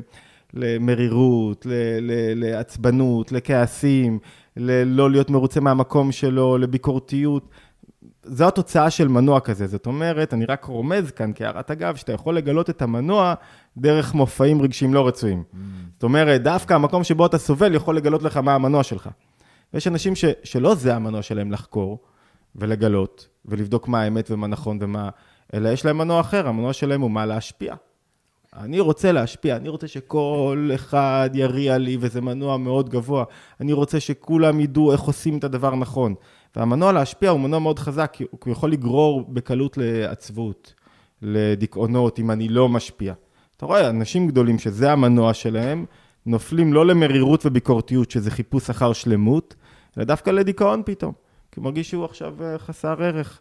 למרירות, 0.55 1.67
ל- 1.67 1.99
ל- 2.01 2.45
לעצבנות, 2.45 3.33
לכעסים, 3.33 4.19
ללא 4.57 5.11
להיות 5.11 5.31
מרוצה 5.31 5.61
מהמקום 5.61 6.13
שלו, 6.13 6.59
לביקורתיות. 6.59 7.49
זו 8.25 8.49
התוצאה 8.49 8.91
של 8.91 9.09
מנוע 9.09 9.41
כזה. 9.41 9.67
זאת 9.67 9.87
אומרת, 9.87 10.35
אני 10.35 10.45
רק 10.45 10.65
רומז 10.65 11.11
כאן 11.11 11.33
כהערת 11.35 11.71
אגב, 11.71 11.97
שאתה 11.97 12.13
יכול 12.13 12.37
לגלות 12.37 12.71
את 12.71 12.83
המנוע 12.83 13.35
דרך 13.77 14.15
מופעים 14.15 14.63
רגשיים 14.63 14.95
לא 14.95 15.09
רצויים. 15.09 15.43
Mm. 15.53 15.57
זאת 15.93 16.03
אומרת, 16.03 16.43
דווקא 16.43 16.75
המקום 16.75 17.05
שבו 17.05 17.27
אתה 17.27 17.39
סובל 17.39 17.75
יכול 17.75 17.97
לגלות 17.97 18.23
לך 18.23 18.37
מה 18.37 18.55
המנוע 18.55 18.83
שלך. 18.83 19.09
יש 19.75 19.87
אנשים 19.87 20.15
ש, 20.15 20.25
שלא 20.45 20.75
זה 20.75 20.97
המנוע 20.97 21.23
שלהם 21.23 21.53
לחקור 21.53 21.99
ולגלות 22.57 23.29
ולבדוק 23.45 23.89
מה 23.89 24.03
האמת 24.03 24.31
ומה 24.31 24.47
נכון 24.47 24.79
ומה... 24.81 25.09
אלא 25.55 25.69
יש 25.69 25.85
להם 25.85 25.99
מנוע 25.99 26.21
אחר, 26.21 26.49
המנוע 26.49 26.73
שלהם 26.73 27.01
הוא 27.01 27.11
מה 27.11 27.27
להשפיע. 27.27 27.75
אני 28.57 28.81
רוצה 28.81 29.13
להשפיע, 29.13 29.57
אני 29.57 29.69
רוצה 29.69 29.89
שכל 29.89 30.71
אחד 30.75 31.31
יריע 31.35 31.79
לי, 31.79 31.97
וזה 32.01 32.21
מנוע 32.21 32.57
מאוד 32.57 32.89
גבוה. 32.89 33.25
אני 33.61 33.73
רוצה 33.73 34.01
שכולם 34.01 34.61
ידעו 34.61 34.93
איך 34.93 35.01
עושים 35.01 35.39
את 35.39 35.45
הדבר 35.45 35.75
נכון. 35.75 36.15
והמנוע 36.57 36.93
להשפיע 36.93 37.31
הוא 37.31 37.41
מנוע 37.41 37.59
מאוד 37.59 37.79
חזק, 37.79 38.11
כי 38.13 38.25
הוא 38.31 38.53
יכול 38.53 38.73
לגרור 38.73 39.25
בקלות 39.29 39.79
לעצבות, 39.79 40.75
לדיכאונות, 41.23 42.19
אם 42.19 42.31
אני 42.31 42.49
לא 42.49 42.69
משפיע. 42.69 43.15
אתה 43.65 43.73
רואה, 43.73 43.91
אנשים 43.91 44.27
גדולים 44.29 44.59
שזה 44.59 44.93
המנוע 44.93 45.35
שלהם, 45.35 45.85
נופלים 46.27 46.73
לא 46.73 46.87
למרירות 46.87 47.47
וביקורתיות, 47.47 48.11
שזה 48.11 48.31
חיפוש 48.31 48.71
אחר 48.71 48.93
שלמות, 48.93 49.55
אלא 49.97 50.05
דווקא 50.05 50.31
לדיכאון 50.31 50.83
פתאום. 50.85 51.13
כי 51.53 51.61
הוא 51.61 51.65
מרגיש 51.65 51.91
שהוא 51.91 52.05
עכשיו 52.05 52.35
אה, 52.43 52.59
חסר 52.59 53.03
ערך. 53.03 53.41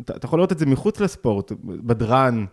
אתה 0.00 0.26
יכול 0.26 0.38
לראות 0.38 0.52
את 0.52 0.58
זה 0.58 0.66
מחוץ 0.66 1.00
לספורט, 1.00 1.52
בדרן. 1.64 2.44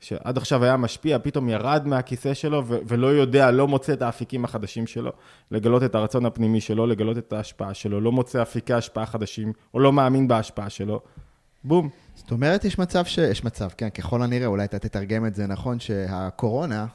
שעד 0.00 0.36
עכשיו 0.36 0.64
היה 0.64 0.76
משפיע, 0.76 1.18
פתאום 1.18 1.48
ירד 1.48 1.82
מהכיסא 1.86 2.34
שלו 2.34 2.62
ולא 2.66 3.06
יודע, 3.06 3.50
לא 3.50 3.68
מוצא 3.68 3.92
את 3.92 4.02
האפיקים 4.02 4.44
החדשים 4.44 4.86
שלו, 4.86 5.12
לגלות 5.50 5.82
את 5.82 5.94
הרצון 5.94 6.26
הפנימי 6.26 6.60
שלו, 6.60 6.86
לגלות 6.86 7.18
את 7.18 7.32
ההשפעה 7.32 7.74
שלו, 7.74 8.00
לא 8.00 8.12
מוצא 8.12 8.42
אפיקי 8.42 8.74
השפעה 8.74 9.06
חדשים, 9.06 9.52
או 9.74 9.80
לא 9.80 9.92
מאמין 9.92 10.28
בהשפעה 10.28 10.70
שלו, 10.70 11.00
בום. 11.64 11.88
זאת 12.14 12.30
אומרת, 12.30 12.64
יש 12.64 12.78
מצב 12.78 13.04
ש... 13.04 13.18
יש 13.18 13.44
מצב, 13.44 13.68
כן, 13.76 13.90
ככל 13.90 14.22
הנראה, 14.22 14.46
אולי 14.46 14.64
אתה 14.64 14.78
תתרגם 14.78 15.26
את 15.26 15.34
זה 15.34 15.46
נכון, 15.46 15.80
שהקורונה 15.80 16.86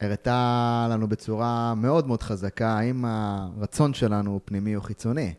הראתה 0.00 0.86
לנו 0.90 1.08
בצורה 1.08 1.74
מאוד 1.74 2.06
מאוד 2.06 2.22
חזקה, 2.22 2.78
האם 2.78 3.04
הרצון 3.04 3.94
שלנו 3.94 4.40
פנימי 4.44 4.76
או 4.76 4.80
חיצוני. 4.80 5.34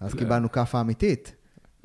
אז 0.00 0.14
קיבלנו 0.14 0.52
כאפה 0.52 0.80
אמיתית. 0.80 1.34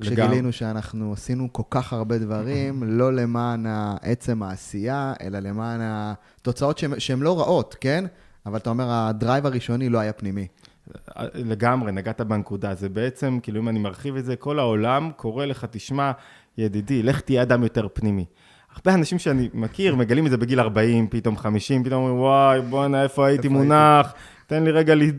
כשגילינו 0.02 0.52
שאנחנו 0.52 1.14
עשינו 1.14 1.54
כל 1.54 1.64
כך 1.70 1.94
הרבה 1.94 2.18
דברים, 2.18 2.84
לא 3.00 3.14
למען 3.14 3.66
עצם 4.02 4.44
העשייה, 4.44 5.14
אלא 5.22 5.40
למען 5.40 5.80
התוצאות 5.84 6.82
שהן 6.98 7.20
לא 7.20 7.40
רעות, 7.40 7.76
כן? 7.82 8.06
אבל 8.46 8.58
אתה 8.58 8.70
אומר, 8.70 8.92
הדרייב 8.92 9.46
הראשוני 9.46 9.90
לא 9.90 10.00
היה 10.00 10.14
פנימי. 10.14 10.48
לגמרי, 11.34 11.92
נגעת 11.92 12.22
בנקודה. 12.22 12.76
זה 12.76 12.90
בעצם, 12.90 13.40
כאילו, 13.44 13.60
אם 13.60 13.70
אני 13.70 13.80
מרחיב 13.80 14.16
את 14.16 14.26
זה, 14.26 14.36
כל 14.36 14.60
העולם 14.60 15.12
קורא 15.16 15.46
לך, 15.46 15.66
תשמע, 15.72 16.12
ידידי, 16.58 17.04
לך 17.04 17.22
תהיה 17.22 17.42
אדם 17.42 17.64
יותר 17.64 17.88
פנימי. 17.94 18.26
הרבה 18.76 18.94
אנשים 18.94 19.20
שאני 19.20 19.50
מכיר 19.54 19.96
מגלים 19.96 20.26
את 20.26 20.32
זה 20.32 20.38
בגיל 20.38 20.60
40, 20.60 21.08
פתאום 21.08 21.38
50, 21.38 21.84
פתאום 21.84 22.04
אומרים, 22.04 22.20
וואי, 22.20 22.62
בואנה, 22.62 23.04
איפה 23.04 23.28
הייתי 23.28 23.48
מונח? 23.48 24.14
תן 24.48 24.64
לי 24.64 24.72
רגע, 24.72 24.96
לי... 24.96 25.12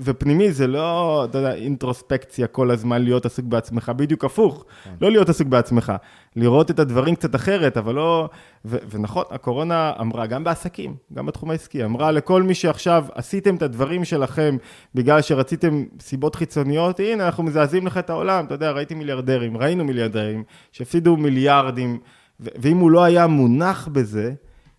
ופנימי 0.00 0.52
זה 0.52 0.66
לא, 0.66 1.24
אתה 1.24 1.38
יודע, 1.38 1.54
אינטרוספקציה 1.54 2.46
כל 2.46 2.70
הזמן 2.70 3.02
להיות 3.02 3.26
עסוק 3.26 3.44
בעצמך, 3.44 3.92
בדיוק 3.96 4.24
הפוך, 4.24 4.64
כן. 4.84 4.90
לא 5.00 5.10
להיות 5.10 5.28
עסוק 5.28 5.48
בעצמך, 5.48 5.92
לראות 6.36 6.70
את 6.70 6.78
הדברים 6.78 7.14
קצת 7.14 7.34
אחרת, 7.34 7.76
אבל 7.76 7.94
לא... 7.94 8.28
ו... 8.64 8.76
ונכון, 8.90 9.24
הקורונה 9.30 9.92
אמרה, 10.00 10.26
גם 10.26 10.44
בעסקים, 10.44 10.94
גם 11.14 11.26
בתחום 11.26 11.50
העסקי, 11.50 11.84
אמרה 11.84 12.10
לכל 12.10 12.42
מי 12.42 12.54
שעכשיו 12.54 13.04
עשיתם 13.14 13.54
את 13.56 13.62
הדברים 13.62 14.04
שלכם 14.04 14.56
בגלל 14.94 15.22
שרציתם 15.22 15.84
סיבות 16.00 16.34
חיצוניות, 16.34 17.00
הנה, 17.00 17.26
אנחנו 17.26 17.42
מזעזעים 17.42 17.86
לך 17.86 17.98
את 17.98 18.10
העולם, 18.10 18.44
אתה 18.44 18.54
יודע, 18.54 18.70
ראיתי 18.70 18.94
מיליארדרים, 18.94 19.56
ראינו 19.56 19.84
מיליארדרים, 19.84 20.42
שהפסידו 20.72 21.16
מיליארדים, 21.16 21.98
ו... 22.40 22.48
ואם 22.58 22.76
הוא 22.76 22.90
לא 22.90 23.04
היה 23.04 23.26
מונח 23.26 23.88
בזה, 23.92 24.32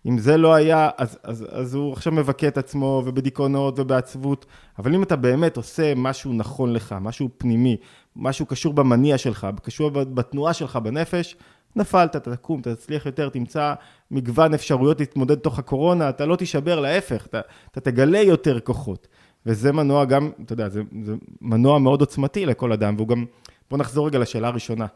אם 0.06 0.18
זה 0.18 0.36
לא 0.36 0.54
היה, 0.54 0.90
אז, 0.98 1.18
אז, 1.22 1.46
אז 1.50 1.74
הוא 1.74 1.92
עכשיו 1.92 2.12
מבכה 2.12 2.48
את 2.48 2.58
עצמו 2.58 3.02
ובדיכאונות 3.06 3.78
ובעצבות, 3.78 4.46
אבל 4.78 4.94
אם 4.94 5.02
אתה 5.02 5.16
באמת 5.16 5.56
עושה 5.56 5.92
משהו 5.96 6.32
נכון 6.32 6.72
לך, 6.72 6.94
משהו 7.00 7.28
פנימי, 7.38 7.76
משהו 8.16 8.46
קשור 8.46 8.72
במניע 8.72 9.18
שלך, 9.18 9.46
קשור 9.62 9.90
בתנועה 9.90 10.52
שלך 10.52 10.76
בנפש, 10.76 11.36
נפלת, 11.76 12.16
אתה 12.16 12.36
תקום, 12.36 12.60
אתה 12.60 12.74
תצליח 12.74 13.06
יותר, 13.06 13.28
תמצא 13.28 13.74
מגוון 14.10 14.54
אפשרויות 14.54 15.00
להתמודד 15.00 15.34
תוך 15.34 15.58
הקורונה, 15.58 16.08
אתה 16.08 16.26
לא 16.26 16.36
תישבר, 16.36 16.80
להפך, 16.80 17.26
אתה, 17.26 17.40
אתה 17.70 17.80
תגלה 17.80 18.18
יותר 18.18 18.60
כוחות. 18.60 19.08
וזה 19.46 19.72
מנוע 19.72 20.04
גם, 20.04 20.30
אתה 20.44 20.52
יודע, 20.52 20.68
זה, 20.68 20.82
זה 21.04 21.14
מנוע 21.40 21.78
מאוד 21.78 22.00
עוצמתי 22.00 22.46
לכל 22.46 22.72
אדם, 22.72 22.94
והוא 22.96 23.08
גם, 23.08 23.24
בוא 23.70 23.78
נחזור 23.78 24.06
רגע 24.06 24.18
לשאלה 24.18 24.48
הראשונה. 24.48 24.86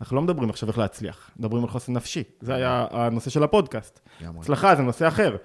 אנחנו 0.00 0.16
לא 0.16 0.22
מדברים 0.22 0.50
עכשיו 0.50 0.68
איך 0.68 0.78
להצליח, 0.78 1.30
מדברים 1.38 1.62
על 1.64 1.70
חוסן 1.70 1.92
נפשי. 1.92 2.22
זה 2.40 2.54
היה 2.54 2.86
הנושא 2.90 3.30
של 3.30 3.42
הפודקאסט. 3.42 4.00
הצלחה 4.40 4.74
זה 4.74 4.82
נושא 4.82 5.08
אחר. 5.08 5.36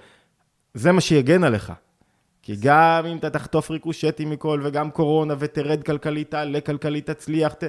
זה 0.73 0.91
מה 0.91 1.01
שיגן 1.01 1.43
עליך. 1.43 1.73
כי 2.41 2.55
גם 2.59 3.05
אם 3.05 3.17
אתה 3.17 3.29
תחטוף 3.29 3.71
ריקושטים 3.71 4.29
מכל, 4.29 4.61
וגם 4.63 4.91
קורונה, 4.91 5.33
ותרד 5.39 5.83
כלכלית, 5.83 6.31
תעלה 6.31 6.61
כלכלית, 6.61 7.09
תצליח, 7.09 7.53
ת... 7.53 7.63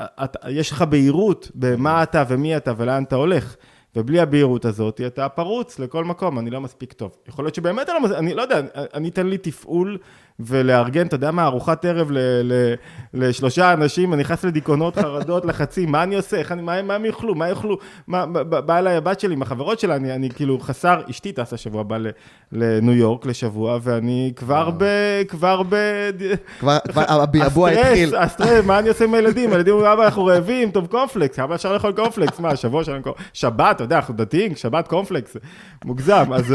את, 0.00 0.36
יש 0.48 0.70
לך 0.70 0.82
בהירות 0.82 1.50
במה 1.54 2.02
אתה 2.02 2.24
ומי 2.28 2.56
אתה 2.56 2.72
ולאן 2.76 3.02
אתה 3.02 3.16
הולך. 3.16 3.56
ובלי 3.96 4.20
הבהירות 4.20 4.64
הזאת, 4.64 5.00
אתה 5.06 5.28
פרוץ 5.28 5.78
לכל 5.78 6.04
מקום, 6.04 6.38
אני 6.38 6.50
לא 6.50 6.60
מספיק 6.60 6.92
טוב. 6.92 7.16
יכול 7.28 7.44
להיות 7.44 7.54
שבאמת 7.54 7.88
אני 7.88 8.10
לא, 8.10 8.18
אני 8.18 8.34
לא 8.34 8.42
יודע, 8.42 8.60
אני 8.74 9.08
אתן 9.08 9.26
לי 9.26 9.38
תפעול 9.38 9.98
ולארגן, 10.46 11.06
אתה 11.06 11.14
יודע 11.14 11.30
מה, 11.30 11.44
ארוחת 11.44 11.84
ערב 11.84 12.10
ל, 12.10 12.18
ל, 12.42 12.74
לשלושה 13.14 13.72
אנשים, 13.72 14.12
אני 14.14 14.20
נכנס 14.20 14.44
לדיכאונות, 14.44 14.96
חרדות, 15.02 15.44
לחצים, 15.44 15.92
מה 15.92 16.02
אני 16.02 16.16
עושה, 16.16 16.36
איך 16.36 16.52
אני, 16.52 16.62
מה, 16.62 16.82
מה 16.82 16.94
הם 16.94 17.04
יאכלו, 17.04 17.34
מה 17.34 17.48
יאכלו, 17.48 17.78
מה, 18.06 18.26
באה 18.26 18.78
אליי 18.78 18.96
הבת 18.96 19.20
שלי 19.20 19.34
עם 19.34 19.42
החברות 19.42 19.80
שלה, 19.80 19.96
אני, 19.96 20.14
אני 20.14 20.30
כאילו 20.30 20.60
חסר, 20.60 21.00
אשתי 21.10 21.32
טסה 21.32 21.56
שבוע 21.56 21.80
הבא 21.80 21.96
לניו 22.52 22.94
יורק 22.94 23.26
לשבוע, 23.26 23.78
ואני 23.82 24.32
כבר 24.36 24.70
ב... 24.78 24.84
כבר 25.28 25.62
ב... 25.68 25.76
כבר, 26.60 26.78
כבר 26.88 27.04
הביעבוע 27.08 27.70
התחיל. 27.70 28.16
הסטרס, 28.16 28.64
מה 28.64 28.78
אני 28.78 28.88
עושה 28.88 29.04
עם 29.04 29.14
הילדים? 29.14 29.50
הילדים 29.52 29.74
אומרים, 29.74 29.90
אבא, 29.90 30.04
אנחנו 30.04 30.24
רעבים, 30.24 30.70
טוב 30.70 30.86
קורנפלקס, 30.86 31.38
אבא 31.38 31.54
אפשר 31.54 31.72
לאכול 31.72 31.92
קורנפלקס, 31.92 32.40
מה, 32.40 32.56
שבוע 32.56 32.84
שלנו 32.84 33.02
קורנפלקס, 33.02 33.30
שבת, 33.32 33.76
אתה 33.76 33.84
יודע, 33.84 33.96
אנחנו 33.96 34.14
דתיים, 34.14 34.56
שבת 34.56 34.88
קורנפלקס, 34.88 35.36
מוגזם, 35.84 36.32
אז... 36.32 36.54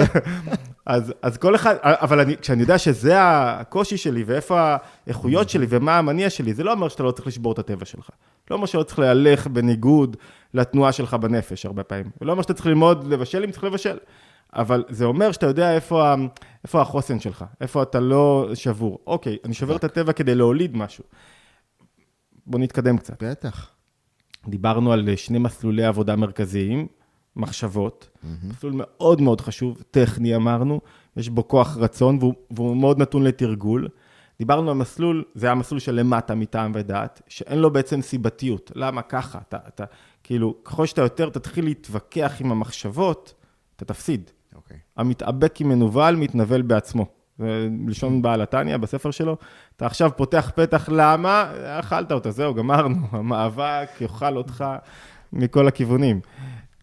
אז, 0.85 1.13
אז 1.21 1.37
כל 1.37 1.55
אחד, 1.55 1.75
אבל 1.81 2.19
אני, 2.19 2.37
כשאני 2.37 2.61
יודע 2.61 2.77
שזה 2.77 3.13
הקושי 3.19 3.97
שלי 3.97 4.23
ואיפה 4.23 4.75
האיכויות 5.05 5.49
שלי 5.49 5.65
ומה 5.69 5.97
המניע 5.97 6.29
שלי, 6.29 6.53
זה 6.53 6.63
לא 6.63 6.71
אומר 6.71 6.87
שאתה 6.87 7.03
לא 7.03 7.11
צריך 7.11 7.27
לשבור 7.27 7.53
את 7.53 7.59
הטבע 7.59 7.85
שלך. 7.85 8.09
לא 8.51 8.55
אומר 8.55 8.65
שלא 8.65 8.83
צריך 8.83 8.99
להלך 8.99 9.47
בניגוד 9.47 10.17
לתנועה 10.53 10.91
שלך 10.91 11.13
בנפש 11.13 11.65
הרבה 11.65 11.83
פעמים. 11.83 12.11
ולא 12.21 12.31
אומר 12.31 12.41
שאתה 12.41 12.53
צריך 12.53 12.67
ללמוד 12.67 13.07
לבשל 13.07 13.43
אם 13.43 13.51
צריך 13.51 13.63
לבשל. 13.63 13.97
אבל 14.53 14.83
זה 14.89 15.05
אומר 15.05 15.31
שאתה 15.31 15.45
יודע 15.45 15.75
איפה, 15.75 16.13
איפה 16.63 16.81
החוסן 16.81 17.19
שלך, 17.19 17.45
איפה 17.61 17.83
אתה 17.83 17.99
לא 17.99 18.49
שבור. 18.53 18.99
אוקיי, 19.07 19.37
אני 19.45 19.53
שובר 19.53 19.75
את 19.75 19.83
הטבע 19.83 20.13
כדי 20.13 20.35
להוליד 20.35 20.77
משהו. 20.77 21.03
בוא 22.45 22.59
נתקדם 22.59 22.97
קצת. 22.97 23.23
בטח. 23.23 23.69
דיברנו 24.47 24.93
על 24.93 25.15
שני 25.15 25.39
מסלולי 25.39 25.85
עבודה 25.85 26.15
מרכזיים. 26.15 26.87
מחשבות, 27.35 28.09
mm-hmm. 28.09 28.27
מסלול 28.43 28.73
מאוד 28.75 29.21
מאוד 29.21 29.41
חשוב, 29.41 29.83
טכני 29.91 30.35
אמרנו, 30.35 30.81
יש 31.17 31.29
בו 31.29 31.47
כוח 31.47 31.77
רצון 31.77 32.17
והוא, 32.19 32.33
והוא 32.51 32.77
מאוד 32.77 32.99
נתון 32.99 33.23
לתרגול. 33.23 33.87
דיברנו 34.39 34.71
על 34.71 34.77
מסלול, 34.77 35.23
זה 35.35 35.45
היה 35.45 35.55
מסלול 35.55 35.79
של 35.79 35.95
למטה 35.95 36.35
מטעם 36.35 36.71
ודעת, 36.75 37.21
שאין 37.27 37.59
לו 37.59 37.73
בעצם 37.73 38.01
סיבתיות. 38.01 38.71
למה 38.75 39.01
ככה? 39.01 39.39
אתה, 39.47 39.57
אתה, 39.67 39.83
כאילו, 40.23 40.55
ככל 40.63 40.85
שאתה 40.85 41.01
יותר 41.01 41.29
תתחיל 41.29 41.65
להתווכח 41.65 42.33
עם 42.39 42.51
המחשבות, 42.51 43.33
אתה 43.75 43.85
תפסיד. 43.85 44.29
Okay. 44.29 44.55
אוקיי. 44.55 44.77
המתאבק 44.97 45.61
עם 45.61 45.69
מנוול, 45.69 46.15
מתנבל 46.15 46.61
בעצמו. 46.61 47.05
זה 47.39 47.67
לשון 47.87 48.21
בעל 48.21 48.41
התניא 48.41 48.77
בספר 48.77 49.11
שלו. 49.11 49.37
אתה 49.75 49.85
עכשיו 49.85 50.11
פותח 50.15 50.51
פתח, 50.55 50.89
למה? 50.91 51.51
אכלת 51.79 52.11
אותה, 52.11 52.31
זהו, 52.31 52.53
גמרנו. 52.53 52.95
המאבק 53.11 53.89
יאכל 54.01 54.37
אותך 54.37 54.65
מכל 55.33 55.67
הכיוונים. 55.67 56.19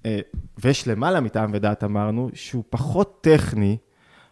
אה, 0.07 0.21
ויש 0.65 0.89
למעלה 0.89 1.21
מטעם 1.21 1.51
ודעת 1.55 1.85
אמרנו, 1.85 2.31
שהוא 2.35 2.65
פחות 2.71 3.19
טכני, 3.21 3.77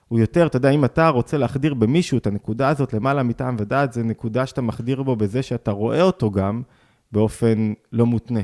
הוא 0.09 0.19
יותר, 0.19 0.47
אתה 0.47 0.57
יודע, 0.57 0.71
אם 0.71 0.85
אתה 0.85 1.09
רוצה 1.09 1.39
להחדיר 1.39 1.75
במישהו 1.75 2.19
את 2.19 2.27
הנקודה 2.27 2.69
הזאת 2.69 2.93
למעלה 2.93 3.23
מטעם 3.23 3.57
ודעת, 3.59 3.93
זה 3.93 4.03
נקודה 4.03 4.47
שאתה 4.47 4.63
מחדיר 4.63 5.03
בו 5.03 5.17
בזה 5.17 5.43
שאתה 5.43 5.71
רואה 5.71 6.03
אותו 6.03 6.31
גם 6.31 6.63
באופן 7.13 7.73
לא 7.93 8.07
מותנה. 8.07 8.41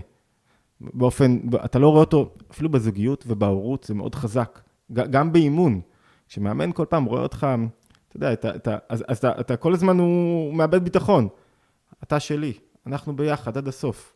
באופן, 0.80 1.38
אתה 1.64 1.78
לא 1.78 1.88
רואה 1.88 2.00
אותו, 2.00 2.34
אפילו 2.50 2.68
בזוגיות 2.68 3.24
ובהורות, 3.26 3.84
זה 3.84 3.94
מאוד 3.94 4.14
חזק. 4.14 4.60
גם 4.92 5.32
באימון, 5.32 5.80
כשמאמן 6.28 6.72
כל 6.72 6.84
פעם 6.88 7.04
רואה 7.04 7.22
אותך, 7.22 7.46
אתה 8.08 8.16
יודע, 8.16 8.32
אתה, 8.32 8.56
אתה, 8.56 8.78
אז, 8.88 9.04
אז 9.08 9.18
אתה, 9.18 9.40
אתה 9.40 9.56
כל 9.56 9.74
הזמן 9.74 9.98
הוא 9.98 10.54
מאבד 10.54 10.84
ביטחון. 10.84 11.28
אתה 12.02 12.20
שלי, 12.20 12.52
אנחנו 12.86 13.16
ביחד 13.16 13.56
עד 13.58 13.68
הסוף. 13.68 14.15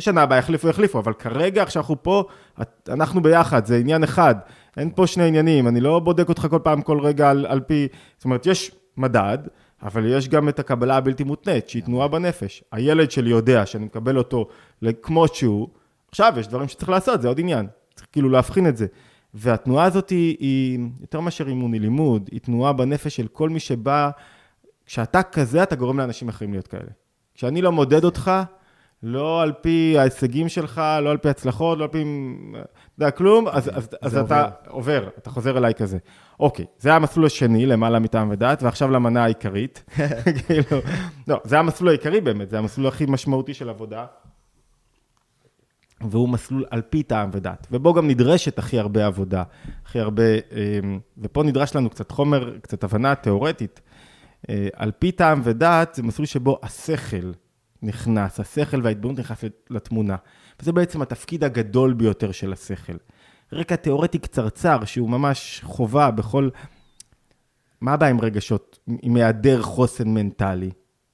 שנה 0.00 0.22
הבאה 0.22 0.38
יחליפו, 0.38 0.68
יחליפו, 0.68 0.98
אבל 0.98 1.12
כרגע, 1.12 1.64
כשאנחנו 1.64 2.02
פה, 2.02 2.24
אנחנו 2.88 3.22
ביחד, 3.22 3.66
זה 3.66 3.76
עניין 3.76 4.04
אחד. 4.04 4.34
אין 4.76 4.90
פה 4.94 5.06
שני 5.06 5.24
עניינים, 5.28 5.68
אני 5.68 5.80
לא 5.80 5.98
בודק 5.98 6.28
אותך 6.28 6.46
כל 6.50 6.58
פעם, 6.62 6.82
כל 6.82 7.00
רגע 7.00 7.30
על, 7.30 7.46
על 7.46 7.60
פי... 7.60 7.88
זאת 8.16 8.24
אומרת, 8.24 8.46
יש 8.46 8.70
מדד, 8.96 9.38
אבל 9.82 10.06
יש 10.06 10.28
גם 10.28 10.48
את 10.48 10.58
הקבלה 10.58 10.96
הבלתי 10.96 11.24
מותנית, 11.24 11.68
שהיא 11.68 11.82
תנועה 11.82 12.08
בנפש. 12.08 12.64
הילד 12.72 13.10
שלי 13.10 13.30
יודע 13.30 13.66
שאני 13.66 13.84
מקבל 13.84 14.18
אותו 14.18 14.48
כמו 15.02 15.28
שהוא, 15.28 15.68
עכשיו 16.08 16.32
יש 16.36 16.48
דברים 16.48 16.68
שצריך 16.68 16.88
לעשות, 16.88 17.22
זה 17.22 17.28
עוד 17.28 17.40
עניין. 17.40 17.66
צריך 17.94 18.06
כאילו 18.12 18.28
להבחין 18.28 18.66
את 18.66 18.76
זה. 18.76 18.86
והתנועה 19.34 19.84
הזאת 19.84 20.10
היא, 20.10 20.36
היא 20.40 20.78
יותר 21.00 21.20
מאשר 21.20 21.48
אימוני 21.48 21.78
לימוד, 21.78 22.28
היא 22.32 22.40
תנועה 22.40 22.72
בנפש 22.72 23.16
של 23.16 23.28
כל 23.28 23.48
מי 23.50 23.60
שבא, 23.60 24.10
כשאתה 24.86 25.22
כזה, 25.22 25.62
אתה 25.62 25.76
גורם 25.76 25.98
לאנשים 25.98 26.28
אחרים 26.28 26.52
להיות 26.52 26.66
כאלה. 26.66 26.90
כשאני 27.34 27.62
לא 27.62 27.72
מודד 27.72 28.04
אותך, 28.04 28.30
לא 29.02 29.42
על 29.42 29.52
פי 29.52 29.94
ההישגים 29.98 30.48
שלך, 30.48 30.82
לא 31.02 31.10
על 31.10 31.16
פי 31.16 31.28
הצלחות, 31.28 31.78
לא 31.78 31.84
על 31.84 31.90
פי... 31.90 32.04
אתה 32.52 32.60
יודע, 32.98 33.10
כלום, 33.10 33.48
אז, 33.48 33.70
אז, 33.78 33.88
אז 34.02 34.16
אתה 34.16 34.48
עובר, 34.68 35.08
אתה 35.18 35.30
חוזר 35.30 35.58
אליי 35.58 35.74
כזה. 35.74 35.98
אוקיי, 36.40 36.64
זה 36.78 36.94
המסלול 36.94 37.26
השני, 37.26 37.66
למעלה 37.66 37.98
מטעם 37.98 38.30
ודעת, 38.30 38.62
ועכשיו 38.62 38.90
למנה 38.90 39.24
העיקרית. 39.24 39.84
כאילו, 40.46 40.80
לא, 41.28 41.40
זה 41.44 41.58
המסלול 41.58 41.88
העיקרי 41.88 42.20
באמת, 42.20 42.50
זה 42.50 42.58
המסלול 42.58 42.86
הכי 42.86 43.06
משמעותי 43.08 43.54
של 43.54 43.68
עבודה. 43.68 44.06
והוא 46.00 46.28
מסלול 46.28 46.64
על 46.70 46.82
פי 46.82 47.02
טעם 47.02 47.30
ודת, 47.32 47.66
ובו 47.70 47.94
גם 47.94 48.08
נדרשת 48.08 48.58
הכי 48.58 48.78
הרבה 48.78 49.06
עבודה, 49.06 49.42
הכי 49.84 50.00
הרבה, 50.00 50.22
אמ, 50.22 50.98
ופה 51.18 51.42
נדרש 51.42 51.76
לנו 51.76 51.90
קצת 51.90 52.10
חומר, 52.10 52.58
קצת 52.58 52.84
הבנה 52.84 53.14
תיאורטית. 53.14 53.80
אה, 54.48 54.68
על 54.74 54.90
פי 54.98 55.12
טעם 55.12 55.40
ודת 55.44 55.94
זה 55.94 56.02
מסלול 56.02 56.26
שבו 56.26 56.58
השכל 56.62 57.32
נכנס, 57.82 58.40
השכל 58.40 58.80
וההתבוננות 58.82 59.20
נכנס 59.20 59.44
לתמונה. 59.70 60.16
וזה 60.60 60.72
בעצם 60.72 61.02
התפקיד 61.02 61.44
הגדול 61.44 61.92
ביותר 61.92 62.32
של 62.32 62.52
השכל. 62.52 62.96
רקע 63.52 63.76
תיאורטי 63.76 64.18
קצרצר, 64.18 64.84
שהוא 64.84 65.10
ממש 65.10 65.60
חובה 65.64 66.10
בכל... 66.10 66.48
מה 67.80 67.92
הבעיה 67.92 68.10
עם 68.10 68.20
רגשות, 68.20 68.78
עם 69.02 69.16
היעדר 69.16 69.62
חוסן 69.62 70.08
מנטלי? 70.08 70.70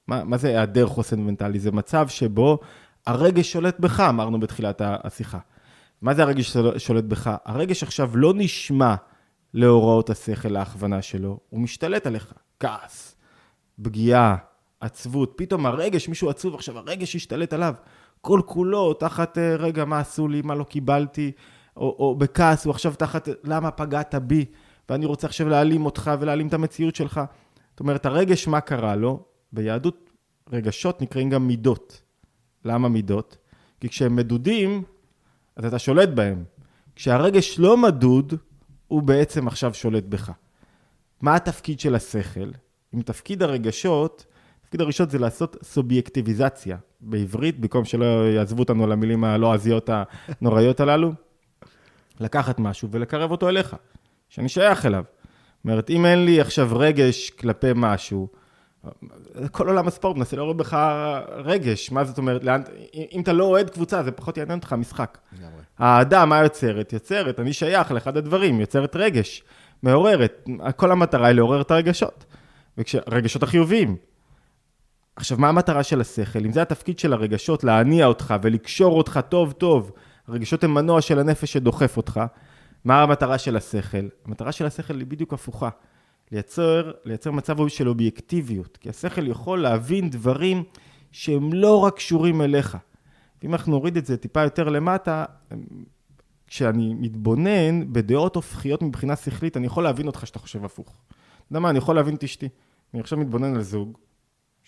מה, 0.07 0.23
מה 0.23 0.37
זה 0.37 0.47
היעדר 0.47 0.87
חוסן 0.87 1.19
מנטלי? 1.19 1.59
זה 1.59 1.71
מצב 1.71 2.07
שבו 2.07 2.59
הרגש 3.07 3.51
שולט 3.51 3.79
בך, 3.79 3.99
אמרנו 3.99 4.39
בתחילת 4.39 4.81
השיחה. 4.83 5.39
מה 6.01 6.13
זה 6.13 6.23
הרגש 6.23 6.57
שולט 6.77 7.03
בך? 7.03 7.35
הרגש 7.45 7.83
עכשיו 7.83 8.17
לא 8.17 8.33
נשמע 8.35 8.95
להוראות 9.53 10.09
השכל, 10.09 10.49
להכוונה 10.49 11.01
שלו, 11.01 11.39
הוא 11.49 11.59
משתלט 11.59 12.07
עליך. 12.07 12.33
כעס, 12.59 13.15
פגיעה, 13.81 14.35
עצבות, 14.79 15.33
פתאום 15.35 15.65
הרגש, 15.65 16.09
מישהו 16.09 16.29
עצוב 16.29 16.55
עכשיו, 16.55 16.77
הרגש 16.77 17.15
השתלט 17.15 17.53
עליו. 17.53 17.73
כל 18.21 18.41
כולו 18.45 18.93
תחת, 18.93 19.37
אה, 19.37 19.55
רגע, 19.55 19.85
מה 19.85 19.99
עשו 19.99 20.27
לי, 20.27 20.41
מה 20.41 20.55
לא 20.55 20.63
קיבלתי, 20.63 21.31
או, 21.77 21.95
או 21.99 22.15
בכעס, 22.15 22.65
הוא 22.65 22.71
עכשיו 22.71 22.93
תחת, 22.97 23.29
למה 23.43 23.71
פגעת 23.71 24.15
בי, 24.15 24.45
ואני 24.89 25.05
רוצה 25.05 25.27
עכשיו 25.27 25.49
להעלים 25.49 25.85
אותך 25.85 26.11
ולהעלים 26.19 26.47
את 26.47 26.53
המציאות 26.53 26.95
שלך. 26.95 27.21
זאת 27.71 27.79
אומרת, 27.79 28.05
הרגש, 28.05 28.47
מה 28.47 28.61
קרה 28.61 28.95
לו? 28.95 29.23
ביהדות 29.51 30.09
רגשות 30.51 31.01
נקראים 31.01 31.29
גם 31.29 31.47
מידות. 31.47 32.01
למה 32.65 32.89
מידות? 32.89 33.37
כי 33.79 33.89
כשהם 33.89 34.15
מדודים, 34.15 34.83
אז 35.55 35.65
אתה 35.65 35.79
שולט 35.79 36.09
בהם. 36.09 36.43
כשהרגש 36.95 37.59
לא 37.59 37.77
מדוד, 37.77 38.33
הוא 38.87 39.01
בעצם 39.01 39.47
עכשיו 39.47 39.73
שולט 39.73 40.03
בך. 40.03 40.31
מה 41.21 41.35
התפקיד 41.35 41.79
של 41.79 41.95
השכל? 41.95 42.51
אם 42.93 43.01
תפקיד 43.01 43.43
הרגשות, 43.43 44.25
תפקיד 44.69 44.81
הרגשות 44.81 45.09
זה 45.09 45.19
לעשות 45.19 45.57
סובייקטיביזציה. 45.63 46.77
בעברית, 47.01 47.59
במקום 47.59 47.85
שלא 47.85 48.05
יעזבו 48.05 48.59
אותנו 48.59 48.83
על 48.83 48.91
המילים 48.91 49.23
הלועזיות 49.23 49.89
הנוראיות 50.41 50.79
הללו, 50.79 51.13
לקחת 52.19 52.59
משהו 52.59 52.89
ולקרב 52.91 53.31
אותו 53.31 53.49
אליך, 53.49 53.75
שאני 54.29 54.49
שייך 54.49 54.85
אליו. 54.85 55.03
זאת 55.07 55.63
אומרת, 55.63 55.89
אם 55.89 56.05
אין 56.05 56.25
לי 56.25 56.41
עכשיו 56.41 56.69
רגש 56.75 57.29
כלפי 57.29 57.67
משהו, 57.75 58.27
כל 59.51 59.67
עולם 59.67 59.87
הספורט 59.87 60.17
מנסה 60.17 60.35
לראות 60.35 60.57
בך 60.57 60.77
רגש, 61.35 61.91
מה 61.91 62.03
זאת 62.03 62.17
אומרת, 62.17 62.43
לאן, 62.43 62.61
אם 63.11 63.21
אתה 63.21 63.33
לא 63.33 63.43
אוהד 63.43 63.69
קבוצה, 63.69 64.03
זה 64.03 64.11
פחות 64.11 64.37
יעניין 64.37 64.59
אותך 64.59 64.73
משחק. 64.73 65.17
האדם, 65.77 66.29
מה 66.29 66.43
יוצרת? 66.43 66.93
יוצרת, 66.93 67.39
אני 67.39 67.53
שייך 67.53 67.91
לאחד 67.91 68.17
הדברים, 68.17 68.59
יוצרת 68.59 68.95
רגש, 68.95 69.43
מעוררת. 69.83 70.47
כל 70.75 70.91
המטרה 70.91 71.27
היא 71.27 71.35
לעורר 71.35 71.61
את 71.61 71.71
הרגשות, 71.71 72.25
רגשות 73.07 73.43
החיוביים. 73.43 74.08
עכשיו, 75.19 75.37
מה 75.37 75.49
המטרה 75.49 75.83
של 75.83 76.01
השכל? 76.01 76.45
אם 76.45 76.51
זה 76.51 76.61
התפקיד 76.61 76.99
של 76.99 77.13
הרגשות, 77.13 77.63
להניע 77.63 78.05
אותך 78.05 78.33
ולקשור 78.41 78.97
אותך 78.97 79.19
טוב 79.29 79.51
טוב, 79.51 79.91
הרגשות 80.27 80.63
הם 80.63 80.73
מנוע 80.73 81.01
של 81.01 81.19
הנפש 81.19 81.53
שדוחף 81.53 81.97
אותך, 81.97 82.21
מה 82.85 83.03
המטרה 83.03 83.37
של 83.37 83.57
השכל? 83.57 84.07
המטרה 84.25 84.51
של 84.51 84.65
השכל 84.65 84.99
היא 84.99 85.05
בדיוק 85.05 85.33
הפוכה. 85.33 85.69
לייצר, 86.31 86.91
לייצר 87.05 87.31
מצב 87.31 87.67
של 87.67 87.89
אובייקטיביות, 87.89 88.77
כי 88.77 88.89
השכל 88.89 89.27
יכול 89.27 89.61
להבין 89.61 90.09
דברים 90.09 90.63
שהם 91.11 91.53
לא 91.53 91.83
רק 91.83 91.95
קשורים 91.95 92.41
אליך. 92.41 92.77
ואם 93.43 93.53
אנחנו 93.53 93.71
נוריד 93.71 93.97
את 93.97 94.05
זה 94.05 94.17
טיפה 94.17 94.43
יותר 94.43 94.69
למטה, 94.69 95.25
כשאני 96.47 96.93
מתבונן 96.93 97.93
בדעות 97.93 98.35
הופכיות 98.35 98.81
מבחינה 98.81 99.15
שכלית, 99.15 99.57
אני 99.57 99.65
יכול 99.65 99.83
להבין 99.83 100.07
אותך 100.07 100.27
שאתה 100.27 100.39
חושב 100.39 100.65
הפוך. 100.65 100.87
אתה 100.87 101.51
יודע 101.51 101.59
מה, 101.59 101.69
אני 101.69 101.77
יכול 101.77 101.95
להבין 101.95 102.15
את 102.15 102.23
אשתי. 102.23 102.49
אני 102.93 103.01
עכשיו 103.01 103.19
מתבונן 103.19 103.55
על 103.55 103.61
זוג, 103.61 103.97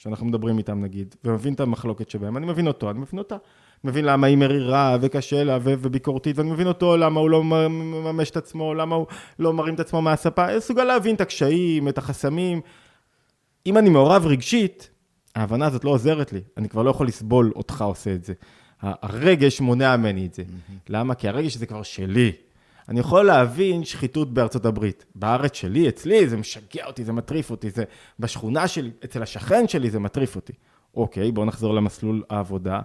שאנחנו 0.01 0.25
מדברים 0.25 0.57
איתם 0.57 0.81
נגיד, 0.81 1.15
ומבין 1.23 1.53
את 1.53 1.59
המחלוקת 1.59 2.09
שבהם, 2.09 2.37
אני 2.37 2.45
מבין 2.45 2.67
אותו, 2.67 2.91
אני 2.91 2.99
מבין 2.99 3.19
אותה. 3.19 3.35
מבין 3.83 4.05
למה 4.05 4.27
היא 4.27 4.37
מרירה 4.37 4.97
וקשה 5.01 5.43
לה 5.43 5.57
וביקורתית, 5.61 6.37
ואני 6.37 6.51
מבין 6.51 6.67
אותו 6.67 6.97
למה 6.97 7.19
הוא 7.19 7.29
לא 7.29 7.43
מממש 7.43 8.29
את 8.29 8.37
עצמו, 8.37 8.73
למה 8.73 8.95
הוא 8.95 9.05
לא 9.39 9.53
מרים 9.53 9.75
את 9.75 9.79
עצמו 9.79 10.01
מהספה, 10.01 10.47
אני 10.47 10.57
מסוגל 10.57 10.83
להבין 10.83 11.15
את 11.15 11.21
הקשיים, 11.21 11.87
את 11.87 11.97
החסמים. 11.97 12.61
אם 13.65 13.77
אני 13.77 13.89
מעורב 13.89 14.25
רגשית, 14.25 14.89
ההבנה 15.35 15.65
הזאת 15.65 15.83
לא 15.83 15.89
עוזרת 15.89 16.33
לי, 16.33 16.41
אני 16.57 16.69
כבר 16.69 16.83
לא 16.83 16.89
יכול 16.89 17.07
לסבול 17.07 17.51
אותך 17.55 17.81
עושה 17.81 18.13
את 18.13 18.23
זה. 18.23 18.33
הרגש 18.81 19.61
מונע 19.61 19.97
ממני 19.97 20.25
את 20.25 20.33
זה. 20.33 20.43
Mm-hmm. 20.43 20.73
למה? 20.89 21.15
כי 21.15 21.27
הרגש 21.27 21.57
זה 21.57 21.65
כבר 21.65 21.83
שלי. 21.83 22.31
אני 22.89 22.99
יכול 22.99 23.25
להבין 23.25 23.83
שחיתות 23.83 24.33
בארצות 24.33 24.65
הברית. 24.65 25.05
בארץ 25.15 25.55
שלי, 25.55 25.89
אצלי, 25.89 26.29
זה 26.29 26.37
משגע 26.37 26.85
אותי, 26.85 27.03
זה 27.03 27.13
מטריף 27.13 27.51
אותי, 27.51 27.69
זה 27.69 27.83
בשכונה 28.19 28.67
שלי, 28.67 28.91
אצל 29.05 29.23
השכן 29.23 29.67
שלי, 29.67 29.89
זה 29.89 29.99
מטריף 29.99 30.35
אותי. 30.35 30.53
אוקיי, 30.95 31.31
בואו 31.31 31.45
נחזור 31.45 31.73
למסלול 31.73 32.23
העבודה. 32.29 32.79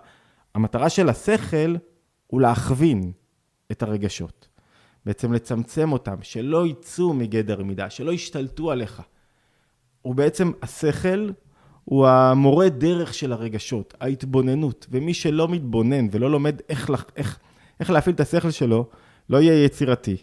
המטרה 0.55 0.88
של 0.88 1.09
השכל 1.09 1.76
הוא 2.26 2.40
להכווין 2.40 3.12
את 3.72 3.82
הרגשות. 3.82 4.49
בעצם 5.07 5.32
לצמצם 5.32 5.92
אותם, 5.92 6.16
שלא 6.22 6.66
יצאו 6.66 7.14
מגדר 7.14 7.62
מידה, 7.62 7.90
שלא 7.90 8.12
ישתלטו 8.12 8.70
עליך. 8.70 9.03
הוא 10.03 10.14
בעצם, 10.14 10.53
השכל 10.62 11.30
הוא 11.84 12.07
המורה 12.07 12.68
דרך 12.68 13.14
של 13.14 13.32
הרגשות, 13.32 13.94
ההתבוננות. 14.01 14.86
ומי 14.90 15.14
שלא 15.14 15.49
מתבונן 15.49 16.09
ולא 16.11 16.30
לומד 16.30 16.61
איך, 16.68 16.90
איך, 17.16 17.38
איך 17.80 17.90
להפעיל 17.90 18.14
את 18.14 18.20
השכל 18.20 18.51
שלו, 18.51 18.88
לא 19.31 19.41
יהיה 19.41 19.64
יצירתי. 19.64 20.16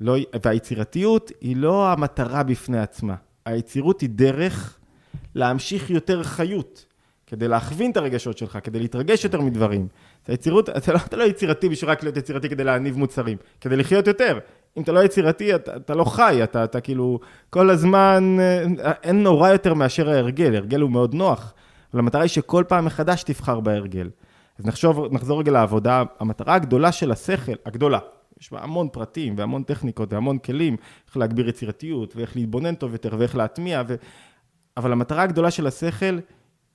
לא, 0.00 0.16
והיצירתיות 0.44 1.32
היא 1.40 1.56
לא 1.56 1.92
המטרה 1.92 2.42
בפני 2.42 2.78
עצמה. 2.78 3.14
היצירות 3.44 4.00
היא 4.00 4.10
דרך 4.10 4.78
להמשיך 5.34 5.90
יותר 5.90 6.22
חיות. 6.22 6.84
כדי 7.26 7.48
להכווין 7.48 7.90
את 7.90 7.96
הרגשות 7.96 8.38
שלך, 8.38 8.58
כדי 8.64 8.78
להתרגש 8.78 9.24
יותר 9.24 9.40
מדברים. 9.40 9.88
היצירות, 10.28 10.68
אתה 10.68 10.92
לא, 10.92 10.98
אתה 11.06 11.16
לא 11.16 11.24
יצירתי 11.24 11.68
בשביל 11.68 11.90
רק 11.90 12.02
להיות 12.02 12.16
יצירתי 12.16 12.48
כדי 12.48 12.64
להניב 12.64 12.98
מוצרים, 12.98 13.36
כדי 13.60 13.76
לחיות 13.76 14.06
יותר. 14.06 14.38
אם 14.76 14.82
אתה 14.82 14.92
לא 14.92 15.00
יצירתי, 15.00 15.54
אתה, 15.54 15.76
אתה 15.76 15.94
לא 15.94 16.04
חי, 16.04 16.40
אתה, 16.44 16.64
אתה 16.64 16.80
כאילו 16.80 17.20
כל 17.50 17.70
הזמן, 17.70 18.36
אה, 18.40 18.92
אין 19.02 19.22
נורא 19.22 19.50
יותר 19.50 19.74
מאשר 19.74 20.10
ההרגל, 20.10 20.56
הרגל 20.56 20.80
הוא 20.80 20.90
מאוד 20.90 21.14
נוח, 21.14 21.54
אבל 21.92 22.00
המטרה 22.00 22.22
היא 22.22 22.28
שכל 22.28 22.64
פעם 22.68 22.84
מחדש 22.84 23.22
תבחר 23.22 23.60
בהרגל. 23.60 24.10
אז 24.58 24.66
נחשוב, 24.66 25.12
נחזור 25.12 25.38
רגע 25.38 25.52
לעבודה, 25.52 26.02
המטרה 26.20 26.54
הגדולה 26.54 26.92
של 26.92 27.12
השכל, 27.12 27.52
הגדולה, 27.66 27.98
יש 28.40 28.52
בה 28.52 28.62
המון 28.62 28.88
פרטים 28.88 29.34
והמון 29.38 29.62
טכניקות 29.62 30.12
והמון 30.12 30.38
כלים, 30.38 30.76
איך 31.06 31.16
להגביר 31.16 31.48
יצירתיות 31.48 32.16
ואיך 32.16 32.36
להתבונן 32.36 32.74
טוב 32.74 32.92
יותר 32.92 33.16
ואיך 33.18 33.36
להטמיע, 33.36 33.82
ו... 33.88 33.94
אבל 34.76 34.92
המטרה 34.92 35.22
הגדולה 35.22 35.50
של 35.50 35.66
השכל 35.66 36.18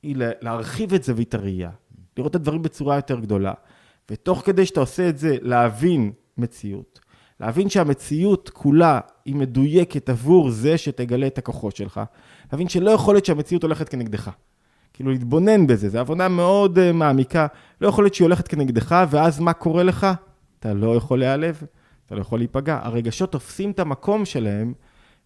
היא 0.04 0.16
להרחיב 0.42 0.94
את 0.94 1.04
זווית 1.04 1.34
הראייה, 1.34 1.70
לראות 2.18 2.32
את 2.32 2.36
הדברים 2.36 2.62
בצורה 2.62 2.96
יותר 2.96 3.20
גדולה, 3.20 3.54
ותוך 4.12 4.42
כדי 4.46 4.66
שאתה 4.66 4.80
עושה 4.80 5.10
את 5.10 5.18
זה, 5.18 5.38
להבין 5.42 6.12
מציאות. 6.38 7.00
להבין 7.40 7.70
שהמציאות 7.70 8.50
כולה 8.50 9.00
היא 9.26 9.36
מדויקת 9.36 10.10
עבור 10.10 10.50
זה 10.50 10.78
שתגלה 10.78 11.28
את 11.28 11.38
הכוחות 11.38 11.76
שלך. 11.76 12.02
להבין 12.52 12.70
שלא 12.70 12.92
יכול 12.92 13.16
להיות 13.16 13.26
שהמציאות 13.26 13.64
הולכת 13.64 13.90
כנגדך. 13.90 14.32
כאילו 14.94 15.12
להתבונן 15.12 15.68
בזה, 15.68 15.90
זו 15.90 16.00
עבודה 16.00 16.28
מאוד 16.28 16.78
uh, 16.78 16.94
מעמיקה. 16.94 17.48
לא 17.82 17.88
יכול 17.88 18.04
להיות 18.04 18.14
שהיא 18.14 18.26
הולכת 18.26 18.48
כנגדך, 18.48 18.96
ואז 19.10 19.40
מה 19.40 19.54
קורה 19.54 19.84
לך? 19.84 20.08
אתה 20.64 20.74
לא 20.74 20.96
יכול 20.96 21.20
להיעלב, 21.20 21.64
אתה 22.06 22.16
לא 22.16 22.22
יכול 22.22 22.40
להיפגע. 22.40 22.80
הרגשות 22.84 23.32
תופסים 23.32 23.72
את 23.72 23.80
המקום 23.80 24.26
שלהם, 24.26 24.74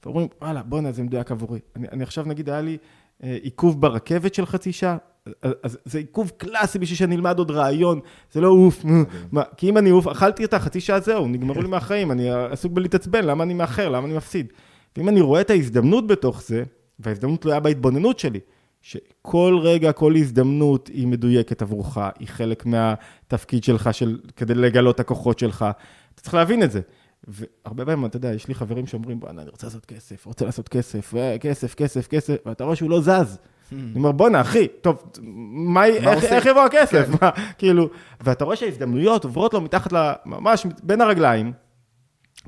ואומרים, 0.05 0.27
וואלה, 0.41 0.63
בואנה, 0.63 0.91
זה 0.91 1.03
מדויק 1.03 1.31
עבורי. 1.31 1.59
אני, 1.75 1.87
אני 1.91 2.03
עכשיו, 2.03 2.25
נגיד, 2.27 2.49
היה 2.49 2.61
לי 2.61 2.77
אה, 3.23 3.37
עיכוב 3.41 3.81
ברכבת 3.81 4.33
של 4.33 4.45
חצי 4.45 4.71
שעה, 4.71 4.97
אז, 5.41 5.53
אז 5.63 5.77
זה 5.85 5.97
עיכוב 5.97 6.31
קלאסי 6.37 6.79
בשביל 6.79 6.97
שאני 6.97 7.15
אלמד 7.15 7.37
עוד 7.37 7.51
רעיון, 7.51 7.99
זה 8.31 8.41
לא 8.41 8.47
אוף, 8.47 8.85
מה, 9.31 9.43
כי 9.57 9.69
אם 9.69 9.77
אני 9.77 9.91
אוף, 9.91 10.07
אכלתי 10.07 10.45
אותה 10.45 10.59
חצי 10.59 10.79
שעה 10.79 10.99
זהו, 10.99 11.27
נגמרו 11.27 11.61
לי 11.61 11.67
מהחיים, 11.67 12.11
אני 12.11 12.29
עסוק 12.29 12.71
בלהתעצבן, 12.71 13.25
למה 13.25 13.43
אני 13.43 13.53
מאחר, 13.53 13.89
למה 13.89 14.07
אני 14.07 14.17
מפסיד? 14.17 14.53
ואם 14.97 15.09
אני 15.09 15.21
רואה 15.21 15.41
את 15.41 15.49
ההזדמנות 15.49 16.07
בתוך 16.07 16.41
זה, 16.41 16.63
וההזדמנות 16.99 17.41
תלויה 17.41 17.59
בהתבוננות 17.59 18.19
שלי, 18.19 18.39
שכל 18.87 19.59
רגע, 19.61 19.91
כל 19.91 20.15
הזדמנות 20.15 20.87
היא 20.87 21.07
מדויקת 21.07 21.61
עבורך, 21.61 21.97
היא 22.19 22.27
חלק 22.27 22.65
מהתפקיד 22.65 23.63
שלך 23.63 23.93
של, 23.93 24.19
כדי 24.35 24.53
לגלות 24.53 24.95
את 24.95 24.99
הכוחות 24.99 25.39
שלך. 25.39 25.65
אתה 26.13 26.21
צריך 26.21 26.33
להבין 26.33 26.63
את 26.63 26.71
זה. 26.71 26.81
והרבה 27.27 27.85
פעמים, 27.85 28.05
אתה 28.05 28.17
יודע, 28.17 28.33
יש 28.33 28.47
לי 28.47 28.55
חברים 28.55 28.87
שאומרים, 28.87 29.19
בואנה, 29.19 29.41
אני 29.41 29.49
רוצה 29.49 29.67
לעשות 29.67 29.85
כסף, 29.85 30.25
רוצה 30.25 30.45
לעשות 30.45 30.69
כסף, 30.69 31.15
אה, 31.15 31.37
כסף, 31.37 31.75
כסף, 31.75 32.07
כסף, 32.07 32.35
ואתה 32.45 32.63
רואה 32.63 32.75
שהוא 32.75 32.89
לא 32.89 33.01
זז. 33.01 33.37
אני 33.71 33.91
אומר, 33.95 34.11
בואנה, 34.11 34.41
אחי, 34.41 34.67
טוב, 34.67 35.03
מה, 35.21 35.85
איך, 35.85 36.23
איך 36.23 36.45
יבוא 36.45 36.61
הכסף? 36.61 37.07
מה, 37.21 37.29
כאילו, 37.57 37.89
ואתה 38.21 38.45
רואה 38.45 38.55
שההזדמנויות 38.55 39.23
עוברות 39.23 39.53
לו 39.53 39.61
מתחת 39.61 39.93
ל... 39.93 40.11
ממש 40.25 40.65
בין 40.83 41.01
הרגליים, 41.01 41.53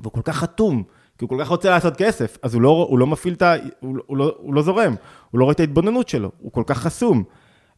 והוא 0.00 0.12
כל 0.12 0.22
כך 0.24 0.42
אטום, 0.42 0.82
כי 1.20 1.24
הוא 1.24 1.28
כל 1.28 1.36
כך 1.40 1.48
רוצה 1.48 1.70
לעשות 1.70 1.96
כסף, 1.96 2.38
אז 2.42 2.54
הוא 2.54 2.62
לא, 2.62 2.86
הוא 2.90 2.98
לא 2.98 3.06
מפעיל 3.06 3.34
את 3.34 3.42
ה... 3.42 3.54
הוא, 3.80 3.98
הוא, 4.06 4.16
לא, 4.16 4.34
הוא 4.38 4.54
לא 4.54 4.62
זורם, 4.62 4.94
הוא 5.30 5.38
לא 5.38 5.44
רואה 5.44 5.52
את 5.52 5.60
ההתבוננות 5.60 6.08
שלו, 6.08 6.30
הוא 6.38 6.52
כל 6.52 6.62
כך 6.66 6.78
חסום. 6.78 7.24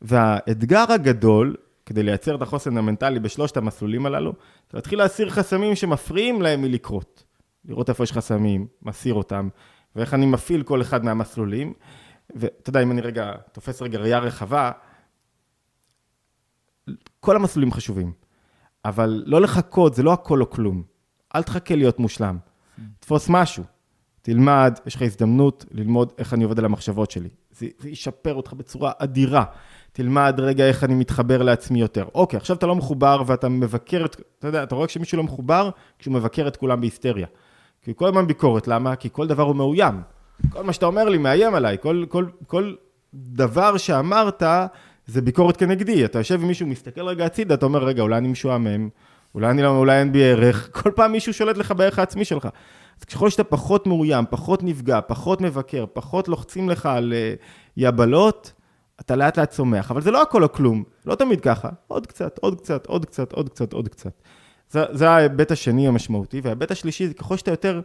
והאתגר 0.03 0.85
הגדול, 0.93 1.57
כדי 1.87 2.03
לייצר 2.03 2.35
את 2.35 2.43
החוסן 2.43 2.77
המנטלי 2.77 3.21
בשלושת 3.21 3.57
המסלולים 3.57 4.07
הללו, 4.07 4.33
זה 4.71 4.79
להתחיל 4.79 4.99
להסיר 4.99 5.31
חסמים 5.31 5.75
שמפריעים 5.75 6.43
להם 6.43 6.63
מלקרות. 6.63 7.25
לראות 7.65 7.89
איפה 7.89 8.05
יש 8.05 8.13
חסמים, 8.13 8.67
מסיר 8.83 9.15
אותם, 9.15 9.49
ואיך 9.97 10.15
אני 10.15 10.27
מפעיל 10.27 10.63
כל 10.63 10.83
אחד 10.83 11.05
מהמסלולים. 11.05 11.73
ואתה 12.35 12.71
יודע, 12.71 12.83
אם 12.83 12.91
אני 12.91 13.01
רגע 13.01 13.33
תופס 13.53 13.83
רגע 13.83 13.99
ראייה 13.99 14.19
רחבה, 14.19 14.71
כל 17.21 17.37
המסלולים 17.37 17.73
חשובים, 17.73 18.13
אבל 18.85 19.23
לא 19.27 19.41
לחכות, 19.41 19.95
זה 19.95 20.03
לא 20.03 20.13
הכל 20.13 20.41
או 20.41 20.51
כלום. 20.51 20.83
אל 21.35 21.43
תחכה 21.43 21.75
להיות 21.75 21.99
מושלם. 21.99 22.39
תפוס 23.01 23.27
משהו, 23.29 23.65
תלמד, 24.23 24.79
יש 24.87 24.95
לך 24.95 25.03
הזדמנות 25.03 25.65
ללמוד 25.71 26.13
איך 26.19 26.35
אני 26.35 26.45
עובד 26.45 26.59
על 26.59 26.65
המחשבות 26.65 27.11
שלי. 27.11 27.29
זה, 27.51 27.67
זה 27.79 27.91
ישפר 27.91 28.35
אותך 28.35 28.53
בצורה 28.53 28.93
אדירה. 28.99 29.45
תלמד 29.93 30.35
רגע 30.39 30.69
איך 30.69 30.85
אני 30.85 30.95
מתחבר 30.95 31.43
לעצמי 31.43 31.81
יותר. 31.81 32.05
אוקיי, 32.15 32.37
עכשיו 32.37 32.57
אתה 32.57 32.67
לא 32.67 32.75
מחובר 32.77 33.23
ואתה 33.27 33.49
מבקר 33.49 34.05
את, 34.05 34.21
אתה 34.39 34.49
יודע, 34.49 34.63
אתה 34.63 34.75
רואה 34.75 34.87
כשמישהו 34.87 35.19
לא 35.19 35.25
מחובר, 35.25 35.71
כשהוא 35.99 36.15
מבקר 36.15 36.49
את 36.49 36.57
כולם 36.57 36.81
בהיסטריה. 36.81 37.27
כי 37.83 37.93
כל 37.97 38.07
הזמן 38.07 38.27
ביקורת, 38.27 38.69
למה? 38.69 38.97
כי 38.97 39.09
כל 39.13 39.27
דבר 39.27 39.43
הוא 39.43 39.57
מאוים. 39.57 40.01
כל 40.51 40.63
מה 40.63 40.73
שאתה 40.73 40.87
אומר 40.87 41.09
לי 41.09 41.19
מאיים 41.19 41.55
עליי, 41.55 41.77
כל, 41.81 42.05
כל, 42.09 42.27
כל 42.47 42.75
דבר 43.15 43.77
שאמרת 43.77 44.43
זה 45.07 45.23
ביקורת 45.23 45.57
כנגדי. 45.57 46.05
אתה 46.05 46.19
יושב 46.19 46.41
עם 46.43 46.49
מישהו, 46.49 46.67
מסתכל 46.67 47.01
רגע 47.01 47.27
הצידה, 47.27 47.55
אתה 47.55 47.67
אומר, 47.67 47.85
רגע, 47.85 48.03
אולי 48.03 48.19
אני 48.19 48.29
משועמם, 48.29 48.89
אולי, 49.35 49.51
אני, 49.51 49.63
לא, 49.63 49.77
אולי 49.77 50.01
אין 50.01 50.13
בי 50.13 50.25
ערך, 50.25 50.69
כל 50.83 50.91
פעם 50.97 51.13
מישהו 51.13 51.35
שולט 51.35 51.57
לך 51.57 51.73
בערך 51.73 51.99
העצמי 51.99 52.25
שלך. 52.25 52.49
אז 53.01 53.05
ככל 53.05 53.31
שאתה 53.31 53.45
פחות 53.45 53.87
מאוים, 53.87 54.25
פחות 54.31 54.63
נפגע, 54.63 55.01
פחות 55.07 55.41
מבקר, 55.41 55.85
פחות 55.93 56.29
לוחצים 56.29 56.71
לך 56.71 56.87
על 56.87 57.13
uh, 57.13 57.43
יבלות, 57.77 58.53
אתה 59.01 59.17
לאט 59.17 59.39
לאט 59.39 59.51
צומח. 59.51 59.91
אבל 59.91 60.01
זה 60.01 60.11
לא 60.11 60.23
הכל 60.23 60.43
או 60.43 60.53
כלום, 60.53 60.85
לא 61.07 61.15
תמיד 61.15 61.41
ככה. 61.41 61.69
עוד 61.89 62.07
קצת, 62.07 62.39
עוד 62.39 62.61
קצת, 62.61 62.87
עוד 62.87 63.05
קצת, 63.05 63.33
עוד 63.33 63.49
קצת, 63.49 63.73
עוד 63.73 63.89
קצת. 63.89 64.23
זה, 64.71 64.85
זה 64.91 65.11
ההיבט 65.11 65.51
השני 65.51 65.89
המשמעותי, 65.89 66.41
וההיבט 66.41 66.71
השלישי 66.71 67.09
זה 67.09 67.15
ככל 67.15 67.37
שאתה 67.37 67.51
יותר 67.51 67.81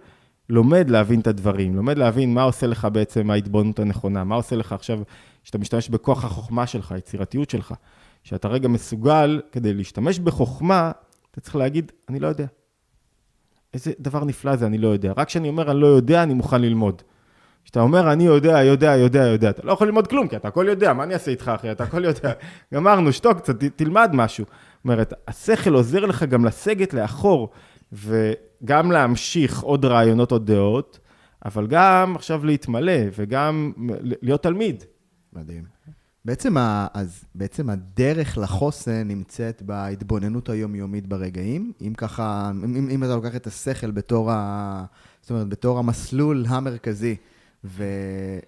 לומד 0.49 0.89
להבין 0.89 1.19
את 1.19 1.27
הדברים, 1.27 1.75
לומד 1.75 1.97
להבין 1.97 2.33
מה 2.33 2.43
עושה 2.43 2.67
לך 2.67 2.87
בעצם 2.91 3.31
ההתבוננות 3.31 3.79
הנכונה, 3.79 4.23
מה 4.23 4.35
עושה 4.35 4.55
לך 4.55 4.73
עכשיו, 4.73 4.99
שאתה 5.43 5.57
משתמש 5.57 5.89
בכוח 5.89 6.25
החוכמה 6.25 6.67
שלך, 6.67 6.91
היצירתיות 6.91 7.49
שלך, 7.49 7.73
שאתה 8.23 8.47
רגע 8.47 8.67
מסוגל, 8.67 9.41
כדי 9.51 9.73
להשתמש 9.73 10.19
בחוכמה, 10.19 10.91
אתה 11.37 11.41
צריך 11.41 11.55
להגיד, 11.55 11.91
אני 12.09 12.19
לא 12.19 12.27
יודע. 12.27 12.45
איזה 13.73 13.91
דבר 13.99 14.23
נפלא 14.23 14.55
זה, 14.55 14.65
אני 14.65 14.77
לא 14.77 14.87
יודע. 14.87 15.13
רק 15.17 15.27
כשאני 15.27 15.49
אומר, 15.49 15.71
אני 15.71 15.81
לא 15.81 15.87
יודע, 15.87 16.23
אני 16.23 16.33
מוכן 16.33 16.61
ללמוד. 16.61 17.01
כשאתה 17.63 17.81
אומר, 17.81 18.13
אני 18.13 18.23
יודע, 18.23 18.63
יודע, 18.63 18.95
יודע, 18.95 19.19
יודע, 19.19 19.49
אתה 19.49 19.61
לא 19.63 19.71
יכול 19.71 19.87
ללמוד 19.87 20.07
כלום, 20.07 20.27
כי 20.27 20.35
אתה 20.35 20.47
הכל 20.47 20.65
יודע, 20.69 20.93
מה 20.93 21.03
אני 21.03 21.13
אעשה 21.13 21.31
איתך, 21.31 21.51
אחי? 21.55 21.71
אתה 21.71 21.83
הכל 21.83 22.05
יודע. 22.05 22.31
גמרנו, 22.73 23.13
שתוק 23.13 23.37
קצת, 23.37 23.63
תלמד 23.63 24.09
משהו. 24.13 24.45
זאת 24.45 24.83
אומרת, 24.83 25.13
השכל 25.27 25.73
עוזר 25.73 26.05
לך 26.05 26.23
גם 26.23 26.45
לסגת 26.45 26.93
לאחור, 26.93 27.49
וגם 27.93 28.91
להמשיך 28.91 29.59
עוד 29.61 29.85
רעיונות, 29.85 30.31
עוד 30.31 30.45
דעות, 30.51 30.99
אבל 31.45 31.67
גם 31.67 32.15
עכשיו 32.15 32.45
להתמלא, 32.45 33.01
וגם 33.15 33.73
להיות 34.21 34.43
תלמיד. 34.43 34.83
מדהים. 35.33 35.76
בעצם, 36.27 36.57
ה, 36.57 36.87
אז 36.93 37.23
בעצם 37.35 37.69
הדרך 37.69 38.37
לחוסן 38.37 39.07
נמצאת 39.07 39.61
בהתבוננות 39.61 40.49
היומיומית 40.49 41.07
ברגעים. 41.07 41.71
אם 41.81 41.93
ככה, 41.97 42.51
אם, 42.63 42.89
אם 42.89 43.03
אתה 43.03 43.15
לוקח 43.15 43.35
את 43.35 43.47
השכל 43.47 43.91
בתור, 43.91 44.31
ה, 44.31 44.85
זאת 45.21 45.31
אומרת, 45.31 45.47
בתור 45.47 45.79
המסלול 45.79 46.45
המרכזי, 46.47 47.15
ו, 47.63 47.83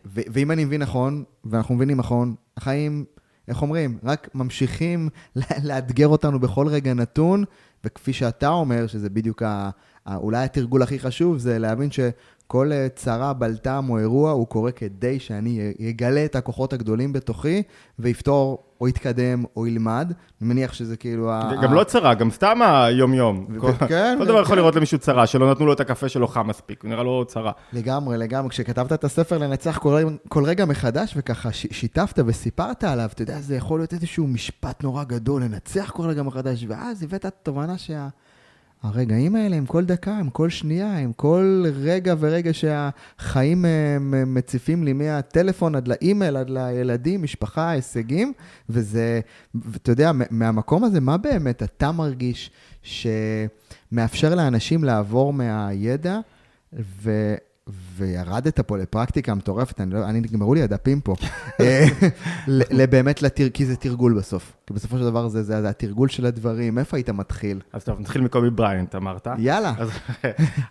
ו, 0.05 0.21
ואם 0.33 0.51
אני 0.51 0.65
מבין 0.65 0.81
נכון, 0.81 1.23
ואנחנו 1.45 1.75
מבינים 1.75 1.97
נכון, 1.97 2.35
החיים, 2.57 3.05
איך 3.47 3.61
אומרים, 3.61 3.97
רק 4.03 4.29
ממשיכים 4.35 5.09
לאתגר 5.63 6.07
אותנו 6.07 6.39
בכל 6.39 6.67
רגע 6.67 6.93
נתון, 6.93 7.43
וכפי 7.83 8.13
שאתה 8.13 8.49
אומר, 8.49 8.87
שזה 8.87 9.09
בדיוק 9.09 9.43
ה, 9.43 9.69
ה, 10.05 10.15
אולי 10.15 10.45
התרגול 10.45 10.81
הכי 10.81 10.99
חשוב, 10.99 11.37
זה 11.37 11.59
להבין 11.59 11.91
ש... 11.91 11.99
כל 12.51 12.71
אה, 12.71 12.87
צרה, 12.95 13.33
בלטם 13.33 13.85
או 13.89 13.97
אירוע 13.97 14.31
הוא 14.31 14.47
קורה 14.47 14.71
כדי 14.71 15.19
שאני 15.19 15.73
אגלה 15.89 16.25
את 16.25 16.35
הכוחות 16.35 16.73
הגדולים 16.73 17.13
בתוכי 17.13 17.63
ויפתור 17.99 18.63
או 18.81 18.87
יתקדם 18.87 19.43
או 19.55 19.67
ילמד. 19.67 20.13
אני 20.41 20.49
מניח 20.49 20.73
שזה 20.73 20.97
כאילו 20.97 21.31
ה... 21.31 21.51
גם 21.63 21.73
לא 21.73 21.83
צרה, 21.83 22.13
גם 22.13 22.31
סתם 22.31 22.59
היום-יום. 22.61 23.47
כן. 23.87 24.15
כל 24.19 24.25
דבר 24.25 24.41
יכול 24.41 24.57
לראות 24.57 24.75
למישהו 24.75 24.99
צרה, 24.99 25.27
שלא 25.27 25.51
נתנו 25.51 25.65
לו 25.65 25.73
את 25.73 25.79
הקפה 25.79 26.09
שלו 26.09 26.27
חם 26.27 26.47
מספיק, 26.47 26.83
הוא 26.83 26.89
נראה 26.89 27.03
לו 27.03 27.25
צרה. 27.27 27.51
לגמרי, 27.73 28.17
לגמרי. 28.17 28.49
כשכתבת 28.49 28.93
את 28.93 29.03
הספר 29.03 29.37
לנצח 29.37 29.79
כל 30.29 30.43
רגע 30.43 30.65
מחדש 30.65 31.13
וככה 31.17 31.49
שיתפת 31.51 32.19
וסיפרת 32.25 32.83
עליו, 32.83 33.09
אתה 33.13 33.21
יודע, 33.21 33.39
זה 33.39 33.55
יכול 33.55 33.79
להיות 33.79 33.93
איזשהו 33.93 34.27
משפט 34.27 34.83
נורא 34.83 35.03
גדול, 35.03 35.43
לנצח 35.43 35.91
כל 35.95 36.03
רגע 36.03 36.23
מחדש, 36.23 36.65
ואז 36.67 37.03
הבאת 37.03 37.25
תובנה 37.43 37.77
שה... 37.77 38.07
הרגעים 38.83 39.35
האלה 39.35 39.55
הם 39.55 39.65
כל 39.65 39.85
דקה, 39.85 40.17
הם 40.17 40.29
כל 40.29 40.49
שנייה, 40.49 40.97
הם 40.97 41.13
כל 41.13 41.63
רגע 41.75 42.15
ורגע 42.19 42.53
שהחיים 42.53 43.65
אה, 43.65 43.97
מציפים 44.25 44.83
לי 44.83 44.93
מהטלפון 44.93 45.75
עד 45.75 45.87
לאימייל, 45.87 46.37
עד 46.37 46.49
לילדים, 46.49 47.23
משפחה, 47.23 47.69
הישגים, 47.69 48.33
וזה, 48.69 49.19
ואתה 49.55 49.91
יודע, 49.91 50.11
מהמקום 50.31 50.83
הזה, 50.83 50.99
מה 50.99 51.17
באמת 51.17 51.63
אתה 51.63 51.91
מרגיש 51.91 52.51
שמאפשר 52.81 54.35
לאנשים 54.35 54.83
לעבור 54.83 55.33
מהידע 55.33 56.19
ו... 56.73 57.35
וירדת 57.95 58.59
פה 58.59 58.77
לפרקטיקה 58.77 59.33
מטורפת, 59.33 59.81
אני, 59.81 59.93
לא, 59.93 60.05
אני 60.05 60.21
נגמרו 60.21 60.53
לי 60.53 60.61
הדפים 60.61 61.01
פה, 61.01 61.15
אה, 61.61 61.85
לבאמת, 62.47 63.21
לתר, 63.21 63.49
כי 63.49 63.65
זה 63.65 63.75
תרגול 63.75 64.17
בסוף. 64.17 64.53
כי 64.67 64.73
בסופו 64.73 64.97
של 64.97 65.03
דבר 65.03 65.27
זה, 65.27 65.43
זה, 65.43 65.61
זה 65.61 65.69
התרגול 65.69 66.09
של 66.09 66.25
הדברים, 66.25 66.79
איפה 66.79 66.97
היית 66.97 67.09
מתחיל? 67.09 67.61
אז 67.73 67.83
טוב, 67.83 67.99
נתחיל 67.99 68.21
מקובי 68.21 68.49
בריינט, 68.49 68.95
אמרת. 68.95 69.27
יאללה. 69.37 69.73
אז, 69.77 69.89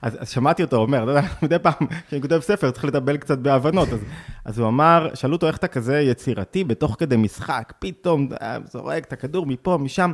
אז, 0.03 0.16
אז 0.18 0.28
שמעתי 0.28 0.62
אותו 0.62 0.76
אומר, 0.76 1.03
אתה 1.03 1.11
יודע, 1.11 1.28
מדי 1.42 1.59
פעם 1.59 1.86
כשאני 2.07 2.22
כותב 2.22 2.40
ספר 2.40 2.70
צריך 2.70 2.84
לטבל 2.84 3.16
קצת 3.16 3.38
בהבנות, 3.38 3.88
אז, 3.88 4.01
אז 4.44 4.59
הוא 4.59 4.68
אמר, 4.68 5.11
שאלו 5.14 5.32
אותו 5.32 5.46
איך 5.46 5.57
אתה 5.57 5.68
כזה 5.68 6.01
יצירתי 6.01 6.64
בתוך 6.64 6.96
כדי 6.99 7.16
משחק, 7.16 7.72
פתאום 7.78 8.28
אה, 8.42 8.57
זורק 8.72 9.05
את 9.05 9.12
הכדור 9.12 9.46
מפה, 9.46 9.78
משם. 9.80 10.12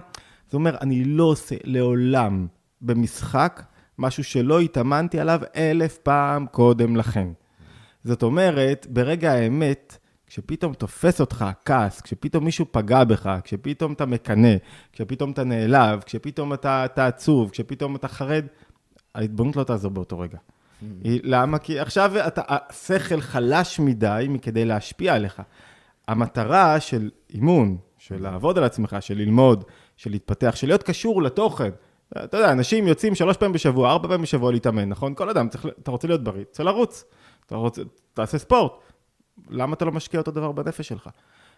אז 0.49 0.55
הוא 0.55 0.59
אומר, 0.59 0.77
אני 0.81 1.05
לא 1.05 1.25
עושה 1.25 1.55
לעולם 1.65 2.47
במשחק, 2.83 3.63
משהו 3.99 4.25
שלא 4.25 4.61
התאמנתי 4.61 5.21
עליו 5.21 5.41
אלף 5.57 5.99
פעם 5.99 6.47
קודם 6.47 6.97
לכן. 6.97 7.29
זאת 8.05 8.23
אומרת, 8.23 8.87
ברגע 8.91 9.33
האמת, 9.33 9.99
כשפתאום 10.27 10.75
תופס 10.75 11.21
אותך 11.21 11.43
הכעס, 11.43 12.01
כשפתאום 12.01 12.45
מישהו 12.45 12.67
פגע 12.71 13.05
בך, 13.05 13.31
כשפתאום 13.45 13.93
אתה 13.93 14.07
מקנא, 14.07 14.55
כשפתאום 14.93 15.31
אתה 15.31 15.45
נעלב, 15.45 16.03
כשפתאום 16.03 16.55
אתה, 16.55 16.85
אתה 16.85 17.07
עצוב, 17.07 17.51
כשפתאום 17.51 17.97
אתה 17.97 18.09
חרד, 18.09 18.45
ההתבוננות 19.15 19.57
לא 19.57 19.65
תעזור 19.65 19.91
באותו 19.91 20.19
רגע. 20.19 20.39
Mm-hmm. 20.39 21.09
למה? 21.23 21.59
כי 21.59 21.81
עכשיו 21.81 22.13
אתה, 22.27 22.43
השכל 22.49 23.21
חלש 23.21 23.81
מדי 23.81 24.27
מכדי 24.29 24.65
להשפיע 24.65 25.15
עליך. 25.15 25.43
המטרה 26.09 26.81
של 26.81 27.11
אימון, 27.31 27.77
של 27.99 28.23
לעבוד 28.23 28.59
על 28.59 28.65
עצמך, 28.65 28.97
של 29.01 29.15
ללמוד, 29.15 29.65
של 29.97 30.11
להתפתח, 30.11 30.53
של 30.57 30.67
להיות 30.67 30.83
קשור 30.83 31.23
לתוכן, 31.23 31.71
אתה 32.17 32.37
יודע, 32.37 32.53
אנשים 32.53 32.87
יוצאים 32.87 33.15
שלוש 33.15 33.37
פעמים 33.37 33.53
בשבוע, 33.53 33.91
ארבע 33.91 34.09
פעמים 34.09 34.23
בשבוע 34.23 34.53
להתאמן, 34.53 34.89
נכון? 34.89 35.15
כל 35.15 35.31
אדם, 35.31 35.49
צריך, 35.49 35.67
אתה 35.83 35.91
רוצה 35.91 36.09
להיות 36.09 36.25
בריא, 36.25 36.45
צריך 36.51 36.67
לרוץ. 36.67 37.05
אתה 37.47 37.57
רוצה, 37.57 37.83
תעשה 38.15 38.39
ספורט. 38.39 38.73
למה 39.51 39.75
אתה 39.75 39.85
לא 39.85 39.93
משקיע 39.93 40.21
אותו 40.21 40.31
דבר 40.31 40.53
בנפש 40.53 40.89
שלך? 40.89 41.09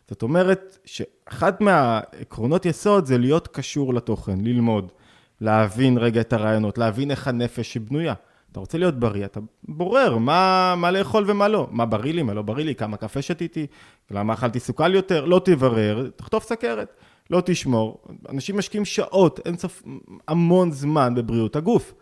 זאת 0.09 0.23
אומרת 0.23 0.79
שאחד 0.85 1.53
מהעקרונות 1.61 2.67
יסוד 2.67 3.07
זה 3.07 3.19
להיות 3.19 3.49
קשור 3.49 3.95
לתוכן, 3.95 4.41
ללמוד, 4.41 4.93
להבין 5.41 5.99
רגע 5.99 6.21
את 6.21 6.33
הרעיונות, 6.33 6.79
להבין 6.79 7.11
איך 7.11 7.29
הנפש 7.29 7.77
בנויה. 7.77 8.15
אתה 8.53 8.61
רוצה 8.61 8.79
להיות 8.79 9.01
בריא, 9.01 9.25
אתה 9.25 9.41
בורר 9.65 10.19
מה, 10.19 10.75
מה 10.77 10.91
לאכול 10.91 11.25
ומה 11.27 11.49
לא. 11.49 11.69
מה 11.71 11.87
בריא 11.87 12.15
לי, 12.15 12.23
מה 12.23 12.35
לא 12.35 12.43
בריא 12.43 12.65
לי, 12.65 12.75
כמה 12.75 12.97
קפה 12.97 13.23
שתיתי, 13.23 13.67
למה 14.11 14.35
אכלתי 14.35 14.61
סוכל 14.61 14.95
יותר, 14.95 15.25
לא 15.25 15.41
תברר, 15.45 16.11
תחטוף 16.17 16.45
סכרת. 16.45 16.97
לא 17.31 17.43
תשמור. 17.45 18.03
אנשים 18.29 18.59
משקיעים 18.59 18.85
שעות, 18.85 19.41
אין 19.45 19.57
סוף, 19.57 19.83
המון 20.29 20.73
זמן 20.73 21.15
בבריאות 21.15 21.57
הגוף. 21.57 21.95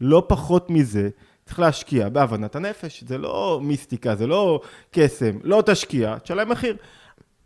לא 0.00 0.24
פחות 0.28 0.70
מזה, 0.70 1.08
צריך 1.46 1.58
להשקיע 1.60 2.08
בהבנת 2.08 2.56
הנפש. 2.56 3.04
זה 3.06 3.18
לא 3.18 3.60
מיסטיקה, 3.62 4.16
זה 4.16 4.26
לא 4.26 4.60
קסם. 4.90 5.38
לא 5.42 5.62
תשקיע, 5.66 6.18
תשלם 6.18 6.48
מחיר. 6.48 6.76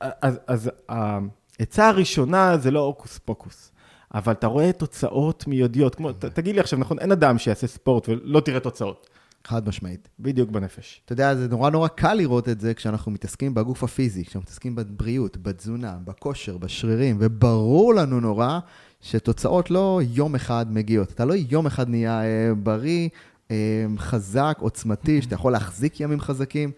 אז, 0.01 0.41
אז 0.47 0.71
העצה 0.89 1.89
הראשונה 1.89 2.57
זה 2.59 2.71
לא 2.71 2.81
הוקוס 2.81 3.19
פוקוס. 3.19 3.73
אבל 4.15 4.33
אתה 4.33 4.47
רואה 4.47 4.73
תוצאות 4.73 5.47
מיידיות, 5.47 5.95
כמו, 5.95 6.13
ת, 6.13 6.25
תגיד 6.25 6.55
לי 6.55 6.61
עכשיו, 6.61 6.79
נכון, 6.79 6.99
אין 6.99 7.13
אדם 7.13 7.39
שיעשה 7.39 7.67
ספורט 7.67 8.09
ולא 8.09 8.41
תראה 8.41 8.61
תוצאות. 8.61 9.09
חד 9.47 9.69
משמעית. 9.69 10.09
בדיוק 10.21 10.51
בנפש. 10.51 11.01
אתה 11.05 11.13
יודע, 11.13 11.35
זה 11.35 11.49
נורא 11.49 11.71
נורא 11.71 11.89
קל 11.89 12.15
לראות 12.15 12.49
את 12.49 12.61
זה 12.61 12.75
כשאנחנו 12.75 13.13
מתעסקים 13.13 13.55
בגוף 13.55 13.85
הפיזי, 13.85 14.25
כשאנחנו 14.25 14.41
מתעסקים 14.41 14.75
בבריאות, 14.75 15.37
בתזונה, 15.37 15.97
בכושר, 16.05 16.59
בשרירים, 16.59 17.17
וברור 17.21 17.95
לנו 17.95 18.21
נורא 18.21 18.59
שתוצאות 19.01 19.71
לא 19.71 20.01
יום 20.11 20.35
אחד 20.35 20.67
מגיעות. 20.71 21.11
אתה 21.13 21.25
לא 21.25 21.35
יום 21.35 21.67
אחד 21.67 21.89
נהיה 21.89 22.23
אה, 22.23 22.55
בריא, 22.55 23.09
אה, 23.51 23.57
חזק, 23.99 24.57
עוצמתי, 24.61 25.19
שאתה 25.23 25.35
יכול 25.35 25.53
להחזיק 25.53 26.01
ימים 26.01 26.21
חזקים, 26.21 26.71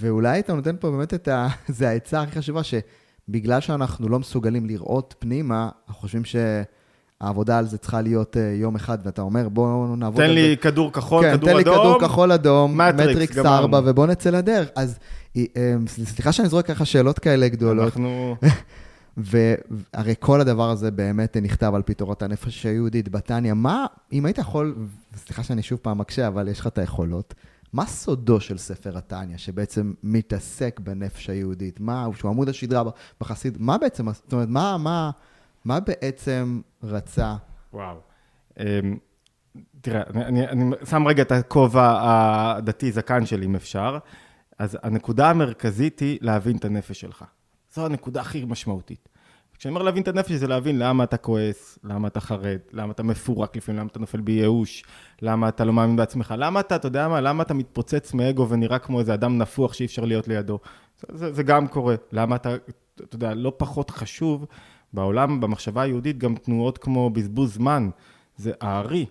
ואולי 0.00 0.38
אתה 0.38 0.54
נותן 0.54 0.76
פה 0.80 0.90
באמת 0.90 1.14
את 1.14 1.28
ה... 1.28 1.48
זה 1.68 1.88
העצה 1.88 2.22
הכי 2.22 2.38
חשובה, 2.38 2.60
שבגלל 2.62 3.60
שאנחנו 3.60 4.08
לא 4.08 4.18
מסוגלים 4.18 4.66
לראות 4.66 5.14
פנימה, 5.18 5.68
אנחנו 5.88 6.00
חושבים 6.00 6.24
ש... 6.24 6.36
העבודה 7.20 7.58
על 7.58 7.66
זה 7.66 7.78
צריכה 7.78 8.00
להיות 8.00 8.36
uh, 8.36 8.60
יום 8.60 8.76
אחד, 8.76 8.98
ואתה 9.04 9.22
אומר, 9.22 9.48
בואו 9.48 9.96
נעבוד 9.96 10.20
על 10.20 10.28
זה. 10.28 10.34
תן 10.34 10.40
לי 10.40 10.56
כדור 10.56 10.92
כחול, 10.92 11.22
כן, 11.22 11.36
כדור 11.36 11.50
אדום. 11.50 11.58
כן, 11.58 11.64
תן 11.64 11.70
לי 11.70 11.78
כדור 11.78 12.00
כחול 12.00 12.32
אדום, 12.32 12.80
מטריקס, 12.80 13.10
מטריקס 13.10 13.36
גמרנו. 13.36 13.56
4, 13.58 13.80
ובואו 13.84 14.06
נצא 14.06 14.30
לדרך. 14.30 14.68
אז 14.76 14.98
אה, 15.36 15.44
אה, 15.56 15.74
סליחה 15.86 16.32
שאני 16.32 16.48
זורק 16.48 16.66
ככה 16.66 16.84
שאלות 16.84 17.18
כאלה 17.18 17.48
גדולות, 17.48 17.86
אנחנו... 17.86 18.36
והרי 19.16 20.14
כל 20.20 20.40
הדבר 20.40 20.70
הזה 20.70 20.90
באמת 20.90 21.36
נכתב 21.42 21.72
על 21.74 21.82
פי 21.82 21.94
תורת 21.94 22.22
הנפש 22.22 22.66
היהודית 22.66 23.08
בתניא. 23.08 23.52
מה, 23.52 23.86
אם 24.12 24.26
היית 24.26 24.38
יכול, 24.38 24.74
סליחה 25.16 25.42
שאני 25.42 25.62
שוב 25.62 25.78
פעם 25.82 25.98
מקשה, 25.98 26.26
אבל 26.26 26.48
יש 26.48 26.60
לך 26.60 26.66
את 26.66 26.78
היכולות, 26.78 27.34
מה 27.72 27.86
סודו 27.86 28.40
של 28.40 28.58
ספר 28.58 28.98
התניא, 28.98 29.36
שבעצם 29.36 29.92
מתעסק 30.02 30.80
בנפש 30.80 31.30
היהודית? 31.30 31.80
מה, 31.80 32.06
שהוא 32.14 32.30
עמוד 32.30 32.48
השדרה 32.48 32.82
בחסיד, 33.20 33.56
מה 33.60 33.78
בעצם, 33.78 34.12
זאת 34.12 34.32
אומרת, 34.32 34.48
מה, 34.48 34.76
מה, 34.78 35.10
מה 35.64 35.80
בעצם 35.80 36.60
רצה? 36.82 37.34
וואו. 37.72 37.96
אמ, 38.58 38.96
תראה, 39.80 40.02
אני, 40.14 40.48
אני, 40.48 40.76
שם 40.84 41.06
רגע 41.06 41.22
את 41.22 41.32
הכובע 41.32 41.98
הדתי 42.02 42.92
זקן 42.92 43.26
שלי, 43.26 43.46
אם 43.46 43.54
אפשר. 43.54 43.98
אז 44.58 44.78
הנקודה 44.82 45.30
המרכזית 45.30 46.00
היא 46.00 46.18
להבין 46.20 46.56
את 46.56 46.64
הנפש 46.64 47.00
שלך. 47.00 47.24
זו 47.74 47.86
הנקודה 47.86 48.20
הכי 48.20 48.44
משמעותית. 48.44 49.08
כשאני 49.58 49.74
אומר 49.74 49.82
להבין 49.82 50.02
את 50.02 50.08
הנפש, 50.08 50.32
זה 50.32 50.46
להבין 50.46 50.78
למה 50.78 51.04
אתה 51.04 51.16
כועס, 51.16 51.78
למה 51.84 52.08
אתה 52.08 52.20
חרד, 52.20 52.58
למה 52.72 52.92
אתה 52.92 53.02
מפורק 53.02 53.56
לפעמים, 53.56 53.80
למה 53.80 53.88
אתה 53.88 53.98
נופל 53.98 54.20
בייאוש, 54.20 54.84
למה 55.22 55.48
אתה 55.48 55.64
לא 55.64 55.72
מאמין 55.72 55.96
בעצמך, 55.96 56.34
למה 56.38 56.60
אתה, 56.60 56.76
אתה 56.76 56.86
יודע 56.86 57.08
מה, 57.08 57.20
למה 57.20 57.42
אתה 57.42 57.54
מתפוצץ 57.54 58.14
מאגו 58.14 58.48
ונראה 58.48 58.78
כמו 58.78 59.00
איזה 59.00 59.14
אדם 59.14 59.38
נפוח 59.38 59.72
שאי 59.72 59.86
אפשר 59.86 60.04
להיות 60.04 60.28
לידו. 60.28 60.58
זה, 61.00 61.18
זה, 61.18 61.32
זה 61.32 61.42
גם 61.42 61.68
קורה. 61.68 61.94
למה 62.12 62.36
אתה, 62.36 62.54
אתה 62.94 63.16
יודע, 63.16 63.34
לא 63.34 63.52
פחות 63.56 63.90
חשוב, 63.90 64.46
בעולם, 64.92 65.40
במחשבה 65.40 65.82
היהודית, 65.82 66.18
גם 66.18 66.34
תנועות 66.34 66.78
כמו 66.78 67.10
בזבוז 67.10 67.54
זמן. 67.54 67.90
זה 68.36 68.52
הארי. 68.60 69.06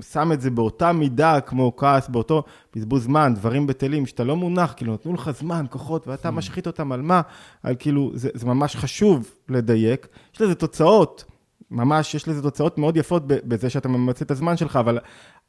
שם 0.00 0.32
את 0.32 0.40
זה 0.40 0.50
באותה 0.50 0.92
מידה 0.92 1.40
כמו 1.40 1.76
כעס, 1.76 2.08
באותו 2.08 2.42
בזבוז 2.74 3.04
זמן, 3.04 3.34
דברים 3.34 3.66
בטלים, 3.66 4.06
שאתה 4.06 4.24
לא 4.24 4.36
מונח, 4.36 4.74
כאילו 4.76 4.94
נתנו 4.94 5.14
לך 5.14 5.30
זמן, 5.30 5.66
כוחות, 5.70 6.08
ואתה 6.08 6.30
משחית 6.30 6.66
אותם 6.66 6.92
על 6.92 7.02
מה? 7.02 7.20
על 7.62 7.74
כאילו, 7.78 8.10
זה, 8.14 8.28
זה 8.34 8.46
ממש 8.46 8.76
חשוב 8.76 9.30
לדייק. 9.48 10.08
יש 10.34 10.40
לזה 10.40 10.54
תוצאות, 10.54 11.24
ממש 11.70 12.14
יש 12.14 12.28
לזה 12.28 12.42
תוצאות 12.42 12.78
מאוד 12.78 12.96
יפות 12.96 13.22
בזה 13.26 13.70
שאתה 13.70 13.88
ממצה 13.88 14.24
את 14.24 14.30
הזמן 14.30 14.56
שלך, 14.56 14.76
אבל 14.76 14.98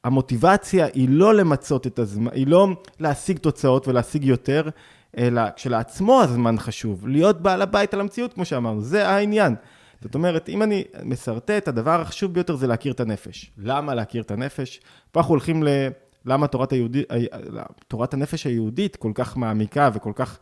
המוטיבציה 0.04 0.88
היא 0.94 1.10
לא 1.10 1.36
למצות 1.36 1.88
את 1.88 2.00
הזמן, 2.00 2.32
היא 2.34 2.48
לא 2.48 2.68
להשיג 3.00 3.38
תוצאות 3.38 3.88
ולהשיג 3.88 4.24
יותר, 4.24 4.70
אלא 5.18 5.42
כשלעצמו 5.56 6.22
הזמן 6.22 6.58
חשוב, 6.58 7.08
להיות 7.08 7.42
בעל 7.42 7.62
הבית 7.62 7.94
על 7.94 8.00
המציאות, 8.00 8.34
כמו 8.34 8.46
שאמרנו, 8.46 8.82
זה 8.82 9.10
העניין. 9.10 9.56
זאת 10.02 10.16
אומרת, 10.16 10.50
אם 10.50 10.64
אני 10.64 10.84
מסרטט, 11.04 11.68
הדבר 11.68 12.02
החשוב 12.02 12.34
ביותר 12.34 12.56
זה 12.56 12.68
להכיר 12.68 12.92
את 12.92 13.00
הנפש. 13.00 13.52
למה 13.58 13.96
להכיר 13.96 14.22
את 14.22 14.32
הנפש? 14.32 14.80
פה 15.12 15.20
אנחנו 15.20 15.32
הולכים 15.32 15.64
ל... 15.64 15.68
למה 16.26 16.48
תורת, 16.48 16.72
היהודי, 16.72 17.04
תורת 17.88 18.14
הנפש 18.14 18.46
היהודית 18.46 18.96
כל 18.96 19.12
כך 19.16 19.38
מעמיקה 19.38 19.90
וכל 19.94 20.12
כך... 20.16 20.40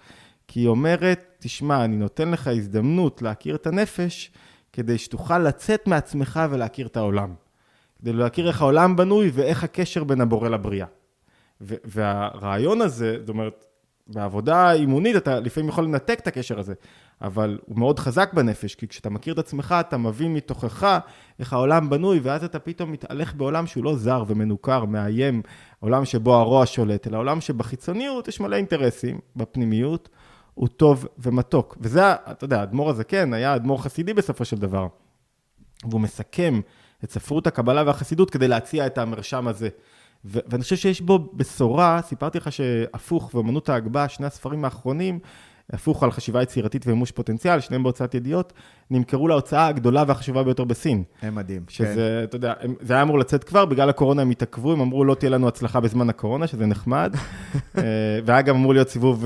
כי 0.47 0.59
היא 0.59 0.68
אומרת, 0.68 1.36
תשמע, 1.39 1.86
אני 1.86 1.95
נותן 1.95 2.32
לך 2.32 2.47
הזדמנות 2.47 3.22
להכיר 3.22 3.55
את 3.55 3.68
הנפש, 3.68 4.32
כדי 4.74 4.97
שתוכל 4.97 5.39
לצאת 5.39 5.88
מעצמך 5.88 6.39
ולהכיר 6.49 6.88
את 6.88 6.97
העולם. 6.97 7.34
כדי 7.99 8.13
להכיר 8.13 8.47
איך 8.47 8.61
העולם 8.61 8.95
בנוי 8.95 9.32
ואיך 9.34 9.63
הקשר 9.63 10.03
בין 10.03 10.22
הבורא 10.22 10.49
לבריאה. 10.49 10.88
והרעיון 11.61 12.82
הזה, 12.82 13.18
זאת 13.20 13.30
אומרת, 13.30 13.66
בעבודה 14.08 14.72
אימונית 14.72 15.16
אתה 15.16 15.39
לפעמים 15.39 15.70
יכול 15.70 15.84
לנתק 15.84 16.20
את 16.20 16.28
הקשר 16.28 16.60
הזה, 16.60 16.74
אבל 17.22 17.60
הוא 17.66 17.80
מאוד 17.80 17.99
חזק 17.99 18.34
בנפש, 18.34 18.76
כי 18.76 18.88
כשאתה 18.88 19.10
מכיר 19.10 19.34
את 19.34 19.39
עצמך, 19.39 19.76
אתה 19.80 19.97
מבין 19.97 20.34
מתוכך 20.34 20.99
איך 21.39 21.53
העולם 21.53 21.89
בנוי, 21.89 22.20
ואז 22.24 22.43
אתה 22.43 22.60
פתאום 22.60 22.91
מתהלך 22.91 23.36
בעולם 23.36 23.68
שהוא 23.68 23.84
לא 23.84 23.95
זר 23.95 24.24
ומנוכר, 24.28 24.86
מאיים, 24.86 25.41
עולם 25.80 26.06
שבו 26.06 26.36
הרוע 26.36 26.66
שולט, 26.66 27.08
אלא 27.08 27.18
עולם 27.18 27.41
שבחיצוניות 27.41 28.28
יש 28.28 28.39
מלא 28.39 28.56
אינטרסים, 28.56 29.20
בפנימיות 29.36 30.10
הוא 30.53 30.68
טוב 30.68 31.08
ומתוק. 31.18 31.78
וזה, 31.80 32.14
אתה 32.14 32.45
יודע, 32.45 32.60
האדמו"ר 32.60 32.89
הזקן 32.89 33.34
היה 33.34 33.56
אדמו"ר 33.56 33.82
חסידי 33.82 34.14
בסופו 34.14 34.45
של 34.45 34.58
דבר, 34.58 34.88
והוא 35.89 36.01
מסכם 36.01 36.62
את 37.03 37.12
ספרות 37.12 37.47
הקבלה 37.47 37.84
והחסידות 37.86 38.30
כדי 38.30 38.47
להציע 38.47 38.88
את 38.88 38.97
המרשם 38.97 39.47
הזה. 39.47 39.70
ו- 40.26 40.39
ואני 40.47 40.63
חושב 40.63 40.76
שיש 40.76 41.01
בו 41.01 41.30
בשורה, 41.34 41.99
סיפרתי 42.03 42.38
לך 42.38 42.51
שהפוך 42.51 43.36
ואמנות 43.36 43.69
ההגבהה, 43.69 44.09
שני 44.09 44.26
הספרים 44.26 44.65
האחרונים, 44.65 45.19
הפוך 45.73 46.03
על 46.03 46.11
חשיבה 46.11 46.41
יצירתית 46.41 46.88
ומימוש 46.88 47.11
פוטנציאל, 47.11 47.59
שניהם 47.59 47.84
בהוצאת 47.84 48.15
ידיעות, 48.15 48.53
נמכרו 48.91 49.28
להוצאה 49.28 49.67
הגדולה 49.67 50.03
והחשובה 50.07 50.43
ביותר 50.43 50.63
בסין. 50.63 51.03
הם 51.21 51.36
מדהים. 51.36 51.61
שזה, 51.67 52.17
כן. 52.19 52.23
אתה 52.23 52.36
יודע, 52.36 52.53
זה 52.82 52.93
היה 52.93 53.01
אמור 53.01 53.19
לצאת 53.19 53.43
כבר, 53.43 53.65
בגלל 53.65 53.89
הקורונה 53.89 54.21
הם 54.21 54.30
התעכבו, 54.30 54.73
הם 54.73 54.82
אמרו 54.82 55.05
לא 55.05 55.15
תהיה 55.15 55.30
לנו 55.30 55.47
הצלחה 55.47 55.80
בזמן 55.80 56.09
הקורונה, 56.09 56.47
שזה 56.47 56.65
נחמד. 56.65 57.15
והיה 58.26 58.41
גם 58.41 58.55
אמור 58.55 58.73
להיות 58.73 58.89
סיבוב 58.89 59.26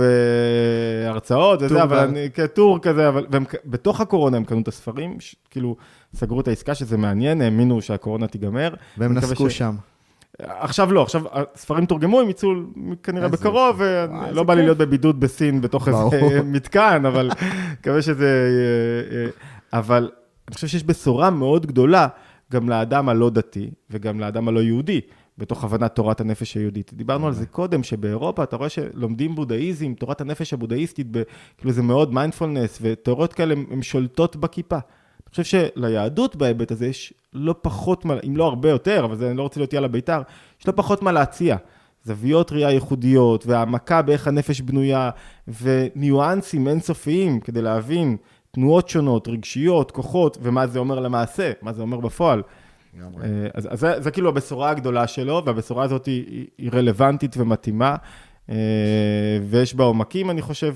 הרצאות 1.08 1.62
וזה, 1.62 1.84
אבל 1.84 1.97
אני, 1.97 2.30
כטור 2.34 2.80
כזה, 2.80 3.08
אבל, 3.10 3.26
ובתוך 3.32 4.02
הקורונה 4.02 4.38
הם 4.38 4.43
קנו 4.43 4.62
את 4.62 4.68
הספרים, 4.68 5.18
כאילו, 5.50 5.76
סגרו 6.16 6.41
את 6.41 6.47
העסקה, 6.47 6.76
שזה 6.76 6.97
מעניין, 6.97 7.41
האמינו 7.41 7.82
שהקורונה 7.82 8.28
תיגמר. 8.28 8.74
והם 8.97 9.14
נסקו 9.14 9.50
שם. 9.50 9.76
עכשיו 10.44 10.94
לא, 10.94 11.02
עכשיו 11.02 11.22
הספרים 11.32 11.86
תורגמו, 11.86 12.20
הם 12.20 12.30
יצאו 12.30 12.50
כנראה 13.04 13.28
בקרוב, 13.28 13.82
ולא 13.82 14.44
בא 14.44 14.54
לי 14.54 14.62
להיות 14.62 14.78
בבידוד 14.78 15.20
בסין 15.20 15.62
בתוך 15.62 15.88
איזה 15.88 16.42
מתקן, 16.54 17.06
אבל 17.06 17.30
מקווה 17.80 18.02
שזה... 18.02 18.50
אבל 19.74 20.10
אני 20.48 20.56
חושב 20.56 20.68
שיש 20.68 20.84
בשורה 20.84 21.30
מאוד 21.30 21.66
גדולה 21.66 22.08
גם 22.52 22.70
לאדם 22.70 23.10
הלא 23.10 23.30
דתי 23.30 23.70
וגם 23.90 24.20
לאדם 24.20 24.48
הלא 24.48 24.60
יהודי, 24.60 25.02
בתוך 25.38 25.64
הבנת 25.64 25.96
תורת 25.96 26.22
הנפש 26.22 26.56
היהודית. 26.56 26.94
דיברנו 26.94 27.28
על 27.28 27.34
זה 27.34 27.46
קודם, 27.46 27.84
שבאירופה 27.84 28.44
אתה 28.44 28.56
רואה 28.56 28.70
שלומדים 28.70 29.36
בודהיזם, 29.36 29.94
תורת 29.94 30.22
הנפש 30.22 30.54
הבודהיסטית, 30.54 31.08
כאילו 31.58 31.72
זה 31.72 31.82
מאוד 31.82 32.14
מיינדפולנס, 32.14 32.80
ותיאוריות 32.82 33.34
כאלה 33.34 33.56
הן 33.72 33.82
שולטות 33.82 34.36
בכיפה. 34.36 34.78
אני 35.30 35.44
חושב 35.44 35.60
שליהדות 35.76 36.36
בהיבט 36.36 36.72
הזה 36.72 36.88
יש 36.88 37.14
לא 37.34 37.56
פחות 37.62 38.06
מה, 38.06 38.16
אם 38.28 38.38
לא 38.38 38.46
הרבה 38.46 38.70
יותר, 38.70 39.06
אבל 39.06 39.16
זה, 39.16 39.30
אני 39.30 39.38
לא 39.38 39.44
רוצה 39.44 39.60
להיות 39.60 39.74
יאללה 39.74 39.88
בית"ר, 39.88 40.22
יש 40.62 40.68
לא 40.68 40.74
פחות 40.76 41.02
מה 41.02 41.12
להציע. 41.12 41.56
זוויות 42.04 42.52
ראייה 42.52 42.72
ייחודיות, 42.72 43.46
והעמקה 43.46 44.02
באיך 44.02 44.28
הנפש 44.28 44.62
בנויה, 44.62 45.10
וניואנסים 45.62 46.68
אינסופיים 46.68 47.40
כדי 47.40 47.62
להבין 47.62 48.18
תנועות 48.52 48.90
שונות, 48.90 49.28
רגשיות, 49.28 49.92
כוחות, 49.92 50.38
ומה 50.42 50.68
זה 50.68 50.80
אומר 50.80 51.00
למעשה, 51.00 51.52
מה 51.62 51.74
זה 51.74 51.82
אומר 51.82 52.00
בפועל. 52.00 52.44
אז, 53.54 53.68
אז 53.72 53.80
זה, 53.80 54.02
זה 54.02 54.12
כאילו 54.12 54.30
הבשורה 54.30 54.70
הגדולה 54.70 55.08
שלו, 55.08 55.42
והבשורה 55.46 55.84
הזאת 55.84 56.06
היא, 56.06 56.48
היא 56.58 56.70
רלוונטית 56.74 57.36
ומתאימה, 57.38 57.96
ויש 59.50 59.74
בה 59.76 59.84
עומקים, 59.84 60.30
אני 60.30 60.42
חושב, 60.42 60.76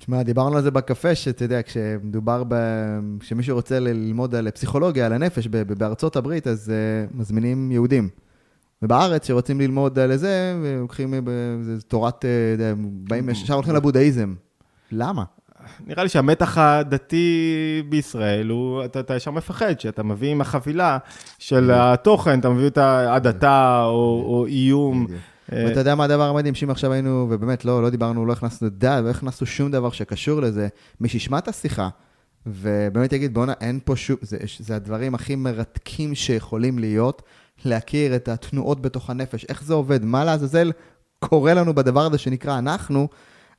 תשמע, 0.00 0.22
דיברנו 0.22 0.56
על 0.56 0.62
זה 0.62 0.70
בקפה, 0.70 1.14
שאתה 1.14 1.44
יודע, 1.44 1.62
כשמדובר 1.62 2.42
ב... 2.48 2.54
כשמישהו 3.20 3.56
רוצה 3.56 3.80
ללמוד 3.80 4.34
על 4.34 4.50
פסיכולוגיה, 4.50 5.06
על 5.06 5.12
הנפש 5.12 5.46
בארצות 5.46 6.16
הברית, 6.16 6.46
אז 6.46 6.72
uh, 6.72 7.16
מזמינים 7.16 7.72
יהודים. 7.72 8.08
ובארץ, 8.82 9.26
שרוצים 9.26 9.60
ללמוד 9.60 9.98
על 9.98 10.16
זה, 10.16 10.54
לוקחים 10.80 11.14
תורת, 11.88 12.24
uh, 12.24 12.60
באים, 12.80 13.28
ישר 13.28 13.54
הולכים 13.54 13.74
לבודהיזם. 13.74 14.34
למה? 14.92 15.24
נראה 15.86 16.02
לי 16.02 16.08
שהמתח 16.08 16.58
הדתי 16.58 17.82
בישראל 17.88 18.48
הוא, 18.48 18.84
אתה, 18.84 19.00
אתה 19.00 19.16
ישר 19.16 19.30
מפחד, 19.30 19.80
שאתה 19.80 20.02
מביא 20.02 20.30
עם 20.30 20.40
החבילה 20.40 20.98
של 21.38 21.70
התוכן, 21.74 22.40
אתה 22.40 22.50
מביא 22.50 22.66
את 22.66 22.78
ההדתה 22.78 23.82
או, 23.84 24.24
או 24.26 24.46
איום. 24.46 25.06
בדיוק. 25.50 25.68
ואתה 25.68 25.80
יודע 25.80 25.94
מה 25.94 26.04
הדבר 26.04 26.28
המדהים, 26.28 26.54
שאם 26.54 26.70
עכשיו 26.70 26.92
היינו, 26.92 27.26
ובאמת 27.30 27.64
לא, 27.64 27.82
לא 27.82 27.90
דיברנו, 27.90 28.26
לא 28.26 28.32
הכנסנו 28.32 28.68
דת, 28.68 29.04
לא 29.04 29.10
הכנסנו 29.10 29.46
שום 29.46 29.70
דבר 29.70 29.90
שקשור 29.90 30.40
לזה, 30.40 30.68
מי 31.00 31.08
שישמע 31.08 31.38
את 31.38 31.48
השיחה, 31.48 31.88
ובאמת 32.46 33.12
יגיד, 33.12 33.34
בואנה, 33.34 33.52
אין 33.60 33.80
פה 33.84 33.96
שום, 33.96 34.16
זה, 34.22 34.36
זה 34.58 34.76
הדברים 34.76 35.14
הכי 35.14 35.36
מרתקים 35.36 36.14
שיכולים 36.14 36.78
להיות, 36.78 37.22
להכיר 37.64 38.16
את 38.16 38.28
התנועות 38.28 38.82
בתוך 38.82 39.10
הנפש, 39.10 39.44
איך 39.44 39.64
זה 39.64 39.74
עובד, 39.74 40.04
מה 40.04 40.24
לעזאזל 40.24 40.72
קורה 41.18 41.54
לנו 41.54 41.74
בדבר 41.74 42.06
הזה 42.06 42.18
שנקרא 42.18 42.58
אנחנו, 42.58 43.08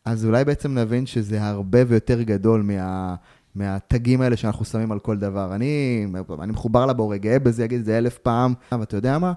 אז 0.06 0.26
אולי 0.26 0.46
בעצם 0.46 0.78
נבין 0.78 1.06
שזה 1.06 1.44
הרבה 1.44 1.80
ויותר 1.88 2.22
גדול 2.22 2.62
מה... 2.62 3.16
מהתגים 3.56 4.22
האלה 4.22 4.38
שאנחנו 4.38 4.66
שמים 4.66 4.92
על 4.92 5.00
כל 5.00 5.18
דבר. 5.18 5.56
אני, 5.56 6.06
אני 6.42 6.52
מחובר 6.52 6.86
לבורא, 6.86 7.18
גאה 7.18 7.40
בזה, 7.40 7.66
אגיד 7.66 7.80
את 7.80 7.86
זה 7.86 7.98
אלף 7.98 8.18
פעם, 8.18 8.54
ואתה 8.72 8.98
יודע 8.98 9.18
מה? 9.18 9.34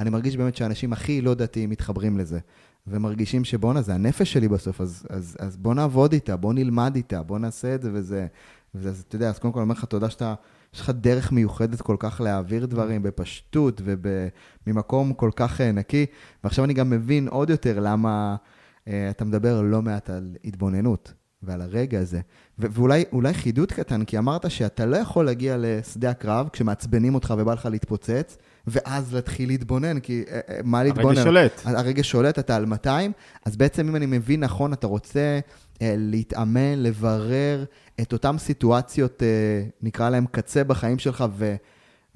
אני 0.00 0.10
מרגיש 0.10 0.36
באמת 0.36 0.56
שאנשים 0.56 0.92
הכי 0.92 1.20
לא 1.20 1.34
דתיים 1.34 1.70
מתחברים 1.70 2.18
לזה. 2.18 2.38
ומרגישים 2.86 3.44
שבואנה, 3.44 3.82
זה 3.82 3.94
הנפש 3.94 4.32
שלי 4.32 4.48
בסוף, 4.48 4.80
אז, 4.80 5.06
אז, 5.10 5.36
אז 5.40 5.56
בוא 5.56 5.74
נעבוד 5.74 6.12
איתה, 6.12 6.36
בוא 6.36 6.52
נלמד 6.52 6.96
איתה, 6.96 7.22
בוא 7.22 7.38
נעשה 7.38 7.74
את 7.74 7.82
זה 7.82 7.90
וזה. 7.92 8.26
ואז 8.74 9.04
אתה 9.08 9.16
יודע, 9.16 9.28
אז 9.28 9.38
קודם 9.38 9.54
כל 9.54 9.60
אני 9.60 9.64
אומר 9.64 9.74
לך 9.74 9.84
תודה 9.84 10.10
שאתה, 10.10 10.34
יש 10.74 10.80
לך 10.80 10.90
דרך 10.90 11.32
מיוחדת 11.32 11.80
כל 11.80 11.96
כך 11.98 12.20
להעביר 12.20 12.66
דברים 12.66 13.02
בפשטות 13.02 13.80
וממקום 14.66 15.12
כל 15.12 15.30
כך 15.36 15.60
אה, 15.60 15.72
נקי. 15.72 16.06
ועכשיו 16.44 16.64
אני 16.64 16.74
גם 16.74 16.90
מבין 16.90 17.28
עוד 17.28 17.50
יותר 17.50 17.80
למה 17.80 18.36
uh, 18.84 18.90
אתה 19.10 19.24
מדבר 19.24 19.62
לא 19.62 19.82
מעט 19.82 20.10
על 20.10 20.36
התבוננות 20.44 21.12
ועל 21.42 21.60
הרגע 21.60 22.00
הזה. 22.00 22.20
ו- 22.58 22.66
ואולי 22.70 23.34
חידוד 23.34 23.72
קטן, 23.72 24.04
כי 24.04 24.18
אמרת 24.18 24.50
שאתה 24.50 24.86
לא 24.86 24.96
יכול 24.96 25.26
להגיע 25.26 25.56
לשדה 25.58 26.10
הקרב 26.10 26.48
כשמעצבנים 26.52 27.14
אותך 27.14 27.34
ובא 27.38 27.54
לך 27.54 27.66
להתפוצץ, 27.66 28.36
ואז 28.66 29.14
להתחיל 29.14 29.48
להתבונן, 29.48 30.00
כי 30.00 30.24
אה, 30.30 30.40
אה, 30.48 30.60
מה 30.64 30.82
להתבונן? 30.82 31.08
הרגע 31.08 31.22
שולט. 31.22 31.60
הרגע 31.64 32.02
שולט, 32.04 32.38
אתה 32.38 32.56
על 32.56 32.64
200, 32.64 33.12
אז 33.44 33.56
בעצם 33.56 33.88
אם 33.88 33.96
אני 33.96 34.06
מבין 34.06 34.44
נכון, 34.44 34.72
אתה 34.72 34.86
רוצה 34.86 35.40
אה, 35.82 35.94
להתאמן, 35.98 36.82
לברר 36.82 37.64
את 38.00 38.12
אותן 38.12 38.38
סיטואציות, 38.38 39.22
נקרא 39.82 40.10
להן 40.10 40.24
קצה 40.32 40.64
בחיים 40.64 40.98
שלך, 40.98 41.24
ו... 41.36 41.54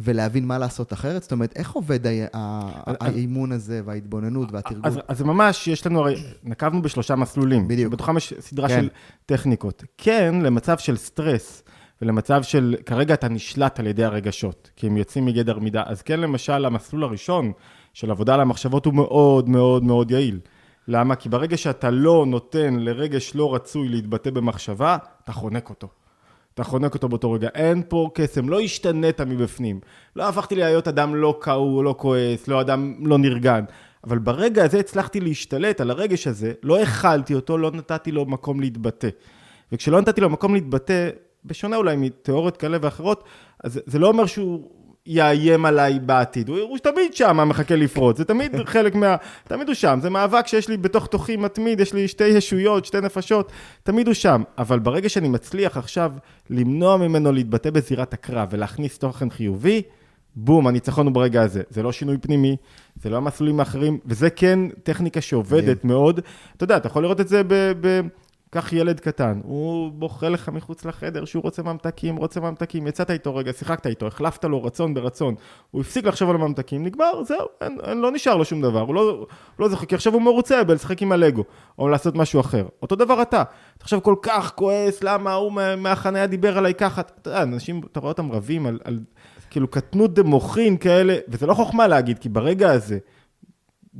ולהבין 0.00 0.46
מה 0.46 0.58
לעשות 0.58 0.92
אחרת? 0.92 1.22
זאת 1.22 1.32
אומרת, 1.32 1.52
איך 1.56 1.72
עובד 1.72 2.00
האימון 3.00 3.52
הזה 3.52 3.80
וההתבוננות 3.84 4.52
והתרגול? 4.52 4.82
אז, 4.84 4.98
אז 5.08 5.22
ממש, 5.22 5.68
יש 5.68 5.86
לנו, 5.86 6.00
הרי, 6.00 6.22
נקבנו 6.44 6.82
בשלושה 6.82 7.16
מסלולים. 7.16 7.68
בדיוק. 7.68 7.92
בתוכם 7.92 8.16
יש 8.16 8.34
סדרה 8.40 8.68
כן. 8.68 8.80
של 8.80 8.88
טכניקות. 9.26 9.84
כן, 9.98 10.34
למצב 10.42 10.78
של 10.78 10.96
סטרס, 10.96 11.62
ולמצב 12.04 12.42
של, 12.42 12.76
כרגע 12.86 13.14
אתה 13.14 13.28
נשלט 13.28 13.80
על 13.80 13.86
ידי 13.86 14.04
הרגשות, 14.04 14.70
כי 14.76 14.86
הם 14.86 14.96
יוצאים 14.96 15.24
מגדר 15.24 15.58
מידה. 15.58 15.82
אז 15.86 16.02
כן, 16.02 16.20
למשל, 16.20 16.64
המסלול 16.64 17.04
הראשון 17.04 17.52
של 17.94 18.10
עבודה 18.10 18.34
על 18.34 18.40
המחשבות 18.40 18.86
הוא 18.86 18.94
מאוד 18.94 19.48
מאוד 19.48 19.84
מאוד 19.84 20.10
יעיל. 20.10 20.40
למה? 20.88 21.16
כי 21.16 21.28
ברגע 21.28 21.56
שאתה 21.56 21.90
לא 21.90 22.24
נותן 22.26 22.76
לרגש 22.78 23.36
לא 23.36 23.54
רצוי 23.54 23.88
להתבטא 23.88 24.30
במחשבה, 24.30 24.96
אתה 25.24 25.32
חונק 25.32 25.70
אותו. 25.70 25.88
אתה 26.54 26.64
חונק 26.64 26.94
אותו 26.94 27.08
באותו 27.08 27.32
רגע. 27.32 27.48
אין 27.54 27.82
פה 27.88 28.10
קסם, 28.14 28.48
לא 28.48 28.60
השתנית 28.60 29.20
מבפנים. 29.20 29.80
לא 30.16 30.28
הפכתי 30.28 30.54
להיות 30.54 30.88
אדם 30.88 31.14
לא 31.14 31.38
כעור, 31.40 31.84
לא 31.84 31.94
כועס, 31.98 32.48
לא 32.48 32.60
אדם 32.60 32.94
לא 33.06 33.18
נרגן. 33.18 33.64
אבל 34.04 34.18
ברגע 34.18 34.64
הזה 34.64 34.78
הצלחתי 34.78 35.20
להשתלט 35.20 35.80
על 35.80 35.90
הרגש 35.90 36.26
הזה, 36.26 36.52
לא 36.62 36.82
הכלתי 36.82 37.34
אותו, 37.34 37.58
לא 37.58 37.70
נתתי 37.70 38.12
לו 38.12 38.26
מקום 38.26 38.60
להתבטא. 38.60 39.08
וכשלא 39.72 40.00
נתתי 40.00 40.20
לו 40.20 40.30
מקום 40.30 40.54
להתבטא, 40.54 41.10
בשונה 41.44 41.76
אולי 41.76 41.96
מתיאוריות 41.96 42.56
כאלה 42.56 42.78
ואחרות, 42.80 43.24
אז 43.64 43.80
זה 43.86 43.98
לא 43.98 44.08
אומר 44.08 44.26
שהוא 44.26 44.70
יאיים 45.06 45.64
עליי 45.64 45.98
בעתיד, 45.98 46.48
הוא, 46.48 46.58
הוא 46.58 46.78
תמיד 46.78 47.14
שם 47.14 47.48
מחכה 47.48 47.76
לפרוץ, 47.76 48.18
זה 48.18 48.24
תמיד 48.24 48.52
חלק 48.64 48.94
מה... 48.94 49.16
תמיד 49.48 49.68
הוא 49.68 49.74
שם, 49.74 49.98
זה 50.02 50.10
מאבק 50.10 50.46
שיש 50.46 50.68
לי 50.68 50.76
בתוך 50.76 51.06
תוכי 51.06 51.36
מתמיד, 51.36 51.80
יש 51.80 51.92
לי 51.92 52.08
שתי 52.08 52.24
ישויות, 52.24 52.84
שתי 52.84 53.00
נפשות, 53.00 53.52
תמיד 53.82 54.06
הוא 54.06 54.14
שם. 54.14 54.42
אבל 54.58 54.78
ברגע 54.78 55.08
שאני 55.08 55.28
מצליח 55.28 55.76
עכשיו 55.76 56.12
למנוע 56.50 56.96
ממנו 56.96 57.32
להתבטא 57.32 57.70
בזירת 57.70 58.14
הקרב 58.14 58.48
ולהכניס 58.50 58.98
תוכן 58.98 59.30
חיובי, 59.30 59.82
בום, 60.36 60.66
הניצחון 60.66 61.06
הוא 61.06 61.14
ברגע 61.14 61.42
הזה. 61.42 61.62
זה 61.70 61.82
לא 61.82 61.92
שינוי 61.92 62.18
פנימי, 62.18 62.56
זה 63.02 63.10
לא 63.10 63.16
המסלולים 63.16 63.60
האחרים, 63.60 63.98
וזה 64.06 64.30
כן 64.30 64.60
טכניקה 64.82 65.20
שעובדת 65.20 65.84
מאוד. 65.84 66.20
אתה 66.56 66.64
יודע, 66.64 66.76
אתה 66.76 66.86
יכול 66.86 67.02
לראות 67.02 67.20
את 67.20 67.28
זה 67.28 67.42
ב... 67.46 67.54
ב 67.80 68.00
קח 68.54 68.72
ילד 68.72 69.00
קטן, 69.00 69.40
הוא 69.44 69.92
בוכה 69.92 70.28
לך 70.28 70.48
מחוץ 70.48 70.84
לחדר 70.84 71.24
שהוא 71.24 71.42
רוצה 71.42 71.62
ממתקים, 71.62 72.16
רוצה 72.16 72.40
ממתקים, 72.40 72.86
יצאת 72.86 73.10
איתו 73.10 73.36
רגע, 73.36 73.52
שיחקת 73.52 73.86
איתו, 73.86 74.06
החלפת 74.06 74.44
לו 74.44 74.64
רצון 74.64 74.94
ברצון, 74.94 75.34
הוא 75.70 75.80
הפסיק 75.80 76.06
לחשוב 76.06 76.30
על 76.30 76.36
הממתקים, 76.36 76.84
נגמר, 76.84 77.24
זהו, 77.24 77.46
אין, 77.60 77.78
אין, 77.84 78.00
לא 78.00 78.10
נשאר 78.12 78.36
לו 78.36 78.44
שום 78.44 78.62
דבר, 78.62 78.80
הוא 78.80 78.94
לא, 78.94 79.26
לא 79.58 79.68
זוכר, 79.68 79.86
כי 79.86 79.94
עכשיו 79.94 80.14
הוא 80.14 80.22
מרוצה 80.22 80.64
בלשחק 80.64 81.02
עם 81.02 81.12
הלגו, 81.12 81.44
או 81.78 81.88
לעשות 81.88 82.14
משהו 82.16 82.40
אחר. 82.40 82.66
אותו 82.82 82.96
דבר 82.96 83.22
אתה, 83.22 83.42
אתה 83.76 83.84
עכשיו 83.84 84.02
כל 84.02 84.14
כך 84.22 84.52
כועס, 84.54 85.04
למה 85.04 85.30
ההוא 85.32 85.52
מה- 85.52 85.76
מהחניה 85.76 86.26
דיבר 86.26 86.58
עליי 86.58 86.74
ככה, 86.74 87.00
אתה 87.00 87.28
יודע, 87.28 87.42
אנשים, 87.42 87.80
אתה 87.92 88.00
רואה 88.00 88.12
אותם 88.12 88.32
רבים 88.32 88.66
על, 88.66 88.78
על 88.84 88.98
כאילו 89.50 89.68
קטנות 89.68 90.14
דמוכין 90.14 90.76
כאלה, 90.76 91.16
וזה 91.28 91.46
לא 91.46 91.54
חוכמה 91.54 91.86
להגיד, 91.86 92.18
כי 92.18 92.28
ברגע 92.28 92.72
הזה, 92.72 92.98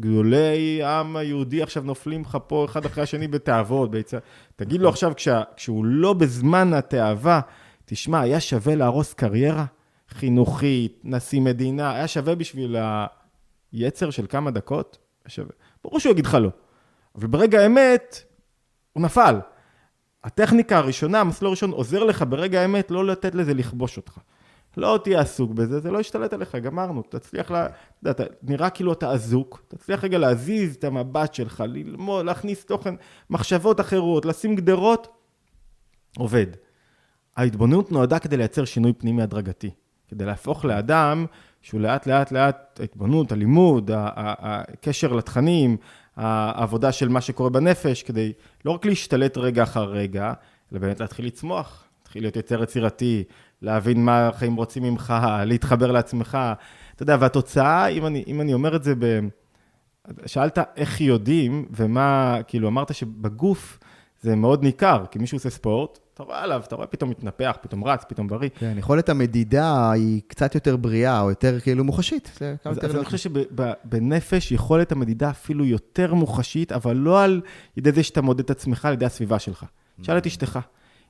גדולי 0.00 0.82
העם 0.82 1.16
היהודי 1.16 1.62
עכשיו 1.62 1.82
נופלים 1.82 2.22
לך 2.22 2.38
פה 2.46 2.64
אחד 2.64 2.84
אחרי 2.84 3.02
השני 3.02 3.28
בתאוות, 3.28 3.90
ביצה. 3.90 4.18
תגיד 4.56 4.80
לו 4.80 4.88
עכשיו, 4.88 5.12
כשה, 5.16 5.42
כשהוא 5.56 5.84
לא 5.84 6.12
בזמן 6.12 6.74
התאווה, 6.74 7.40
תשמע, 7.84 8.20
היה 8.20 8.40
שווה 8.40 8.74
להרוס 8.74 9.14
קריירה 9.14 9.64
חינוכית, 10.08 11.00
נשיא 11.04 11.40
מדינה, 11.40 11.94
היה 11.94 12.08
שווה 12.08 12.34
בשביל 12.34 12.76
היצר 13.72 14.10
של 14.10 14.26
כמה 14.28 14.50
דקות? 14.50 14.98
היה 15.24 15.30
שווה. 15.30 15.52
ברור 15.84 16.00
שהוא 16.00 16.10
יגיד 16.10 16.26
לך 16.26 16.34
לא. 16.34 16.50
אבל 17.14 17.26
ברגע 17.26 17.60
האמת, 17.60 18.22
הוא 18.92 19.02
נפל. 19.02 19.36
הטכניקה 20.24 20.78
הראשונה, 20.78 21.20
המסלול 21.20 21.48
הראשון, 21.48 21.70
עוזר 21.70 22.04
לך 22.04 22.24
ברגע 22.28 22.60
האמת 22.60 22.90
לא 22.90 23.06
לתת 23.06 23.34
לזה 23.34 23.54
לכבוש 23.54 23.96
אותך. 23.96 24.18
לא 24.76 25.00
תהיה 25.04 25.20
עסוק 25.20 25.50
בזה, 25.50 25.80
זה 25.80 25.90
לא 25.90 26.00
ישתלט 26.00 26.32
עליך, 26.32 26.54
גמרנו. 26.54 27.02
תצליח, 27.02 27.50
לה, 27.50 27.66
אתה 27.66 28.10
יודע, 28.10 28.24
נראה 28.42 28.70
כאילו 28.70 28.92
אתה 28.92 29.10
אזוק, 29.10 29.62
תצליח 29.68 30.04
רגע 30.04 30.18
להזיז 30.18 30.74
את 30.74 30.84
המבט 30.84 31.34
שלך, 31.34 31.64
ללמוד, 31.68 32.26
להכניס 32.26 32.64
תוכן, 32.64 32.94
מחשבות 33.30 33.80
אחרות, 33.80 34.24
לשים 34.24 34.56
גדרות, 34.56 35.08
עובד. 36.18 36.46
ההתבוננות 37.36 37.92
נועדה 37.92 38.18
כדי 38.18 38.36
לייצר 38.36 38.64
שינוי 38.64 38.92
פנימי 38.92 39.22
הדרגתי. 39.22 39.70
כדי 40.08 40.24
להפוך 40.24 40.64
לאדם 40.64 41.26
שהוא 41.62 41.80
לאט 41.80 42.06
לאט 42.06 42.32
לאט, 42.32 42.80
ההתבוננות, 42.80 43.32
הלימוד, 43.32 43.90
הקשר 43.94 45.12
לתכנים, 45.12 45.76
העבודה 46.16 46.92
של 46.92 47.08
מה 47.08 47.20
שקורה 47.20 47.50
בנפש, 47.50 48.02
כדי 48.02 48.32
לא 48.64 48.70
רק 48.70 48.86
להשתלט 48.86 49.38
רגע 49.38 49.62
אחר 49.62 49.84
רגע, 49.84 50.32
אלא 50.72 50.80
באמת 50.80 51.00
להתחיל 51.00 51.26
לצמוח, 51.26 51.84
להתחיל 52.00 52.22
להיות 52.22 52.36
יותר 52.36 52.62
יצירתי, 52.62 53.24
להבין 53.64 54.04
מה 54.04 54.28
החיים 54.28 54.56
רוצים 54.56 54.82
ממך, 54.82 55.14
להתחבר 55.46 55.92
לעצמך. 55.92 56.38
אתה 56.94 57.02
יודע, 57.02 57.16
והתוצאה, 57.20 57.86
אם 57.86 58.06
אני, 58.06 58.24
אם 58.26 58.40
אני 58.40 58.54
אומר 58.54 58.76
את 58.76 58.84
זה 58.84 58.94
ב... 58.98 59.20
שאלת 60.26 60.58
איך 60.76 61.00
יודעים, 61.00 61.66
ומה, 61.70 62.38
כאילו, 62.46 62.68
אמרת 62.68 62.94
שבגוף 62.94 63.78
זה 64.22 64.36
מאוד 64.36 64.62
ניכר, 64.62 65.04
כי 65.10 65.18
מישהו 65.18 65.36
עושה 65.36 65.50
ספורט, 65.50 65.98
אתה 66.14 66.22
רואה 66.22 66.42
עליו, 66.42 66.62
אתה 66.66 66.76
רואה 66.76 66.86
פתאום 66.86 67.10
מתנפח, 67.10 67.56
פתאום 67.62 67.84
רץ, 67.84 68.04
פתאום 68.08 68.28
בריא. 68.28 68.48
כן, 68.58 68.74
יכולת 68.78 69.08
המדידה 69.08 69.90
היא 69.90 70.20
קצת 70.26 70.54
יותר 70.54 70.76
בריאה, 70.76 71.20
או 71.20 71.30
יותר 71.30 71.60
כאילו 71.60 71.84
מוחשית. 71.84 72.30
אז, 72.64 72.76
יותר 72.76 72.88
אז 72.88 72.96
אני 72.96 73.04
חושב 73.04 73.18
שבנפש 73.18 74.52
יכולת 74.52 74.92
המדידה 74.92 75.30
אפילו 75.30 75.64
יותר 75.64 76.14
מוחשית, 76.14 76.72
אבל 76.72 76.96
לא 76.96 77.24
על 77.24 77.40
ידי 77.76 77.92
זה 77.92 78.02
שאתה 78.02 78.22
מודד 78.22 78.40
את 78.40 78.50
עצמך 78.50 78.84
על 78.84 78.92
ידי 78.92 79.04
הסביבה 79.04 79.38
שלך. 79.38 79.64
תשאל 80.00 80.18
את 80.18 80.26
אשתך. 80.26 80.58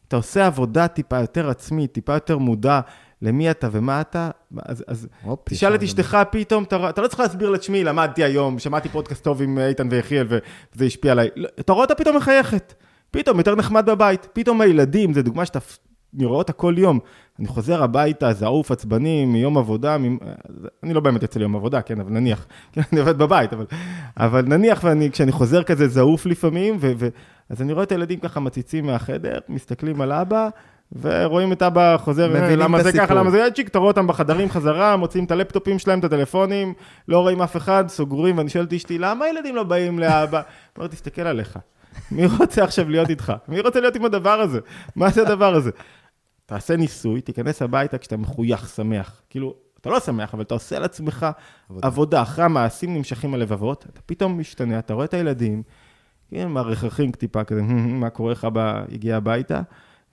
אתה 0.08 0.16
עושה 0.16 0.46
עבודה 0.46 0.88
טיפה 0.88 1.20
יותר 1.20 1.50
עצמית, 1.50 1.92
טיפה 1.92 2.14
יותר 2.14 2.38
מודע 2.38 2.80
למי 3.22 3.50
אתה 3.50 3.68
ומה 3.72 4.00
אתה, 4.00 4.30
אז, 4.62 4.84
אז 4.86 5.08
הופ, 5.22 5.40
תשאל 5.48 5.74
את 5.74 5.82
אשתך 5.82 6.18
פתאום, 6.30 6.62
אתה, 6.64 6.88
אתה 6.90 7.02
לא 7.02 7.08
צריך 7.08 7.20
להסביר 7.20 7.50
לתשמעי, 7.50 7.84
למדתי 7.84 8.24
היום, 8.24 8.58
שמעתי 8.58 8.88
פודקאסט 8.88 9.24
טוב 9.24 9.42
עם 9.42 9.58
איתן 9.58 9.88
ויחיאל 9.90 10.26
וזה 10.74 10.84
השפיע 10.84 11.12
עליי. 11.12 11.28
לא, 11.36 11.48
אתה 11.60 11.72
רואה 11.72 11.84
אותה 11.84 11.94
פתאום 11.94 12.16
מחייכת, 12.16 12.74
פתאום 13.10 13.38
יותר 13.38 13.54
נחמד 13.54 13.86
בבית, 13.86 14.28
פתאום 14.32 14.60
הילדים, 14.60 15.14
זו 15.14 15.22
דוגמה 15.22 15.46
שאתה, 15.46 15.58
אני 16.16 16.24
רואה 16.24 16.38
אותה 16.38 16.52
כל 16.52 16.74
יום. 16.78 16.98
אני 17.38 17.46
חוזר 17.46 17.82
הביתה, 17.82 18.32
זעוף, 18.32 18.70
עצבני, 18.70 19.24
מיום 19.24 19.58
עבודה, 19.58 19.98
מ... 19.98 20.18
אני 20.82 20.94
לא 20.94 21.00
באמת 21.00 21.22
יוצא 21.22 21.38
ליום 21.38 21.56
עבודה, 21.56 21.82
כן, 21.82 22.00
אבל 22.00 22.10
נניח, 22.10 22.46
כן, 22.72 22.80
אני 22.92 23.00
עובד 23.00 23.18
בבית, 23.18 23.52
אבל, 23.52 23.66
אבל 24.16 24.44
נניח 24.46 24.80
ואני, 24.84 25.10
כשאני 25.10 25.32
חוזר 25.32 25.62
כזה 25.62 25.88
זעוף 25.88 26.26
לפעמים, 26.26 26.76
ו, 26.80 26.92
ו, 26.98 27.08
אז 27.50 27.62
אני 27.62 27.72
רואה 27.72 27.84
את 27.84 27.92
הילדים 27.92 28.20
ככה 28.20 28.40
מציצים 28.40 28.86
מהחדר, 28.86 29.38
מסתכלים 29.48 30.00
על 30.00 30.12
אבא, 30.12 30.48
ורואים 31.00 31.52
את 31.52 31.62
אבא 31.62 31.96
חוזר, 31.96 32.28
מבינים 32.28 32.58
למה 32.58 32.82
זה 32.82 32.92
ככה. 32.92 33.14
למה 33.14 33.30
זה 33.30 33.48
צ'יק, 33.54 33.68
אתה 33.68 33.78
רואה 33.78 33.90
אותם 33.90 34.06
בחדרים 34.06 34.50
חזרה, 34.50 34.96
מוציאים 34.96 35.24
את 35.24 35.30
הלפטופים 35.30 35.78
שלהם, 35.78 35.98
את 35.98 36.04
הטלפונים, 36.04 36.74
לא 37.08 37.18
רואים 37.18 37.42
אף 37.42 37.56
אחד, 37.56 37.84
סוגרים, 37.88 38.38
ואני 38.38 38.48
שואל 38.48 38.64
את 38.64 38.72
אשתי, 38.72 38.98
למה 38.98 39.24
הילדים 39.24 39.56
לא 39.56 39.62
באים 39.62 39.98
לאבא? 39.98 40.38
היא 40.40 40.44
אומרת, 40.76 40.90
תסתכל 40.90 41.22
עליך. 41.22 41.58
מי 42.10 42.26
רוצה 42.26 42.64
עכשיו 42.64 42.88
להיות 42.88 43.10
איתך? 43.10 43.32
מי 43.48 43.60
רוצה 43.60 43.80
להיות 43.80 43.96
עם 43.96 44.04
הדבר 44.04 44.40
הזה? 44.40 44.60
מה 44.96 45.10
זה 45.10 45.22
הדבר 45.22 45.54
הזה? 45.54 45.70
תעשה 46.46 46.76
ניסוי, 46.76 47.20
תיכנס 47.20 47.62
הביתה 47.62 47.98
כשאתה 47.98 48.16
מחוייך, 48.16 48.68
שמח. 48.68 49.22
כאילו, 49.30 49.54
אתה 49.80 49.90
לא 49.90 50.00
שמח, 50.00 50.34
אבל 50.34 50.42
אתה 50.42 50.54
עושה 50.54 50.76
על 50.76 50.84
עצמך 50.84 51.26
עבודה. 51.70 51.86
עבודה. 51.86 52.22
אחרי 52.22 52.44
המעשים 52.44 52.94
נמשכים 52.94 53.34
הלבבות, 53.34 53.86
אתה 53.92 54.00
פתאום 54.06 54.38
משתנה, 54.40 54.78
אתה 54.78 54.94
רואה 54.94 55.04
את 55.04 55.14
הילדים, 55.14 55.62
כן, 56.30 56.48
מרחחים 56.48 57.12
טיפה 57.12 57.44
כזה, 57.44 57.62
מה 58.02 58.10
קורה 58.10 58.32
לך, 58.32 58.48
הגיע 58.92 59.16
הביתה, 59.16 59.60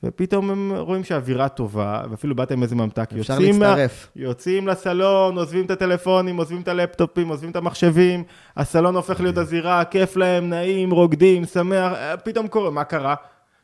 ופתאום 0.03 0.49
הם 0.49 0.71
רואים 0.77 1.03
שהאווירה 1.03 1.49
טובה, 1.49 2.03
ואפילו 2.09 2.35
באת 2.35 2.51
עם 2.51 2.63
איזה 2.63 2.75
ממתק, 2.75 3.09
אפשר 3.19 3.39
להצטרף. 3.39 4.11
מה, 4.15 4.21
יוצאים 4.23 4.67
לסלון, 4.67 5.37
עוזבים 5.37 5.65
את 5.65 5.71
הטלפונים, 5.71 6.37
עוזבים 6.37 6.61
את 6.61 6.67
הלפטופים, 6.67 7.27
עוזבים 7.27 7.51
את 7.51 7.55
המחשבים, 7.55 8.23
הסלון 8.57 8.95
הופך 8.95 9.21
להיות 9.21 9.37
הזירה, 9.37 9.85
כיף 9.85 10.15
להם, 10.15 10.49
נעים, 10.49 10.91
רוקדים, 10.91 11.45
שמח, 11.45 11.93
פתאום 12.23 12.47
קורה, 12.47 12.69
מה 12.71 12.83
קרה? 12.83 13.15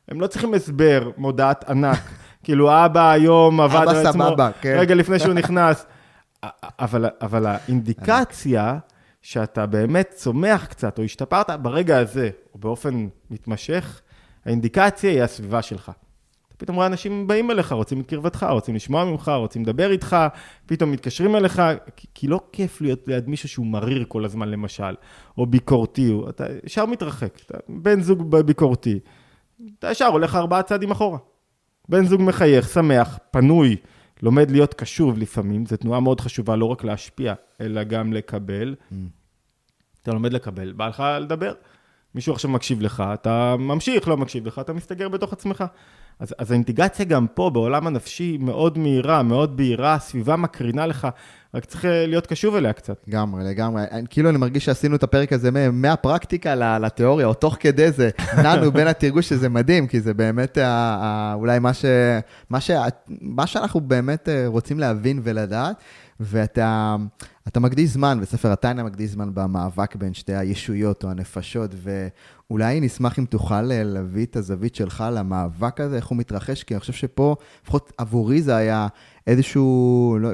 הם 0.08 0.22
לא 0.22 0.28
צריכים 0.28 0.54
הסבר, 0.54 1.12
מודעת 1.18 1.70
ענק. 1.70 2.00
כאילו, 2.48 2.86
אבא 2.86 3.12
היום 3.12 3.62
עבד 3.62 3.88
על 3.88 4.06
עצמו, 4.06 4.24
סבבה, 4.24 4.50
כן. 4.62 4.76
רגע 4.80 4.96
לפני 4.96 5.20
שהוא 5.20 5.34
נכנס. 5.34 5.86
אבל, 6.80 7.06
אבל 7.22 7.46
האינדיקציה 7.46 8.78
שאתה 9.22 9.66
באמת 9.66 10.10
צומח 10.16 10.66
קצת, 10.66 11.00
או 11.00 11.04
השתפרת 11.04 11.50
ברגע 11.50 12.00
הזה, 12.00 12.30
או 12.54 12.60
באופן 12.60 13.08
מתמשך, 13.30 14.02
האינדיקציה 14.46 15.12
היא 15.12 15.24
הסביבה 15.24 15.62
שלך. 15.62 15.92
פתאום 16.58 16.76
רואה 16.76 16.88
אנשים 16.88 17.28
באים 17.28 17.52
אליך, 17.52 17.72
רוצים 17.72 18.02
את 18.02 18.08
קרבתך, 18.08 18.46
רוצים 18.50 18.76
לשמוע 18.76 19.06
ממך, 19.06 19.32
רוצים 19.36 19.64
לדבר 19.64 19.92
איתך, 19.92 20.18
פתאום 20.66 20.92
מתקשרים 20.92 21.36
אליך, 21.36 21.62
כי, 21.96 22.08
כי 22.14 22.28
לא 22.28 22.40
כיף 22.52 22.82
להיות 22.82 23.08
ליד 23.08 23.30
מישהו 23.30 23.50
שהוא 23.50 23.66
מריר 23.66 24.06
כל 24.08 24.26
הזמן, 24.26 24.50
למשל, 24.50 24.96
או 25.38 25.46
ביקורתי, 25.46 26.12
או, 26.12 26.30
אתה 26.30 26.46
ישר 26.66 26.86
מתרחק, 26.86 27.40
אתה 27.46 27.58
בן 27.70 28.02
זוג 28.02 28.36
ביקורתי, 28.46 29.00
אתה 29.80 29.92
ישר 29.92 30.06
הולך 30.06 30.36
ארבעה 30.36 30.64
צעדים 30.64 30.92
אחורה. 30.92 31.18
בן 31.90 32.06
זוג 32.06 32.22
מחייך, 32.22 32.70
שמח, 32.70 33.18
פנוי, 33.32 33.76
לומד 34.22 34.52
להיות 34.52 34.74
קשוב 34.74 35.18
לפעמים, 35.18 35.66
זו 35.66 35.78
תנועה 35.78 36.00
מאוד 36.00 36.22
חשובה 36.22 36.56
לא 36.56 36.66
רק 36.66 36.84
להשפיע, 36.84 37.34
אלא 37.62 37.84
גם 37.84 38.14
לקבל. 38.14 38.76
Mm. 38.92 38.96
אתה 40.02 40.12
לומד 40.12 40.34
לקבל, 40.34 40.72
בא 40.72 40.88
לך 40.88 41.04
לדבר. 41.22 41.54
מישהו 42.18 42.34
עכשיו 42.34 42.52
מקשיב 42.52 42.82
לך, 42.82 43.04
אתה 43.14 43.56
ממשיך, 43.60 44.08
לא 44.08 44.18
מקשיב 44.18 44.48
לך, 44.48 44.60
אתה 44.60 44.74
מסתגר 44.74 45.10
בתוך 45.10 45.34
עצמך. 45.34 45.64
אז, 46.20 46.36
אז 46.38 46.52
האינטגרציה 46.52 47.06
גם 47.06 47.28
פה, 47.34 47.50
בעולם 47.50 47.88
הנפשי, 47.88 48.38
מאוד 48.42 48.78
מהירה, 48.78 49.24
מאוד 49.24 49.58
בהירה, 49.58 49.94
הסביבה 49.94 50.36
מקרינה 50.36 50.86
לך, 50.86 51.08
רק 51.54 51.66
צריך 51.66 51.86
אה, 51.86 52.06
להיות 52.08 52.28
קשוב 52.28 52.56
אליה 52.56 52.74
קצת. 52.74 53.04
לגמרי, 53.08 53.44
לגמרי. 53.44 53.84
כאילו 54.10 54.30
אני 54.30 54.38
מרגיש 54.38 54.66
שעשינו 54.66 54.96
את 54.96 55.04
הפרק 55.04 55.34
הזה 55.34 55.72
מהפרקטיקה 55.72 56.80
לתיאוריה, 56.80 57.28
או 57.28 57.34
תוך 57.34 57.58
כדי 57.60 57.92
זה, 57.92 58.10
נענו 58.44 58.72
בין 58.72 58.88
התרגוש, 58.88 59.30
שזה 59.30 59.50
מדהים, 59.50 59.88
כי 59.88 60.02
זה 60.02 60.14
באמת 60.14 60.58
אולי 61.34 61.60
מה, 61.60 61.74
ש, 61.74 61.86
מה, 62.50 62.62
ש, 62.62 62.72
מה 63.22 63.48
שאנחנו 63.48 63.82
באמת 63.82 64.30
אה, 64.30 64.44
רוצים 64.48 64.80
להבין 64.80 65.20
ולדעת. 65.24 65.76
ואתה 66.20 66.96
מקדיש 67.60 67.90
זמן, 67.90 68.20
וספר 68.22 68.52
התניא 68.52 68.84
מקדיש 68.84 69.12
זמן 69.12 69.30
במאבק 69.34 69.96
בין 69.96 70.14
שתי 70.14 70.36
הישויות 70.36 71.04
או 71.04 71.10
הנפשות, 71.10 71.76
ואולי 71.84 72.80
נשמח 72.80 73.20
אם 73.20 73.26
תוכל 73.26 73.72
אה, 73.72 73.84
להביא 73.84 74.26
את 74.26 74.36
הזווית 74.36 74.76
שלך 74.76 75.04
למאבק 75.12 75.82
הזה, 75.82 75.96
איך 75.96 76.08
הוא 76.08 76.18
מתרחש, 76.18 76.64
כי 76.64 76.74
אני 76.74 76.80
חושב 76.80 76.94
שפה, 76.94 77.36
לפחות 77.64 77.94
עבורי 77.98 78.42
זה 78.42 78.56
היה 78.56 78.88
איזשהו, 79.28 80.18
לא, 80.22 80.30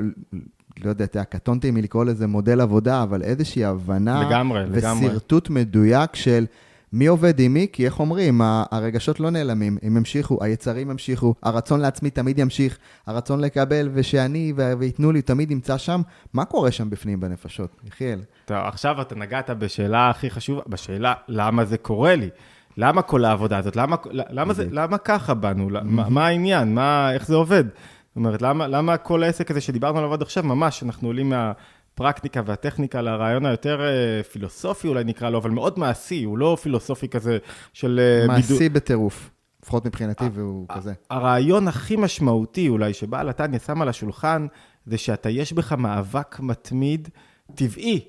לא 0.83 0.89
יודע, 0.89 1.05
אתה 1.05 1.23
קטונתי 1.23 1.71
מלקרוא 1.71 2.05
לזה 2.05 2.27
מודל 2.27 2.61
עבודה, 2.61 3.03
אבל 3.03 3.21
איזושהי 3.21 3.65
הבנה, 3.65 4.23
לגמרי, 4.27 4.65
לגמרי. 4.69 5.07
ושרטוט 5.07 5.49
מדויק 5.49 6.15
של... 6.15 6.45
מי 6.93 7.07
עובד 7.07 7.39
עם 7.39 7.53
מי? 7.53 7.67
כי 7.73 7.85
איך 7.85 7.99
אומרים, 7.99 8.41
הרגשות 8.71 9.19
לא 9.19 9.29
נעלמים, 9.29 9.77
הם 9.81 9.97
ימשיכו, 9.97 10.43
היצרים 10.43 10.91
ימשיכו, 10.91 11.35
הרצון 11.43 11.79
לעצמי 11.79 12.09
תמיד 12.09 12.39
ימשיך, 12.39 12.77
הרצון 13.07 13.39
לקבל 13.39 13.89
ושאני 13.93 14.53
וייתנו 14.79 15.11
לי 15.11 15.21
תמיד 15.21 15.51
ימצא 15.51 15.77
שם. 15.77 16.01
מה 16.33 16.45
קורה 16.45 16.71
שם 16.71 16.89
בפנים 16.89 17.19
בנפשות? 17.19 17.81
יחיאל. 17.87 18.19
טוב, 18.45 18.57
עכשיו 18.57 19.01
אתה 19.01 19.15
נגעת 19.15 19.49
בשאלה 19.49 20.09
הכי 20.09 20.29
חשובה, 20.29 20.61
בשאלה 20.67 21.13
למה 21.27 21.65
זה 21.65 21.77
קורה 21.77 22.15
לי. 22.15 22.29
למה 22.77 23.01
כל 23.01 23.25
העבודה 23.25 23.57
הזאת? 23.57 23.75
למה, 23.75 23.95
למה, 24.11 24.53
זה, 24.53 24.67
למה 24.71 24.97
ככה 24.97 25.33
באנו? 25.33 25.69
מה, 25.83 26.09
מה 26.09 26.27
העניין? 26.27 26.75
מה, 26.75 27.13
איך 27.13 27.27
זה 27.27 27.35
עובד? 27.35 27.63
זאת 27.67 28.15
אומרת, 28.15 28.41
למה, 28.41 28.67
למה 28.67 28.97
כל 28.97 29.23
העסק 29.23 29.51
הזה 29.51 29.61
שדיברנו 29.61 29.97
עליו 29.97 30.13
עד 30.13 30.21
עכשיו, 30.21 30.43
ממש, 30.43 30.83
אנחנו 30.83 31.07
עולים 31.07 31.29
מה... 31.29 31.51
הפרקטיקה 31.93 32.41
והטכניקה 32.45 33.01
לרעיון 33.01 33.45
היותר 33.45 33.81
אה, 33.81 34.23
פילוסופי 34.23 34.87
אולי 34.87 35.03
נקרא 35.03 35.29
לו, 35.29 35.37
אבל 35.37 35.49
מאוד 35.49 35.79
מעשי, 35.79 36.23
הוא 36.23 36.37
לא 36.37 36.57
פילוסופי 36.61 37.07
כזה 37.07 37.37
של... 37.73 37.99
אה, 38.03 38.27
מעשי 38.27 38.57
בידו... 38.57 38.75
בטירוף, 38.75 39.29
לפחות 39.63 39.85
מבחינתי, 39.85 40.23
והוא 40.33 40.65
כזה. 40.75 40.93
הרעיון 41.09 41.67
הכי 41.67 41.95
משמעותי 41.95 42.69
אולי 42.69 42.93
שבעל 42.93 43.29
התניא 43.29 43.59
שם 43.59 43.81
על 43.81 43.89
השולחן, 43.89 44.47
זה 44.85 44.97
שאתה, 44.97 45.29
יש 45.29 45.53
בך 45.53 45.73
מאבק 45.73 46.39
מתמיד, 46.39 47.09
טבעי, 47.55 47.99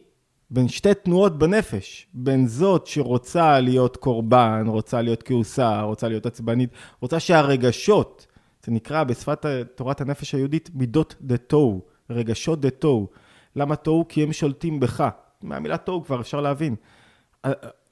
בין 0.50 0.68
שתי 0.68 0.94
תנועות 0.94 1.38
בנפש, 1.38 2.06
בין 2.14 2.46
זאת 2.46 2.86
שרוצה 2.86 3.60
להיות 3.60 3.96
קורבן, 3.96 4.64
רוצה 4.66 5.02
להיות 5.02 5.22
כעוסה, 5.22 5.80
רוצה 5.80 6.08
להיות 6.08 6.26
עצבנית, 6.26 6.70
רוצה 7.00 7.20
שהרגשות, 7.20 8.26
זה 8.64 8.72
נקרא 8.72 9.04
בשפת 9.04 9.46
תורת 9.74 10.00
הנפש 10.00 10.34
היהודית 10.34 10.70
מידות 10.74 11.14
דה 11.20 11.36
תוהו, 11.36 11.82
רגשות 12.10 12.60
דה 12.60 12.70
תוהו. 12.70 13.08
למה 13.56 13.76
תוהו? 13.76 14.08
כי 14.08 14.22
הם 14.22 14.32
שולטים 14.32 14.80
בך. 14.80 15.08
מהמילה 15.42 15.76
תוהו 15.76 16.04
כבר 16.04 16.20
אפשר 16.20 16.40
להבין. 16.40 16.76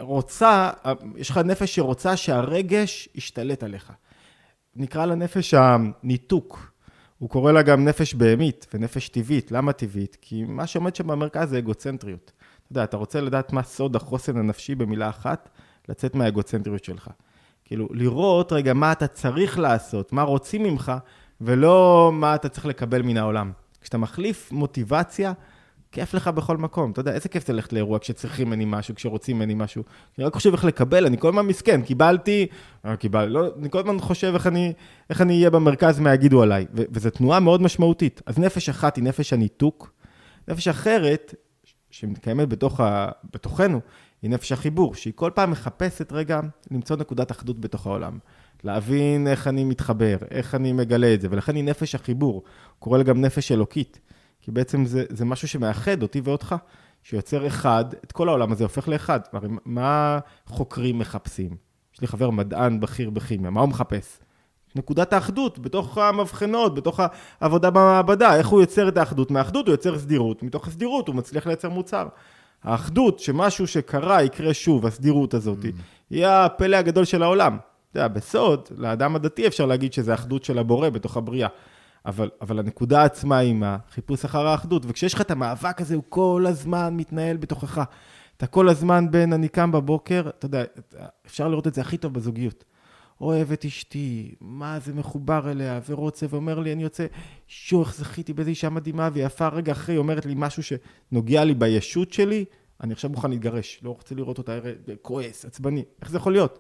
רוצה, 0.01 0.71
יש 1.17 1.31
לך 1.31 1.39
נפש 1.39 1.75
שרוצה 1.75 2.17
שהרגש 2.17 3.09
ישתלט 3.15 3.63
עליך. 3.63 3.93
נקרא 4.77 5.07
לה 5.07 5.15
נפש 5.15 5.55
הניתוק. 5.55 6.73
הוא 7.19 7.31
קורא 7.31 7.53
לה 7.53 7.63
גם 7.63 7.85
נפש 7.85 8.15
בהמית 8.15 8.67
ונפש 8.75 9.09
טבעית. 9.09 9.53
למה 9.53 9.73
טבעית? 9.73 10.17
כי 10.21 10.45
מה 10.45 10.67
שעומד 10.67 10.97
שם 10.97 11.07
במרכז 11.07 11.51
זה 11.51 11.59
אגוצנטריות. 11.59 12.33
אתה 12.63 12.73
יודע, 12.73 12.85
אתה 12.85 12.97
רוצה 12.97 13.21
לדעת 13.21 13.53
מה 13.53 13.63
סוד 13.63 13.97
החוסן 13.97 14.37
הנפשי 14.37 14.75
במילה 14.75 15.09
אחת? 15.09 15.49
לצאת 15.89 16.15
מהאגוצנטריות 16.15 16.85
שלך. 16.85 17.11
כאילו, 17.65 17.89
לראות 17.91 18.53
רגע 18.53 18.75
מה 18.75 18.93
אתה 18.93 19.07
צריך 19.07 19.59
לעשות, 19.59 20.13
מה 20.13 20.23
רוצים 20.23 20.63
ממך, 20.63 20.93
ולא 21.41 22.11
מה 22.15 22.35
אתה 22.35 22.49
צריך 22.49 22.67
לקבל 22.67 23.03
מן 23.03 23.17
העולם. 23.17 23.53
כשאתה 23.81 23.99
מחליף 23.99 24.53
מוטיבציה, 24.53 25.33
כיף 25.93 26.15
לך 26.15 26.29
בכל 26.29 26.57
מקום. 26.57 26.91
אתה 26.91 27.01
יודע, 27.01 27.13
איזה 27.13 27.29
כיף 27.29 27.47
זה 27.47 27.53
ללכת 27.53 27.73
לאירוע 27.73 27.99
כשצריכים 27.99 28.49
ממני 28.49 28.65
משהו, 28.67 28.95
כשרוצים 28.95 29.37
ממני 29.37 29.55
משהו. 29.55 29.83
אני 30.19 30.25
רק 30.25 30.35
חושב 30.35 30.53
איך 30.53 30.65
לקבל, 30.65 31.07
אני 31.07 31.19
כל 31.19 31.29
הזמן 31.29 31.47
מסכן, 31.47 31.83
קיבלתי, 31.83 32.47
אה, 32.85 32.97
קיבל, 32.97 33.25
לא, 33.25 33.47
אני 33.59 33.71
כל 33.71 33.79
הזמן 33.79 34.01
חושב 34.01 34.31
איך 34.35 34.47
אני, 34.47 34.73
איך 35.11 35.21
אני 35.21 35.37
אהיה 35.37 35.51
במרכז, 35.51 36.01
מה 36.01 36.15
יגידו 36.15 36.43
עליי. 36.43 36.67
וזו 36.75 37.11
תנועה 37.11 37.41
מאוד 37.41 37.63
משמעותית. 37.63 38.23
אז 38.27 38.39
נפש 38.39 38.69
אחת 38.69 38.97
היא 38.97 39.05
נפש 39.05 39.33
הניתוק, 39.33 39.93
נפש 40.49 40.69
אחרת, 40.69 41.35
שמתקיימת 41.91 42.49
בתוך 42.49 42.81
ה... 42.81 43.09
בתוכנו, 43.33 43.81
היא 44.23 44.31
נפש 44.31 44.53
החיבור, 44.53 44.95
שהיא 44.95 45.13
כל 45.17 45.31
פעם 45.35 45.51
מחפשת 45.51 46.13
רגע 46.13 46.41
למצוא 46.71 46.97
נקודת 46.97 47.31
אחדות 47.31 47.61
בתוך 47.61 47.87
העולם. 47.87 48.19
להבין 48.65 49.27
איך 49.27 49.49
אני 49.49 49.65
מתחבר, 49.65 50.17
איך 50.31 50.55
אני 50.55 50.73
מגלה 50.73 51.15
את 51.15 51.21
זה, 51.21 51.29
ולכן 51.31 51.57
היא 51.57 51.65
נפש 51.65 51.95
החיבור. 51.95 52.43
קורא 52.79 52.99
לה 52.99 53.05
גם 53.05 53.21
נפש 53.21 53.53
אלוקית. 53.53 54.01
כי 54.43 54.51
בעצם 54.51 54.85
זה, 54.85 55.05
זה 55.09 55.25
משהו 55.25 55.49
שמאחד 55.49 56.03
אותי 56.03 56.21
ואותך, 56.25 56.55
שיוצר 57.03 57.47
אחד, 57.47 57.85
את 58.05 58.13
כל 58.13 58.29
העולם 58.29 58.53
הזה 58.53 58.65
הופך 58.65 58.89
לאחד. 58.89 59.21
הרי 59.33 59.49
מה 59.65 60.19
חוקרים 60.47 60.99
מחפשים? 60.99 61.57
יש 61.95 62.01
לי 62.01 62.07
חבר 62.07 62.31
מדען 62.31 62.81
בכיר 62.81 63.11
בכימיה, 63.11 63.51
מה 63.51 63.61
הוא 63.61 63.69
מחפש? 63.69 64.19
נקודת 64.75 65.13
האחדות 65.13 65.59
בתוך 65.59 65.99
המבחנות, 65.99 66.75
בתוך 66.75 67.01
העבודה 67.41 67.71
במעבדה, 67.71 68.37
איך 68.37 68.47
הוא 68.47 68.61
יוצר 68.61 68.89
את 68.89 68.97
האחדות? 68.97 69.31
מהאחדות 69.31 69.67
הוא 69.67 69.73
יוצר 69.73 69.99
סדירות, 69.99 70.43
מתוך 70.43 70.69
הסדירות 70.69 71.09
הוא 71.09 71.17
מצליח 71.17 71.47
לייצר 71.47 71.69
מוצר. 71.69 72.09
האחדות, 72.63 73.19
שמשהו 73.19 73.67
שקרה 73.67 74.23
יקרה 74.23 74.55
שוב, 74.55 74.87
הסדירות 74.87 75.35
הזאת, 75.35 75.65
mm. 75.65 75.67
היא 76.11 76.27
הפלא 76.27 76.77
הגדול 76.77 77.05
של 77.05 77.23
העולם. 77.23 77.57
אתה 77.91 77.99
יודע, 77.99 78.09
בסוד, 78.09 78.69
לאדם 78.77 79.17
הדתי 79.17 79.47
אפשר 79.47 79.67
להגיד 79.67 79.93
שזה 79.93 80.15
אחדות 80.15 80.45
של 80.45 80.59
הבורא 80.59 80.89
בתוך 80.89 81.17
הבריאה. 81.17 81.49
אבל, 82.07 82.31
אבל 82.41 82.59
הנקודה 82.59 83.05
עצמה 83.05 83.39
היא 83.39 83.55
מה? 83.55 83.77
חיפוש 83.91 84.25
אחר 84.25 84.47
האחדות. 84.47 84.83
וכשיש 84.87 85.15
לך 85.15 85.21
את 85.21 85.31
המאבק 85.31 85.81
הזה, 85.81 85.95
הוא 85.95 86.05
כל 86.09 86.45
הזמן 86.49 86.97
מתנהל 86.97 87.37
בתוכך. 87.37 87.83
אתה 88.37 88.47
כל 88.47 88.69
הזמן 88.69 89.11
בין 89.11 89.33
אני 89.33 89.49
קם 89.49 89.73
בבוקר, 89.73 90.29
אתה 90.29 90.47
יודע, 90.47 90.65
אפשר 91.27 91.49
לראות 91.49 91.67
את 91.67 91.75
זה 91.75 91.81
הכי 91.81 91.97
טוב 91.97 92.15
בזוגיות. 92.15 92.65
אוהב 93.21 93.53
את 93.53 93.65
אשתי, 93.65 94.35
מה 94.41 94.79
זה 94.81 94.95
מחובר 94.95 95.51
אליה, 95.51 95.81
ורוצה, 95.89 96.27
ואומר 96.31 96.59
לי, 96.59 96.73
אני 96.73 96.83
יוצא, 96.83 97.07
שו, 97.47 97.81
איך 97.83 97.95
זכיתי 97.95 98.33
באיזה 98.33 98.51
אישה 98.51 98.71
מדהימה 98.71 99.09
ויפה, 99.13 99.49
רגע 99.49 99.73
אחרי 99.73 99.97
אומרת 99.97 100.27
לי 100.27 100.35
משהו 100.37 100.63
שנוגע 100.63 101.45
לי 101.45 101.55
בישות 101.55 102.13
שלי, 102.13 102.45
אני 102.81 102.93
עכשיו 102.93 103.11
מוכן 103.11 103.31
להתגרש, 103.31 103.81
לא 103.83 103.91
רוצה 103.91 104.15
לראות 104.15 104.39
אותה, 104.39 104.59
כועס, 105.03 105.45
עצבני, 105.45 105.85
איך 106.01 106.11
זה 106.11 106.17
יכול 106.17 106.33
להיות? 106.33 106.59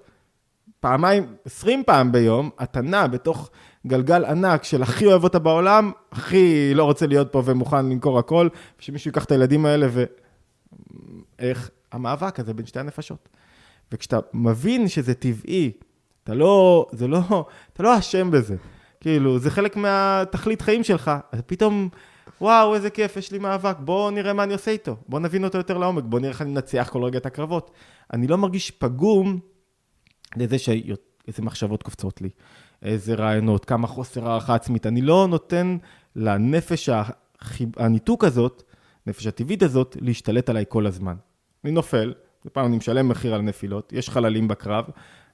פעמיים, 0.80 1.34
עשרים 1.44 1.82
פעם 1.86 2.12
ביום, 2.12 2.50
אתה 2.62 2.80
נע 2.80 3.06
בתוך 3.06 3.50
גלגל 3.86 4.24
ענק 4.24 4.64
של 4.64 4.82
הכי 4.82 5.06
אוהב 5.06 5.24
אותה 5.24 5.38
בעולם, 5.38 5.92
הכי 6.12 6.74
לא 6.74 6.84
רוצה 6.84 7.06
להיות 7.06 7.32
פה 7.32 7.42
ומוכן 7.44 7.86
למכור 7.86 8.18
הכל, 8.18 8.48
ושמישהו 8.80 9.08
ייקח 9.08 9.24
את 9.24 9.30
הילדים 9.30 9.66
האלה 9.66 9.86
ו... 9.90 10.04
איך 11.38 11.70
המאבק 11.92 12.40
הזה 12.40 12.54
בין 12.54 12.66
שתי 12.66 12.80
הנפשות. 12.80 13.28
וכשאתה 13.92 14.18
מבין 14.34 14.88
שזה 14.88 15.14
טבעי, 15.14 15.72
אתה 16.24 16.34
לא, 16.34 16.86
זה 16.92 17.08
לא, 17.08 17.20
אתה 17.72 17.82
לא 17.82 17.98
אשם 17.98 18.30
בזה. 18.30 18.56
כאילו, 19.00 19.38
זה 19.38 19.50
חלק 19.50 19.76
מהתכלית 19.76 20.62
חיים 20.62 20.84
שלך, 20.84 21.10
אז 21.32 21.40
פתאום, 21.46 21.88
וואו, 22.40 22.74
איזה 22.74 22.90
כיף, 22.90 23.16
יש 23.16 23.32
לי 23.32 23.38
מאבק, 23.38 23.76
בואו 23.80 24.10
נראה 24.10 24.32
מה 24.32 24.42
אני 24.42 24.52
עושה 24.52 24.70
איתו, 24.70 24.96
בואו 25.08 25.22
נבין 25.22 25.44
אותו 25.44 25.58
יותר 25.58 25.78
לעומק, 25.78 26.04
בואו 26.04 26.20
נראה 26.20 26.32
איך 26.32 26.42
אני 26.42 26.50
מנצח 26.50 26.88
כל 26.92 27.04
רגע 27.04 27.18
את 27.18 27.26
הקרבות. 27.26 27.70
אני 28.12 28.26
לא 28.26 28.38
מרגיש 28.38 28.70
פגום 28.70 29.38
לזה 30.36 30.58
שאיזה 30.58 31.42
מחשבות 31.42 31.82
קופצות 31.82 32.22
לי, 32.22 32.28
איזה 32.82 33.14
רעיונות, 33.14 33.64
כמה 33.64 33.86
חוסר 33.86 34.28
הערכה 34.28 34.54
עצמית. 34.54 34.86
אני 34.86 35.02
לא 35.02 35.26
נותן 35.30 35.76
לנפש. 36.16 36.88
הניתוק 37.76 38.24
הזאת, 38.24 38.62
נפש 39.06 39.26
הטבעית 39.26 39.62
הזאת, 39.62 39.96
להשתלט 40.00 40.48
עליי 40.48 40.64
כל 40.68 40.86
הזמן. 40.86 41.14
אני 41.64 41.72
נופל, 41.72 42.14
ופעם 42.46 42.66
אני 42.66 42.76
משלם 42.76 43.08
מחיר 43.08 43.34
על 43.34 43.40
נפילות, 43.40 43.92
יש 43.92 44.10
חללים 44.10 44.48
בקרב, 44.48 44.84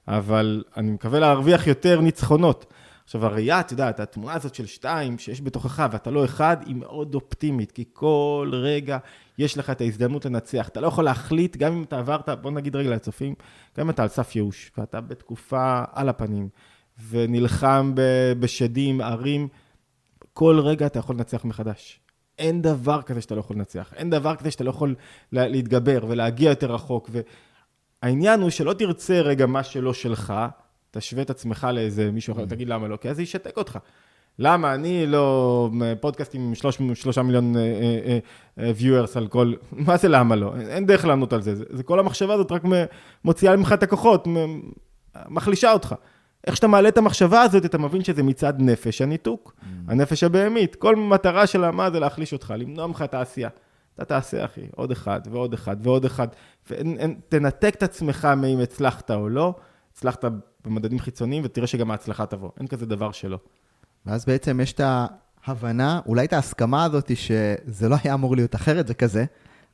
אבל 0.07 0.63
אני 0.77 0.91
מקווה 0.91 1.19
להרוויח 1.19 1.67
יותר 1.67 2.01
ניצחונות. 2.01 2.73
עכשיו, 3.03 3.25
הראייה, 3.25 3.59
את 3.59 3.71
יודעת, 3.71 3.99
התמונה 3.99 4.33
הזאת 4.33 4.55
של 4.55 4.65
שתיים, 4.65 5.17
שיש 5.17 5.41
בתוכך 5.41 5.87
ואתה 5.91 6.11
לא 6.11 6.25
אחד, 6.25 6.57
היא 6.65 6.75
מאוד 6.75 7.15
אופטימית, 7.15 7.71
כי 7.71 7.83
כל 7.93 8.51
רגע 8.53 8.97
יש 9.37 9.57
לך 9.57 9.69
את 9.69 9.81
ההזדמנות 9.81 10.25
לנצח. 10.25 10.67
אתה 10.67 10.81
לא 10.81 10.87
יכול 10.87 11.03
להחליט, 11.03 11.57
גם 11.57 11.73
אם 11.73 11.83
אתה 11.83 11.99
עברת, 11.99 12.29
בוא 12.29 12.51
נגיד 12.51 12.75
רגע 12.75 12.89
לצופים, 12.89 13.35
גם 13.77 13.85
אם 13.85 13.89
אתה 13.89 14.03
על 14.03 14.07
סף 14.07 14.35
ייאוש, 14.35 14.71
ואתה 14.77 15.01
בתקופה 15.01 15.83
על 15.93 16.09
הפנים, 16.09 16.49
ונלחם 17.09 17.93
בשדים, 18.39 19.01
ערים, 19.01 19.47
כל 20.33 20.59
רגע 20.59 20.85
אתה 20.85 20.99
יכול 20.99 21.15
לנצח 21.15 21.45
מחדש. 21.45 21.99
אין 22.39 22.61
דבר 22.61 23.01
כזה 23.01 23.21
שאתה 23.21 23.35
לא 23.35 23.39
יכול 23.39 23.55
לנצח. 23.55 23.93
אין 23.95 24.09
דבר 24.09 24.35
כזה 24.35 24.51
שאתה 24.51 24.63
לא 24.63 24.69
יכול 24.69 24.95
להתגבר 25.31 26.05
ולהגיע 26.07 26.49
יותר 26.49 26.71
רחוק. 26.71 27.09
והעניין 28.03 28.41
הוא 28.41 28.49
שלא 28.49 28.73
תרצה 28.73 29.21
רגע 29.21 29.45
מה 29.45 29.63
שלא 29.63 29.93
שלך, 29.93 30.33
תשווה 30.91 31.21
את 31.21 31.29
עצמך 31.29 31.67
לאיזה 31.73 32.11
מישהו 32.11 32.33
אחר, 32.33 32.43
mm. 32.43 32.49
תגיד 32.49 32.69
למה 32.69 32.87
לא, 32.87 32.97
כי 32.97 33.09
אז 33.09 33.15
זה 33.15 33.23
ישתק 33.23 33.57
אותך. 33.57 33.77
למה 34.39 34.73
אני 34.73 35.05
לא 35.07 35.69
פודקאסטים 35.99 36.41
עם 36.41 36.55
שלוש, 36.55 36.77
שלושה 36.93 37.21
מיליון 37.21 37.55
ויוארס 38.57 39.09
uh, 39.09 39.13
uh, 39.13 39.15
uh, 39.15 39.19
על 39.19 39.27
כל, 39.27 39.53
מה 39.87 39.97
זה 39.97 40.07
למה 40.07 40.35
לא? 40.35 40.53
אין 40.55 40.85
דרך 40.85 41.05
לענות 41.05 41.33
על 41.33 41.41
זה. 41.41 41.55
זה, 41.55 41.63
זה 41.69 41.83
כל 41.83 41.99
המחשבה 41.99 42.33
הזאת 42.33 42.51
רק 42.51 42.63
מוציאה 43.25 43.55
ממך 43.55 43.73
את 43.73 43.83
הכוחות, 43.83 44.27
מחלישה 45.29 45.71
אותך. 45.71 45.95
איך 46.47 46.55
שאתה 46.55 46.67
מעלה 46.67 46.89
את 46.89 46.97
המחשבה 46.97 47.41
הזאת, 47.41 47.65
אתה 47.65 47.77
מבין 47.77 48.03
שזה 48.03 48.23
מצד 48.23 48.53
נפש 48.59 49.01
הניתוק, 49.01 49.53
mm. 49.59 49.65
הנפש 49.87 50.23
הבהמית. 50.23 50.75
כל 50.75 50.95
מטרה 50.95 51.47
שלה, 51.47 51.71
מה 51.71 51.91
זה 51.91 51.99
להחליש 51.99 52.33
אותך, 52.33 52.53
למנוע 52.57 52.87
ממך 52.87 53.01
את 53.01 53.13
העשייה. 53.13 53.49
אתה 53.95 54.05
תעשה, 54.05 54.45
אחי, 54.45 54.61
עוד 54.75 54.91
אחד 54.91 55.21
ועוד 55.31 55.53
אחד 55.53 55.77
ועוד 55.83 56.05
אחד, 56.05 56.27
ותנתק 56.69 57.75
את 57.75 57.83
עצמך 57.83 58.27
מאם 58.37 58.59
הצלחת 58.59 59.11
או 59.11 59.29
לא, 59.29 59.55
הצלחת 59.93 60.25
במדדים 60.65 60.99
חיצוניים, 60.99 61.43
ותראה 61.45 61.67
שגם 61.67 61.91
ההצלחה 61.91 62.25
תבוא. 62.25 62.49
אין 62.59 62.67
כזה 62.67 62.85
דבר 62.85 63.11
שלא. 63.11 63.39
ואז 64.05 64.25
בעצם 64.25 64.59
יש 64.59 64.73
את 64.73 64.81
ההבנה, 65.45 65.99
אולי 66.05 66.25
את 66.25 66.33
ההסכמה 66.33 66.83
הזאת 66.83 67.11
שזה 67.15 67.89
לא 67.89 67.95
היה 68.03 68.13
אמור 68.13 68.35
להיות 68.35 68.55
אחרת, 68.55 68.87
זה 68.87 68.93
כזה, 68.93 69.25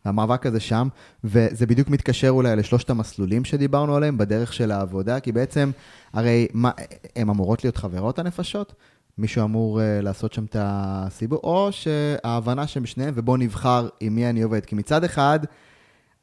המאבק 0.06 0.46
הזה 0.46 0.60
שם, 0.60 0.88
וזה 1.24 1.66
בדיוק 1.66 1.90
מתקשר 1.90 2.30
אולי 2.30 2.56
לשלושת 2.56 2.90
המסלולים 2.90 3.46
שדיברנו 3.46 3.96
עליהם 3.96 4.18
בדרך 4.18 4.54
של 4.54 4.72
העבודה, 4.72 5.20
כי 5.20 5.32
בעצם, 5.32 5.72
הרי 6.14 6.48
מה, 6.54 6.72
הן 7.16 7.30
אמורות 7.30 7.64
להיות 7.64 7.78
חברות 7.78 8.20
הנפשות? 8.20 8.74
מישהו 9.18 9.44
אמור 9.44 9.80
uh, 9.80 9.84
לעשות 10.04 10.34
שם 10.34 10.46
את 10.46 10.56
הסיבוב, 10.60 11.40
או 11.44 11.70
שההבנה 11.72 12.68
שהם 12.68 12.86
שניהם, 12.86 13.14
ובואו 13.18 13.38
נבחר 13.38 13.88
עם 14.00 14.16
מי 14.16 14.30
אני 14.30 14.42
עובד. 14.42 14.66
כי 14.66 14.76
מצד 14.76 15.04
אחד, 15.04 15.40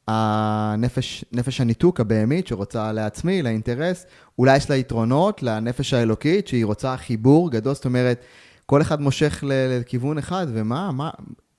הנפש, 0.07 1.25
נפש 1.31 1.61
הניתוק 1.61 1.99
הבהמית 1.99 2.47
שרוצה 2.47 2.91
לעצמי, 2.91 3.41
לאינטרס, 3.41 4.05
אולי 4.39 4.57
יש 4.57 4.69
לה 4.69 4.75
יתרונות 4.75 5.43
לנפש 5.43 5.93
האלוקית 5.93 6.47
שהיא 6.47 6.65
רוצה 6.65 6.97
חיבור 6.97 7.51
גדול, 7.51 7.73
זאת 7.73 7.85
אומרת, 7.85 8.23
כל 8.65 8.81
אחד 8.81 9.01
מושך 9.01 9.43
לכיוון 9.47 10.17
אחד, 10.17 10.47
ומה, 10.49 10.91
מה, 10.91 11.09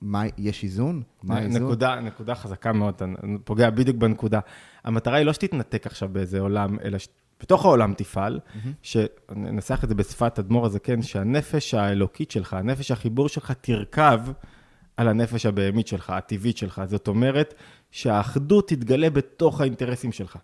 מה, 0.05 0.23
יש 0.37 0.63
איזון? 0.63 1.01
מה 1.23 1.37
האיזון? 1.37 1.63
נקודה, 1.63 1.95
נקודה 1.95 2.35
חזקה 2.35 2.73
מאוד, 2.73 2.93
אתה 2.93 3.05
פוגע 3.43 3.69
בדיוק 3.69 3.97
בנקודה. 3.97 4.39
המטרה 4.83 5.17
היא 5.17 5.25
לא 5.25 5.33
שתתנתק 5.33 5.85
עכשיו 5.87 6.09
באיזה 6.11 6.39
עולם, 6.39 6.77
אלא 6.83 6.97
שבתוך 6.97 7.65
העולם 7.65 7.93
תפעל, 7.93 8.39
mm-hmm. 8.39 8.67
שננסח 8.81 9.83
את 9.83 9.89
זה 9.89 9.95
בשפת 9.95 10.39
אדמו"ר 10.39 10.65
הזקן, 10.65 11.01
שהנפש 11.01 11.73
האלוקית 11.73 12.31
שלך, 12.31 12.53
הנפש 12.53 12.91
החיבור 12.91 13.29
שלך 13.29 13.51
תרכב 13.61 14.19
על 14.97 15.07
הנפש 15.07 15.45
הבהמית 15.45 15.87
שלך, 15.87 16.09
הטבעית 16.09 16.57
שלך. 16.57 16.81
זאת 16.85 17.07
אומרת, 17.07 17.53
שהאחדות 17.91 18.67
תתגלה 18.67 19.09
בתוך 19.09 19.61
האינטרסים 19.61 20.11
שלך. 20.11 20.37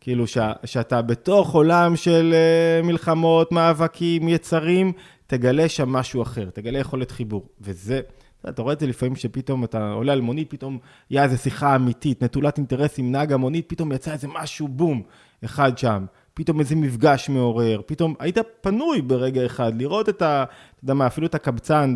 כאילו 0.00 0.26
ש, 0.26 0.38
שאתה 0.64 1.02
בתוך 1.02 1.54
עולם 1.54 1.96
של 1.96 2.34
uh, 2.34 2.86
מלחמות, 2.86 3.52
מאבקים, 3.52 4.28
יצרים, 4.28 4.92
תגלה 5.26 5.68
שם 5.68 5.88
משהו 5.88 6.22
אחר, 6.22 6.50
תגלה 6.50 6.78
יכולת 6.78 7.10
חיבור. 7.10 7.48
וזה, 7.60 8.00
אתה 8.48 8.62
רואה 8.62 8.72
את 8.72 8.80
זה 8.80 8.86
לפעמים 8.86 9.16
שפתאום 9.16 9.64
אתה 9.64 9.92
עולה 9.92 10.12
על 10.12 10.20
מונית, 10.20 10.50
פתאום 10.50 10.78
היה 11.10 11.24
איזו 11.24 11.38
שיחה 11.38 11.76
אמיתית, 11.76 12.22
נטולת 12.22 12.58
אינטרסים, 12.58 13.12
נהג 13.12 13.32
המונית, 13.32 13.68
פתאום 13.68 13.92
יצא 13.92 14.12
איזה 14.12 14.28
משהו, 14.28 14.68
בום, 14.68 15.02
אחד 15.44 15.78
שם. 15.78 16.04
פתאום 16.34 16.60
איזה 16.60 16.76
מפגש 16.76 17.28
מעורר, 17.28 17.80
פתאום 17.86 18.14
היית 18.18 18.38
פנוי 18.60 19.02
ברגע 19.02 19.46
אחד 19.46 19.72
לראות 19.80 20.08
את 20.08 20.22
ה... 20.22 20.44
אתה 20.44 20.84
יודע 20.84 20.94
מה, 20.94 21.06
אפילו 21.06 21.26
את 21.26 21.34
הקבצן 21.34 21.94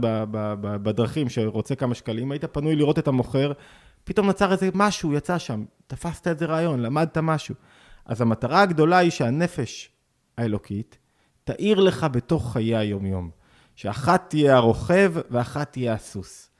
בדרכים 0.62 1.28
שרוצה 1.28 1.74
כמה 1.74 1.94
שקלים, 1.94 2.32
היית 2.32 2.44
פנוי 2.44 2.76
לראות 2.76 2.98
את 2.98 3.08
המוכר, 3.08 3.52
פתאום 4.04 4.26
נוצר 4.26 4.52
איזה 4.52 4.68
משהו, 4.74 5.12
יצא 5.12 5.38
שם, 5.38 5.64
תפסת 5.86 6.28
איזה 6.28 6.44
רעיון, 6.44 6.80
למדת 6.80 7.18
משהו. 7.18 7.54
אז 8.04 8.20
המטרה 8.20 8.62
הגדולה 8.62 8.98
היא 8.98 9.10
שהנפש 9.10 9.90
האלוקית 10.38 10.98
תאיר 11.44 11.80
לך 11.80 12.06
בתוך 12.12 12.52
חיי 12.52 12.76
היום-יום. 12.76 13.30
שאחת 13.76 14.24
תהיה 14.28 14.56
הרוכב 14.56 15.12
ואחת 15.30 15.72
תהיה 15.72 15.92
הסוס. 15.92 16.50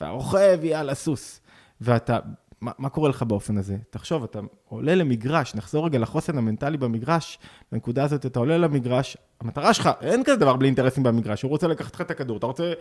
והרוכב 0.00 0.58
יהיה 0.62 0.80
על 0.80 0.90
הסוס. 0.90 1.40
ואתה, 1.80 2.18
מה, 2.60 2.72
מה 2.78 2.88
קורה 2.88 3.08
לך 3.08 3.22
באופן 3.22 3.58
הזה? 3.58 3.76
תחשוב, 3.90 4.24
אתה 4.24 4.40
עולה 4.68 4.94
למגרש, 4.94 5.54
נחזור 5.54 5.86
רגע 5.86 5.98
לחוסן 5.98 6.38
המנטלי 6.38 6.76
במגרש, 6.76 7.38
בנקודה 7.72 8.04
הזאת 8.04 8.26
אתה 8.26 8.38
עולה 8.38 8.58
למגרש, 8.58 9.16
המטרה 9.40 9.74
שלך, 9.74 9.90
אין 10.00 10.24
כזה 10.24 10.36
דבר 10.36 10.56
בלי 10.56 10.66
אינטרסים 10.66 11.02
במגרש, 11.02 11.42
הוא 11.42 11.48
רוצה 11.48 11.68
לקחת 11.68 11.94
לך 11.94 12.00
את 12.00 12.10
הכדור, 12.10 12.36
אתה 12.36 12.46
רוצה 12.46 12.72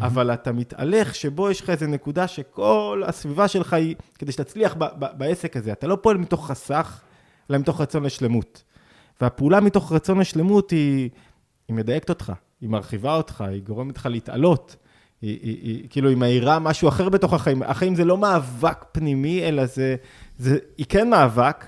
אבל 0.00 0.34
אתה 0.34 0.52
מתהלך 0.52 1.14
שבו 1.14 1.50
יש 1.50 1.60
לך 1.60 1.70
איזו 1.70 1.86
נקודה 1.86 2.28
שכל 2.28 3.02
הסביבה 3.06 3.48
שלך 3.48 3.72
היא, 3.72 3.96
כדי 4.18 4.32
שתצליח 4.32 4.74
ב- 4.78 4.84
ב- 4.84 5.18
בעסק 5.18 5.56
הזה, 5.56 5.72
אתה 5.72 5.86
לא 5.86 5.98
פועל 6.02 6.16
מתוך 6.16 6.46
חסך, 6.46 7.00
אלא 7.50 7.58
מתוך 7.58 7.80
רצון 7.80 8.02
לשלמות. 8.02 8.62
והפעולה 9.20 9.60
מתוך 9.60 9.92
רצון 9.92 10.18
לשלמות 10.18 10.70
היא, 10.70 11.10
היא 11.68 11.76
מדייקת 11.76 12.08
אותך, 12.08 12.32
היא 12.60 12.70
מרחיבה 12.70 13.16
אותך, 13.16 13.40
היא 13.40 13.62
גורמת 13.62 13.96
לך 13.96 14.06
להתעלות. 14.06 14.76
היא, 15.22 15.38
היא, 15.42 15.56
היא, 15.62 15.86
כאילו, 15.90 16.08
היא 16.08 16.16
מאירה 16.16 16.58
משהו 16.58 16.88
אחר 16.88 17.08
בתוך 17.08 17.32
החיים. 17.32 17.62
החיים 17.62 17.94
זה 17.94 18.04
לא 18.04 18.18
מאבק 18.18 18.84
פנימי, 18.92 19.42
אלא 19.42 19.66
זה, 19.66 19.96
זה, 20.38 20.58
היא 20.78 20.86
כן 20.88 21.10
מאבק, 21.10 21.64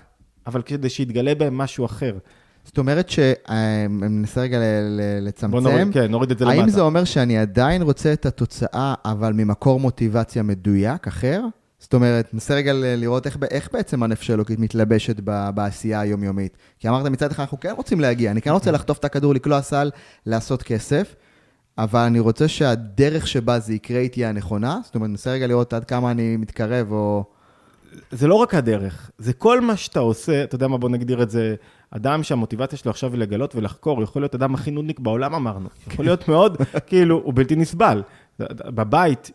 אבל 0.47 0.63
כדי 0.63 0.89
שיתגלה 0.89 1.35
בהם 1.35 1.59
משהו 1.59 1.85
אחר. 1.85 2.19
זאת 2.65 2.79
אומרת 2.79 3.11
ננסה 3.91 4.41
רגע 4.41 4.59
לצמצם. 5.21 5.51
בוא 5.51 5.61
נוריד, 5.61 5.93
כן, 5.93 6.11
נוריד 6.11 6.31
את 6.31 6.39
זה 6.39 6.45
למטה. 6.45 6.61
האם 6.61 6.69
זה 6.69 6.81
אומר 6.81 7.05
שאני 7.05 7.39
עדיין 7.39 7.83
רוצה 7.83 8.13
את 8.13 8.27
התוצאה, 8.27 8.95
אבל 9.05 9.33
ממקור 9.33 9.81
מוטיבציה 9.81 10.43
מדויק, 10.43 11.07
אחר? 11.07 11.43
זאת 11.83 11.95
אומרת, 11.95 12.35
ננסה 12.35 12.55
רגע 12.55 12.73
לראות 12.75 13.27
איך, 13.27 13.39
איך 13.51 13.69
בעצם 13.73 14.03
הנפש 14.03 14.31
האלוקית 14.31 14.59
מתלבשת 14.59 15.21
בעשייה 15.55 16.01
היומיומית. 16.01 16.57
כי 16.79 16.89
אמרת 16.89 17.07
מצד 17.07 17.31
אחד, 17.31 17.41
אנחנו 17.43 17.61
כן 17.61 17.73
רוצים 17.77 18.01
להגיע, 18.01 18.31
אני 18.31 18.43
כן 18.43 18.51
רוצה 18.51 18.71
לחטוף 18.71 18.99
את 18.99 19.05
הכדור, 19.05 19.35
לקלוע 19.35 19.63
סל, 19.63 19.91
לעשות 20.27 20.63
כסף, 20.63 21.15
אבל 21.79 22.01
אני 22.01 22.21
רוצה 22.21 22.49
שהדרך 22.49 23.27
שבה 23.27 23.59
זה 23.59 23.75
יקרה 23.75 24.01
היא 24.01 24.11
תהיה 24.11 24.29
הנכונה. 24.29 24.81
זאת 24.85 24.95
אומרת, 24.95 25.11
ננסה 25.11 25.31
רגע 25.31 25.47
לראות 25.47 25.73
עד 25.73 25.85
כמה 25.85 26.11
אני 26.11 26.37
מתקרב, 26.37 26.93
או... 26.93 27.25
זה 28.11 28.27
לא 28.27 28.35
רק 28.35 28.55
הדרך, 28.55 29.11
זה 29.19 29.33
כל 29.33 29.61
מה 29.61 29.77
שאתה 29.77 30.01
עושה, 30.01 30.45
אתה 30.45 30.55
יודע 30.55 30.69
מה, 30.69 30.79
בוא 30.79 30.89
נגדיר 30.89 31.23
את 31.23 31.31
זה, 31.31 31.55
אדם 31.91 32.23
שהמוטיבציה 32.23 32.79
שלו 32.79 32.91
עכשיו 32.91 33.13
היא 33.13 33.21
לגלות 33.21 33.57
ולחקור, 33.57 34.03
יכול 34.03 34.23
להיות 34.23 34.35
אדם 34.35 34.55
הכי 34.55 34.71
נודניק 34.71 35.01
בעולם 35.01 35.35
אמרנו, 35.35 35.69
יכול 35.87 36.05
להיות 36.05 36.29
מאוד, 36.29 36.57
כאילו, 36.87 37.21
הוא 37.25 37.35
בלתי 37.35 37.57
נסבל. 37.57 38.03
בבית 38.41 39.31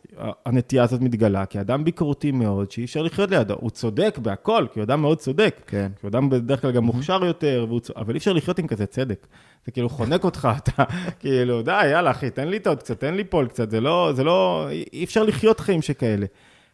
הנטייה 0.45 0.84
הזאת 0.84 1.02
מתגלה, 1.02 1.45
כי 1.45 1.61
אדם 1.61 1.84
ביקורתי 1.84 2.32
מאוד, 2.32 2.72
שאי 2.72 2.86
אפשר 2.86 3.02
לחיות 3.02 3.32
לידו. 3.32 3.56
הוא 3.60 3.69
צודק 3.69 4.18
בהכל, 4.22 4.65
כי 4.74 4.80
הוא 4.80 4.84
אדם 4.84 5.02
מאוד 5.02 5.18
צודק. 5.18 5.61
כן. 5.68 5.91
כי 5.99 6.06
הוא 6.06 6.10
אדם 6.10 6.30
בדרך 6.30 6.61
כלל 6.61 6.72
גם 6.72 6.84
מוכשר 6.84 7.26
יותר, 7.26 7.65
צ... 7.82 7.91
אבל 7.91 8.14
אי 8.14 8.18
אפשר 8.18 8.34
לחיות 8.34 8.60
עם 8.60 8.68
כזה 8.68 8.86
צדק. 8.86 9.28
זה 9.65 9.72
כאילו 9.72 9.90
חונק 9.90 10.24
אותך, 10.24 10.49
אתה 10.57 10.84
כאילו, 11.19 11.61
די, 11.61 11.88
יאללה, 11.88 12.11
אחי, 12.11 12.30
תן 12.30 12.48
לי 12.48 12.60
טעות 12.60 12.80
קצת, 12.80 12.99
תן 12.99 13.14
לי 13.14 13.24
פול 13.24 13.48
קצת, 13.48 13.69
זה 13.69 13.82
לא, 13.82 14.11
זה 14.15 14.24
לא, 14.24 14.68
אי 14.94 15.03
אפשר 15.03 15.24
לחיות 15.24 15.60
חיים 15.60 15.82
שכאלה. 15.82 16.26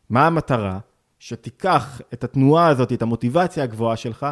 מה 0.09 0.27
המטרה? 0.27 0.79
שתיקח 1.19 2.01
את 2.13 2.23
התנועה 2.23 2.67
הזאת, 2.67 2.93
את 2.93 3.01
המוטיבציה 3.01 3.63
הגבוהה 3.63 3.95
שלך, 3.95 4.25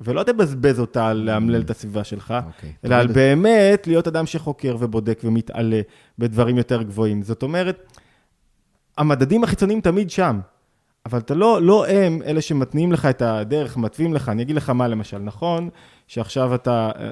ולא 0.00 0.22
תבזבז 0.22 0.80
אותה 0.80 1.08
על 1.08 1.16
לאמלל 1.16 1.60
את 1.60 1.70
הסביבה 1.70 2.04
שלך, 2.04 2.30
okay, 2.30 2.46
אוקיי, 2.46 2.72
אלא 2.84 2.94
על 2.94 3.06
באמת 3.06 3.86
להיות 3.86 4.08
אדם 4.08 4.26
שחוקר 4.26 4.76
ובודק 4.80 5.20
ומתעלה 5.24 5.80
בדברים 6.18 6.56
יותר 6.56 6.82
גבוהים. 6.82 7.22
זאת 7.22 7.42
אומרת, 7.42 7.92
המדדים 8.98 9.44
החיצוניים 9.44 9.80
תמיד 9.80 10.10
שם, 10.10 10.40
אבל 11.06 11.18
אתה 11.18 11.34
לא, 11.34 11.62
לא 11.62 11.86
הם 11.86 12.22
אלה 12.22 12.40
שמתניעים 12.40 12.92
לך 12.92 13.06
את 13.06 13.22
הדרך, 13.22 13.76
מתווים 13.76 14.14
לך. 14.14 14.28
אני 14.28 14.42
אגיד 14.42 14.56
לך 14.56 14.70
מה 14.70 14.88
למשל, 14.88 15.18
נכון 15.18 15.68
שעכשיו 16.06 16.54
אתה, 16.54 16.90
אה, 16.96 17.08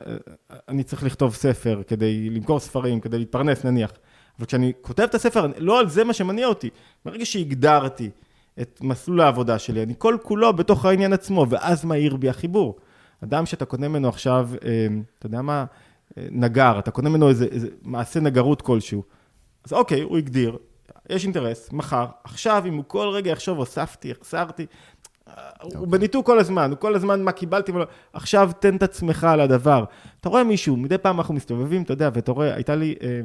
אה, 0.51 0.57
אני 0.69 0.83
צריך 0.83 1.03
לכתוב 1.05 1.35
ספר 1.35 1.83
כדי 1.87 2.31
למכור 2.31 2.61
ספרים, 2.61 3.01
כדי 3.01 3.19
להתפרנס 3.19 3.65
נניח, 3.65 3.93
אבל 4.39 4.47
כשאני 4.47 4.73
כותב 4.81 5.03
את 5.03 5.15
הספר, 5.15 5.47
לא 5.59 5.81
על 5.81 5.89
זה 5.89 6.05
מה 6.05 6.13
שמניע 6.13 6.47
אותי. 6.47 6.71
ברגע 7.05 7.27
שהגדרתי 7.27 8.11
את 8.61 8.81
מסלול 8.83 9.21
העבודה 9.21 9.59
שלי, 9.59 9.83
אני 9.83 9.95
כל 9.99 10.17
כולו 10.23 10.53
בתוך 10.53 10.85
העניין 10.85 11.13
עצמו, 11.13 11.47
ואז 11.49 11.85
מהיר 11.85 12.17
בי 12.17 12.29
החיבור. 12.29 12.77
אדם 13.25 13.47
שאתה 13.47 13.65
קונה 13.65 13.89
ממנו 13.89 14.09
עכשיו, 14.09 14.51
אה, 14.65 14.87
אתה 15.19 15.27
יודע 15.27 15.43
מה, 15.43 15.65
נגר, 16.17 16.79
אתה 16.79 16.91
קונה 16.91 17.09
ממנו 17.09 17.29
איזה, 17.29 17.45
איזה 17.45 17.69
מעשה 17.83 18.21
נגרות 18.21 18.63
כלשהו. 18.63 19.03
אז 19.65 19.73
אוקיי, 19.73 20.01
הוא 20.01 20.19
הגדיר, 20.19 20.59
יש 21.09 21.25
אינטרס, 21.25 21.73
מחר, 21.73 22.07
עכשיו, 22.25 22.65
אם 22.69 22.75
הוא 22.75 22.85
כל 22.87 23.09
רגע 23.09 23.31
יחשוב, 23.31 23.59
הוספתי, 23.59 24.11
החסרתי, 24.11 24.67
הוא 25.27 25.35
אוקיי. 25.63 25.81
בניתוק 25.87 26.27
כל 26.27 26.39
הזמן, 26.39 26.71
הוא 26.71 26.79
כל 26.79 26.95
הזמן 26.95 27.23
מה 27.23 27.33
קיבלתי, 27.33 27.73
ולא... 27.73 27.85
עכשיו 28.13 28.51
תן 28.61 28.77
את 28.77 28.83
עצמך 28.83 29.25
על 29.25 29.41
הדבר. 29.41 29.85
אתה 30.21 30.29
רואה 30.29 30.45
מישהו, 30.45 30.77
מדי 30.77 30.99
פעם 30.99 31.19
אנחנו 31.19 31.35
מסתובבים, 31.35 31.83
אתה 31.83 31.93
יודע, 31.93 32.11
ואתה 32.15 32.33
רואה, 32.33 32.55
הייתה 32.55 32.75
לי 32.75 32.95
אה, 33.03 33.21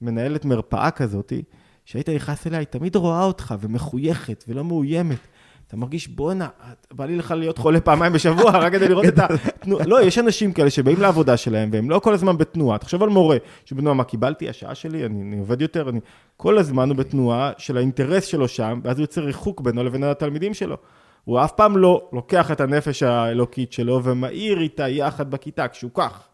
מנהלת 0.00 0.44
מרפאה 0.44 0.90
כזאתי, 0.90 1.42
שהיית 1.86 2.08
נכנס 2.08 2.46
אליה, 2.46 2.58
היא 2.58 2.66
תמיד 2.66 2.96
רואה 2.96 3.24
אותך 3.24 3.54
ומחויכת 3.60 4.44
ולא 4.48 4.64
מאוימת. 4.64 5.18
אתה 5.66 5.76
מרגיש, 5.76 6.08
בואנה, 6.08 6.48
בא 6.92 7.04
לי 7.04 7.16
לך 7.16 7.30
להיות 7.30 7.58
חולה 7.58 7.80
פעמיים 7.80 8.12
בשבוע, 8.12 8.50
רק 8.50 8.72
כדי 8.72 8.88
לראות 8.88 9.04
את 9.04 9.18
התנועה. 9.18 9.86
לא, 9.86 10.02
יש 10.02 10.18
אנשים 10.18 10.52
כאלה 10.52 10.70
שבאים 10.70 11.00
לעבודה 11.00 11.36
שלהם, 11.36 11.68
והם 11.72 11.90
לא 11.90 11.98
כל 11.98 12.14
הזמן 12.14 12.38
בתנועה. 12.38 12.78
תחשוב 12.78 13.02
על 13.02 13.08
מורה, 13.08 13.36
שבתנועה, 13.64 13.94
מה 13.94 14.04
קיבלתי, 14.04 14.48
השעה 14.48 14.74
שלי, 14.74 15.06
אני, 15.06 15.22
אני 15.22 15.38
עובד 15.38 15.62
יותר, 15.62 15.88
אני... 15.88 16.00
כל 16.36 16.58
הזמן 16.58 16.88
הוא 16.88 16.96
בתנועה 16.96 17.52
של 17.58 17.76
האינטרס 17.76 18.24
שלו 18.24 18.48
שם, 18.48 18.80
ואז 18.84 18.98
הוא 18.98 19.02
יוצר 19.02 19.20
ריחוק 19.20 19.60
בינו 19.60 19.84
לבין 19.84 20.04
התלמידים 20.04 20.54
שלו. 20.54 20.76
הוא 21.24 21.44
אף 21.44 21.52
פעם 21.52 21.76
לא 21.76 22.08
לוקח 22.12 22.50
את 22.50 22.60
הנפש 22.60 23.02
האלוקית 23.02 23.72
שלו 23.72 24.04
ומאיר 24.04 24.60
איתה 24.60 24.88
יחד 24.88 25.30
בכיתה, 25.30 25.68
כשהוא 25.68 25.90
כך. 25.94 26.28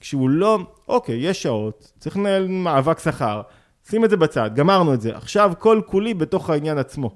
כשהוא 0.00 0.30
לא, 0.30 0.58
אוקיי, 0.88 1.16
יש 1.16 1.42
שעות, 1.42 1.92
צריך 1.98 2.16
לנהל 2.16 2.48
מאבק 2.48 2.98
שכר, 2.98 3.42
שים 3.90 4.04
את 4.04 4.10
זה 4.10 4.16
בצד, 4.16 4.50
גמרנו 4.54 4.94
את 4.94 5.00
זה. 5.00 5.16
עכשיו 5.16 5.52
כל 5.58 5.80
כולי 5.86 6.14
בתוך 6.14 6.50
העניין 6.50 6.78
עצמו. 6.78 7.14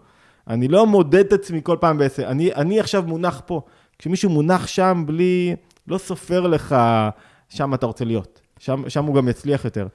אני 0.49 0.69
לא 0.69 0.87
מודד 0.87 1.25
את 1.25 1.33
עצמי 1.33 1.61
כל 1.63 1.77
פעם 1.81 1.99
בעשר. 1.99 2.31
אני, 2.31 2.55
אני 2.55 2.81
עכשיו 2.81 3.03
מונח 3.07 3.43
פה. 3.47 3.63
כשמישהו 3.99 4.31
מונח 4.31 4.67
שם 4.67 5.05
בלי, 5.07 5.57
לא 5.89 5.99
סופר 5.99 6.47
לך, 6.47 6.77
שם 7.49 7.75
אתה 7.75 7.87
רוצה 7.87 8.05
להיות. 8.05 8.41
שם, 8.59 8.83
שם 8.89 9.05
הוא 9.05 9.15
גם 9.15 9.29
יצליח 9.29 9.65
יותר. 9.65 9.87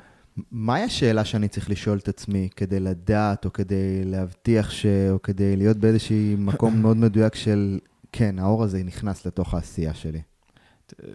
מהי 0.52 0.84
השאלה 0.84 1.26
שאני 1.26 1.47
צריך 1.47 1.69
לשאול 1.69 1.97
את 1.97 2.07
עצמי 2.07 2.49
כדי 2.56 2.80
לדעת, 2.80 3.45
או 3.45 3.53
כדי 3.53 4.03
להבטיח 4.06 4.72
ש... 4.72 4.85
או 5.11 5.22
כדי 5.22 5.56
להיות 5.56 5.77
באיזשהו 5.77 6.15
מקום 6.38 6.81
מאוד 6.81 6.97
מדויק 6.97 7.35
של, 7.35 7.80
כן, 8.11 8.39
האור 8.39 8.64
הזה 8.64 8.84
נכנס 8.84 9.26
לתוך 9.26 9.53
העשייה 9.53 9.93
שלי? 9.93 10.22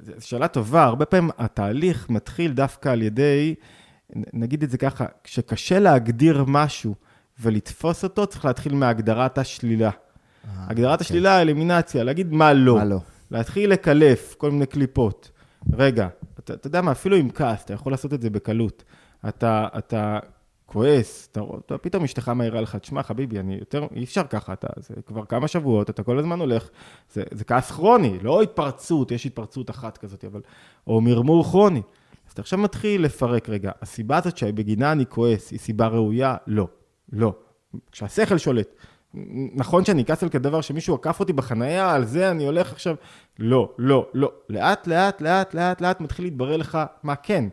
זו 0.02 0.12
שאלה 0.26 0.48
טובה. 0.48 0.84
הרבה 0.84 1.04
פעמים 1.04 1.30
התהליך 1.38 2.10
מתחיל 2.10 2.52
דווקא 2.52 2.88
על 2.88 3.02
ידי, 3.02 3.54
נגיד 4.32 4.62
את 4.62 4.70
זה 4.70 4.78
ככה, 4.78 5.04
כשקשה 5.24 5.78
להגדיר 5.78 6.44
משהו, 6.48 6.94
ולתפוס 7.40 8.04
אותו, 8.04 8.26
צריך 8.26 8.44
להתחיל 8.44 8.74
מהגדרת 8.74 9.38
השלילה. 9.38 9.90
אה, 9.90 10.50
הגדרת 10.68 10.92
אוקיי. 10.92 11.04
השלילה, 11.04 11.40
אלימינציה, 11.40 12.04
להגיד 12.04 12.32
מה 12.32 12.52
לא. 12.52 12.76
מה 12.76 12.84
לא. 12.84 12.98
להתחיל 13.30 13.70
לקלף 13.70 14.34
כל 14.38 14.50
מיני 14.50 14.66
קליפות. 14.66 15.30
רגע, 15.72 16.08
אתה, 16.38 16.54
אתה 16.54 16.66
יודע 16.66 16.80
מה, 16.80 16.92
אפילו 16.92 17.16
עם 17.16 17.30
כעס, 17.30 17.64
אתה 17.64 17.74
יכול 17.74 17.92
לעשות 17.92 18.14
את 18.14 18.22
זה 18.22 18.30
בקלות. 18.30 18.84
אתה, 19.28 19.68
אתה 19.78 20.18
כועס, 20.66 21.28
אתה, 21.32 21.40
אתה 21.66 21.78
פתאום 21.78 22.04
אשתך 22.04 22.28
מעירה 22.28 22.60
לך, 22.60 22.76
תשמע 22.76 23.02
חביבי, 23.02 23.38
אני 23.38 23.54
יותר, 23.54 23.86
אי 23.96 24.04
אפשר 24.04 24.22
ככה, 24.30 24.52
אתה, 24.52 24.66
זה 24.76 24.94
כבר 25.06 25.24
כמה 25.24 25.48
שבועות, 25.48 25.90
אתה 25.90 26.02
כל 26.02 26.18
הזמן 26.18 26.40
הולך, 26.40 26.68
זה, 27.12 27.22
זה 27.30 27.44
כעס 27.44 27.70
כרוני, 27.70 28.18
לא 28.22 28.42
התפרצות, 28.42 29.10
יש 29.10 29.26
התפרצות 29.26 29.70
אחת 29.70 29.98
כזאת, 29.98 30.24
אבל, 30.24 30.40
או 30.86 31.00
מרמור 31.00 31.44
כרוני. 31.44 31.82
אז 32.30 32.32
אתה 32.32 32.42
עכשיו 32.42 32.58
מתחיל 32.58 33.04
לפרק, 33.04 33.48
רגע, 33.48 33.70
הסיבה 33.82 34.16
הזאת 34.16 34.36
שבגינה 34.36 34.92
אני 34.92 35.06
כועס, 35.06 35.50
היא 35.50 35.58
סיבה 35.58 35.86
ראויה? 35.86 36.36
לא. 36.46 36.68
לא. 37.12 37.34
כשהשכל 37.92 38.38
שולט. 38.38 38.74
נכון 39.54 39.84
שאני 39.84 40.02
אכעס 40.02 40.22
על 40.22 40.28
כדבר 40.28 40.60
שמישהו 40.60 40.94
עקף 40.94 41.20
אותי 41.20 41.32
בחנייה, 41.32 41.94
על 41.94 42.04
זה 42.04 42.30
אני 42.30 42.46
הולך 42.46 42.72
עכשיו... 42.72 42.94
לא, 43.38 43.72
לא, 43.78 44.08
לא. 44.14 44.32
לאט, 44.48 44.86
לאט, 44.86 45.20
לאט, 45.20 45.54
לאט, 45.54 45.80
לאט 45.80 46.00
מתחיל 46.00 46.24
להתברר 46.24 46.56
לך 46.56 46.78
מה 47.02 47.16
כן. 47.16 47.44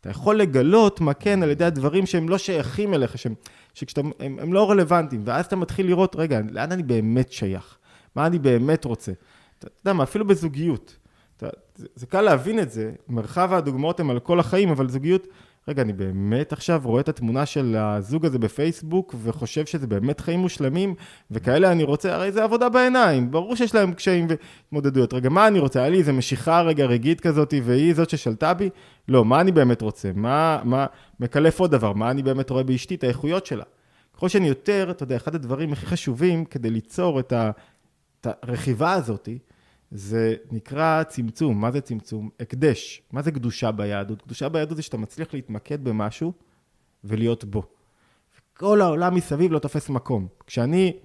אתה 0.00 0.10
יכול 0.10 0.36
לגלות 0.36 1.00
מה 1.00 1.14
כן 1.14 1.42
על 1.42 1.50
ידי 1.50 1.64
הדברים 1.64 2.06
שהם 2.06 2.28
לא 2.28 2.38
שייכים 2.38 2.94
אליך, 2.94 3.18
שהם, 3.18 3.34
שכשאתה, 3.74 4.00
הם, 4.20 4.38
הם 4.40 4.52
לא 4.52 4.70
רלוונטיים, 4.70 5.22
ואז 5.24 5.46
אתה 5.46 5.56
מתחיל 5.56 5.86
לראות, 5.86 6.16
רגע, 6.16 6.40
לאן 6.50 6.72
אני 6.72 6.82
באמת 6.82 7.32
שייך? 7.32 7.78
מה 8.14 8.26
אני 8.26 8.38
באמת 8.38 8.84
רוצה? 8.84 9.12
אתה 9.58 9.68
יודע 9.80 9.92
מה, 9.92 10.02
אפילו 10.02 10.26
בזוגיות. 10.26 10.96
אתה, 11.36 11.48
זה, 11.74 11.86
זה 11.94 12.06
קל 12.06 12.20
להבין 12.20 12.58
את 12.58 12.70
זה, 12.70 12.92
מרחב 13.08 13.52
הדוגמאות 13.52 14.00
הם 14.00 14.10
על 14.10 14.20
כל 14.20 14.40
החיים, 14.40 14.68
אבל 14.68 14.88
זוגיות, 14.88 15.26
רגע, 15.68 15.82
אני 15.82 15.92
באמת 15.92 16.52
עכשיו 16.52 16.80
רואה 16.84 17.00
את 17.00 17.08
התמונה 17.08 17.46
של 17.46 17.76
הזוג 17.76 18.26
הזה 18.26 18.38
בפייסבוק 18.38 19.14
וחושב 19.22 19.66
שזה 19.66 19.86
באמת 19.86 20.20
חיים 20.20 20.40
מושלמים 20.40 20.94
וכאלה 21.30 21.72
אני 21.72 21.84
רוצה, 21.84 22.14
הרי 22.14 22.32
זה 22.32 22.44
עבודה 22.44 22.68
בעיניים, 22.68 23.30
ברור 23.30 23.56
שיש 23.56 23.74
להם 23.74 23.94
קשיים 23.94 24.26
והתמודדויות. 24.28 25.14
רגע, 25.14 25.28
מה 25.28 25.46
אני 25.46 25.58
רוצה? 25.58 25.80
היה 25.80 25.88
לי 25.88 25.98
איזה 25.98 26.12
משיכה 26.12 26.60
רגע 26.60 26.84
רגעית 26.84 27.20
כזאת 27.20 27.54
והיא 27.62 27.94
זאת 27.94 28.10
ששלטה 28.10 28.54
בי? 28.54 28.70
לא, 29.08 29.24
מה 29.24 29.40
אני 29.40 29.52
באמת 29.52 29.82
רוצה? 29.82 30.10
מה, 30.14 30.60
מה, 30.64 30.86
מקלף 31.20 31.60
עוד 31.60 31.70
דבר, 31.70 31.92
מה 31.92 32.10
אני 32.10 32.22
באמת 32.22 32.50
רואה 32.50 32.62
באשתי, 32.62 32.94
את 32.94 33.04
האיכויות 33.04 33.46
שלה. 33.46 33.64
ככל 34.16 34.28
שאני 34.28 34.48
יותר, 34.48 34.88
אתה 34.90 35.02
יודע, 35.02 35.16
אחד 35.16 35.34
הדברים 35.34 35.72
הכי 35.72 35.86
חשובים 35.86 36.44
כדי 36.44 36.70
ליצור 36.70 37.20
את, 37.20 37.32
הרכיבה 38.42 38.92
הזאתי, 38.92 39.38
זה 39.90 40.34
נקרא 40.50 41.02
צמצום. 41.02 41.60
מה 41.60 41.70
זה 41.70 41.80
צמצום? 41.80 42.30
הקדש. 42.40 43.02
מה 43.12 43.22
זה 43.22 43.32
קדושה 43.32 43.70
ביהדות? 43.70 44.22
קדושה 44.22 44.48
ביהדות 44.48 44.76
זה 44.76 44.82
שאתה 44.82 44.96
מצליח 44.96 45.34
להתמקד 45.34 45.84
במשהו 45.84 46.32
ולהיות 47.04 47.44
בו. 47.44 47.62
כל 48.56 48.80
העולם 48.80 49.14
מסביב 49.14 49.52
לא 49.52 49.58
תופס 49.58 49.88
מקום. 49.88 50.26
כשאני 50.46 50.96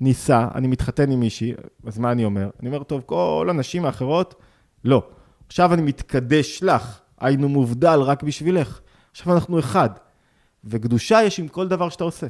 ניסה, 0.00 0.48
אני 0.54 0.66
מתחתן 0.66 1.10
עם 1.10 1.20
מישהי, 1.20 1.54
אז 1.86 1.98
מה 1.98 2.12
אני 2.12 2.24
אומר? 2.24 2.50
אני 2.60 2.68
אומר, 2.68 2.82
טוב, 2.82 3.02
כל 3.06 3.46
הנשים 3.50 3.84
האחרות, 3.84 4.34
לא. 4.84 5.08
עכשיו 5.46 5.74
אני 5.74 5.82
מתקדש 5.82 6.62
לך, 6.62 7.00
היינו 7.18 7.48
מובדל 7.48 8.00
רק 8.00 8.22
בשבילך. 8.22 8.80
עכשיו 9.10 9.34
אנחנו 9.34 9.58
אחד. 9.58 9.90
וקדושה 10.64 11.22
יש 11.22 11.40
עם 11.40 11.48
כל 11.48 11.68
דבר 11.68 11.88
שאתה 11.88 12.04
עושה. 12.04 12.26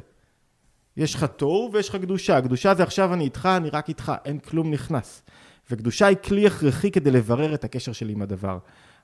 יש 0.97 1.15
לך 1.15 1.23
תוהו 1.23 1.69
ויש 1.73 1.89
לך 1.89 1.95
קדושה. 1.95 2.41
קדושה 2.41 2.75
זה 2.75 2.83
עכשיו 2.83 3.13
אני 3.13 3.23
איתך, 3.23 3.49
אני 3.57 3.69
רק 3.69 3.89
איתך, 3.89 4.11
אין 4.25 4.39
כלום 4.39 4.71
נכנס. 4.71 5.23
וקדושה 5.71 6.07
היא 6.07 6.17
כלי 6.23 6.47
הכרחי 6.47 6.91
כדי 6.91 7.11
לברר 7.11 7.53
את 7.53 7.63
הקשר 7.63 7.91
שלי 7.91 8.13
עם 8.13 8.21
הדבר. 8.21 8.57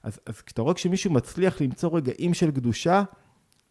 אז, 0.04 0.20
אז 0.26 0.42
כשאתה 0.42 0.62
רואה 0.62 0.74
כשמישהו 0.74 1.12
מצליח 1.12 1.62
למצוא 1.62 1.98
רגעים 1.98 2.34
של 2.34 2.52
קדושה, 2.52 3.04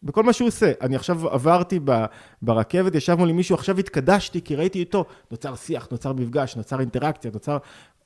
בכל 0.03 0.23
מה 0.23 0.33
שהוא 0.33 0.47
עושה. 0.47 0.71
אני 0.81 0.95
עכשיו 0.95 1.29
עברתי 1.29 1.79
ב, 1.83 2.05
ברכבת, 2.41 2.95
ישב 2.95 3.15
מולי 3.15 3.33
מישהו, 3.33 3.55
עכשיו 3.55 3.79
התקדשתי 3.79 4.41
כי 4.41 4.55
ראיתי 4.55 4.79
איתו, 4.79 5.05
נוצר 5.31 5.55
שיח, 5.55 5.87
נוצר 5.91 6.13
מפגש, 6.13 6.55
נוצר 6.55 6.79
אינטראקציה, 6.79 7.31
נוצר... 7.33 7.57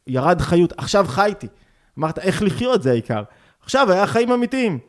ירד 0.08 0.42
חיות, 0.42 0.74
עכשיו 0.78 1.06
חייתי. 1.08 1.48
אמרת, 2.00 2.20
איך 2.20 2.44
לחיות 2.44 2.84
זה 2.84 2.92
העיקר. 2.92 3.24
עכשיו 3.64 3.92
היה 3.92 4.08
חיים 4.08 4.32
אמיתיים. 4.32 4.80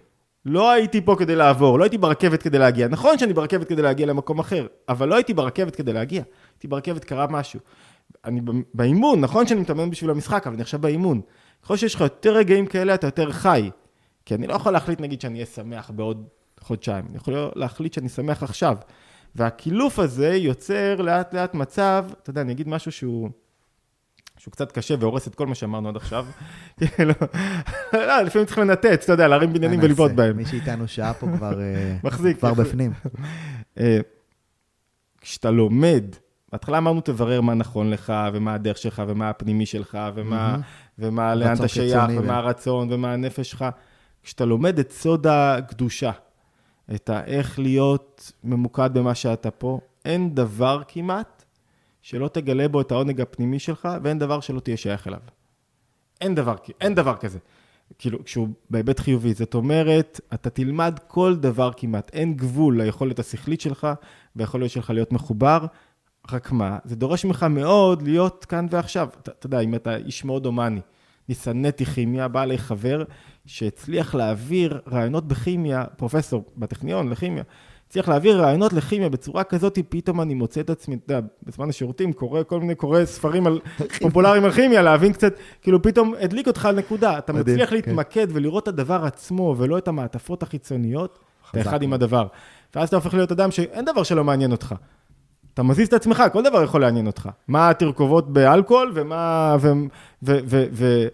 לא 0.46 0.70
הייתי 0.70 1.00
פה 1.00 1.16
כדי 1.18 1.36
לעבור, 1.36 1.78
לא 1.78 1.84
הייתי 1.84 1.98
ברכבת 1.98 2.42
כדי 2.42 2.58
להגיע. 2.58 2.88
נכון 2.88 3.18
שאני 3.18 3.32
ברכבת 3.32 3.68
כדי 3.68 3.82
להגיע 3.82 4.06
למקום 4.06 4.38
אחר, 4.38 4.66
אבל 4.88 5.08
לא 5.08 5.14
הייתי 5.14 5.34
ברכבת 5.34 5.76
כדי 5.76 5.92
להגיע. 5.92 6.22
הייתי 6.54 6.68
ברכבת, 6.68 7.04
קרה 7.04 7.26
משהו. 7.26 7.60
אני 8.24 8.40
באימון, 8.74 9.20
נכון 9.20 9.46
שאני 9.46 9.60
מתאמן 9.60 9.90
בשביל 9.90 10.10
המשחק, 10.10 10.46
אבל 10.46 10.54
אני 10.54 10.62
עכשיו 10.62 10.80
באימון. 10.80 11.20
ככל 11.62 11.76
שיש 11.76 11.94
לך 11.94 12.00
יותר 12.00 12.36
רגעים 12.36 12.66
כאלה, 12.66 12.94
אתה 12.94 13.06
יותר 13.06 13.32
חי. 13.32 13.70
כי 14.24 14.34
אני 14.34 14.46
לא 14.46 14.54
יכול 14.54 14.72
להחליט, 14.72 15.00
נגיד, 15.00 15.20
שאני 15.20 15.34
אהיה 15.34 15.46
שמח 15.46 15.90
בעוד 15.90 16.28
חודשיים. 16.60 17.04
אני 17.08 17.16
יכול 17.16 17.34
להחליט 17.54 17.92
שאני 17.92 18.08
שמח 18.08 18.42
עכשיו. 18.42 18.76
והקילוף 19.34 19.98
הזה 19.98 20.28
יוצר 20.28 20.96
לאט 20.96 21.34
לאט 21.34 21.54
מצב, 21.54 22.04
אתה 22.22 22.30
יודע, 22.30 22.40
אני 22.40 22.52
אגיד 22.52 22.68
משהו 22.68 22.92
שהוא... 22.92 23.30
שהוא 24.38 24.52
קצת 24.52 24.72
קשה 24.72 24.94
והורס 25.00 25.28
את 25.28 25.34
כל 25.34 25.46
מה 25.46 25.54
שאמרנו 25.54 25.88
עד 25.88 25.96
עכשיו. 25.96 26.26
כאילו, 26.78 27.12
לא, 27.92 28.20
לפעמים 28.20 28.46
צריך 28.46 28.58
לנתץ, 28.58 29.04
אתה 29.04 29.12
יודע, 29.12 29.28
להרים 29.28 29.52
בניינים 29.52 29.80
ולבעוט 29.82 30.12
בהם. 30.12 30.36
מי 30.36 30.46
שאיתנו 30.46 30.88
שעה 30.88 31.14
פה 31.14 31.26
כבר 31.36 31.60
אה, 31.60 31.96
מחזיק. 32.04 32.38
כבר 32.38 32.54
בפנים. 32.54 32.92
אה, 33.78 33.98
כשאתה 35.20 35.50
לומד 35.50 36.04
בהתחלה 36.52 36.78
אמרנו 36.78 37.00
תברר 37.00 37.40
מה 37.40 37.54
נכון 37.54 37.90
לך, 37.90 38.12
ומה 38.32 38.54
הדרך 38.54 38.78
שלך, 38.78 39.02
ומה 39.06 39.30
הפנימי 39.30 39.66
שלך, 39.66 39.98
ומה, 40.14 40.54
mm-hmm. 40.54 40.92
ומה 40.98 41.34
לאן 41.34 41.56
אתה 41.56 41.68
שייך, 41.68 42.04
ומה 42.18 42.36
הרצון, 42.36 42.92
ומה 42.92 43.12
הנפש 43.12 43.50
שלך. 43.50 43.64
כשאתה 44.22 44.44
לומד 44.44 44.78
את 44.78 44.92
סוד 44.92 45.26
הקדושה, 45.26 46.10
את 46.94 47.10
האיך 47.10 47.58
להיות 47.58 48.32
ממוקד 48.44 48.90
במה 48.94 49.14
שאתה 49.14 49.50
פה, 49.50 49.80
אין 50.04 50.34
דבר 50.34 50.82
כמעט 50.88 51.44
שלא 52.02 52.28
תגלה 52.28 52.68
בו 52.68 52.80
את 52.80 52.92
העונג 52.92 53.20
הפנימי 53.20 53.58
שלך, 53.58 53.88
ואין 54.02 54.18
דבר 54.18 54.40
שלא 54.40 54.60
תהיה 54.60 54.76
שייך 54.76 55.06
אליו. 55.06 55.20
אין 56.20 56.34
דבר, 56.34 56.54
אין 56.80 56.94
דבר 56.94 57.16
כזה. 57.16 57.38
כאילו, 57.98 58.24
כשהוא 58.24 58.48
בהיבט 58.70 59.00
חיובי. 59.00 59.34
זאת 59.34 59.54
אומרת, 59.54 60.20
אתה 60.34 60.50
תלמד 60.50 60.98
כל 61.06 61.36
דבר 61.36 61.70
כמעט, 61.76 62.10
אין 62.12 62.34
גבול 62.34 62.82
ליכולת 62.82 63.18
השכלית 63.18 63.60
שלך, 63.60 63.88
והיכולת 64.36 64.70
שלך 64.70 64.90
להיות 64.90 65.12
מחובר, 65.12 65.66
רק 66.32 66.52
מה, 66.52 66.78
זה 66.84 66.96
דורש 66.96 67.24
ממך 67.24 67.46
מאוד 67.50 68.02
להיות 68.02 68.44
כאן 68.44 68.66
ועכשיו. 68.70 69.08
אתה, 69.22 69.30
אתה 69.38 69.46
יודע, 69.46 69.60
אם 69.60 69.74
אתה 69.74 69.96
איש 69.96 70.24
מאוד 70.24 70.46
הומני, 70.46 70.80
אני 71.28 71.34
שנאתי 71.34 71.84
כימיה, 71.84 72.28
בא 72.28 72.42
אליי 72.42 72.58
חבר 72.58 73.04
שהצליח 73.46 74.14
להעביר 74.14 74.80
רעיונות 74.92 75.28
בכימיה, 75.28 75.84
פרופסור 75.96 76.44
בטכניון 76.56 77.08
לכימיה, 77.08 77.42
הצליח 77.90 78.08
להעביר 78.08 78.40
רעיונות 78.40 78.72
לכימיה 78.72 79.08
בצורה 79.08 79.44
כזאת, 79.44 79.78
פתאום 79.88 80.20
אני 80.20 80.34
מוצא 80.34 80.60
את 80.60 80.70
עצמי, 80.70 80.94
אתה 80.94 81.14
יודע, 81.14 81.26
בזמן 81.42 81.68
השירותים, 81.68 82.12
קורא 82.12 82.42
כל 82.42 82.60
מיני, 82.60 82.74
קורא 82.74 83.04
ספרים 83.04 83.46
על, 83.46 83.60
פופולריים 84.02 84.44
על 84.44 84.52
כימיה, 84.52 84.82
להבין 84.82 85.12
קצת, 85.12 85.34
כאילו 85.62 85.82
פתאום 85.82 86.14
הדליק 86.20 86.46
אותך 86.46 86.66
על 86.66 86.76
נקודה. 86.76 87.18
אתה 87.18 87.32
מדהים, 87.32 87.56
מצליח 87.56 87.70
כן. 87.70 87.76
להתמקד 87.76 88.26
ולראות 88.30 88.62
את 88.62 88.68
הדבר 88.68 89.04
עצמו, 89.04 89.54
ולא 89.58 89.78
את 89.78 89.88
המעטפות 89.88 90.42
החיצוניות, 90.42 91.18
אתה 91.50 91.60
אחד 91.60 91.82
עם. 91.82 91.92
הדבר. 91.92 92.26
ואז 92.74 92.88
אתה 92.88 92.96
הופך 92.96 93.14
להיות 93.14 93.32
אדם 93.32 93.50
שאין 93.50 93.84
דבר 93.84 94.02
שלא 94.02 94.24
מעניין 94.24 94.52
אותך. 94.52 94.74
אתה 95.54 95.62
מזיז 95.62 95.88
את 95.88 95.92
עצמך, 95.92 96.22
כל 96.32 96.42
דבר 96.42 96.62
יכול 96.62 96.80
לעניין 96.80 97.06
אותך. 97.06 97.28
מה 97.48 97.70
התרכובות 97.70 98.32
באלכוהול 98.32 98.92
ומה... 98.94 99.56
ו... 99.60 99.72
ו... 100.22 100.38
ו... 100.44 100.64
ו... 100.72 101.06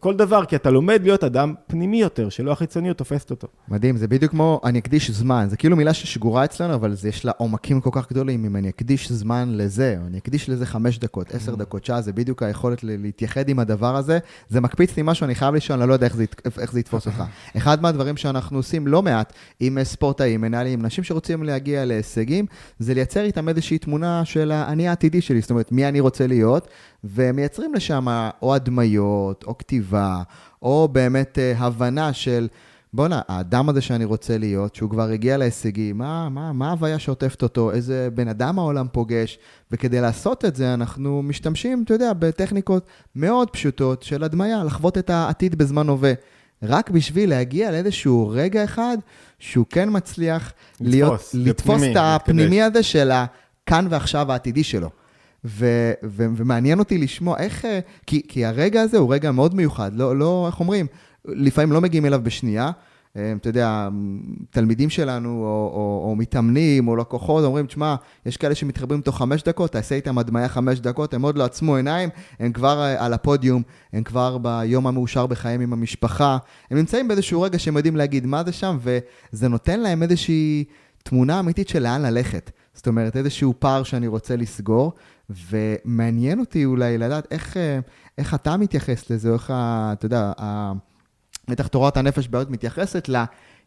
כל 0.00 0.16
דבר, 0.16 0.44
כי 0.44 0.56
אתה 0.56 0.70
לומד 0.70 1.00
להיות 1.02 1.24
אדם 1.24 1.54
פנימי 1.66 2.00
יותר, 2.00 2.28
שלא 2.28 2.52
החיצוניות 2.52 2.98
תופסת 2.98 3.30
אותו. 3.30 3.48
מדהים, 3.68 3.96
זה 3.96 4.08
בדיוק 4.08 4.32
כמו 4.32 4.60
אני 4.64 4.78
אקדיש 4.78 5.10
זמן, 5.10 5.46
זה 5.50 5.56
כאילו 5.56 5.76
מילה 5.76 5.94
ששגורה 5.94 6.44
אצלנו, 6.44 6.74
אבל 6.74 6.94
זה, 6.94 7.08
יש 7.08 7.24
לה 7.24 7.32
עומקים 7.36 7.80
כל 7.80 7.90
כך 7.92 8.10
גדולים, 8.10 8.44
אם 8.44 8.56
אני 8.56 8.68
אקדיש 8.68 9.12
זמן 9.12 9.48
לזה, 9.52 9.96
או 10.00 10.06
אני 10.06 10.18
אקדיש 10.18 10.48
לזה 10.48 10.66
חמש 10.66 10.98
דקות, 10.98 11.30
Mm. 11.30 11.36
עשר 11.36 11.54
דקות, 11.54 11.84
שעה, 11.84 12.00
זה 12.00 12.12
בדיוק 12.12 12.42
היכולת 12.42 12.84
להתייחד 12.84 13.48
עם 13.48 13.58
הדבר 13.58 13.96
הזה. 13.96 14.18
זה 14.48 14.60
מקפיץ 14.60 14.96
לי 14.96 15.02
משהו, 15.06 15.24
אני 15.24 15.34
חייב 15.34 15.54
לשאול, 15.54 15.78
אני 15.78 15.88
לא 15.88 15.94
יודע 15.94 16.06
איך 16.06 16.16
זה, 16.16 16.24
איך 16.58 16.72
זה 16.72 16.80
יתפוס 16.80 17.06
אותך. 17.06 17.22
אחד 17.56 17.82
מהדברים 17.82 18.16
שאנחנו 18.16 18.58
עושים 18.58 18.86
לא 18.86 19.02
מעט 19.02 19.32
עם 19.60 19.78
אה, 19.78 19.84
ספורטאים, 19.84 20.40
מנהלים, 20.40 20.80
אנשים 20.80 21.04
שרוצים 21.04 21.42
להגיע 21.42 21.84
להישגים, 21.84 22.46
זה 22.78 22.94
לייצר 22.94 23.24
איתם 23.24 23.48
איזושהי 23.48 23.78
תמונה 23.78 24.24
של 24.24 24.52
האני 24.52 24.88
העתידי 24.88 25.20
שלי, 25.20 25.40
זאת 25.40 25.50
אומרת, 25.50 25.72
מי 25.72 25.88
אני 25.88 26.00
רוצה 26.00 26.26
להיות, 26.26 26.68
ומייצרים 27.04 27.74
לשם 27.74 28.06
או 28.42 28.54
הדמיות, 28.54 29.44
או 29.46 29.58
כתיבה, 29.74 30.22
או 30.62 30.88
באמת 30.92 31.38
אה, 31.38 31.52
הבנה 31.58 32.12
של, 32.12 32.48
בואנה, 32.92 33.20
האדם 33.28 33.68
הזה 33.68 33.80
שאני 33.80 34.04
רוצה 34.04 34.38
להיות, 34.38 34.74
שהוא 34.74 34.90
כבר 34.90 35.08
הגיע 35.08 35.36
להישגים, 35.36 35.98
מה, 35.98 36.28
מה, 36.28 36.52
מה 36.52 36.68
ההוויה 36.68 36.98
שעוטפת 36.98 37.42
אותו, 37.42 37.72
איזה 37.72 38.08
בן 38.14 38.28
אדם 38.28 38.58
העולם 38.58 38.86
פוגש, 38.92 39.38
וכדי 39.70 40.00
לעשות 40.00 40.44
את 40.44 40.56
זה, 40.56 40.74
אנחנו 40.74 41.22
משתמשים, 41.22 41.82
אתה 41.82 41.94
יודע, 41.94 42.12
בטכניקות 42.12 42.86
מאוד 43.16 43.50
פשוטות 43.50 44.02
של 44.02 44.24
הדמיה, 44.24 44.64
לחוות 44.64 44.98
את 44.98 45.10
העתיד 45.10 45.54
בזמן 45.54 45.88
הווה. 45.88 46.12
רק 46.62 46.90
בשביל 46.90 47.30
להגיע 47.30 47.70
לאיזשהו 47.70 48.28
רגע 48.28 48.64
אחד 48.64 48.98
שהוא 49.38 49.66
כן 49.70 49.88
מצליח 49.92 50.52
לתפוס, 50.80 51.34
להיות 51.34 51.48
לתפוס 51.48 51.82
את 51.82 51.96
הפנימי. 51.96 52.62
הזה 52.62 52.82
של 52.82 53.10
הכאן 53.10 53.86
ועכשיו 53.90 54.32
העתידי 54.32 54.64
שלו. 54.64 54.90
ו- 55.44 55.92
ו- 56.04 56.26
ומעניין 56.36 56.78
אותי 56.78 56.98
לשמוע 56.98 57.38
איך, 57.38 57.64
אה, 57.64 57.80
כי, 58.06 58.22
כי 58.28 58.44
הרגע 58.44 58.80
הזה 58.80 58.98
הוא 58.98 59.14
רגע 59.14 59.30
מאוד 59.30 59.54
מיוחד, 59.54 59.90
לא, 59.94 60.16
לא, 60.16 60.46
איך 60.46 60.60
אומרים, 60.60 60.86
לפעמים 61.24 61.72
לא 61.72 61.80
מגיעים 61.80 62.06
אליו 62.06 62.20
בשנייה. 62.22 62.70
אה, 63.16 63.32
אתה 63.36 63.48
יודע, 63.48 63.88
תלמידים 64.50 64.90
שלנו, 64.90 65.28
או, 65.28 65.70
או, 65.74 66.10
או 66.10 66.16
מתאמנים, 66.16 66.88
או 66.88 66.96
לקוחות, 66.96 67.44
אומרים, 67.44 67.66
תשמע, 67.66 67.94
יש 68.26 68.36
כאלה 68.36 68.54
שמתחברים 68.54 69.00
תוך 69.00 69.18
חמש 69.18 69.42
דקות, 69.42 69.72
תעשה 69.72 69.94
איתם 69.94 70.18
הדמיה 70.18 70.48
חמש 70.48 70.80
דקות, 70.80 71.14
הם 71.14 71.22
עוד 71.22 71.38
לא 71.38 71.44
עצמו 71.44 71.76
עיניים, 71.76 72.08
הם 72.38 72.52
כבר 72.52 72.82
אה, 72.82 73.04
על 73.04 73.12
הפודיום, 73.12 73.62
הם 73.92 74.02
כבר 74.02 74.38
ביום 74.38 74.86
המאושר 74.86 75.26
בחיים 75.26 75.60
עם 75.60 75.72
המשפחה, 75.72 76.38
הם 76.70 76.78
נמצאים 76.78 77.08
באיזשהו 77.08 77.42
רגע 77.42 77.58
שהם 77.58 77.76
יודעים 77.76 77.96
להגיד 77.96 78.26
מה 78.26 78.44
זה 78.44 78.52
שם, 78.52 78.78
וזה 78.82 79.48
נותן 79.48 79.80
להם 79.80 80.02
איזושהי 80.02 80.64
תמונה 81.02 81.40
אמיתית 81.40 81.68
של 81.68 81.82
לאן 81.82 82.02
ללכת. 82.02 82.50
זאת 82.74 82.86
אומרת, 82.86 83.16
איזשהו 83.16 83.54
פער 83.58 83.82
שאני 83.82 84.06
רוצה 84.06 84.36
לסגור, 84.36 84.92
ומעניין 85.30 86.40
אותי 86.40 86.64
אולי 86.64 86.98
לדעת 86.98 87.26
איך, 87.30 87.56
אה, 87.56 87.78
איך 88.18 88.34
אתה 88.34 88.56
מתייחס 88.56 89.10
לזה, 89.10 89.28
או 89.28 89.34
איך, 89.34 89.52
אתה 89.92 90.06
יודע, 90.06 90.32
בטח 91.48 91.66
תורת 91.66 91.96
הנפש 91.96 92.28
בעיות 92.28 92.50
מתייחסת 92.50 93.08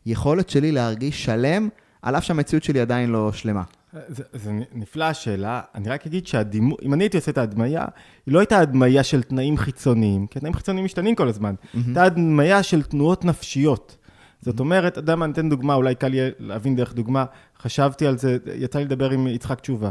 ליכולת 0.05 0.49
שלי 0.49 0.71
להרגיש 0.71 1.25
שלם, 1.25 1.69
על 2.01 2.17
אף 2.17 2.23
שהמציאות 2.23 2.63
שלי 2.63 2.79
עדיין 2.79 3.09
לא 3.09 3.31
שלמה. 3.31 3.63
זה, 4.07 4.23
זה 4.33 4.51
נפלא 4.73 5.03
השאלה, 5.03 5.61
אני 5.75 5.89
רק 5.89 6.07
אגיד 6.07 6.27
שהדימוי, 6.27 6.77
אם 6.83 6.93
אני 6.93 7.03
הייתי 7.03 7.17
עושה 7.17 7.31
את 7.31 7.37
ההדמיה, 7.37 7.85
היא 8.25 8.33
לא 8.33 8.39
הייתה 8.39 8.59
הדמיה 8.59 9.03
של 9.03 9.23
תנאים 9.23 9.57
חיצוניים, 9.57 10.27
כי 10.27 10.39
תנאים 10.39 10.53
חיצוניים 10.53 10.85
משתנים 10.85 11.15
כל 11.15 11.27
הזמן, 11.27 11.55
הייתה 11.73 12.03
הדמיה 12.03 12.63
של 12.63 12.83
תנועות 12.83 13.25
נפשיות. 13.25 13.97
זאת 14.41 14.59
אומרת, 14.59 14.91
אתה 14.91 14.99
יודע 14.99 15.15
מה, 15.15 15.25
אני 15.25 15.33
אתן 15.33 15.49
דוגמה, 15.49 15.73
אולי 15.73 15.95
קל 15.95 16.13
יהיה 16.13 16.29
להבין 16.39 16.75
דרך 16.75 16.93
דוגמה, 16.93 17.25
חשבתי 17.61 18.07
על 18.07 18.17
זה, 18.17 18.37
יצא 18.55 18.79
לי 18.79 18.85
לדבר 18.85 19.09
עם 19.09 19.27
יצחק 19.27 19.59
תשובה, 19.59 19.89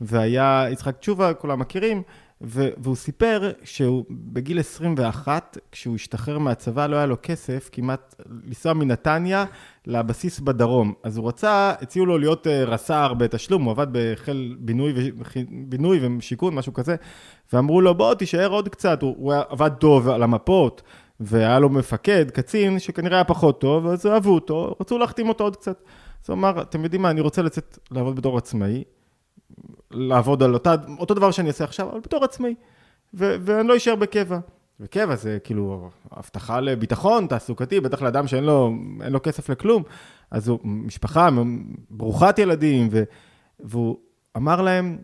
והיה 0.00 0.66
יצחק 0.70 0.98
תשובה, 0.98 1.34
כולם 1.34 1.58
מכירים, 1.58 2.02
ו- 2.42 2.68
והוא 2.76 2.96
סיפר 2.96 3.52
שהוא 3.64 4.04
בגיל 4.10 4.60
21, 4.60 5.58
כשהוא 5.72 5.94
השתחרר 5.94 6.38
מהצבא, 6.38 6.86
לא 6.86 6.96
היה 6.96 7.06
לו 7.06 7.16
כסף 7.22 7.68
כמעט 7.72 8.14
לנסוע 8.46 8.72
מנתניה 8.72 9.44
לבסיס 9.86 10.40
בדרום. 10.40 10.92
אז 11.02 11.16
הוא 11.16 11.28
רצה, 11.28 11.72
הציעו 11.80 12.06
לו 12.06 12.18
להיות 12.18 12.46
אה, 12.46 12.64
רס"ר 12.64 13.14
בתשלום, 13.14 13.64
הוא 13.64 13.70
עבד 13.70 13.86
בחיל 13.92 14.56
בינוי, 14.60 14.92
ו- 14.96 15.40
בינוי 15.50 16.00
ושיכון, 16.18 16.54
משהו 16.54 16.72
כזה, 16.72 16.96
ואמרו 17.52 17.80
לו, 17.80 17.94
בוא, 17.94 18.14
תישאר 18.14 18.50
עוד 18.50 18.68
קצת, 18.68 19.02
הוא, 19.02 19.14
הוא 19.16 19.34
עבד 19.48 19.70
טוב 19.78 20.08
על 20.08 20.22
המפות, 20.22 20.82
והיה 21.20 21.58
לו 21.58 21.68
מפקד, 21.68 22.30
קצין, 22.30 22.78
שכנראה 22.78 23.16
היה 23.16 23.24
פחות 23.24 23.60
טוב, 23.60 23.86
אז 23.86 24.06
אהבו 24.06 24.34
אותו, 24.34 24.76
רצו 24.80 24.98
להחתים 24.98 25.28
אותו 25.28 25.44
עוד 25.44 25.56
קצת. 25.56 25.82
אז 26.24 26.30
הוא 26.30 26.34
אמר, 26.34 26.62
אתם 26.62 26.84
יודעים 26.84 27.02
מה, 27.02 27.10
אני 27.10 27.20
רוצה 27.20 27.42
לצאת 27.42 27.78
לעבוד 27.90 28.16
בתור 28.16 28.38
עצמאי, 28.38 28.84
לעבוד 29.90 30.42
על 30.42 30.54
אותה, 30.54 30.74
אותו 30.98 31.14
דבר 31.14 31.30
שאני 31.30 31.48
אעשה 31.48 31.64
עכשיו, 31.64 31.90
אבל 31.90 32.00
בתור 32.00 32.24
עצמאי, 32.24 32.54
ו- 33.14 33.36
ואני 33.40 33.68
לא 33.68 33.76
אשאר 33.76 33.94
בקבע. 33.94 34.38
וקבע 34.80 35.16
זה 35.16 35.38
כאילו 35.44 35.90
הבטחה 36.10 36.60
לביטחון 36.60 37.26
תעסוקתי, 37.26 37.80
בטח 37.80 38.02
לאדם 38.02 38.26
שאין 38.26 38.44
לו, 38.44 38.72
לו 39.08 39.22
כסף 39.22 39.48
לכלום, 39.48 39.82
אז 40.30 40.48
הוא 40.48 40.58
משפחה 40.64 41.28
ברוכת 41.90 42.38
ילדים, 42.38 42.88
ו- 42.90 43.02
והוא 43.60 43.98
אמר 44.36 44.62
להם, 44.62 44.98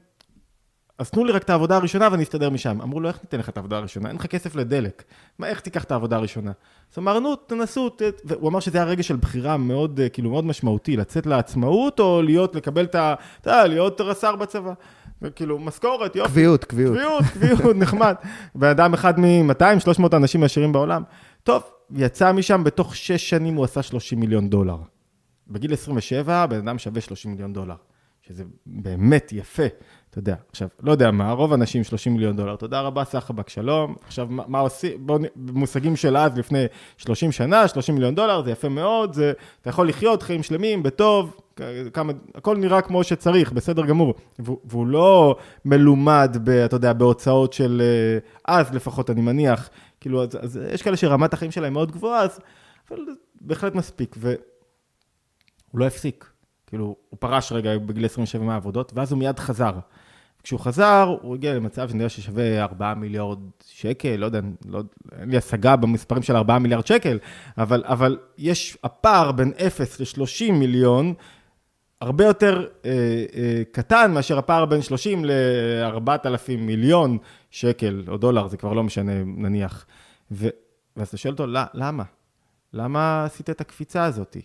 אז 1.00 1.10
תנו 1.10 1.24
לי 1.24 1.32
רק 1.32 1.42
את 1.42 1.50
העבודה 1.50 1.76
הראשונה 1.76 2.08
ואני 2.12 2.22
אסתדר 2.22 2.50
משם. 2.50 2.80
אמרו 2.82 3.00
לו, 3.00 3.08
איך 3.08 3.18
ניתן 3.22 3.38
לך 3.38 3.48
את 3.48 3.56
העבודה 3.56 3.76
הראשונה? 3.76 4.08
אין 4.08 4.16
לך 4.16 4.26
כסף 4.26 4.54
לדלק. 4.54 5.02
מה, 5.38 5.46
איך 5.46 5.60
תיקח 5.60 5.84
את 5.84 5.92
העבודה 5.92 6.16
הראשונה? 6.16 6.52
אז 6.92 6.98
אמרנו, 6.98 7.36
תנסו, 7.36 7.88
ת... 7.88 8.02
והוא 8.24 8.48
אמר 8.48 8.60
שזה 8.60 8.78
היה 8.78 8.84
רגע 8.84 9.02
של 9.02 9.16
בחירה 9.16 9.56
מאוד, 9.56 10.00
אה, 10.00 10.08
כאילו, 10.08 10.30
מאוד 10.30 10.44
משמעותי, 10.44 10.96
לצאת 10.96 11.26
לעצמאות 11.26 12.00
או 12.00 12.22
להיות, 12.22 12.54
לקבל 12.54 12.84
את 12.84 12.94
ה... 12.94 13.14
אתה 13.40 13.50
יודע, 13.50 13.66
להיות 13.66 14.00
רס"ר 14.00 14.36
בצבא. 14.36 14.72
וכאילו, 15.22 15.58
משכורת, 15.58 16.16
יופי. 16.16 16.30
קביעות, 16.30 16.64
קביעות. 16.64 16.96
קביעות, 16.96 17.24
קביעות, 17.32 17.76
נחמד. 17.82 18.14
בן 18.54 18.68
אדם 18.68 18.94
אחד 18.94 19.20
מ-200-300 19.20 20.16
אנשים 20.16 20.42
עשירים 20.42 20.72
בעולם. 20.72 21.02
טוב, 21.42 21.62
יצא 21.94 22.32
משם, 22.32 22.64
בתוך 22.64 22.96
שש 22.96 23.30
שנים 23.30 23.54
הוא 23.54 23.64
עשה 23.64 23.82
30 23.82 24.20
מיליון 24.20 24.50
דולר. 24.50 24.76
בגיל 25.48 25.72
27, 25.72 26.46
בן 26.46 26.68
אדם 26.68 26.78
שווה 26.78 27.00
30 27.00 27.30
מיליון 27.30 27.52
דולר, 27.52 27.76
שזה 28.22 28.44
באמת 28.66 29.32
יפה. 29.32 29.66
אתה 30.10 30.18
יודע, 30.18 30.34
עכשיו, 30.50 30.68
לא 30.82 30.92
יודע 30.92 31.10
מה, 31.10 31.32
רוב 31.32 31.52
האנשים 31.52 31.84
30 31.84 32.12
מיליון 32.12 32.36
דולר, 32.36 32.56
תודה 32.56 32.80
רבה, 32.80 33.04
סחבק, 33.04 33.48
שלום. 33.48 33.94
עכשיו, 34.06 34.26
מה, 34.30 34.42
מה 34.46 34.58
עושים, 34.58 35.06
בואו, 35.06 35.18
במושגים 35.36 35.96
של 35.96 36.16
אז, 36.16 36.38
לפני 36.38 36.64
30 36.96 37.32
שנה, 37.32 37.68
30 37.68 37.94
מיליון 37.94 38.14
דולר, 38.14 38.42
זה 38.42 38.50
יפה 38.50 38.68
מאוד, 38.68 39.12
זה, 39.12 39.32
אתה 39.60 39.70
יכול 39.70 39.88
לחיות 39.88 40.22
חיים 40.22 40.42
שלמים, 40.42 40.82
בטוב, 40.82 41.40
כמה, 41.92 42.12
הכל 42.34 42.56
נראה 42.56 42.80
כמו 42.82 43.04
שצריך, 43.04 43.52
בסדר 43.52 43.86
גמור. 43.86 44.14
והוא, 44.38 44.86
לא 44.86 45.36
מלומד, 45.64 46.36
ב, 46.44 46.50
אתה 46.50 46.76
יודע, 46.76 46.92
בהוצאות 46.92 47.52
של 47.52 47.82
אה, 47.84 48.18
אז 48.58 48.74
לפחות, 48.74 49.10
אני 49.10 49.20
מניח. 49.20 49.70
כאילו, 50.00 50.22
אז, 50.22 50.38
אז 50.40 50.60
יש 50.72 50.82
כאלה 50.82 50.96
שרמת 50.96 51.32
החיים 51.32 51.50
שלהם 51.50 51.72
מאוד 51.72 51.92
גבוהה, 51.92 52.22
אז, 52.22 52.40
אבל 52.90 52.98
בהחלט 53.40 53.74
מספיק. 53.74 54.16
והוא 54.18 54.38
לא 55.74 55.86
הפסיק. 55.86 56.30
כאילו, 56.70 56.96
הוא 57.08 57.16
פרש 57.20 57.52
רגע 57.52 57.78
בגיל 57.78 58.04
27 58.04 58.44
מהעבודות, 58.44 58.92
ואז 58.94 59.12
הוא 59.12 59.18
מיד 59.18 59.38
חזר. 59.38 59.72
כשהוא 60.42 60.60
חזר, 60.60 61.16
הוא 61.22 61.34
הגיע 61.34 61.54
למצב 61.54 61.88
שאני 61.88 61.98
יודע 61.98 62.08
ששווה 62.08 62.62
4 62.62 62.94
מיליארד 62.94 63.38
שקל, 63.66 64.16
לא 64.16 64.26
יודע, 64.26 64.40
לא, 64.66 64.82
אין 65.20 65.30
לי 65.30 65.36
השגה 65.36 65.76
במספרים 65.76 66.22
של 66.22 66.36
4 66.36 66.58
מיליארד 66.58 66.86
שקל, 66.86 67.18
אבל, 67.58 67.82
אבל 67.86 68.18
יש 68.38 68.78
הפער 68.84 69.32
בין 69.32 69.52
0 69.66 70.00
ל-30 70.00 70.52
מיליון, 70.52 71.14
הרבה 72.00 72.24
יותר 72.24 72.66
אה, 72.84 72.90
אה, 73.34 73.62
קטן 73.72 74.12
מאשר 74.14 74.38
הפער 74.38 74.64
בין 74.64 74.82
30 74.82 75.24
ל-4,000 75.24 76.56
מיליון 76.58 77.18
שקל 77.50 78.04
או 78.08 78.16
דולר, 78.16 78.48
זה 78.48 78.56
כבר 78.56 78.72
לא 78.72 78.82
משנה, 78.82 79.12
נניח. 79.24 79.86
ו, 80.30 80.48
ואז 80.96 81.08
אתה 81.08 81.16
שואל 81.16 81.32
אותו, 81.32 81.46
למה? 81.74 82.04
למה 82.72 83.24
עשית 83.24 83.50
את 83.50 83.60
הקפיצה 83.60 84.04
הזאת? 84.04 84.36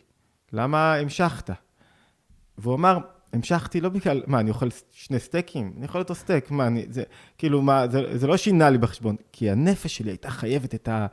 למה 0.54 0.96
המשכת? 0.96 1.50
והוא 2.58 2.76
אמר, 2.76 2.98
המשכתי 3.34 3.82
לא 3.82 3.90
בגלל, 3.90 4.24
מה, 4.28 4.40
אני 4.40 4.50
אוכל 4.50 4.68
שני 4.92 5.20
סטייקים? 5.20 5.74
אני 5.78 5.86
אוכל 5.86 6.00
אותו 6.00 6.16
סטייק, 6.16 6.52
מה, 6.52 6.68
אני, 6.68 6.86
זה, 6.90 7.04
כאילו, 7.38 7.62
מה, 7.62 7.88
זה, 7.88 8.18
זה 8.18 8.28
לא 8.28 8.38
שינה 8.38 8.70
לי 8.70 8.78
בחשבון, 8.78 9.16
כי 9.32 9.52
הנפש 9.52 9.98
שלי 9.98 10.12
הייתה 10.12 10.30
חייבת 10.30 10.76
את, 10.76 10.88
ה, 10.88 11.06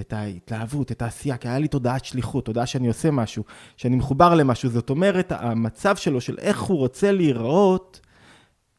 את 0.00 0.12
ההתלהבות, 0.12 0.92
את 0.92 1.02
העשייה, 1.02 1.36
כי 1.36 1.48
היה 1.48 1.58
לי 1.58 1.68
תודעת 1.68 2.04
שליחות, 2.04 2.44
תודעה 2.44 2.66
שאני 2.66 2.88
עושה 2.88 3.10
משהו, 3.10 3.44
שאני 3.76 3.96
מחובר 3.96 4.34
למשהו, 4.34 4.70
זאת 4.70 4.90
אומרת, 4.90 5.32
המצב 5.32 5.96
שלו, 5.96 6.20
של 6.20 6.36
איך 6.38 6.60
הוא 6.60 6.78
רוצה 6.78 7.12
להיראות, 7.12 8.00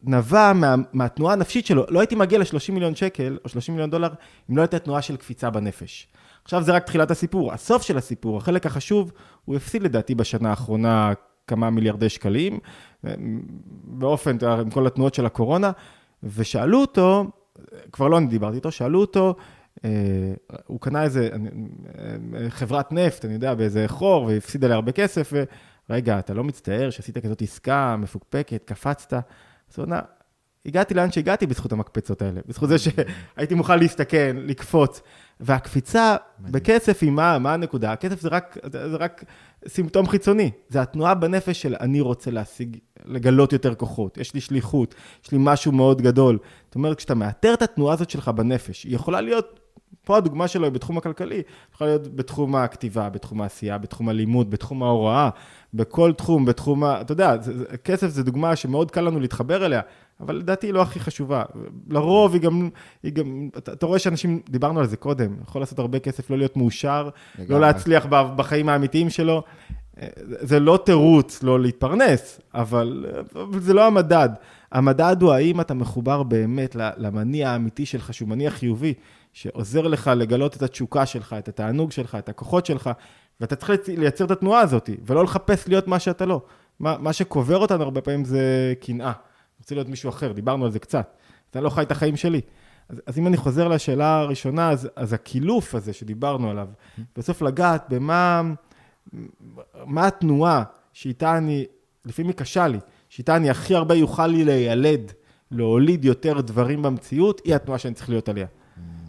נבע 0.03 0.53
מה, 0.53 0.75
מהתנועה 0.93 1.33
הנפשית 1.33 1.65
שלו. 1.65 1.85
לא 1.89 1.99
הייתי 1.99 2.15
מגיע 2.15 2.39
ל-30 2.39 2.71
מיליון 2.71 2.95
שקל 2.95 3.37
או 3.43 3.49
30 3.49 3.73
מיליון 3.73 3.89
דולר 3.89 4.09
אם 4.49 4.57
לא 4.57 4.61
הייתה 4.61 4.79
תנועה 4.79 5.01
של 5.01 5.17
קפיצה 5.17 5.49
בנפש. 5.49 6.07
עכשיו 6.43 6.63
זה 6.63 6.71
רק 6.71 6.83
תחילת 6.83 7.11
הסיפור. 7.11 7.53
הסוף 7.53 7.81
של 7.81 7.97
הסיפור, 7.97 8.37
החלק 8.37 8.65
החשוב, 8.65 9.11
הוא 9.45 9.55
הפסיד 9.55 9.83
לדעתי 9.83 10.15
בשנה 10.15 10.49
האחרונה 10.49 11.13
כמה 11.47 11.69
מיליארדי 11.69 12.09
שקלים, 12.09 12.59
באופן, 13.83 14.37
עם 14.41 14.69
כל 14.69 14.87
התנועות 14.87 15.13
של 15.13 15.25
הקורונה, 15.25 15.71
ושאלו 16.23 16.81
אותו, 16.81 17.25
כבר 17.91 18.07
לא 18.07 18.17
אני 18.17 18.27
דיברתי 18.27 18.55
איתו, 18.55 18.71
שאלו 18.71 19.01
אותו, 19.01 19.35
אה, 19.85 19.89
הוא 20.65 20.81
קנה 20.81 21.03
איזה 21.03 21.29
אה, 21.99 22.49
חברת 22.49 22.91
נפט, 22.91 23.25
אני 23.25 23.33
יודע, 23.33 23.53
באיזה 23.53 23.83
חור, 23.87 24.23
והפסיד 24.23 24.65
עליה 24.65 24.75
הרבה 24.75 24.91
כסף, 24.91 25.33
ורגע, 25.89 26.19
אתה 26.19 26.33
לא 26.33 26.43
מצטער 26.43 26.89
שעשית 26.89 27.17
כזאת 27.17 27.41
עסקה 27.41 27.95
מפוקפקת, 27.95 28.61
קפצת? 28.65 29.13
אז 29.13 29.77
הוא 29.77 29.83
עונה, 29.83 29.99
הגעתי 30.65 30.93
לאן 30.93 31.11
שהגעתי 31.11 31.47
בזכות 31.47 31.71
המקפצות 31.71 32.21
האלה, 32.21 32.41
בזכות 32.47 32.69
זה 32.69 32.75
שהייתי 32.77 33.55
מוכן 33.55 33.79
להסתכן, 33.79 34.37
לקפוץ. 34.39 35.01
והקפיצה 35.39 36.15
בכסף 36.39 36.97
היא 37.01 37.11
מה, 37.11 37.39
מה 37.39 37.53
הנקודה? 37.53 37.91
הכסף 37.91 38.21
זה 38.21 38.29
רק, 38.29 38.57
זה 38.71 38.95
רק 38.95 39.23
סימפטום 39.67 40.07
חיצוני. 40.07 40.51
זה 40.69 40.81
התנועה 40.81 41.15
בנפש 41.15 41.61
של 41.61 41.75
אני 41.79 42.01
רוצה 42.01 42.31
להשיג, 42.31 42.77
לגלות 43.05 43.53
יותר 43.53 43.75
כוחות, 43.75 44.17
יש 44.17 44.33
לי 44.33 44.41
שליחות, 44.41 44.95
יש 45.23 45.31
לי 45.31 45.37
משהו 45.41 45.71
מאוד 45.71 46.01
גדול. 46.01 46.37
זאת 46.65 46.75
אומרת, 46.75 46.97
כשאתה 46.97 47.15
מאתר 47.15 47.53
את 47.53 47.61
התנועה 47.61 47.93
הזאת 47.93 48.09
שלך 48.09 48.27
בנפש, 48.27 48.83
היא 48.83 48.95
יכולה 48.95 49.21
להיות, 49.21 49.59
פה 50.05 50.17
הדוגמה 50.17 50.47
שלו 50.47 50.63
היא 50.63 50.73
בתחום 50.73 50.97
הכלכלי, 50.97 51.41
יכולה 51.73 51.89
להיות 51.89 52.15
בתחום 52.15 52.55
הכתיבה, 52.55 53.09
בתחום 53.09 53.41
העשייה, 53.41 53.77
בתחום 53.77 54.09
הלימוד, 54.09 54.51
בתחום 54.51 54.83
ההוראה, 54.83 55.29
בכל 55.73 56.13
תחום, 56.13 56.45
בתחום 56.45 56.83
ה... 56.83 57.01
אתה 57.01 57.11
יודע, 57.11 57.37
זה, 57.41 57.57
זה, 57.57 57.77
כסף 57.77 58.07
זה 58.07 58.23
דוגמה 58.23 58.55
שמאוד 58.55 58.91
קל 58.91 59.01
לנו 59.01 59.19
להתחבר 59.19 59.65
אליה. 59.65 59.81
אבל 60.19 60.35
לדעתי 60.35 60.67
היא 60.67 60.73
לא 60.73 60.81
הכי 60.81 60.99
חשובה. 60.99 61.43
לרוב 61.89 62.33
היא 62.33 62.41
גם, 62.41 62.69
היא 63.03 63.11
גם, 63.11 63.49
אתה, 63.57 63.73
אתה 63.73 63.85
רואה 63.85 63.99
שאנשים, 63.99 64.41
דיברנו 64.49 64.79
על 64.79 64.87
זה 64.87 64.97
קודם, 64.97 65.35
יכול 65.41 65.61
לעשות 65.61 65.79
הרבה 65.79 65.99
כסף, 65.99 66.29
לא 66.29 66.37
להיות 66.37 66.57
מאושר, 66.57 67.09
לגמרי. 67.35 67.53
לא 67.53 67.61
להצליח 67.61 68.05
בחיים 68.09 68.69
האמיתיים 68.69 69.09
שלו. 69.09 69.43
זה 70.27 70.59
לא 70.59 70.79
תירוץ 70.85 71.43
לא 71.43 71.59
להתפרנס, 71.59 72.41
אבל, 72.53 73.05
אבל 73.35 73.59
זה 73.59 73.73
לא 73.73 73.87
המדד. 73.87 74.29
המדד 74.71 75.15
הוא 75.21 75.33
האם 75.33 75.61
אתה 75.61 75.73
מחובר 75.73 76.23
באמת 76.23 76.75
למניע 76.75 77.49
האמיתי 77.49 77.85
שלך, 77.85 78.13
שהוא 78.13 78.29
מניע 78.29 78.49
חיובי, 78.49 78.93
שעוזר 79.33 79.87
לך 79.87 80.11
לגלות 80.15 80.55
את 80.55 80.61
התשוקה 80.61 81.05
שלך, 81.05 81.35
את 81.39 81.47
התענוג 81.47 81.91
שלך, 81.91 82.15
את 82.15 82.29
הכוחות 82.29 82.65
שלך, 82.65 82.89
ואתה 83.41 83.55
צריך 83.55 83.71
לייצר 83.87 84.25
את 84.25 84.31
התנועה 84.31 84.59
הזאת, 84.59 84.89
ולא 85.05 85.23
לחפש 85.23 85.67
להיות 85.67 85.87
מה 85.87 85.99
שאתה 85.99 86.25
לא. 86.25 86.41
מה, 86.79 86.95
מה 86.99 87.13
שקובר 87.13 87.57
אותנו 87.57 87.83
הרבה 87.83 88.01
פעמים 88.01 88.25
זה 88.25 88.73
קנאה. 88.81 89.11
רוצה 89.59 89.75
להיות 89.75 89.89
מישהו 89.89 90.09
אחר, 90.09 90.31
דיברנו 90.31 90.65
על 90.65 90.71
זה 90.71 90.79
קצת. 90.79 91.17
אני 91.55 91.63
לא 91.63 91.69
חי 91.69 91.81
את 91.81 91.91
החיים 91.91 92.15
שלי. 92.15 92.41
אז, 92.89 93.01
אז 93.05 93.17
אם 93.17 93.27
אני 93.27 93.37
חוזר 93.37 93.67
לשאלה 93.67 94.19
הראשונה, 94.19 94.69
אז, 94.69 94.89
אז 94.95 95.13
הקילוף 95.13 95.75
הזה 95.75 95.93
שדיברנו 95.93 96.49
עליו, 96.51 96.67
בסוף 97.15 97.41
לגעת 97.41 97.85
במה 97.89 98.41
מה 99.85 100.07
התנועה 100.07 100.63
שאיתה 100.93 101.37
אני, 101.37 101.65
לפעמים 102.05 102.29
היא 102.29 102.37
קשה 102.37 102.67
לי, 102.67 102.79
שאיתה 103.09 103.35
אני 103.35 103.49
הכי 103.49 103.75
הרבה 103.75 103.95
יוכל 103.95 104.27
לי 104.27 104.45
להילד, 104.45 105.11
להוליד 105.51 106.05
יותר 106.05 106.41
דברים 106.41 106.81
במציאות, 106.81 107.41
היא 107.45 107.55
התנועה 107.55 107.79
שאני 107.79 107.93
צריך 107.93 108.09
להיות 108.09 108.29
עליה. 108.29 108.47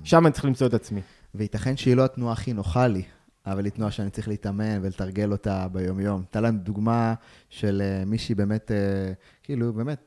שם 0.05 0.27
אני 0.27 0.33
צריך 0.33 0.45
למצוא 0.45 0.67
את 0.67 0.75
עצמי. 0.75 1.01
וייתכן 1.35 1.77
שהיא 1.77 1.97
לא 1.97 2.05
התנועה 2.05 2.33
הכי 2.33 2.53
נוחה 2.53 2.87
לי, 2.87 3.03
אבל 3.47 3.65
היא 3.65 3.73
תנועה 3.73 3.91
שאני 3.91 4.11
צריך 4.11 4.29
להתאמן 4.29 4.79
ולתרגל 4.83 5.33
אותה 5.33 5.69
ביומיום. 5.73 6.21
הייתה 6.21 6.41
לנו 6.41 6.59
דוגמה 6.59 7.15
של 7.49 7.83
אה, 7.85 8.05
מישהי 8.05 8.35
באמת, 8.35 8.71
אה, 8.71 9.13
כאילו, 9.43 9.73
באמת, 9.73 10.01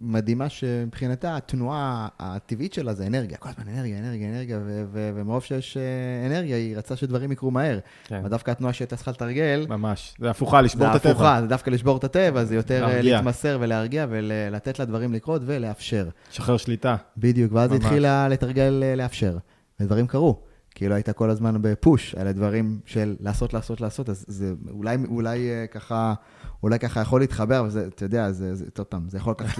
מדהימה 0.00 0.48
שמבחינתה 0.48 1.36
התנועה 1.36 2.08
הטבעית 2.18 2.72
שלה 2.72 2.94
זה 2.94 3.06
אנרגיה, 3.06 3.36
כל 3.36 3.48
הזמן 3.48 3.72
אנרגיה, 3.72 3.98
אנרגיה, 3.98 4.28
אנרגיה, 4.28 4.60
ומרוב 4.92 5.42
שיש 5.42 5.76
אה, 5.76 6.26
אנרגיה, 6.26 6.56
היא 6.56 6.76
רצה 6.76 6.96
שדברים 6.96 7.32
יקרו 7.32 7.50
מהר. 7.50 7.78
כן. 8.04 8.22
ודווקא 8.24 8.50
התנועה 8.50 8.72
שהייתה 8.72 8.96
צריכה 8.96 9.10
לתרגל... 9.10 9.66
ממש, 9.68 10.14
זה 10.18 10.30
הפוכה, 10.30 10.60
לשבור 10.60 10.86
את 10.86 10.94
הטבע. 10.94 11.02
זה 11.02 11.10
הפוכה, 11.10 11.38
זה 11.40 11.46
דווקא 11.46 11.70
לשבור 11.70 11.96
את 11.96 12.04
הטבע, 12.04 12.44
זה 12.44 12.54
יותר 12.54 12.84
אה, 12.84 12.88
להרגיע. 12.88 13.16
להתמסר 13.16 13.58
ולהרגיע 13.60 14.06
ולתת 14.10 14.78
לדברים 14.78 15.12
לקרות 15.12 15.42
ולאפשר. 15.44 16.08
לשחרר 16.32 16.56
שליטה. 16.56 16.96
בדיוק, 17.16 17.52
ואז 17.52 17.72
היא 17.72 17.80
התחילה 17.80 18.28
לתרגל 18.28 18.82
אה, 18.82 18.94
לאפשר, 18.94 19.38
ודברים 19.80 20.06
קרו. 20.06 20.40
כאילו 20.74 20.94
היית 20.94 21.10
כל 21.10 21.30
הזמן 21.30 21.56
בפוש, 21.60 22.14
אלה 22.14 22.32
דברים 22.32 22.80
של 22.86 23.16
לעשות, 23.20 23.54
לעשות, 23.54 23.80
לעשות, 23.80 24.08
אז 24.08 24.24
זה 24.28 24.54
אולי, 24.70 24.96
אולי 25.08 25.48
ככה 25.70 26.14
אולי 26.62 26.78
ככה 26.78 27.00
יכול 27.00 27.20
להתחבר, 27.20 27.60
אבל 27.60 27.70
זה, 27.70 27.86
אתה 27.86 28.04
יודע, 28.04 28.32
זה, 28.32 28.54
זה, 28.54 28.70
טוב, 28.70 28.86
זה 29.08 29.18
יכול 29.18 29.34
לקחת 29.38 29.58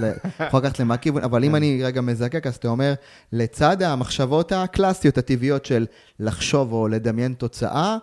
למה 0.80 0.96
כיוון, 0.96 1.22
אבל 1.22 1.44
אם 1.44 1.54
אני 1.54 1.82
רגע 1.84 2.00
מזקק, 2.00 2.46
אז 2.46 2.54
אתה 2.54 2.68
אומר, 2.68 2.94
לצד 3.32 3.82
המחשבות 3.82 4.52
הקלאסיות, 4.52 5.18
הטבעיות 5.18 5.64
של 5.64 5.86
לחשוב 6.20 6.72
או 6.72 6.88
לדמיין 6.88 7.34
תוצאה, 7.34 7.96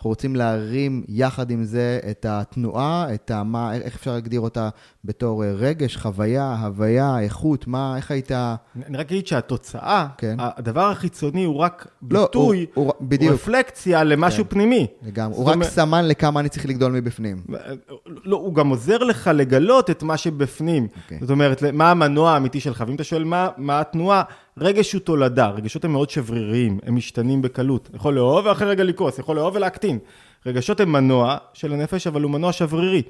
אנחנו 0.00 0.10
רוצים 0.10 0.36
להרים 0.36 1.04
יחד 1.08 1.50
עם 1.50 1.64
זה 1.64 2.00
את 2.10 2.26
התנועה, 2.28 3.14
את. 3.14 3.30
מה, 3.44 3.74
איך 3.74 3.96
אפשר 3.96 4.12
להגדיר 4.12 4.40
אותה 4.40 4.68
בתור 5.04 5.44
אה, 5.44 5.52
רגש, 5.52 5.96
חוויה, 5.96 6.56
הוויה, 6.60 7.18
איכות, 7.20 7.66
מה, 7.66 7.96
איך 7.96 8.10
היית... 8.10 8.30
אני 8.86 8.96
רק 8.96 9.12
אגיד 9.12 9.26
שהתוצאה, 9.26 10.06
כן. 10.18 10.36
הדבר 10.38 10.90
החיצוני 10.90 11.44
הוא 11.44 11.56
רק 11.56 11.86
לא, 12.10 12.22
ביטוי, 12.26 12.66
הוא, 12.74 12.84
הוא, 12.86 12.94
בדיוק. 13.00 13.34
רפלקציה 13.34 14.04
למשהו 14.04 14.44
כן. 14.44 14.50
פנימי. 14.50 14.86
לגמרי, 15.02 15.36
הוא 15.36 15.46
רק 15.46 15.54
אומר... 15.54 15.66
סמן 15.66 16.08
לכמה 16.08 16.40
אני 16.40 16.48
צריך 16.48 16.66
לגדול 16.66 16.92
מבפנים. 16.92 17.42
לא, 18.06 18.36
הוא 18.36 18.54
גם 18.54 18.68
עוזר 18.68 18.98
לך 18.98 19.30
לגלות 19.34 19.90
את 19.90 20.02
מה 20.02 20.16
שבפנים. 20.16 20.88
Okay. 20.90 21.00
אוקיי. 21.02 21.18
זאת 21.20 21.30
אומרת, 21.30 21.62
מה 21.72 21.90
המנוע 21.90 22.30
האמיתי 22.30 22.60
שלך, 22.60 22.84
ואם 22.86 22.94
אתה 22.94 23.04
שואל 23.04 23.24
מה, 23.24 23.48
מה 23.56 23.80
התנועה, 23.80 24.22
רגש 24.58 24.92
הוא 24.92 25.00
תולדה, 25.00 25.48
רגשות 25.48 25.84
הם 25.84 25.92
מאוד 25.92 26.10
שבריריים, 26.10 26.78
הם 26.82 26.96
משתנים 26.96 27.42
בקלות. 27.42 27.90
יכול 27.94 28.14
לאהוב 28.14 28.46
ואחרי 28.46 28.68
רגע 28.68 28.84
לכעוס, 28.84 29.18
יכול 29.18 29.36
לאהוב 29.36 29.56
ולהקטין. 29.56 29.98
רגשות 30.46 30.80
הם 30.80 30.92
מנוע 30.92 31.36
של 31.54 31.72
הנפש, 31.72 32.06
אבל 32.06 32.22
הוא 32.22 32.30
מנוע 32.30 32.52
שברירי. 32.52 33.02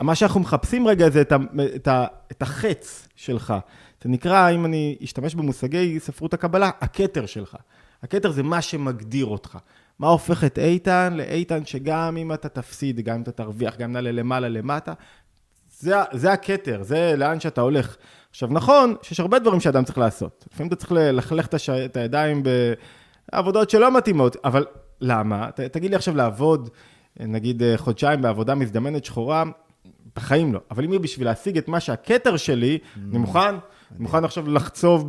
מה 0.00 0.14
שאנחנו 0.14 0.40
מחפשים 0.40 0.86
רגע 0.88 1.10
זה 1.10 1.20
את, 1.20 1.32
ה, 1.32 1.36
את, 1.74 1.88
ה, 1.88 2.06
את 2.32 2.42
החץ 2.42 3.08
שלך. 3.16 3.54
זה 4.02 4.08
נקרא, 4.08 4.50
אם 4.50 4.64
אני 4.64 4.96
אשתמש 5.04 5.34
במושגי 5.34 6.00
ספרות 6.00 6.34
הקבלה, 6.34 6.70
הכתר 6.80 7.26
שלך. 7.26 7.56
הכתר 8.02 8.30
זה 8.30 8.42
מה 8.42 8.62
שמגדיר 8.62 9.26
אותך. 9.26 9.58
מה 9.98 10.08
הופך 10.08 10.44
את 10.44 10.58
איתן 10.58 11.14
לאיתן 11.16 11.64
שגם 11.64 12.16
אם 12.16 12.32
אתה 12.32 12.48
תפסיד, 12.48 13.00
גם 13.00 13.14
אם 13.14 13.22
אתה 13.22 13.32
תרוויח, 13.32 13.76
גם 13.76 13.88
אם 13.88 13.92
נעלה 13.92 14.12
למעלה 14.12 14.48
למטה, 14.48 14.92
זה, 15.78 15.94
זה 16.12 16.32
הכתר, 16.32 16.82
זה 16.82 17.14
לאן 17.16 17.40
שאתה 17.40 17.60
הולך. 17.60 17.96
עכשיו, 18.32 18.48
נכון 18.52 18.94
שיש 19.02 19.20
הרבה 19.20 19.38
דברים 19.38 19.60
שאדם 19.60 19.84
צריך 19.84 19.98
לעשות. 19.98 20.44
לפעמים 20.52 20.68
אתה 20.68 20.76
צריך 20.76 20.92
ללכלך 20.92 21.46
את, 21.46 21.54
הש... 21.54 21.70
את 21.70 21.96
הידיים 21.96 22.42
בעבודות 23.32 23.70
שלא 23.70 23.96
מתאימות, 23.96 24.36
אבל 24.44 24.66
למה? 25.00 25.50
ת, 25.50 25.60
תגיד 25.60 25.90
לי 25.90 25.96
עכשיו 25.96 26.16
לעבוד, 26.16 26.70
נגיד 27.20 27.62
חודשיים 27.76 28.22
בעבודה 28.22 28.54
מזדמנת 28.54 29.04
שחורה, 29.04 29.44
בחיים 30.16 30.54
לא. 30.54 30.60
אבל 30.70 30.84
אם 30.84 30.92
היא 30.92 31.00
בשביל 31.00 31.26
להשיג 31.26 31.58
את 31.58 31.68
מה 31.68 31.80
שהכתר 31.80 32.36
שלי, 32.36 32.78
אני 33.10 33.18
מוכן, 33.18 33.40
אני 33.40 33.98
מוכן 33.98 34.24
עכשיו 34.24 34.50
לחצוב 34.50 35.06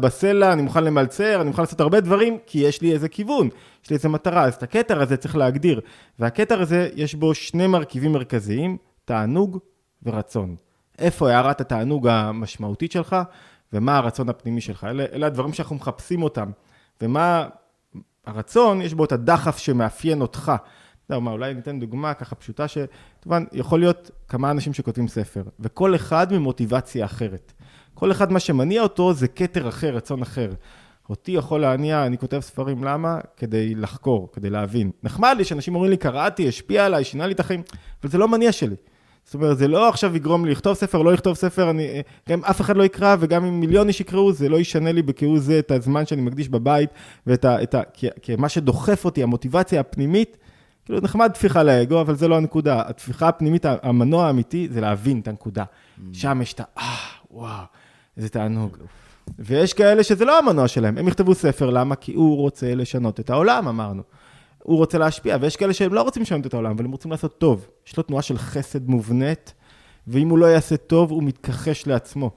בסלע, 0.00 0.52
אני 0.52 0.62
מוכן 0.62 0.84
למלצר, 0.84 1.40
אני 1.40 1.48
מוכן 1.48 1.62
לעשות 1.62 1.80
הרבה 1.80 2.00
דברים, 2.00 2.38
כי 2.46 2.58
יש 2.58 2.82
לי 2.82 2.92
איזה 2.92 3.08
כיוון, 3.08 3.48
יש 3.84 3.90
לי 3.90 3.96
איזה 3.96 4.08
מטרה. 4.08 4.44
אז 4.44 4.54
את 4.54 4.62
הכתר 4.62 5.02
הזה 5.02 5.16
צריך 5.16 5.36
להגדיר. 5.36 5.80
והכתר 6.18 6.62
הזה, 6.62 6.88
יש 6.94 7.14
בו 7.14 7.34
שני 7.34 7.66
מרכיבים 7.66 8.12
מרכזיים, 8.12 8.76
תענוג 9.04 9.58
ורצון. 10.02 10.56
איפה 11.02 11.30
הערת 11.30 11.60
התענוג 11.60 12.08
המשמעותית 12.08 12.92
שלך, 12.92 13.16
ומה 13.72 13.96
הרצון 13.96 14.28
הפנימי 14.28 14.60
שלך. 14.60 14.84
אלה, 14.84 15.04
אלה 15.12 15.26
הדברים 15.26 15.52
שאנחנו 15.52 15.76
מחפשים 15.76 16.22
אותם. 16.22 16.50
ומה 17.02 17.48
הרצון, 18.26 18.82
יש 18.82 18.94
בו 18.94 19.04
את 19.04 19.12
הדחף 19.12 19.58
שמאפיין 19.58 20.20
אותך. 20.20 20.52
אתה 21.06 21.14
יודע, 21.14 21.30
אולי 21.30 21.54
ניתן 21.54 21.80
דוגמה 21.80 22.14
ככה 22.14 22.34
פשוטה, 22.34 22.66
שכמובן, 22.68 23.44
יכול 23.52 23.80
להיות 23.80 24.10
כמה 24.28 24.50
אנשים 24.50 24.74
שכותבים 24.74 25.08
ספר, 25.08 25.42
וכל 25.60 25.94
אחד 25.94 26.32
ממוטיבציה 26.32 27.04
אחרת. 27.04 27.52
כל 27.94 28.12
אחד 28.12 28.32
מה 28.32 28.40
שמניע 28.40 28.82
אותו 28.82 29.14
זה 29.14 29.28
כתר 29.28 29.68
אחר, 29.68 29.94
רצון 29.94 30.22
אחר. 30.22 30.50
אותי 31.10 31.32
יכול 31.32 31.60
להניע, 31.60 32.06
אני 32.06 32.18
כותב 32.18 32.40
ספרים, 32.40 32.84
למה? 32.84 33.18
כדי 33.36 33.74
לחקור, 33.74 34.28
כדי 34.32 34.50
להבין. 34.50 34.90
נחמד 35.02 35.34
לי 35.38 35.44
שאנשים 35.44 35.74
אומרים 35.74 35.90
לי, 35.90 35.96
קראתי, 35.96 36.48
השפיע 36.48 36.86
עליי, 36.86 37.04
שינה 37.04 37.26
לי 37.26 37.32
את 37.32 37.40
החיים, 37.40 37.62
אבל 38.02 38.10
זה 38.10 38.18
לא 38.18 38.28
מניע 38.28 38.52
שלי. 38.52 38.76
זאת 39.24 39.34
אומרת, 39.34 39.58
זה 39.58 39.68
לא 39.68 39.88
עכשיו 39.88 40.16
יגרום 40.16 40.44
לי 40.44 40.50
לכתוב 40.50 40.74
ספר, 40.74 41.02
לא 41.02 41.12
לכתוב 41.12 41.34
ספר, 41.34 41.70
אני, 41.70 42.02
גם 42.28 42.44
אף 42.44 42.60
אחד 42.60 42.76
לא 42.76 42.84
יקרא, 42.84 43.16
וגם 43.20 43.44
אם 43.44 43.60
מיליון 43.60 43.88
איש 43.88 44.00
יקראו, 44.00 44.32
זה 44.32 44.48
לא 44.48 44.56
ישנה 44.56 44.92
לי 44.92 45.02
בכהוא 45.02 45.38
זה 45.38 45.58
את 45.58 45.70
הזמן 45.70 46.06
שאני 46.06 46.22
מקדיש 46.22 46.48
בבית, 46.48 46.90
ואת 47.26 47.44
ה... 47.44 47.62
את 47.62 47.74
ה 47.74 47.82
כי, 47.92 48.08
כי 48.22 48.36
מה 48.36 48.48
שדוחף 48.48 49.04
אותי, 49.04 49.22
המוטיבציה 49.22 49.80
הפנימית, 49.80 50.36
כאילו, 50.84 51.00
נחמד 51.02 51.30
טפיחה 51.34 51.62
לאגו, 51.62 52.00
אבל 52.00 52.14
זה 52.14 52.28
לא 52.28 52.36
הנקודה. 52.36 52.80
הטפיחה 52.80 53.28
הפנימית, 53.28 53.64
המנוע 53.82 54.26
האמיתי, 54.26 54.68
זה 54.70 54.80
להבין 54.80 55.20
את 55.20 55.28
הנקודה. 55.28 55.64
Mm. 55.64 56.02
שם 56.12 56.42
יש 56.42 56.52
את 56.52 56.60
ה... 56.60 56.64
אה, 56.78 56.96
וואו, 57.30 57.64
איזה 58.16 58.28
תענוג. 58.28 58.76
ויש 59.38 59.74
כאלה 59.74 60.02
שזה 60.02 60.24
לא 60.24 60.38
המנוע 60.38 60.68
שלהם, 60.68 60.98
הם 60.98 61.08
יכתבו 61.08 61.34
ספר, 61.34 61.70
למה? 61.70 61.96
כי 61.96 62.14
הוא 62.14 62.36
רוצה 62.36 62.74
לשנות 62.74 63.20
את 63.20 63.30
העולם, 63.30 63.68
אמרנו. 63.68 64.02
הוא 64.62 64.76
רוצה 64.76 64.98
להשפיע, 64.98 65.36
ויש 65.40 65.56
כאלה 65.56 65.72
שהם 65.72 65.94
לא 65.94 66.02
רוצים 66.02 66.22
לשנות 66.22 66.46
את 66.46 66.54
העולם, 66.54 66.70
אבל 66.70 66.84
הם 66.84 66.92
רוצים 66.92 67.10
לעשות 67.10 67.38
טוב. 67.38 67.68
יש 67.86 67.96
לו 67.96 68.02
תנועה 68.02 68.22
של 68.22 68.38
חסד 68.38 68.88
מובנית, 68.88 69.54
ואם 70.06 70.28
הוא 70.28 70.38
לא 70.38 70.46
יעשה 70.46 70.76
טוב, 70.76 71.10
הוא 71.10 71.22
מתכחש 71.22 71.86
לעצמו. 71.86 72.30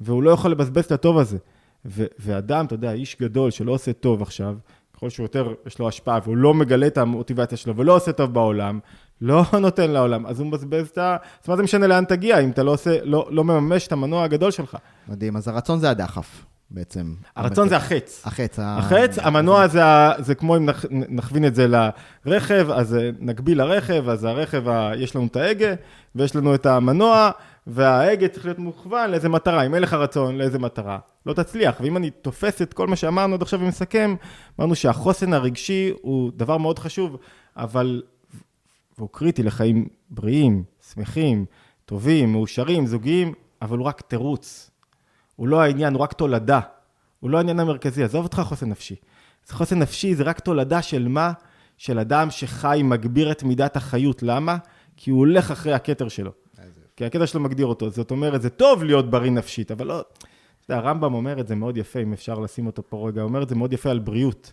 והוא 0.00 0.22
לא 0.22 0.30
יכול 0.30 0.50
לבזבז 0.50 0.84
את 0.84 0.92
הטוב 0.92 1.18
הזה. 1.18 1.38
ו- 1.86 2.06
ואדם, 2.18 2.66
אתה 2.66 2.74
יודע, 2.74 2.92
איש 2.92 3.16
גדול 3.20 3.50
שלא 3.50 3.72
עושה 3.72 3.92
טוב 3.92 4.22
עכשיו, 4.22 4.54
ככל 4.96 5.10
שהוא 5.10 5.24
יותר, 5.24 5.54
יש 5.66 5.78
לו 5.78 5.88
השפעה, 5.88 6.18
והוא 6.24 6.36
לא 6.36 6.54
מגלה 6.54 6.86
את 6.86 6.98
המוטיבציה 6.98 7.58
שלו 7.58 7.76
ולא 7.76 7.96
עושה 7.96 8.12
טוב 8.12 8.34
בעולם, 8.34 8.78
לא 9.20 9.44
נותן 9.60 9.90
לעולם, 9.90 10.26
אז 10.26 10.40
הוא 10.40 10.46
מבזבז 10.46 10.88
את 10.88 10.98
ה... 10.98 11.16
אז 11.42 11.48
מה 11.48 11.56
זה 11.56 11.62
משנה 11.62 11.86
לאן 11.86 12.04
תגיע, 12.04 12.38
אם 12.40 12.50
אתה 12.50 12.62
לא 12.62 12.70
עושה, 12.70 13.04
לא, 13.04 13.28
לא 13.30 13.44
מממש 13.44 13.86
את 13.86 13.92
המנוע 13.92 14.24
הגדול 14.24 14.50
שלך. 14.50 14.76
מדהים, 15.08 15.36
אז 15.36 15.48
הרצון 15.48 15.78
זה 15.78 15.90
הדחף, 15.90 16.44
בעצם. 16.70 17.14
הרצון 17.36 17.68
זה 17.68 17.76
החץ. 17.76 18.22
החץ. 18.26 18.58
ה- 18.58 18.78
החץ, 18.78 19.18
המנוע 19.18 19.68
זה, 19.68 19.84
ה- 19.84 20.12
זה 20.18 20.34
כמו 20.34 20.56
אם 20.56 20.68
נכ- 20.70 20.86
נכווין 21.08 21.44
את 21.44 21.54
זה 21.54 21.66
לרכב, 22.26 22.68
אז 22.70 22.94
אה, 22.94 23.10
נקביל 23.20 23.58
לרכב, 23.58 24.08
אז 24.08 24.24
הרכב, 24.24 24.68
ה- 24.68 24.92
יש 24.96 25.16
לנו 25.16 25.26
את 25.26 25.36
ההגה, 25.36 25.74
ויש 26.14 26.36
לנו 26.36 26.54
את 26.54 26.66
המנוע, 26.66 27.30
וההגה 27.66 28.28
צריך 28.28 28.44
להיות 28.44 28.58
מוכוון 28.58 29.10
לאיזה 29.10 29.28
מטרה. 29.28 29.66
אם 29.66 29.74
אין 29.74 29.82
לך 29.82 29.92
רצון, 29.94 30.38
לאיזה 30.38 30.58
מטרה, 30.58 30.98
לא 31.26 31.32
תצליח. 31.32 31.74
ואם 31.80 31.96
אני 31.96 32.10
תופס 32.10 32.62
את 32.62 32.74
כל 32.74 32.86
מה 32.86 32.96
שאמרנו 32.96 33.34
עד 33.34 33.42
עכשיו 33.42 33.60
ומסכם, 33.60 34.14
אמרנו 34.58 34.74
שהחוסן 34.74 35.32
הרגשי 35.32 35.92
הוא 36.02 36.32
דבר 36.36 36.58
מאוד 36.58 36.78
חשוב, 36.78 37.16
אבל, 37.56 38.02
והוא 38.98 39.08
קריטי 39.12 39.42
לחיים 39.42 39.88
בריאים, 40.10 40.62
שמחים, 40.94 41.44
טובים, 41.84 42.32
מאושרים, 42.32 42.86
זוגיים, 42.86 43.32
אבל 43.62 43.78
הוא 43.78 43.86
רק 43.86 44.00
תירוץ. 44.00 44.70
הוא 45.36 45.48
לא 45.48 45.60
העניין, 45.60 45.94
הוא 45.94 46.02
רק 46.02 46.12
תולדה. 46.12 46.60
הוא 47.20 47.30
לא 47.30 47.38
העניין 47.38 47.60
המרכזי, 47.60 48.04
עזוב 48.04 48.24
אותך 48.24 48.42
חוסן 48.44 48.68
נפשי. 48.68 48.96
חוסן 49.50 49.78
נפשי 49.78 50.14
זה 50.14 50.22
רק 50.22 50.40
תולדה 50.40 50.82
של 50.82 51.08
מה? 51.08 51.32
של 51.78 51.98
אדם 51.98 52.30
שחי, 52.30 52.80
מגביר 52.84 53.32
את 53.32 53.42
מידת 53.42 53.76
החיות. 53.76 54.22
למה? 54.22 54.56
כי 54.96 55.10
הוא 55.10 55.18
הולך 55.18 55.50
אחרי 55.50 55.72
הכתר 55.72 56.08
שלו. 56.08 56.32
כי 56.96 57.04
הכתר 57.04 57.26
שלו 57.26 57.40
מגדיר 57.40 57.66
אותו. 57.66 57.90
זאת 57.90 58.10
אומרת, 58.10 58.42
זה 58.42 58.50
טוב 58.50 58.84
להיות 58.84 59.10
בריא 59.10 59.30
נפשית, 59.30 59.70
אבל 59.70 59.86
לא... 59.86 60.00
אתה 60.00 60.74
יודע, 60.74 60.82
הרמב"ם 60.82 61.14
אומר 61.14 61.40
את 61.40 61.46
זה 61.46 61.54
מאוד 61.54 61.76
יפה, 61.76 62.00
אם 62.00 62.12
אפשר 62.12 62.38
לשים 62.38 62.66
אותו 62.66 62.82
פה 62.88 63.08
רגע, 63.08 63.20
הוא 63.20 63.28
אומר 63.28 63.42
את 63.42 63.48
זה 63.48 63.54
מאוד 63.54 63.72
יפה 63.72 63.90
על 63.90 63.98
בריאות. 63.98 64.52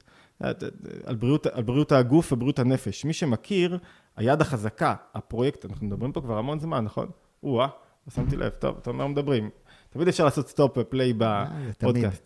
על 1.06 1.16
בריאות, 1.20 1.48
על 1.48 1.64
בריאות 1.64 1.92
הגוף 1.92 2.34
ובריאות 2.34 2.60
הנפש. 2.60 3.06
מי 3.06 3.14
שמכיר, 3.14 3.78
היד 4.16 4.42
החזקה, 4.42 4.96
הפרויקט, 5.14 5.66
אנחנו 5.66 5.88
מדברים 5.88 6.12
פה 6.12 6.22
כבר 6.22 6.38
המון 6.38 6.60
זמן, 6.60 6.84
נכון? 6.84 7.08
או-אה, 7.44 7.68
שמתי 8.16 8.36
לב, 8.36 8.50
טוב, 8.50 8.78
אתה 8.82 8.90
אומר 8.90 9.08
מדברים. 9.08 9.50
תמיד 9.94 10.08
אפשר 10.08 10.26
לעשות 10.26 10.48
stop 10.50 10.78
ו 10.78 10.85
play 10.85 11.14
בפודקאסט. 11.18 12.24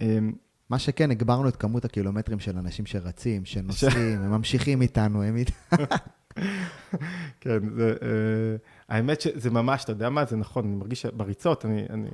אמ, 0.00 0.32
מה 0.70 0.78
שכן, 0.78 1.10
הגברנו 1.10 1.48
את 1.48 1.56
כמות 1.56 1.84
הקילומטרים 1.84 2.40
של 2.40 2.58
אנשים 2.58 2.86
שרצים, 2.86 3.44
שנוסעים, 3.44 3.92
הם 4.22 4.30
ממשיכים 4.30 4.82
איתנו, 4.82 5.22
הם... 5.22 5.36
אית- 5.36 5.50
כן, 7.40 7.68
זה, 7.76 7.94
אה, 8.02 8.56
האמת 8.88 9.20
שזה 9.20 9.50
ממש, 9.50 9.84
אתה 9.84 9.92
יודע 9.92 10.10
מה, 10.10 10.24
זה 10.24 10.36
נכון, 10.36 10.64
אני 10.64 10.76
מרגיש 10.76 11.02
שבריצות, 11.02 11.64
אני, 11.64 11.86
אני, 11.90 12.08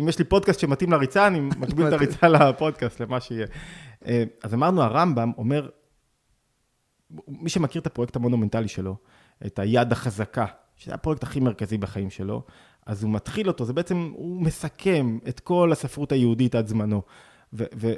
אם 0.00 0.08
יש 0.08 0.18
לי 0.18 0.24
פודקאסט 0.24 0.60
שמתאים 0.60 0.92
לריצה, 0.92 1.26
אני 1.26 1.40
מקביל 1.40 1.88
את 1.88 1.92
הריצה 1.92 2.28
לפודקאסט, 2.34 3.00
למה 3.00 3.20
שיהיה. 3.20 3.46
אה, 4.06 4.24
אז 4.42 4.54
אמרנו, 4.54 4.82
הרמב"ם 4.82 5.32
אומר, 5.38 5.68
מי 7.28 7.48
שמכיר 7.50 7.80
את 7.82 7.86
הפרויקט 7.86 8.16
המונומנטלי 8.16 8.68
שלו, 8.68 8.96
את 9.46 9.58
היד 9.58 9.92
החזקה, 9.92 10.46
שזה 10.76 10.94
הפרויקט 10.94 11.22
הכי 11.22 11.40
מרכזי 11.40 11.78
בחיים 11.78 12.10
שלו, 12.10 12.42
אז 12.90 13.02
הוא 13.02 13.12
מתחיל 13.12 13.48
אותו, 13.48 13.64
זה 13.64 13.72
בעצם, 13.72 14.12
הוא 14.14 14.42
מסכם 14.42 15.18
את 15.28 15.40
כל 15.40 15.72
הספרות 15.72 16.12
היהודית 16.12 16.54
עד 16.54 16.66
זמנו. 16.66 17.02
והוא 17.52 17.94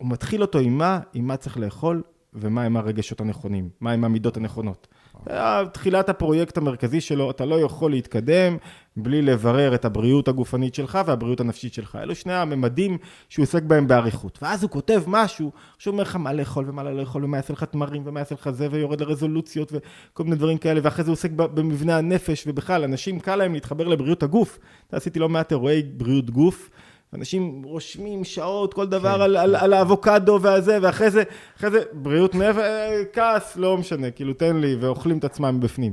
מתחיל 0.00 0.42
אותו 0.42 0.58
עם 0.58 0.78
מה, 0.78 1.00
עם 1.14 1.26
מה 1.26 1.36
צריך 1.36 1.58
לאכול, 1.58 2.02
ומה 2.32 2.62
הם 2.62 2.76
הרגשות 2.76 3.20
הנכונים, 3.20 3.70
מה 3.80 3.92
הם 3.92 4.04
המידות 4.04 4.36
הנכונות. 4.36 4.88
היה 5.26 5.62
תחילת 5.72 6.08
הפרויקט 6.08 6.56
המרכזי 6.56 7.00
שלו, 7.00 7.30
אתה 7.30 7.44
לא 7.44 7.60
יכול 7.60 7.90
להתקדם 7.90 8.56
בלי 8.96 9.22
לברר 9.22 9.74
את 9.74 9.84
הבריאות 9.84 10.28
הגופנית 10.28 10.74
שלך 10.74 10.98
והבריאות 11.06 11.40
הנפשית 11.40 11.74
שלך. 11.74 11.98
אלו 12.02 12.14
שני 12.14 12.34
הממדים 12.34 12.98
שהוא 13.28 13.42
עוסק 13.42 13.62
בהם 13.62 13.88
באריכות. 13.88 14.38
ואז 14.42 14.62
הוא 14.62 14.70
כותב 14.70 15.02
משהו, 15.06 15.52
שהוא 15.78 15.92
אומר 15.92 16.02
לך 16.02 16.16
מה 16.16 16.32
לאכול 16.32 16.64
ומה 16.68 16.82
לא 16.82 16.96
לאכול, 16.96 17.24
ומה 17.24 17.36
יעשה 17.36 17.52
לך 17.52 17.64
תמרים, 17.64 18.02
ומה 18.04 18.20
יעשה 18.20 18.34
לך 18.34 18.50
זה, 18.50 18.68
ויורד 18.70 19.00
לרזולוציות 19.00 19.72
וכל 19.72 20.24
מיני 20.24 20.36
דברים 20.36 20.58
כאלה, 20.58 20.80
ואחרי 20.82 21.04
זה 21.04 21.10
הוא 21.10 21.14
עוסק 21.14 21.30
במבנה 21.30 21.98
הנפש, 21.98 22.44
ובכלל, 22.46 22.84
אנשים 22.84 23.20
קל 23.20 23.36
להם 23.36 23.54
להתחבר 23.54 23.88
לבריאות 23.88 24.22
הגוף. 24.22 24.58
עשיתי 24.92 25.18
לא 25.18 25.28
מעט 25.28 25.52
אירועי 25.52 25.82
בריאות 25.82 26.30
גוף. 26.30 26.70
אנשים 27.14 27.62
רושמים 27.62 28.24
שעות, 28.24 28.74
כל 28.74 28.86
דבר 28.86 29.14
כן. 29.14 29.20
על, 29.20 29.36
על, 29.36 29.56
על 29.56 29.72
האבוקדו 29.72 30.38
והזה, 30.42 30.78
ואחרי 30.82 31.10
זה, 31.10 31.22
אחרי 31.56 31.70
זה 31.70 31.82
בריאות 31.92 32.34
נפש, 32.34 32.58
אה, 32.58 33.02
כעס, 33.12 33.56
לא 33.56 33.76
משנה, 33.76 34.10
כאילו 34.10 34.34
תן 34.34 34.56
לי, 34.56 34.76
ואוכלים 34.80 35.18
את 35.18 35.24
עצמם 35.24 35.56
מבפנים. 35.56 35.92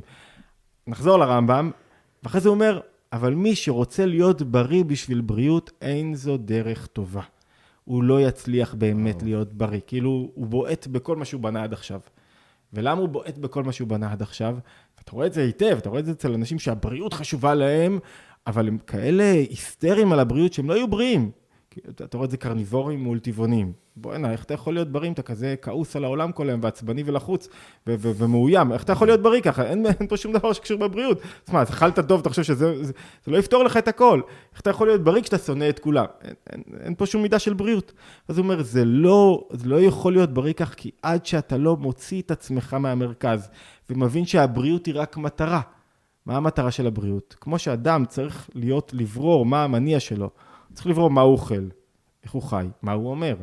נחזור 0.87 1.17
לרמב"ם, 1.17 1.71
ואחרי 2.23 2.41
זה 2.41 2.49
הוא 2.49 2.53
אומר, 2.53 2.79
אבל 3.13 3.33
מי 3.33 3.55
שרוצה 3.55 4.05
להיות 4.05 4.41
בריא 4.41 4.83
בשביל 4.83 5.21
בריאות, 5.21 5.71
אין 5.81 6.15
זו 6.15 6.37
דרך 6.37 6.87
טובה. 6.87 7.21
הוא 7.85 8.03
לא 8.03 8.21
יצליח 8.21 8.73
באמת 8.73 9.23
להיות 9.23 9.53
בריא, 9.53 9.79
כאילו 9.87 10.31
הוא 10.33 10.47
בועט 10.47 10.87
בכל 10.87 11.15
מה 11.15 11.25
שהוא 11.25 11.41
בנה 11.41 11.63
עד 11.63 11.73
עכשיו. 11.73 11.99
ולמה 12.73 13.01
הוא 13.01 13.09
בועט 13.09 13.37
בכל 13.37 13.63
מה 13.63 13.71
שהוא 13.71 13.87
בנה 13.87 14.11
עד 14.11 14.21
עכשיו? 14.21 14.57
אתה 15.03 15.11
רואה 15.11 15.27
את 15.27 15.33
זה 15.33 15.41
היטב, 15.41 15.77
אתה 15.77 15.89
רואה 15.89 15.99
את 15.99 16.05
זה 16.05 16.11
אצל 16.11 16.33
אנשים 16.33 16.59
שהבריאות 16.59 17.13
חשובה 17.13 17.55
להם, 17.55 17.99
אבל 18.47 18.67
הם 18.67 18.77
כאלה 18.77 19.31
היסטריים 19.31 20.11
על 20.11 20.19
הבריאות 20.19 20.53
שהם 20.53 20.69
לא 20.69 20.73
יהיו 20.73 20.87
בריאים. 20.87 21.31
אתה, 21.89 22.17
רואה 22.17 22.25
את 22.25 22.31
זה 22.31 22.37
קרניבורים 22.37 23.03
מול 23.03 23.19
טבעונים. 23.19 23.73
בוא'נה, 23.95 24.31
איך 24.31 24.43
אתה 24.43 24.53
יכול 24.53 24.73
להיות 24.73 24.91
בריא 24.91 25.07
אם 25.07 25.13
אתה 25.13 25.21
כזה 25.21 25.55
כעוס 25.61 25.95
על 25.95 26.03
העולם 26.03 26.31
כל 26.31 26.49
היום 26.49 26.59
ועצבני 26.63 27.03
ולחוץ 27.05 27.47
ו- 27.87 27.95
ו- 27.99 28.11
ומאוים? 28.15 28.71
איך 28.73 28.83
אתה 28.83 28.91
יכול 28.91 29.07
להיות 29.07 29.21
בריא 29.21 29.41
ככה? 29.41 29.63
אין, 29.63 29.85
אין 29.85 30.07
פה 30.07 30.17
שום 30.17 30.33
דבר 30.33 30.53
שקשור 30.53 30.77
בבריאות. 30.77 31.21
מה, 31.51 31.61
אז 31.61 31.69
אכלת 31.69 31.99
טוב, 31.99 32.19
אתה 32.19 32.29
חושב 32.29 32.43
שזה 32.43 32.83
זה, 32.83 32.93
זה 33.25 33.31
לא 33.31 33.37
יפתור 33.37 33.63
לך 33.63 33.77
את 33.77 33.87
הכל. 33.87 34.21
איך 34.51 34.61
אתה 34.61 34.69
יכול 34.69 34.87
להיות 34.87 35.03
בריא 35.03 35.21
כשאתה 35.21 35.37
שונא 35.37 35.69
את 35.69 35.79
כולם? 35.79 36.05
אין, 36.21 36.33
אין, 36.53 36.63
אין 36.79 36.95
פה 36.95 37.05
שום 37.05 37.21
מידה 37.21 37.39
של 37.39 37.53
בריאות. 37.53 37.93
אז 38.27 38.37
הוא 38.37 38.43
אומר, 38.43 38.63
זה 38.63 38.85
לא, 38.85 39.47
זה 39.51 39.69
לא 39.69 39.81
יכול 39.81 40.13
להיות 40.13 40.33
בריא 40.33 40.53
כך, 40.53 40.73
כי 40.73 40.91
עד 41.01 41.25
שאתה 41.25 41.57
לא 41.57 41.77
מוציא 41.77 42.21
את 42.21 42.31
עצמך 42.31 42.73
מהמרכז 42.73 43.49
ומבין 43.89 44.25
שהבריאות 44.25 44.85
היא 44.85 44.93
רק 44.97 45.17
מטרה. 45.17 45.61
מה 46.29 46.37
המטרה 46.37 46.71
של 46.71 46.87
הבריאות? 46.87 47.35
כמו 47.41 47.59
שאדם 47.59 48.05
צריך 48.05 48.49
להיות, 48.55 48.91
לברור 48.93 49.45
מה 49.45 49.63
המניע 49.63 49.99
שלו. 49.99 50.29
צריך 50.73 50.87
לברור 50.87 51.09
מה 51.09 51.21
הוא 51.21 51.31
אוכל, 51.31 51.67
איך 52.23 52.31
הוא 52.31 52.41
חי, 52.41 52.67
מה 52.81 52.91
הוא 52.91 53.11
אומר, 53.11 53.35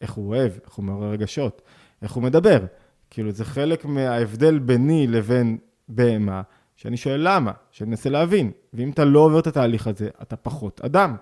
איך 0.00 0.12
הוא 0.12 0.28
אוהב, 0.28 0.52
איך 0.64 0.72
הוא 0.72 0.84
מעורר 0.84 1.08
רגשות, 1.08 1.62
איך 2.02 2.12
הוא 2.12 2.22
מדבר. 2.22 2.58
כאילו, 3.10 3.30
זה 3.30 3.44
חלק 3.44 3.84
מההבדל 3.84 4.58
ביני 4.58 5.06
לבין 5.06 5.58
בהמה, 5.88 6.42
שאני 6.76 6.96
שואל 6.96 7.20
למה, 7.22 7.52
שאני 7.70 7.90
מנסה 7.90 8.10
להבין. 8.10 8.50
ואם 8.74 8.90
אתה 8.90 9.04
לא 9.04 9.20
עובר 9.20 9.38
את 9.38 9.46
התהליך 9.46 9.86
הזה, 9.86 10.08
אתה 10.22 10.36
פחות 10.36 10.80
אדם. 10.80 11.16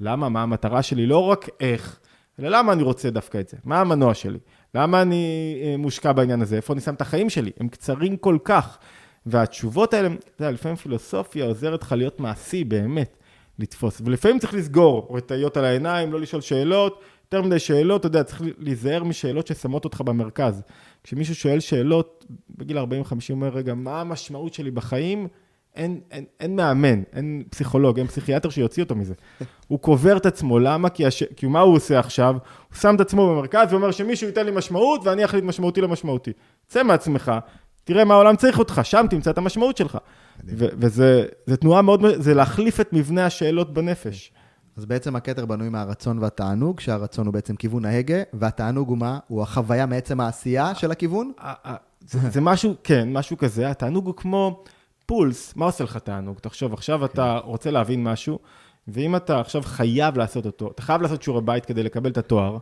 למה? 0.00 0.28
מה 0.28 0.42
המטרה 0.42 0.82
שלי? 0.82 1.06
לא 1.06 1.18
רק 1.18 1.48
איך, 1.60 2.00
אלא 2.38 2.48
למה 2.48 2.72
אני 2.72 2.82
רוצה 2.82 3.10
דווקא 3.10 3.38
את 3.38 3.48
זה? 3.48 3.56
מה 3.64 3.80
המנוע 3.80 4.14
שלי? 4.14 4.38
למה 4.74 5.02
אני 5.02 5.54
אה, 5.62 5.76
מושקע 5.76 6.12
בעניין 6.12 6.42
הזה? 6.42 6.56
איפה 6.56 6.72
אני 6.72 6.80
שם 6.80 6.94
את 6.94 7.00
החיים 7.00 7.30
שלי? 7.30 7.50
הם 7.60 7.68
קצרים 7.68 8.16
כל 8.16 8.38
כך. 8.44 8.78
והתשובות 9.26 9.94
האלה, 9.94 10.08
אתה 10.08 10.42
יודע, 10.42 10.50
לפעמים 10.50 10.76
פילוסופיה 10.76 11.44
עוזרת 11.44 11.82
לך 11.82 11.92
להיות 11.92 12.20
מעשי 12.20 12.64
באמת, 12.64 13.16
לתפוס. 13.58 14.02
ולפעמים 14.04 14.38
צריך 14.38 14.54
לסגור, 14.54 15.06
או 15.10 15.16
לטעיות 15.16 15.56
על 15.56 15.64
העיניים, 15.64 16.12
לא 16.12 16.20
לשאול 16.20 16.42
שאלות, 16.42 17.00
יותר 17.24 17.42
מדי 17.42 17.58
שאלות, 17.58 18.00
אתה 18.00 18.06
יודע, 18.06 18.22
צריך 18.22 18.42
להיזהר 18.58 19.04
משאלות 19.04 19.46
ששמות 19.46 19.84
אותך 19.84 20.00
במרכז. 20.00 20.62
כשמישהו 21.04 21.34
שואל 21.34 21.60
שאלות, 21.60 22.26
בגיל 22.50 22.78
40-50 22.78 22.82
אומר, 23.30 23.48
רגע, 23.48 23.74
מה 23.74 24.00
המשמעות 24.00 24.54
שלי 24.54 24.70
בחיים? 24.70 25.28
אין, 25.74 26.00
אין, 26.10 26.24
אין 26.40 26.56
מאמן, 26.56 27.02
אין 27.12 27.42
פסיכולוג, 27.50 27.98
אין 27.98 28.06
פסיכיאטר 28.06 28.50
שיוציא 28.50 28.82
אותו 28.82 28.94
מזה. 28.94 29.14
הוא 29.68 29.78
קובר 29.78 30.16
את 30.16 30.26
עצמו, 30.26 30.58
למה? 30.58 30.88
כי, 30.88 31.06
הש... 31.06 31.22
כי 31.22 31.46
מה 31.46 31.60
הוא 31.60 31.74
עושה 31.74 31.98
עכשיו? 31.98 32.34
הוא 32.68 32.78
שם 32.78 32.94
את 32.94 33.00
עצמו 33.00 33.28
במרכז 33.28 33.72
ואומר 33.72 33.90
שמישהו 33.90 34.26
ייתן 34.26 34.46
לי 34.46 34.50
משמעות 34.50 35.00
ואני 35.04 35.24
אחליט 35.24 35.44
משמעותי 35.44 35.80
למשמעותי. 35.80 36.32
צא 36.66 36.82
מעצמך, 36.82 37.32
תראה 37.84 38.04
מה 38.04 38.14
העולם 38.14 38.36
צריך 38.36 38.58
אותך, 38.58 38.80
שם 38.84 39.06
תמצא 39.10 39.30
את 39.30 39.38
המשמעות 39.38 39.76
שלך. 39.76 39.98
ו- 40.44 40.66
וזה 40.78 41.26
זה 41.46 41.56
תנועה 41.56 41.82
מאוד, 41.82 42.04
זה 42.16 42.34
להחליף 42.34 42.80
את 42.80 42.92
מבנה 42.92 43.26
השאלות 43.26 43.74
בנפש. 43.74 44.32
אז 44.76 44.84
בעצם 44.86 45.16
הכתר 45.16 45.46
בנוי 45.46 45.68
מהרצון 45.68 46.18
והתענוג, 46.18 46.80
שהרצון 46.80 47.26
הוא 47.26 47.34
בעצם 47.34 47.56
כיוון 47.56 47.84
ההגה, 47.84 48.22
והתענוג 48.32 48.88
הוא 48.88 48.98
מה? 48.98 49.18
הוא 49.28 49.42
החוויה 49.42 49.86
מעצם 49.86 50.20
העשייה 50.20 50.74
של 50.74 50.90
הכיוון? 50.90 51.32
זה, 52.06 52.30
זה 52.30 52.40
משהו, 52.40 52.74
כן, 52.84 53.12
משהו 53.12 53.38
כזה, 53.38 53.70
התענוג 53.70 54.06
הוא 54.06 54.14
כמו 54.16 54.64
פולס, 55.06 55.56
מה 55.56 55.64
עושה 55.64 55.84
לך 55.84 55.96
תענוג? 55.96 56.38
תחשוב, 56.38 56.72
עכשיו 56.72 57.04
אתה 57.04 57.38
רוצה 57.44 57.70
להבין 57.70 58.04
משהו, 58.04 58.38
ואם 58.88 59.16
אתה 59.16 59.40
עכשיו 59.40 59.62
חייב 59.62 60.18
לעשות 60.18 60.46
אותו, 60.46 60.70
אתה 60.70 60.82
חייב 60.82 61.02
לעשות 61.02 61.22
שיעורי 61.22 61.42
בית 61.42 61.66
כדי 61.66 61.82
לקבל 61.82 62.10
את 62.10 62.18
התואר, 62.18 62.58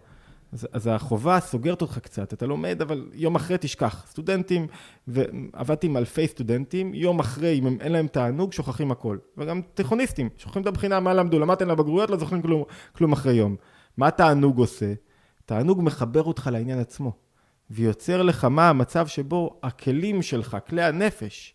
אז, 0.52 0.68
אז 0.72 0.86
החובה 0.86 1.40
סוגרת 1.40 1.82
אותך 1.82 1.98
קצת, 1.98 2.32
אתה 2.32 2.46
לומד, 2.46 2.82
אבל 2.82 3.10
יום 3.12 3.36
אחרי 3.36 3.56
תשכח. 3.60 4.06
סטודנטים, 4.10 4.66
ועבדתי 5.08 5.86
עם 5.86 5.96
אלפי 5.96 6.28
סטודנטים, 6.28 6.94
יום 6.94 7.20
אחרי, 7.20 7.58
אם 7.58 7.66
הם, 7.66 7.76
אין 7.80 7.92
להם 7.92 8.06
תענוג, 8.06 8.52
שוכחים 8.52 8.90
הכל. 8.90 9.18
וגם 9.36 9.60
תיכוניסטים, 9.74 10.28
שוכחים 10.36 10.62
את 10.62 10.66
הבחינה, 10.66 11.00
מה 11.00 11.14
למדו, 11.14 11.38
למדתם 11.38 11.68
לבגרויות, 11.68 12.10
לא 12.10 12.16
זוכרים 12.16 12.42
כלום, 12.42 12.64
כלום 12.92 13.12
אחרי 13.12 13.32
יום. 13.32 13.56
מה 13.96 14.10
תענוג 14.10 14.58
עושה? 14.58 14.94
תענוג 15.46 15.82
מחבר 15.82 16.22
אותך 16.22 16.50
לעניין 16.52 16.78
עצמו, 16.78 17.12
ויוצר 17.70 18.22
לך 18.22 18.44
מה 18.44 18.68
המצב 18.68 19.06
שבו 19.06 19.60
הכלים 19.62 20.22
שלך, 20.22 20.56
כלי 20.68 20.82
הנפש, 20.82 21.54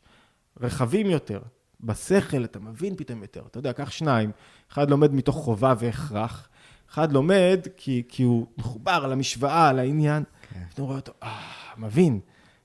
רחבים 0.61 1.09
יותר, 1.09 1.39
בשכל 1.81 2.43
אתה 2.43 2.59
מבין 2.59 2.95
פתאום 2.95 3.21
יותר. 3.21 3.41
אתה 3.47 3.57
יודע, 3.57 3.73
קח 3.73 3.91
שניים, 3.91 4.31
אחד 4.71 4.89
לומד 4.89 5.13
מתוך 5.13 5.35
חובה 5.35 5.73
והכרח, 5.79 6.49
אחד 6.93 7.11
לומד 7.11 7.67
כי, 7.77 8.03
כי 8.07 8.23
הוא 8.23 8.45
מחובר 8.57 9.07
למשוואה, 9.07 9.73
לעניין, 9.73 10.23
כן. 10.53 10.59
ואתה 10.69 10.81
רואה 10.81 10.95
אותו, 10.95 11.11
אה, 11.23 11.39
מבין, 11.77 12.19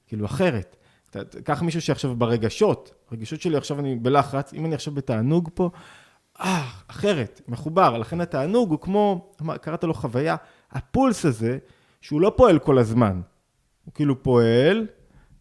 כאילו 0.07 0.27
אחרת. 0.27 0.77
קח 1.45 1.63
מישהו 1.63 1.83
שעכשיו 1.83 2.17
ברגשות, 2.17 2.95
הרגשות 3.11 3.41
שלי 3.41 3.57
עכשיו 3.57 3.81
אני 3.81 3.97
בלחץ, 3.97 4.55
אם 4.55 4.67
אני 4.67 4.75
עכשיו 4.75 4.95
בתענוג 4.95 5.51
פה, 5.55 5.71
אה, 6.41 6.69
אחרת, 6.89 7.41
מחובר. 7.49 7.99
לכן 7.99 8.21
התענוג 8.21 8.71
הוא 8.71 8.79
כמו, 8.81 9.33
קראת 9.61 9.85
לו 9.85 9.95
חוויה, 9.95 10.37
הפולס 10.73 11.25
הזה, 11.25 11.59
שהוא 12.01 12.21
לא 12.21 12.33
פועל 12.37 12.59
כל 12.59 12.79
הזמן. 12.79 13.21
הוא 13.85 13.95
כאילו 13.95 14.23
פועל, 14.23 14.87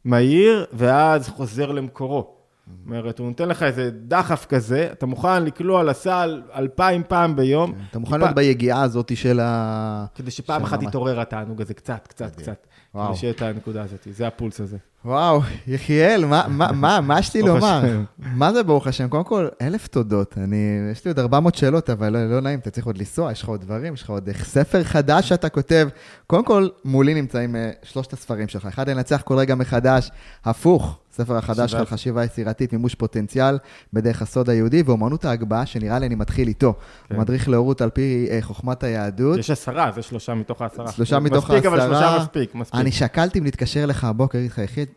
מהיר, 0.06 0.66
ואז 0.74 1.30
חוזר 1.30 1.72
למקורו. 1.72 2.37
זאת 2.68 2.86
אומרת, 2.86 3.20
הוא 3.20 3.28
נותן 3.28 3.50
לך 3.50 3.64
איזה 3.64 3.90
דחף 4.08 4.46
כזה, 4.46 4.90
אתה 4.92 5.06
מוכן 5.06 5.44
לקלוע 5.44 5.84
לסל 5.84 6.42
אלפיים 6.56 7.04
פעם 7.08 7.36
ביום. 7.36 7.72
כן, 7.72 7.80
אתה 7.90 8.00
מוכן 8.00 8.20
להיות 8.20 8.36
ביגיעה 8.36 8.82
הזאת 8.82 9.18
של 9.18 9.40
ה... 9.40 10.06
כדי 10.16 10.32
שפעם 10.32 10.64
אחת 10.64 10.84
יתעורר 10.84 11.20
התענוג 11.20 11.62
הזה, 11.62 11.74
קצת, 11.74 12.08
קצת, 12.08 12.36
קצת. 12.36 12.68
כדי 12.94 13.16
שיהיה 13.16 13.34
את 13.34 13.42
הנקודה 13.42 13.84
הזאת, 13.84 14.08
זה 14.12 14.28
הפולס 14.28 14.62
הזה. 14.62 14.78
וואו, 15.06 15.42
יחיאל, 15.68 16.26
מה 16.26 17.20
יש 17.20 17.34
לי 17.34 17.42
לומר? 17.42 17.82
מה 18.18 18.54
זה 18.54 18.64
ברוך 18.64 18.88
השם? 18.88 19.08
קודם 19.08 19.24
כל, 19.24 19.48
אלף 19.62 19.88
תודות. 19.88 20.38
אני, 20.38 20.80
יש 20.92 21.06
לי 21.06 21.12
עוד 21.12 21.20
400 21.20 21.56
שאלות, 21.56 21.90
אבל 21.90 22.14
לא, 22.14 22.26
לא 22.26 22.42
נעים, 22.42 22.60
אתה 22.60 22.70
צריך 22.70 22.86
עוד 22.86 22.98
לנסוע, 22.98 23.32
יש 23.32 23.42
לך 23.42 23.50
עוד 23.50 23.62
דברים, 23.62 23.94
יש 23.94 24.04
לך 24.04 24.10
עוד 24.10 24.30
ספר 24.44 24.84
חדש 24.84 25.30
שאתה 25.30 25.50
כותב. 25.50 25.88
קודם 26.28 26.46
כל, 26.46 26.68
מולי 26.86 27.14
נמצאים 27.14 27.56
אה, 27.56 27.72
שלושת 27.84 28.14
הספרים 28.14 28.48
שלך. 28.48 28.66
אחד, 28.66 28.90
לנצח 28.90 29.22
כל 29.22 29.38
רגע 29.38 29.56
מחדש, 29.56 30.12
הפוך, 30.46 31.00
ספר 31.18 31.38
החדש 31.38 31.72
שלך 31.72 31.80
על 31.80 31.86
חשיבה 31.86 32.24
יצירתית, 32.24 32.74
מימוש 32.74 32.96
פוטנציאל 32.96 33.58
בדרך 33.94 34.22
הסוד 34.22 34.50
היהודי, 34.50 34.84
ואומנות 34.86 35.26
ההגבהה, 35.26 35.66
שנראה 35.66 36.00
לי 36.00 36.06
אני 36.06 36.16
מתחיל 36.16 36.48
איתו. 36.48 36.74
כן. 36.74 37.16
הוא 37.16 37.22
מדריך 37.22 37.50
להורות 37.50 37.82
על 37.82 37.90
פי 37.90 38.28
אה, 38.32 38.40
חוכמת 38.42 38.84
היהדות. 38.84 39.40
יש 39.40 39.50
עשרה, 39.50 39.92
זה 39.96 40.02
שלושה 40.02 40.34
מתוך 40.34 40.62
העשרה. 40.62 40.92
שלושה 40.92 41.20
מתוך 41.20 41.50
העשרה. 41.50 41.58
מספיק, 41.58 41.66
אבל 41.66 41.82
שלושה 41.82 42.18
מספיק, 42.22 42.56
מספיק. 42.56 42.80
אני 42.82 42.92
שקלתי 42.92 43.40
אם 43.40 43.44
להתקשר 43.44 43.86
לך 43.86 44.04
הבוקר, 44.04 44.38
להגיד 44.38 44.52
לך, 44.52 44.58
יחיד, 44.58 44.88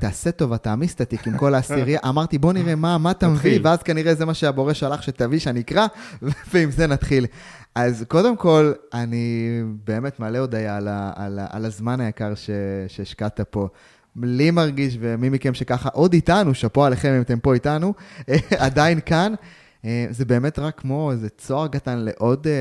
תעשה 0.00 0.30
טובה, 0.30 0.58
תעמיס 0.58 0.94
את 0.94 1.00
התיק 1.00 1.26
עם 1.26 1.38
כל 1.38 1.54
העשירייה. 1.54 2.00
אמרתי, 2.08 2.38
בוא 2.38 2.52
נראה 2.52 2.74
מה, 2.74 2.98
מה 2.98 3.10
אתה 3.10 3.28
מביא, 3.28 3.60
ואז 3.62 3.82
כנראה 3.82 4.14
זה 4.14 4.24
מה 4.24 4.34
שהבורא 4.34 4.72
שלח 4.72 5.02
שתביא, 5.02 5.38
שאני 5.38 5.60
אקרא, 5.60 5.86
ועם 6.52 6.70
זה 6.70 6.86
נתחיל. 6.86 7.26
אז 7.74 8.04
קודם 8.08 8.36
כל, 8.36 8.72
אני 8.94 9.62
באמת 9.84 10.20
מלא 10.20 10.38
הודיה 10.38 10.76
על, 10.76 10.88
על, 11.14 11.38
על 11.50 11.64
הזמן 11.64 12.00
היקר 12.00 12.32
שהשקעת 12.88 13.40
פה. 13.50 13.68
לי 14.16 14.50
מרגיש, 14.50 14.96
ומי 15.00 15.28
מכם 15.28 15.54
שככה 15.54 15.88
עוד 15.92 16.12
איתנו, 16.12 16.54
שאפו 16.54 16.84
עליכם 16.84 17.12
אם 17.16 17.20
אתם 17.20 17.40
פה 17.40 17.54
איתנו, 17.54 17.94
עדיין 18.58 19.00
כאן. 19.06 19.34
אה, 19.84 20.06
זה 20.10 20.24
באמת 20.24 20.58
רק 20.58 20.80
כמו 20.80 21.12
איזה 21.12 21.28
צוהר 21.28 21.68
קטן 21.68 21.98
לעוד, 21.98 22.46
אה, 22.46 22.52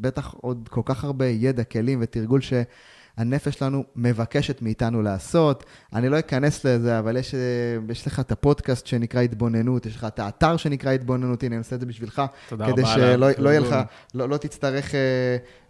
בטח 0.00 0.34
עוד 0.40 0.68
כל 0.70 0.80
כך 0.84 1.04
הרבה 1.04 1.26
ידע, 1.26 1.64
כלים 1.64 1.98
ותרגול 2.02 2.40
שהנפש 2.40 3.54
שלנו 3.54 3.84
מבקשת 3.96 4.62
מאיתנו 4.62 5.02
לעשות. 5.02 5.64
אני 5.92 6.08
לא 6.08 6.18
אכנס 6.18 6.64
לזה, 6.64 6.98
אבל 6.98 7.16
יש, 7.16 7.34
אה, 7.34 7.40
יש 7.88 8.06
לך 8.06 8.20
את 8.20 8.32
הפודקאסט 8.32 8.86
שנקרא 8.86 9.20
התבוננות, 9.20 9.86
יש 9.86 9.96
לך 9.96 10.04
את 10.04 10.18
האתר 10.18 10.56
שנקרא 10.56 10.92
התבוננות, 10.92 11.42
הנה, 11.42 11.54
אני 11.54 11.58
עושה 11.58 11.76
את 11.76 11.80
זה 11.80 11.86
בשבילך. 11.86 12.22
תודה 12.48 12.66
רבה. 12.66 12.72
כדי 12.72 12.86
שלא 12.86 13.30
לא 13.38 13.52
לך, 13.52 13.76
לא, 14.14 14.28
לא 14.28 14.36
תצטרך 14.36 14.94
אה, 14.94 15.00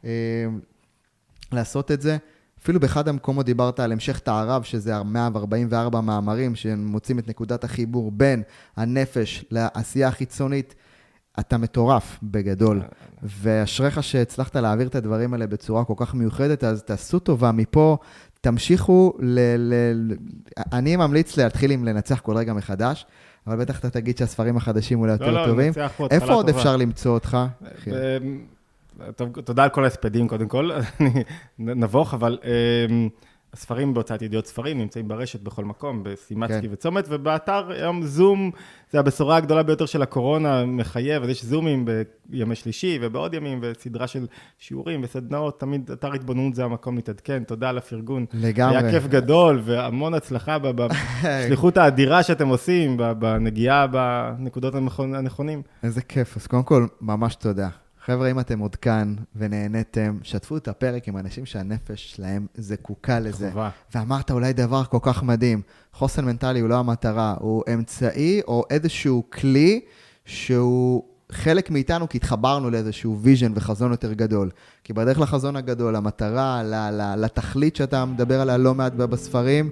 אה, 0.04 0.10
לעשות 1.52 1.90
את 1.90 2.02
זה. 2.02 2.16
אפילו 2.66 2.80
באחד 2.80 3.08
המקומות 3.08 3.46
דיברת 3.46 3.80
על 3.80 3.92
המשך 3.92 4.18
תערב, 4.18 4.62
שזה 4.62 5.02
144 5.02 6.00
מאמרים 6.00 6.54
שמוצאים 6.54 7.18
את 7.18 7.28
נקודת 7.28 7.64
החיבור 7.64 8.10
בין 8.10 8.42
הנפש 8.76 9.44
לעשייה 9.50 10.08
החיצונית. 10.08 10.74
אתה 11.40 11.58
מטורף 11.58 12.18
בגדול, 12.22 12.82
ואשריך 13.22 14.02
שהצלחת 14.02 14.56
להעביר 14.56 14.86
את 14.86 14.94
הדברים 14.94 15.32
האלה 15.32 15.46
בצורה 15.46 15.84
כל 15.84 15.94
כך 15.96 16.14
מיוחדת, 16.14 16.64
אז 16.64 16.82
תעשו 16.82 17.18
טובה 17.18 17.52
מפה, 17.52 17.96
תמשיכו 18.40 19.12
ל... 19.18 19.40
ל... 19.58 20.14
אני 20.72 20.96
ממליץ 20.96 21.36
להתחיל 21.36 21.70
עם 21.70 21.84
לנצח 21.84 22.20
כל 22.20 22.36
רגע 22.36 22.52
מחדש, 22.52 23.06
אבל 23.46 23.56
בטח 23.56 23.78
אתה 23.78 23.90
תגיד 23.90 24.18
שהספרים 24.18 24.56
החדשים 24.56 25.00
אולי 25.00 25.12
יותר 25.12 25.30
לא, 25.30 25.42
לא, 25.42 25.46
טובים. 25.46 25.72
לא, 25.76 25.82
לא, 26.00 26.08
איפה 26.10 26.32
עוד 26.32 26.46
טובה. 26.46 26.58
אפשר 26.58 26.76
למצוא 26.76 27.14
אותך? 27.14 27.38
טוב, 29.16 29.40
תודה 29.40 29.64
על 29.64 29.68
כל 29.68 29.84
ההספדים 29.84 30.28
קודם 30.28 30.48
כל, 30.48 30.70
נבוך, 31.58 32.14
אבל 32.14 32.38
um, 32.42 32.46
הספרים 33.56 33.94
בהוצאת 33.94 34.22
ידיעות 34.22 34.46
ספרים 34.46 34.78
נמצאים 34.78 35.08
ברשת 35.08 35.40
בכל 35.40 35.64
מקום, 35.64 36.02
בסימצקי 36.02 36.62
כן. 36.62 36.68
וצומת, 36.70 37.04
ובאתר 37.08 37.70
היום 37.70 38.02
זום, 38.02 38.50
זה 38.90 38.98
הבשורה 38.98 39.36
הגדולה 39.36 39.62
ביותר 39.62 39.86
של 39.86 40.02
הקורונה, 40.02 40.64
מחייב, 40.64 41.22
אז 41.22 41.28
יש 41.28 41.44
זומים 41.44 41.84
בימי 42.26 42.54
שלישי 42.54 42.98
ובעוד 43.02 43.34
ימים, 43.34 43.58
וסדרה 43.62 44.06
של 44.06 44.26
שיעורים 44.58 45.00
וסדנאות, 45.04 45.60
תמיד 45.60 45.90
אתר 45.90 46.12
התבוננות 46.12 46.54
זה 46.54 46.64
המקום 46.64 46.96
להתעדכן, 46.96 47.44
תודה 47.44 47.68
על 47.68 47.78
הפרגון. 47.78 48.26
לגמרי. 48.32 48.76
היה 48.76 48.90
כיף 48.90 49.06
גדול, 49.06 49.60
והמון 49.64 50.14
הצלחה 50.14 50.58
בשליחות 50.62 51.76
האדירה 51.76 52.22
שאתם 52.22 52.48
עושים, 52.48 52.96
בנגיעה 53.18 53.86
בנקודות 53.86 54.74
הנכונים. 54.98 55.62
איזה 55.82 56.02
כיף, 56.02 56.36
אז 56.36 56.46
קודם 56.46 56.62
כל, 56.62 56.86
ממש 57.00 57.34
תודה. 57.34 57.68
חבר'ה, 58.06 58.30
אם 58.30 58.40
אתם 58.40 58.58
עוד 58.58 58.76
כאן 58.76 59.14
ונהניתם, 59.36 60.18
שתפו 60.22 60.56
את 60.56 60.68
הפרק 60.68 61.08
עם 61.08 61.16
אנשים 61.16 61.46
שהנפש 61.46 62.14
שלהם 62.14 62.46
זקוקה 62.54 63.20
לזה. 63.20 63.48
חובה. 63.50 63.70
ואמרת 63.94 64.30
אולי 64.30 64.52
דבר 64.52 64.84
כל 64.84 64.98
כך 65.02 65.22
מדהים, 65.22 65.62
חוסן 65.92 66.24
מנטלי 66.24 66.60
הוא 66.60 66.68
לא 66.68 66.78
המטרה, 66.78 67.34
הוא 67.40 67.62
אמצעי 67.74 68.40
או 68.48 68.64
איזשהו 68.70 69.24
כלי 69.30 69.80
שהוא 70.24 71.02
חלק 71.32 71.70
מאיתנו 71.70 72.08
כי 72.08 72.18
התחברנו 72.18 72.70
לאיזשהו 72.70 73.18
vision 73.20 73.52
וחזון 73.54 73.90
יותר 73.90 74.12
גדול. 74.12 74.50
כי 74.84 74.92
בדרך 74.92 75.20
לחזון 75.20 75.56
הגדול, 75.56 75.96
המטרה, 75.96 76.62
לתכלית 77.16 77.76
שאתה 77.76 78.04
מדבר 78.04 78.40
עליה 78.40 78.56
לא 78.56 78.74
מעט 78.74 78.92
בספרים, 78.92 79.70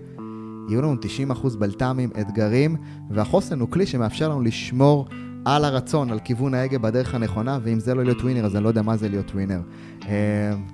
יהיו 0.68 0.82
לנו 0.82 0.94
90% 1.30 1.56
בלת"מים, 1.58 2.10
אתגרים, 2.20 2.76
והחוסן 3.10 3.60
הוא 3.60 3.70
כלי 3.70 3.86
שמאפשר 3.86 4.28
לנו 4.28 4.40
לשמור 4.40 5.08
על 5.44 5.64
הרצון, 5.64 6.10
על 6.10 6.18
כיוון 6.24 6.54
ההגה 6.54 6.78
בדרך 6.78 7.14
הנכונה, 7.14 7.58
ואם 7.62 7.80
זה 7.80 7.94
לא 7.94 8.04
להיות 8.04 8.20
winner, 8.20 8.44
אז 8.44 8.56
אני 8.56 8.64
לא 8.64 8.68
יודע 8.68 8.82
מה 8.82 8.96
זה 8.96 9.08
להיות 9.08 9.30
winner. 9.30 9.60
אה, 10.08 10.10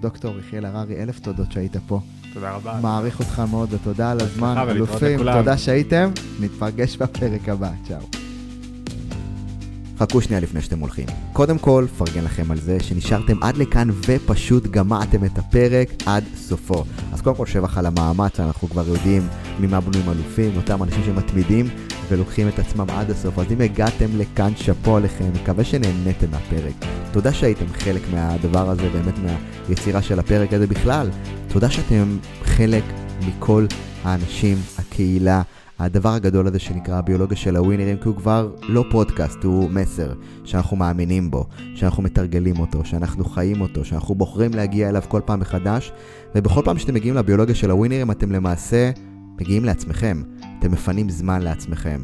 דוקטור 0.00 0.38
יחיאל 0.38 0.64
הררי, 0.64 1.02
אלף 1.02 1.18
תודות 1.18 1.52
שהיית 1.52 1.76
פה. 1.86 2.00
תודה 2.34 2.50
רבה. 2.50 2.78
מעריך 2.82 3.18
אותך 3.20 3.42
מאוד, 3.50 3.68
ותודה 3.72 4.10
על 4.10 4.20
הזמן. 4.20 4.54
אלופים, 4.70 5.18
תודה 5.32 5.58
שהייתם. 5.58 6.10
נתפגש 6.40 6.96
בפרק 6.96 7.48
הבא. 7.48 7.70
צ'או. 7.88 8.29
חכו 10.00 10.20
שנייה 10.20 10.40
לפני 10.40 10.60
שאתם 10.62 10.78
הולכים. 10.78 11.06
קודם 11.32 11.58
כל, 11.58 11.86
פרגן 11.98 12.24
לכם 12.24 12.50
על 12.50 12.60
זה 12.60 12.76
שנשארתם 12.80 13.42
עד 13.42 13.56
לכאן 13.56 13.88
ופשוט 14.06 14.66
גמעתם 14.66 15.24
את 15.24 15.38
הפרק 15.38 15.88
עד 16.06 16.24
סופו. 16.36 16.84
אז 17.12 17.20
קודם 17.20 17.36
כל 17.36 17.46
שבח 17.46 17.78
על 17.78 17.86
המאמץ, 17.86 18.40
אנחנו 18.40 18.68
כבר 18.68 18.88
יודעים 18.88 19.28
ממה 19.60 19.80
בנויים 19.80 20.10
אלופים, 20.10 20.56
אותם 20.56 20.82
אנשים 20.82 21.02
שמתמידים 21.04 21.68
ולוקחים 22.08 22.48
את 22.48 22.58
עצמם 22.58 22.86
עד 22.90 23.10
הסוף. 23.10 23.38
אז 23.38 23.46
אם 23.52 23.60
הגעתם 23.60 24.06
לכאן, 24.18 24.52
שאפו 24.56 24.96
עליכם, 24.96 25.32
מקווה 25.34 25.64
שנהניתם 25.64 26.30
מהפרק. 26.30 26.74
תודה 27.12 27.32
שהייתם 27.32 27.66
חלק 27.72 28.02
מהדבר 28.12 28.70
הזה, 28.70 28.88
באמת 28.92 29.14
מהיצירה 29.18 30.02
של 30.02 30.18
הפרק 30.18 30.52
הזה 30.52 30.66
בכלל. 30.66 31.10
תודה 31.48 31.70
שאתם 31.70 32.18
חלק 32.44 32.84
מכל 33.26 33.66
האנשים, 34.04 34.56
הקהילה. 34.78 35.42
הדבר 35.80 36.08
הגדול 36.08 36.46
הזה 36.46 36.58
שנקרא 36.58 36.98
הביולוגיה 36.98 37.36
של 37.36 37.56
הווינרים, 37.56 37.96
כי 37.96 38.08
הוא 38.08 38.16
כבר 38.16 38.50
לא 38.62 38.84
פודקאסט, 38.90 39.44
הוא 39.44 39.70
מסר 39.70 40.12
שאנחנו 40.44 40.76
מאמינים 40.76 41.30
בו, 41.30 41.46
שאנחנו 41.74 42.02
מתרגלים 42.02 42.58
אותו, 42.58 42.84
שאנחנו 42.84 43.24
חיים 43.24 43.60
אותו, 43.60 43.84
שאנחנו 43.84 44.14
בוחרים 44.14 44.54
להגיע 44.54 44.88
אליו 44.88 45.02
כל 45.08 45.20
פעם 45.24 45.40
מחדש, 45.40 45.92
ובכל 46.34 46.62
פעם 46.64 46.78
שאתם 46.78 46.94
מגיעים 46.94 47.14
לביולוגיה 47.14 47.54
של 47.54 47.70
הווינרים 47.70 48.10
אתם 48.10 48.32
למעשה 48.32 48.90
מגיעים 49.40 49.64
לעצמכם, 49.64 50.22
אתם 50.58 50.72
מפנים 50.72 51.10
זמן 51.10 51.42
לעצמכם. 51.42 52.00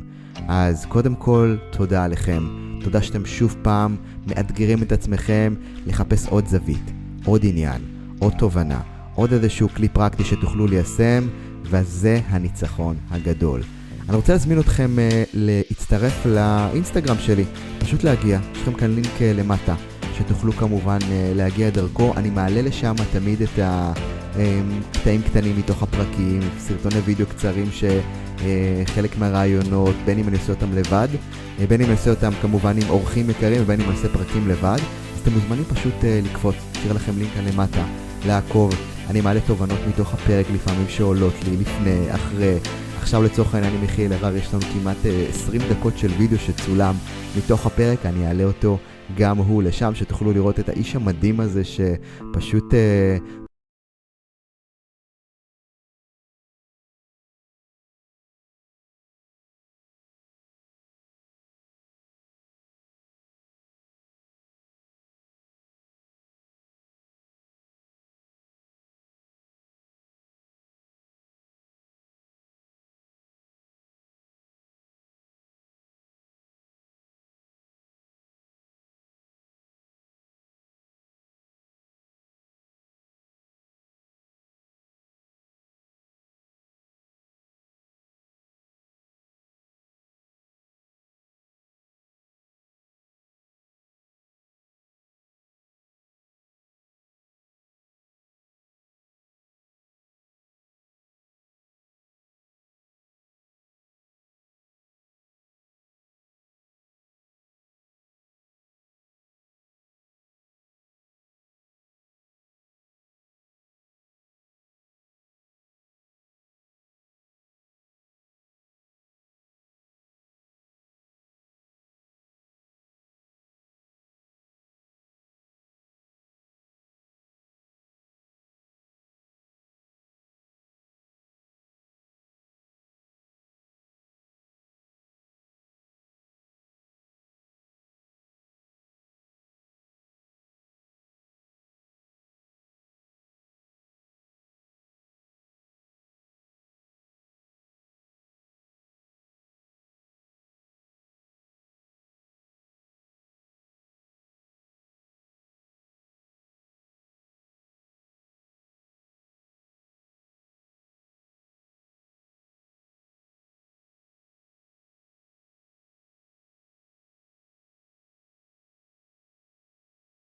אז 0.49 0.85
קודם 0.85 1.15
כל, 1.15 1.57
תודה 1.71 2.05
עליכם. 2.05 2.43
תודה 2.85 3.03
שאתם 3.03 3.27
שוב 3.27 3.57
פעם 3.63 3.97
מאתגרים 4.27 4.83
את 4.83 4.93
עצמכם 4.93 5.55
לחפש 5.87 6.27
עוד 6.29 6.47
זווית, 6.47 6.93
עוד 7.25 7.41
עניין, 7.45 7.83
עוד 8.19 8.33
תובנה, 8.39 8.81
עוד 9.15 9.33
איזשהו 9.33 9.69
כלי 9.69 9.89
פרקטי 9.89 10.25
שתוכלו 10.25 10.67
ליישם. 10.67 11.29
וזה 11.71 12.21
הניצחון 12.29 12.97
הגדול. 13.11 13.63
אני 14.09 14.17
רוצה 14.17 14.33
להזמין 14.33 14.61
אתכם 14.61 14.97
uh, 14.97 15.29
להצטרף 15.35 16.27
לאינסטגרם 16.27 17.17
שלי, 17.19 17.45
פשוט 17.79 18.05
להגיע, 18.05 18.39
יש 18.53 18.63
לכם 18.63 18.73
כאן 18.73 18.95
לינק 18.95 19.07
uh, 19.07 19.23
למטה, 19.23 19.75
שתוכלו 20.19 20.53
כמובן 20.53 20.99
uh, 21.01 21.05
להגיע 21.37 21.71
דרכו. 21.71 22.13
אני 22.17 22.31
מעלה 22.31 22.63
לשם 22.63 22.95
תמיד 23.13 23.43
את 23.43 23.59
הקטעים 23.59 25.23
קטנים 25.23 25.59
מתוך 25.59 25.83
הפרקים, 25.83 26.41
סרטוני 26.59 27.01
וידאו 27.05 27.27
קצרים 27.27 27.71
שחלק 27.73 29.13
uh, 29.13 29.19
מהרעיונות, 29.19 29.95
בין 30.05 30.19
אם 30.19 30.29
אני 30.29 30.37
עושה 30.37 30.53
אותם 30.53 30.73
לבד, 30.73 31.09
בין 31.69 31.81
אם 31.81 31.87
אני 31.87 31.95
עושה 31.95 32.11
אותם 32.11 32.33
כמובן 32.43 32.77
עם 32.83 32.89
אורחים 32.89 33.31
יקרים 33.31 33.63
ובין 33.63 33.81
אם 33.81 33.87
אני 33.89 33.97
עושה 33.97 34.09
פרקים 34.09 34.49
לבד, 34.49 34.79
אז 35.15 35.21
אתם 35.23 35.33
מוזמנים 35.33 35.65
פשוט 35.65 35.95
לקפוץ, 36.05 36.55
תשאיר 36.73 36.93
לכם 36.93 37.13
לינק 37.19 37.31
כאן 37.35 37.45
למטה, 37.45 37.85
לעקוב. 38.27 38.96
אני 39.11 39.21
מעלה 39.21 39.41
תובנות 39.41 39.79
מתוך 39.89 40.15
הפרק 40.15 40.47
לפעמים 40.55 40.89
שעולות 40.89 41.35
לי 41.45 41.57
לפני, 41.57 42.15
אחרי, 42.15 42.59
עכשיו 42.99 43.23
לצורך 43.23 43.55
העניין 43.55 43.75
עם 43.75 43.85
יחיאל 43.85 44.13
הרר 44.13 44.37
יש 44.37 44.55
לנו 44.55 44.63
כמעט 44.63 44.97
אה, 45.07 45.27
20 45.29 45.63
דקות 45.71 45.99
של 45.99 46.11
וידאו 46.19 46.39
שצולם 46.39 46.95
מתוך 47.39 47.67
הפרק, 47.67 48.07
אני 48.07 48.27
אעלה 48.27 48.45
אותו 48.45 48.79
גם 49.17 49.39
הוא 49.39 49.63
לשם, 49.63 49.95
שתוכלו 49.95 50.33
לראות 50.33 50.61
את 50.61 50.69
האיש 50.69 50.97
המדהים 50.97 51.41
הזה 51.41 51.63
שפשוט 51.65 52.75
אה, 52.75 53.17